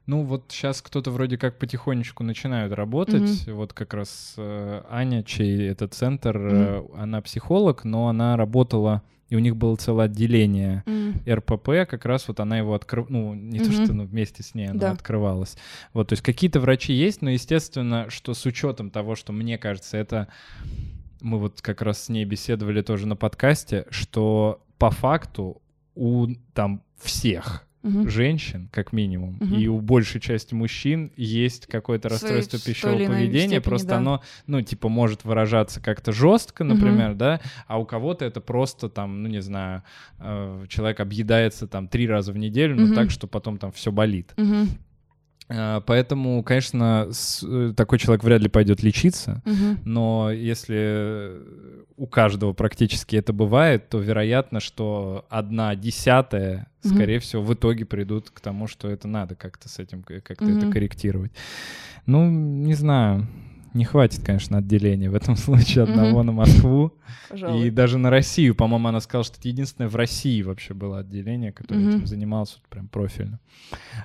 Ну 0.06 0.24
вот 0.24 0.46
сейчас 0.48 0.82
кто-то 0.82 1.10
вроде 1.10 1.38
как 1.38 1.58
потихонечку 1.58 2.22
начинают 2.24 2.72
работать. 2.72 3.46
Вот 3.48 3.72
как 3.72 3.94
раз 3.94 4.34
э, 4.36 4.82
Аня, 4.90 5.22
чей 5.22 5.68
это 5.68 5.88
центр, 5.88 6.36
э, 6.36 6.82
она 6.96 7.22
психолог, 7.22 7.84
но 7.84 8.08
она 8.08 8.36
работала 8.36 9.02
и 9.30 9.36
у 9.36 9.38
них 9.38 9.56
было 9.56 9.74
целое 9.76 10.04
отделение 10.06 10.84
М. 10.86 11.14
РПП, 11.26 11.88
как 11.88 12.04
раз 12.04 12.28
вот 12.28 12.40
она 12.40 12.58
его 12.58 12.74
открыла, 12.74 13.06
ну, 13.08 13.34
не 13.34 13.58
то, 13.58 13.70
Мгм. 13.70 13.72
что 13.72 13.92
ну, 13.94 14.04
вместе 14.04 14.42
с 14.42 14.54
ней 14.54 14.66
она 14.66 14.78
Да. 14.80 14.90
открывалась. 14.92 15.56
Вот, 15.92 16.08
то 16.08 16.12
есть 16.12 16.22
какие-то 16.22 16.60
врачи 16.60 16.92
есть, 16.92 17.22
но, 17.22 17.30
естественно, 17.30 18.10
что 18.10 18.34
с 18.34 18.44
учетом 18.44 18.90
того, 18.90 19.14
что 19.16 19.32
мне 19.32 19.56
кажется, 19.56 19.96
это 19.96 20.28
мы 21.24 21.38
вот 21.38 21.60
как 21.62 21.82
раз 21.82 22.04
с 22.04 22.08
ней 22.08 22.24
беседовали 22.24 22.82
тоже 22.82 23.06
на 23.06 23.16
подкасте, 23.16 23.86
что 23.90 24.62
по 24.78 24.90
факту 24.90 25.60
у 25.94 26.28
там 26.52 26.82
всех 27.02 27.66
Мгм. 27.82 28.08
женщин, 28.08 28.68
как 28.72 28.92
минимум, 28.94 29.36
Мгм. 29.40 29.54
и 29.58 29.66
у 29.68 29.78
большей 29.80 30.18
части 30.18 30.54
мужчин 30.54 31.12
есть 31.16 31.66
какое-то 31.66 32.08
Свои- 32.08 32.14
расстройство 32.18 32.58
той 32.58 32.72
пищевого 32.72 32.96
поведения, 33.06 33.40
степени, 33.46 33.58
просто 33.58 33.88
да. 33.88 33.96
оно, 33.98 34.22
ну, 34.46 34.62
типа, 34.62 34.88
может 34.88 35.24
выражаться 35.24 35.82
как-то 35.82 36.10
жестко, 36.10 36.64
например, 36.64 37.14
да, 37.14 37.40
а 37.66 37.78
у 37.78 37.84
кого-то 37.84 38.24
это 38.24 38.40
просто 38.40 38.88
там, 38.88 39.22
ну, 39.22 39.28
не 39.28 39.42
знаю, 39.42 39.82
э, 40.18 40.64
человек 40.70 41.00
объедается 41.00 41.66
там 41.66 41.86
три 41.88 42.08
раза 42.08 42.32
в 42.32 42.38
неделю, 42.38 42.74
но 42.74 42.86
Мгм. 42.86 42.94
так, 42.94 43.10
что 43.10 43.26
потом 43.26 43.58
там 43.58 43.70
все 43.70 43.92
болит. 43.92 44.32
Мгм. 44.38 44.68
Э, 45.48 45.80
Поэтому, 45.86 46.42
конечно, 46.42 47.08
э, 47.42 47.72
такой 47.76 47.98
человек 47.98 48.24
вряд 48.24 48.40
ли 48.40 48.48
пойдет 48.48 48.82
лечиться, 48.82 49.42
Мгм. 49.44 49.80
но 49.84 50.30
если 50.32 51.32
у 51.96 52.06
каждого 52.06 52.52
практически 52.54 53.16
это 53.16 53.32
бывает, 53.32 53.88
то 53.88 53.98
вероятно, 53.98 54.60
что 54.60 55.26
одна 55.28 55.74
десятая, 55.76 56.66
Мгм. 56.82 56.94
скорее 56.94 57.18
всего, 57.18 57.42
в 57.42 57.52
итоге 57.54 57.84
придут 57.84 58.30
к 58.30 58.40
тому, 58.40 58.66
что 58.66 58.88
это 58.88 59.06
надо 59.06 59.34
как-то 59.34 59.68
с 59.68 59.78
этим, 59.78 60.02
как-то 60.02 60.44
это 60.50 60.64
Мгм. 60.66 60.70
корректировать. 60.72 61.32
Ну, 62.06 62.28
не 62.30 62.74
знаю. 62.74 63.26
Не 63.74 63.84
хватит, 63.84 64.24
конечно, 64.24 64.58
отделения 64.58 65.10
в 65.10 65.14
этом 65.14 65.36
случае 65.36 65.84
одного 65.84 66.18
Мгм. 66.18 66.26
на 66.26 66.32
Москву. 66.32 66.92
Пожалуй. 67.28 67.66
И 67.66 67.70
даже 67.70 67.98
на 67.98 68.08
Россию, 68.10 68.54
по-моему, 68.54 68.88
она 68.88 69.00
сказала, 69.00 69.24
что 69.24 69.38
это 69.38 69.48
единственное 69.48 69.88
в 69.88 69.96
России 69.96 70.42
вообще 70.42 70.74
было 70.74 70.98
отделение, 71.00 71.52
которое 71.52 71.80
Мгм. 71.80 71.88
этим 71.90 72.06
занималось 72.06 72.54
вот 72.56 72.68
прям 72.68 72.88
профильно. 72.88 73.40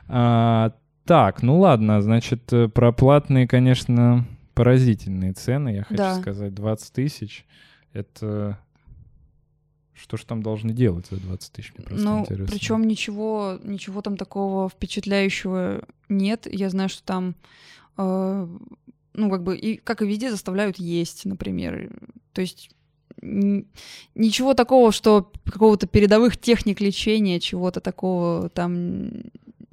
А, 0.07 0.74
так, 1.10 1.41
ну 1.41 1.60
ладно, 1.60 2.03
значит, 2.03 2.53
э, 2.53 2.68
про 2.68 2.91
платные, 2.91 3.48
конечно, 3.48 4.27
поразительные 4.53 5.34
цены, 5.34 5.69
я 5.69 5.84
хочу 5.84 5.98
Да. 5.98 6.22
сказать, 6.22 6.53
20 6.53 6.94
тысяч. 6.94 7.48
Это... 7.94 8.60
Что 9.95 10.18
ж 10.18 10.23
там 10.26 10.44
должны 10.44 10.72
делать 10.72 11.07
за 11.10 11.19
20 11.19 11.52
тысяч, 11.52 11.73
мне 11.76 11.84
просто 11.88 12.06
Ну, 12.06 12.19
интересно. 12.19 12.45
причем 12.56 12.84
ничего, 12.84 13.57
ничего 13.64 14.03
там 14.03 14.18
такого 14.18 14.69
впечатляющего 14.69 15.81
нет. 16.10 16.45
Я 16.49 16.69
знаю, 16.69 16.90
что 16.90 17.02
там, 17.03 17.34
э, 17.98 18.48
ну, 19.15 19.30
как 19.31 19.41
бы, 19.41 19.57
и, 19.57 19.77
как 19.77 20.03
и 20.03 20.07
везде, 20.07 20.30
заставляют 20.30 20.77
есть, 20.77 21.26
например. 21.26 21.90
То 22.34 22.41
есть 22.41 22.69
ничего 23.21 24.53
такого, 24.53 24.91
что 24.91 25.31
какого-то 25.45 25.87
передовых 25.87 26.37
техник 26.37 26.81
лечения, 26.81 27.39
чего-то 27.39 27.79
такого 27.79 28.49
там 28.49 29.09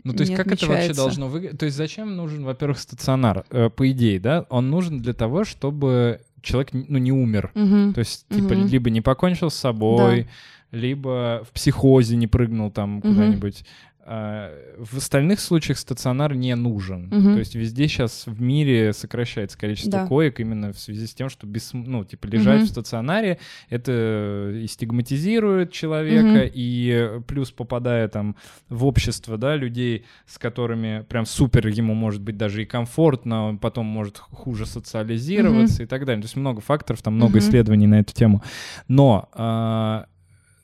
Ну, 0.05 0.13
то 0.13 0.21
есть 0.21 0.31
не 0.31 0.37
как 0.37 0.47
это 0.47 0.55
вообще 0.67 0.67
отмечается. 0.67 1.03
должно 1.03 1.29
выглядеть? 1.29 1.59
То 1.59 1.67
есть 1.67 1.77
зачем 1.77 2.17
нужен, 2.17 2.45
во-первых, 2.45 2.79
стационар? 2.79 3.45
Э, 3.51 3.71
по 3.71 3.91
идее, 3.91 4.21
да? 4.21 4.47
Он 4.51 4.71
нужен 4.71 5.01
для 5.01 5.13
того, 5.13 5.45
чтобы 5.45 6.21
человек, 6.43 6.71
ну, 6.73 6.99
не 6.99 7.13
умер. 7.13 7.51
Мгм. 7.55 7.93
То 7.95 7.99
есть, 8.01 8.27
типа, 8.29 8.55
Мгм. 8.55 8.67
либо 8.67 8.91
не 8.91 9.01
покончил 9.01 9.51
с 9.51 9.55
собой, 9.57 10.29
либо 10.71 11.43
в 11.49 11.53
психозе 11.53 12.17
не 12.17 12.27
прыгнул 12.27 12.71
там 12.71 13.01
куда-нибудь. 13.01 13.65
А, 14.09 14.53
В 14.79 14.99
остальных 14.99 15.41
случаях 15.41 15.79
стационар 15.79 16.35
не 16.35 16.55
нужен. 16.55 17.09
Мгм. 17.11 17.33
То 17.33 17.39
есть 17.41 17.57
везде 17.57 17.89
сейчас 17.89 18.27
в 18.27 18.41
мире 18.41 18.93
сокращается 18.93 19.59
количество 19.59 19.91
Да. 20.03 20.07
коек 20.07 20.39
именно 20.39 20.73
в 20.73 20.79
связи 20.79 21.07
с 21.09 21.15
тем, 21.15 21.29
что 21.29 21.47
без, 21.47 21.73
ну, 21.73 22.05
типа, 22.05 22.27
лежать 22.29 22.59
Мгм. 22.61 22.67
в 22.67 22.71
стационаре 22.71 23.39
это 23.69 24.53
и 24.55 24.67
стигматизирует 24.69 25.73
человека, 25.73 26.27
Мгм. 26.45 26.51
и 26.55 27.21
плюс 27.27 27.51
попадая 27.51 28.07
там 28.09 28.37
в 28.69 28.85
общество, 28.85 29.37
да, 29.39 29.57
людей, 29.57 30.05
с 30.27 30.39
которыми 30.39 31.05
прям 31.09 31.27
супер 31.27 31.67
ему 31.67 31.95
может 31.95 32.23
быть 32.23 32.37
даже 32.37 32.63
и 32.63 32.65
комфортно, 32.65 33.47
он 33.47 33.59
потом 33.59 33.87
может 33.87 34.19
хуже 34.19 34.67
социализироваться 34.67 35.83
и 35.83 35.87
так 35.87 36.05
далее. 36.05 36.23
То 36.23 36.27
есть 36.27 36.37
много 36.37 36.61
факторов, 36.61 37.03
там 37.03 37.15
много 37.15 37.39
Мгм. 37.39 37.39
исследований 37.41 37.87
на 37.89 37.99
эту 38.01 38.15
тему. 38.15 38.43
Но 38.87 39.29
а, 39.33 40.07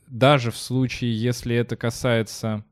даже 0.08 0.50
в 0.52 0.56
случае, 0.56 1.12
если 1.20 1.56
это 1.56 1.74
касается 1.76 2.62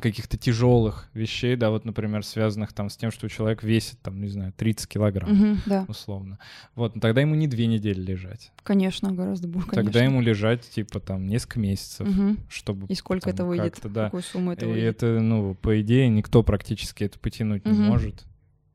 каких-то 0.00 0.36
тяжелых 0.36 1.08
вещей, 1.14 1.56
да, 1.56 1.70
вот, 1.70 1.84
например, 1.84 2.24
связанных 2.24 2.72
там 2.72 2.88
с 2.90 2.96
тем, 2.96 3.10
что 3.10 3.28
человек 3.28 3.62
весит, 3.62 4.00
там, 4.00 4.20
не 4.20 4.28
знаю, 4.28 4.52
30 4.56 4.88
килограмм, 4.88 5.30
Мгм, 5.32 5.58
да, 5.66 5.84
условно. 5.88 6.38
Вот, 6.74 6.94
ну, 6.94 7.00
тогда 7.00 7.20
ему 7.20 7.34
не 7.34 7.46
две 7.48 7.66
недели 7.66 8.00
лежать. 8.00 8.52
конечно, 8.62 9.12
гораздо 9.12 9.48
больше. 9.48 9.70
Тогда 9.70 10.02
ему 10.02 10.20
лежать, 10.20 10.68
типа, 10.68 11.00
там, 11.00 11.26
несколько 11.26 11.60
месяцев, 11.60 12.06
Мгм. 12.08 12.38
чтобы... 12.48 12.86
И 12.88 12.94
сколько 12.94 13.26
там 13.26 13.34
это 13.34 13.44
выйдет? 13.44 13.80
да. 13.84 14.04
Какую 14.06 14.22
сумму 14.22 14.52
это 14.52 14.66
И 14.66 14.68
выйдет? 14.70 14.96
это, 14.96 15.20
ну, 15.20 15.54
по 15.54 15.80
идее, 15.80 16.08
никто 16.08 16.42
практически 16.42 17.04
это 17.04 17.18
потянуть 17.18 17.64
не 17.66 17.72
Мгм. 17.72 17.82
может. 17.82 18.24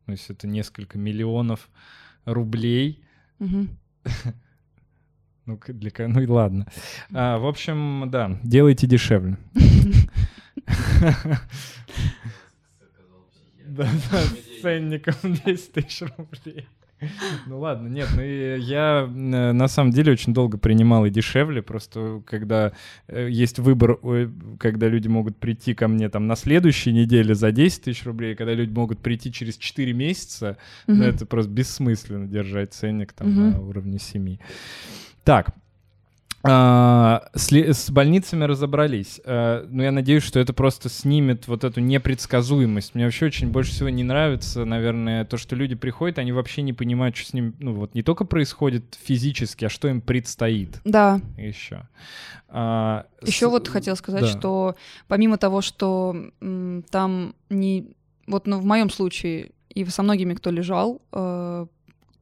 То 0.06 0.12
есть 0.12 0.30
это 0.30 0.48
несколько 0.48 0.98
миллионов 0.98 1.70
рублей. 2.26 3.04
Мгм. 3.40 3.70
Ну, 5.46 5.60
для 5.68 5.92
ну 6.08 6.22
и 6.22 6.26
ладно. 6.28 6.68
А, 7.12 7.38
в 7.38 7.46
общем, 7.46 8.10
да, 8.10 8.40
делайте 8.44 8.88
дешевле. 8.88 9.38
Да, 13.66 13.88
с 13.88 14.62
ценником 14.62 15.16
10 15.46 15.72
тысяч 15.74 16.02
рублей. 16.02 16.68
Ну 17.48 17.60
ладно, 17.60 17.90
нет, 17.90 18.08
ну 18.16 18.22
и 18.22 18.60
я 18.62 19.04
э, 19.06 19.52
на 19.52 19.68
самом 19.68 19.92
деле 19.92 20.14
очень 20.14 20.34
долго 20.34 20.58
принимал 20.58 21.06
и 21.06 21.10
дешевле, 21.10 21.62
просто 21.62 22.22
когда 22.26 22.72
э, 23.08 23.28
есть 23.30 23.60
выбор, 23.60 24.00
когда 24.58 24.88
люди 24.88 25.10
могут 25.10 25.36
прийти 25.38 25.74
ко 25.74 25.90
мне 25.90 26.08
там 26.08 26.28
на 26.28 26.38
следующей 26.38 26.94
неделе 26.94 27.36
за 27.36 27.52
10 27.52 27.84
тысяч 27.84 28.06
рублей, 28.06 28.36
когда 28.36 28.54
люди 28.54 28.72
могут 28.72 29.00
прийти 29.00 29.34
через 29.34 29.58
4 29.58 29.92
месяца, 29.92 30.58
Мгм. 30.88 31.00
ну, 31.00 31.04
это 31.04 31.26
просто 31.26 31.52
бессмысленно 31.52 32.26
держать 32.28 32.74
ценник 32.74 33.12
там 33.12 33.32
Мгм. 33.32 33.52
на 33.52 33.60
уровне 33.62 34.00
7. 34.00 34.38
Так, 35.26 35.48
а, 36.46 37.24
с, 37.34 37.52
с 37.52 37.90
больницами 37.90 38.44
разобрались. 38.44 39.22
А, 39.26 39.66
ну, 39.70 39.82
я 39.84 39.92
надеюсь, 39.92 40.24
что 40.24 40.40
это 40.40 40.54
просто 40.54 40.90
снимет 40.90 41.48
вот 41.48 41.64
эту 41.64 41.80
непредсказуемость. 41.80 42.96
Мне 42.96 43.06
вообще 43.06 43.28
очень 43.28 43.50
больше 43.50 43.72
всего 43.72 43.90
не 43.90 44.04
нравится, 44.04 44.66
наверное, 44.66 45.24
то, 45.26 45.38
что 45.38 45.56
люди 45.56 45.76
приходят, 45.76 46.20
они 46.20 46.32
вообще 46.34 46.62
не 46.62 46.74
понимают, 46.74 47.16
что 47.16 47.30
с 47.30 47.34
ним, 47.34 47.56
ну, 47.60 47.74
вот 47.74 47.96
не 47.96 48.04
только 48.04 48.26
происходит 48.26 48.98
физически, 49.02 49.66
а 49.66 49.70
что 49.70 49.88
им 49.88 50.02
предстоит 50.02 50.82
Да, 50.84 51.22
еще. 51.38 51.88
А, 52.50 53.06
Еще 53.22 53.48
с- 53.48 53.50
вот 53.50 53.68
хотела 53.68 53.96
сказать, 53.96 54.22
да. 54.22 54.28
что 54.28 54.76
помимо 55.08 55.38
того, 55.38 55.62
что 55.62 56.16
м, 56.42 56.84
там 56.90 57.36
не... 57.50 57.96
Вот 58.28 58.48
ну, 58.48 58.60
в 58.60 58.66
моем 58.66 58.90
случае 58.90 59.52
и 59.70 59.84
со 59.86 60.04
многими, 60.04 60.34
кто 60.36 60.52
лежал, 60.52 61.02
э, 61.12 61.66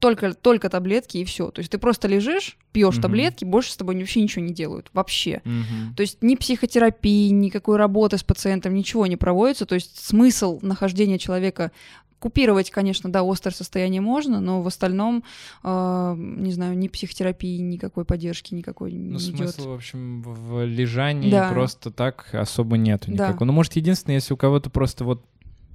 только, 0.02 0.34
только 0.34 0.68
таблетки 0.68 1.18
и 1.18 1.24
все. 1.24 1.50
То 1.52 1.60
есть 1.60 1.70
ты 1.70 1.78
просто 1.78 2.08
лежишь, 2.08 2.58
пьешь 2.72 2.94
Мгм. 2.96 3.02
таблетки, 3.02 3.44
больше 3.44 3.70
с 3.70 3.76
тобой 3.76 3.96
вообще 3.96 4.20
ничего 4.20 4.44
не 4.44 4.52
делают. 4.52 4.90
Вообще. 4.92 5.40
Мгм. 5.44 5.94
То 5.96 6.00
есть 6.02 6.18
ни 6.22 6.34
психотерапии, 6.34 7.28
никакой 7.30 7.76
работы 7.76 8.18
с 8.18 8.24
пациентом, 8.24 8.74
ничего 8.74 9.06
не 9.06 9.16
проводится. 9.16 9.64
То 9.64 9.76
есть 9.76 10.04
смысл 10.04 10.58
нахождения 10.60 11.18
человека 11.18 11.70
купировать, 12.18 12.70
конечно, 12.70 13.10
да, 13.10 13.22
острое 13.28 13.52
состояние 13.52 14.00
можно, 14.00 14.40
но 14.40 14.62
в 14.62 14.66
остальном, 14.68 15.24
э, 15.64 16.14
не 16.16 16.52
знаю, 16.52 16.78
ни 16.78 16.86
психотерапии, 16.86 17.58
никакой 17.58 18.04
поддержки 18.04 18.54
никакой 18.54 18.92
Ну, 18.92 19.18
не 19.18 19.30
идет. 19.30 19.50
смысла, 19.54 19.70
в 19.70 19.74
общем, 19.74 20.22
в 20.22 20.32
в 20.52 20.64
лежании 20.64 21.30
Да. 21.32 21.48
просто 21.48 21.90
так 21.90 22.28
особо 22.32 22.76
нету 22.76 23.06
Да. 23.08 23.12
никакого. 23.28 23.46
Ну, 23.46 23.52
может, 23.52 23.74
единственное, 23.74 24.16
если 24.16 24.34
у 24.34 24.36
кого-то 24.36 24.70
просто 24.70 25.04
вот 25.04 25.24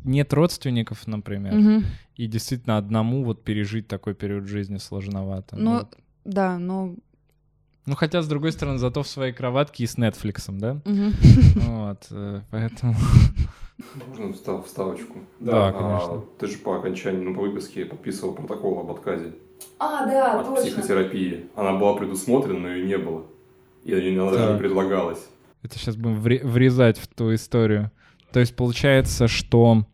нет 0.07 0.33
родственников, 0.33 1.05
например, 1.07 1.53
Мгм. 1.53 1.85
и 2.15 2.27
действительно 2.27 2.77
одному 2.77 3.23
вот 3.23 3.43
пережить 3.43 3.87
такой 3.87 4.13
период 4.15 4.45
жизни 4.47 4.77
сложновато. 4.77 5.55
Ну, 5.55 5.79
Ну, 5.79 5.87
да, 6.25 6.57
но... 6.57 6.95
ну, 7.85 7.95
хотя, 7.95 8.21
с 8.21 8.27
другой 8.27 8.51
стороны, 8.51 8.77
зато 8.79 9.03
в 9.03 9.07
своей 9.07 9.33
кроватке 9.33 9.83
и 9.83 9.87
с 9.87 9.97
Нетфликсом, 9.97 10.59
да? 10.59 10.81
мгм. 10.85 11.13
Вот, 11.55 12.07
э, 12.11 12.41
поэтому... 12.51 12.95
Можно 14.07 14.33
встав- 14.33 14.65
вставочку? 14.65 15.19
Да, 15.39 15.67
А, 15.67 15.71
конечно. 15.71 16.23
ты 16.39 16.47
же 16.47 16.57
по 16.57 16.77
окончании, 16.77 17.23
ну, 17.23 17.35
по 17.35 17.41
выписке 17.41 17.85
подписывал 17.85 18.33
протокол 18.33 18.79
об 18.79 18.89
отказе 18.91 19.33
А, 19.79 20.05
да, 20.07 20.39
от 20.41 20.55
психотерапии. 20.59 21.45
Она 21.55 21.73
была 21.77 21.95
предусмотрена, 21.95 22.59
но 22.59 22.69
ее 22.69 22.85
не 22.87 22.97
было. 22.97 23.25
И 23.83 23.93
она 23.93 24.31
даже 24.31 24.37
Так. 24.45 24.53
не 24.55 24.59
предлагалась. 24.59 25.19
Это 25.61 25.77
сейчас 25.77 25.95
будем 25.95 26.19
вре- 26.19 26.43
врезать 26.43 26.97
в 26.97 27.07
ту 27.07 27.33
историю. 27.35 27.91
То 28.33 28.39
есть 28.39 28.55
получается, 28.55 29.27
что 29.27 29.85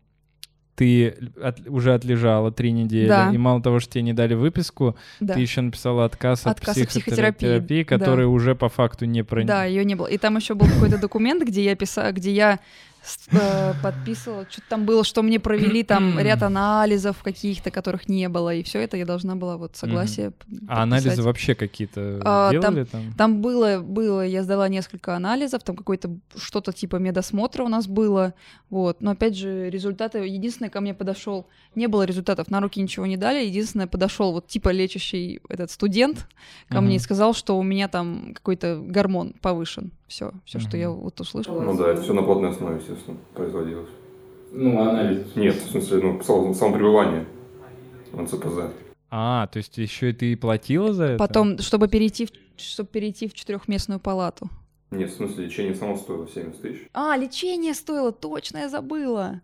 ты 0.74 1.14
от- 1.42 1.66
уже 1.68 1.94
отлежала 1.94 2.50
три 2.50 2.72
недели, 2.72 3.06
Да. 3.08 3.30
и 3.32 3.38
мало 3.38 3.62
того, 3.62 3.78
что 3.80 3.92
тебе 3.92 4.02
не 4.02 4.12
дали 4.12 4.34
выписку, 4.34 4.96
Да. 5.20 5.34
ты 5.34 5.40
еще 5.40 5.60
написала 5.60 6.04
отказ, 6.04 6.46
Отказ 6.46 6.76
от 6.76 6.82
от 6.82 6.88
психотерапии, 6.88 7.36
психотерапии, 7.38 7.82
который 7.84 8.24
да. 8.24 8.28
уже 8.28 8.54
по 8.54 8.68
факту 8.68 9.04
не 9.04 9.22
про... 9.22 9.44
Да, 9.44 9.64
ее 9.64 9.84
не 9.84 9.94
было. 9.94 10.06
И 10.08 10.18
там 10.18 10.36
еще 10.36 10.54
был 10.54 10.66
какой-то 10.66 10.98
документ, 10.98 11.44
где 11.44 11.62
я 11.64 11.76
писала, 11.76 12.10
где 12.12 12.32
я 12.32 12.58
подписывала. 13.82 14.46
Что-то 14.50 14.68
там 14.68 14.84
было, 14.86 15.04
что 15.04 15.22
мне 15.22 15.38
провели 15.40 15.82
там 15.82 16.18
ряд 16.18 16.42
анализов 16.42 17.22
каких-то, 17.22 17.70
которых 17.70 18.08
не 18.08 18.28
было. 18.28 18.54
И 18.54 18.62
все 18.62 18.80
это 18.80 18.96
я 18.96 19.04
должна 19.04 19.36
была 19.36 19.56
вот 19.56 19.76
согласие 19.76 20.32
А 20.68 20.82
анализы 20.82 21.22
вообще 21.22 21.54
какие-то 21.54 22.20
А, 22.24 22.50
делали 22.50 22.84
там? 22.84 23.12
Там 23.16 23.42
было, 23.42 23.80
было, 23.80 24.26
я 24.26 24.42
сдала 24.42 24.68
несколько 24.68 25.16
анализов, 25.16 25.62
там 25.62 25.76
какой-то 25.76 26.16
что-то 26.36 26.72
типа 26.72 26.96
медосмотра 26.96 27.64
у 27.64 27.68
нас 27.68 27.86
было, 27.86 28.34
вот. 28.70 29.00
Но 29.00 29.12
опять 29.12 29.36
же 29.36 29.70
результаты, 29.70 30.18
единственное 30.18 30.70
ко 30.70 30.80
мне 30.80 30.94
подошел, 30.94 31.46
не 31.74 31.86
было 31.86 32.04
результатов, 32.04 32.50
на 32.50 32.60
руки 32.60 32.80
ничего 32.80 33.06
не 33.06 33.16
дали, 33.16 33.44
единственное 33.44 33.86
подошел 33.86 34.32
вот 34.32 34.46
типа 34.46 34.70
лечащий 34.70 35.40
этот 35.48 35.70
студент 35.70 36.26
ко 36.68 36.80
мне 36.80 36.96
и 36.96 36.98
сказал, 36.98 37.34
что 37.34 37.58
у 37.58 37.62
меня 37.62 37.88
там 37.88 38.32
какой-то 38.34 38.82
гормон 38.82 39.34
повышен. 39.40 39.92
Все, 40.06 40.32
все, 40.44 40.58
что 40.58 40.76
я 40.76 40.90
вот 40.90 41.18
услышала. 41.20 41.60
Ну 41.62 41.76
да, 41.76 41.90
это 41.92 42.02
все 42.02 42.12
на 42.12 42.22
платной 42.22 42.50
основе, 42.50 42.76
естественно, 42.76 43.16
производилось. 43.34 43.88
Ну, 44.52 44.78
анализы. 44.80 45.24
Нет, 45.34 45.56
в 45.56 45.70
смысле, 45.70 45.98
ну, 46.02 46.22
сам- 46.22 46.54
самопребывание 46.54 47.26
в 48.12 48.20
НЦПЗ. 48.22 48.70
А, 49.10 49.46
то 49.48 49.56
есть 49.58 49.76
еще 49.78 50.10
и 50.10 50.12
ты 50.12 50.36
платила 50.36 50.92
за 50.92 51.04
это? 51.04 51.18
Потом, 51.18 51.58
чтобы 51.58 51.88
перейти, 51.88 52.26
в, 52.26 52.30
чтобы 52.56 52.88
перейти 52.88 53.28
в 53.28 53.34
четырехместную 53.34 53.98
палату. 53.98 54.48
Нет, 54.90 55.10
в 55.10 55.14
смысле, 55.16 55.46
лечение 55.46 55.74
само 55.74 55.96
стоило 55.96 56.28
70 56.28 56.60
тысяч. 56.62 56.82
А, 56.92 57.16
лечение 57.16 57.74
стоило, 57.74 58.12
точно, 58.12 58.58
я 58.58 58.68
забыла. 58.68 59.40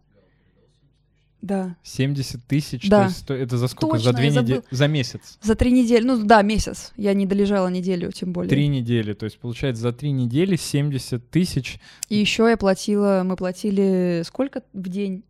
Да. 1.42 1.76
70 1.82 2.44
тысяч, 2.44 2.88
Да. 2.88 3.04
то 3.04 3.08
есть 3.08 3.30
это 3.30 3.56
за 3.56 3.68
сколько? 3.68 3.96
Точно, 3.96 4.12
за 4.12 4.16
две 4.18 4.28
недели? 4.30 4.62
За 4.70 4.88
месяц? 4.88 5.38
За 5.40 5.54
три 5.54 5.72
недели, 5.72 6.04
ну 6.04 6.22
да, 6.22 6.42
месяц. 6.42 6.92
Я 6.96 7.14
не 7.14 7.24
долежала 7.26 7.68
неделю, 7.68 8.12
тем 8.12 8.32
более. 8.32 8.50
Три 8.50 8.68
недели, 8.68 9.14
то 9.14 9.24
есть 9.24 9.38
получается 9.38 9.82
за 9.82 9.92
три 9.92 10.12
недели 10.12 10.56
70 10.56 11.30
тысяч. 11.30 11.80
И 12.10 12.16
еще 12.16 12.48
я 12.48 12.56
платила, 12.58 13.22
мы 13.24 13.36
платили 13.36 14.22
сколько 14.26 14.62
в 14.74 14.88
день? 14.88 15.24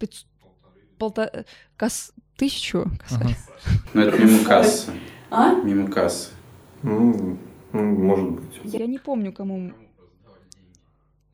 Пятьс- 0.00 0.26
Полта... 0.98 1.44
Кос... 1.76 2.12
Тысячу? 2.36 2.90
Ага. 3.10 3.30
Ну, 3.94 4.00
это 4.02 4.18
мимо 4.22 4.44
кассы. 4.44 4.90
А? 5.30 5.54
Мимо 5.54 5.90
кассы. 5.90 6.30
Ну, 6.82 7.38
ну, 7.72 7.82
может 7.82 8.30
быть. 8.30 8.74
Я 8.74 8.86
не 8.86 8.98
помню, 8.98 9.32
кому... 9.32 9.72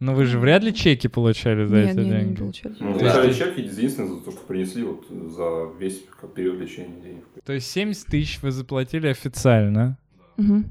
Но 0.05 0.15
вы 0.15 0.25
же 0.27 0.41
вряд 0.41 0.65
ли 0.65 0.75
чеки 0.75 1.07
получали 1.07 1.65
за 1.65 1.77
Нет, 1.77 1.91
эти 1.91 1.97
нет, 1.99 2.07
не 2.07 2.11
деньги. 2.25 2.39
получали. 2.41 2.75
Ну, 2.81 2.99
Да. 2.99 3.11
взяли 3.21 3.33
чек 3.33 3.57
единственное 3.57 4.09
за 4.09 4.17
то, 4.21 4.33
что 4.33 4.41
принесли 4.41 4.83
вот 4.83 5.05
за 5.09 5.69
весь 5.79 6.03
как, 6.21 6.35
период 6.35 6.59
лечения 6.59 7.01
денег. 7.01 7.25
То 7.45 7.53
есть 7.53 7.71
70 7.71 8.07
тысяч 8.09 8.43
вы 8.43 8.51
заплатили 8.51 9.07
официально. 9.07 9.97
Мгм. 10.39 10.65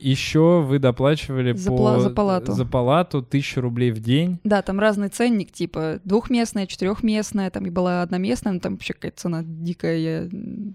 еще 0.00 0.60
вы 0.62 0.78
доплачивали 0.80 1.54
За 1.54 1.70
по... 1.70 1.76
пла- 1.76 2.00
за 2.00 2.10
палату. 2.10 2.52
За 2.52 2.66
палату 2.66 3.22
тысячу 3.22 3.60
рублей 3.62 3.92
в 3.92 4.00
день. 4.00 4.40
Да, 4.44 4.60
там 4.62 4.78
разный 4.80 5.08
ценник, 5.08 5.52
типа 5.52 6.00
двухместная, 6.04 6.66
четырехместная, 6.66 7.50
там 7.50 7.64
и 7.66 7.70
была 7.70 8.02
одноместная, 8.02 8.52
но 8.52 8.60
там 8.60 8.72
вообще 8.74 8.92
какая-то 8.92 9.16
цена 9.20 9.42
дикая, 9.44 9.96
я 9.96 10.28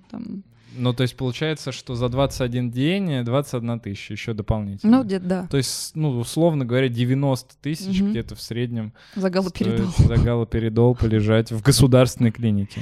там... 0.10 0.44
Ну, 0.78 0.94
то 0.94 1.04
есть 1.04 1.16
получается, 1.18 1.72
что 1.72 1.96
за 1.96 2.10
21 2.10 2.72
день 2.72 3.24
21 3.24 3.80
тысяча 3.80 4.14
еще 4.14 4.34
дополнительно. 4.34 4.98
Ну, 4.98 5.04
где-то, 5.04 5.26
да, 5.26 5.48
То 5.48 5.58
есть, 5.58 5.96
ну, 5.96 6.10
условно 6.20 6.66
говоря, 6.66 6.88
90 6.90 7.56
тысяч 7.62 8.02
Мгм. 8.02 8.12
где-то 8.12 8.36
в 8.36 8.42
среднем 8.42 8.94
за 9.16 9.30
галоперидол. 9.30 9.88
за 9.98 10.16
галоперидол 10.18 10.96
полежать 10.96 11.52
в 11.52 11.62
государственной 11.62 12.32
клинике. 12.32 12.82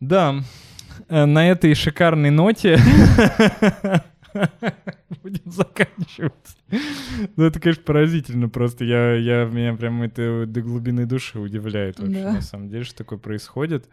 Да, 0.00 0.36
э, 1.08 1.24
на 1.24 1.48
этой 1.48 1.74
шикарной 1.74 2.30
ноте 2.30 2.78
будем 5.22 5.50
заканчивать. 5.50 6.32
Ну, 7.36 7.44
это, 7.44 7.60
конечно, 7.60 7.82
поразительно 7.84 8.48
просто. 8.48 8.84
Я, 8.84 9.14
я, 9.14 9.44
меня 9.44 9.74
прям 9.74 10.02
это 10.02 10.44
до 10.46 10.60
глубины 10.60 11.06
души 11.06 11.38
удивляет 11.38 11.98
вообще, 11.98 12.22
Да. 12.22 12.32
на 12.32 12.42
самом 12.42 12.68
деле, 12.68 12.84
что 12.84 12.98
такое 12.98 13.18
происходит. 13.18 13.88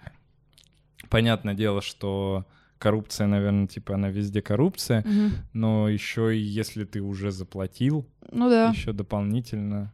Понятное 1.10 1.54
дело, 1.54 1.82
что 1.82 2.46
коррупция, 2.80 3.28
наверное, 3.28 3.68
типа, 3.68 3.96
она 3.96 4.10
везде 4.10 4.42
коррупция, 4.42 5.04
Мгм. 5.06 5.32
но 5.54 5.88
еще 5.90 6.36
и 6.36 6.40
если 6.42 6.84
ты 6.84 7.02
уже 7.02 7.32
заплатил, 7.32 8.06
Ну 8.32 8.50
да, 8.50 8.70
еще 8.70 8.92
дополнительно. 8.94 9.94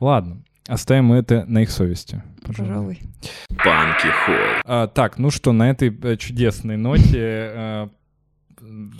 Ладно, 0.00 0.42
оставим 0.66 1.12
это 1.12 1.44
на 1.46 1.62
их 1.62 1.70
совести. 1.70 2.22
Пожалуй. 2.44 3.00
пожалуй. 3.48 4.62
А, 4.66 4.86
так, 4.88 5.18
ну 5.18 5.30
что, 5.30 5.52
на 5.52 5.70
этой 5.70 5.88
э, 6.02 6.16
чудесной 6.18 6.76
ноте 6.76 7.08
э, 7.18 7.88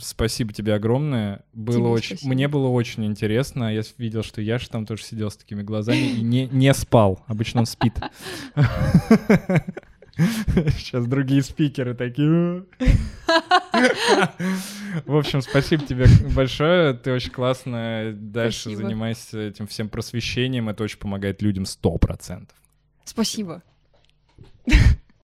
спасибо 0.01 0.53
тебе 0.53 0.75
огромное. 0.75 1.43
Было 1.53 1.77
Тебе 1.77 1.87
очень, 1.89 2.17
спасибо. 2.17 2.33
мне 2.35 2.49
было 2.49 2.69
очень 2.69 3.05
интересно. 3.05 3.75
Я 3.75 3.83
видел, 3.99 4.23
что 4.23 4.41
Яша 4.41 4.71
там 4.71 4.87
тоже 4.87 5.03
сидел 5.05 5.31
с 5.31 5.37
такими 5.37 5.63
глазами 5.63 5.99
и 5.99 6.23
не, 6.23 6.47
не 6.47 6.73
спал. 6.75 7.23
Обычно 7.27 7.61
он 7.61 7.67
спит. 7.67 7.95
Сейчас 10.79 11.07
другие 11.07 11.43
спикеры 11.43 11.95
такие. 11.95 12.65
В 15.07 15.17
общем, 15.17 15.43
спасибо 15.43 15.85
тебе 15.85 16.07
большое. 16.35 16.95
Ты 16.95 17.13
очень 17.13 17.31
классно 17.31 18.13
дальше 18.15 18.61
Спасибо. 18.71 18.83
занимаешься 18.83 19.41
этим 19.41 19.67
всем 19.67 19.89
просвещением. 19.89 20.69
Это 20.69 20.85
очень 20.85 20.99
помогает 20.99 21.43
людям 21.43 21.65
100%. 21.65 22.49
Спасибо. 23.05 23.63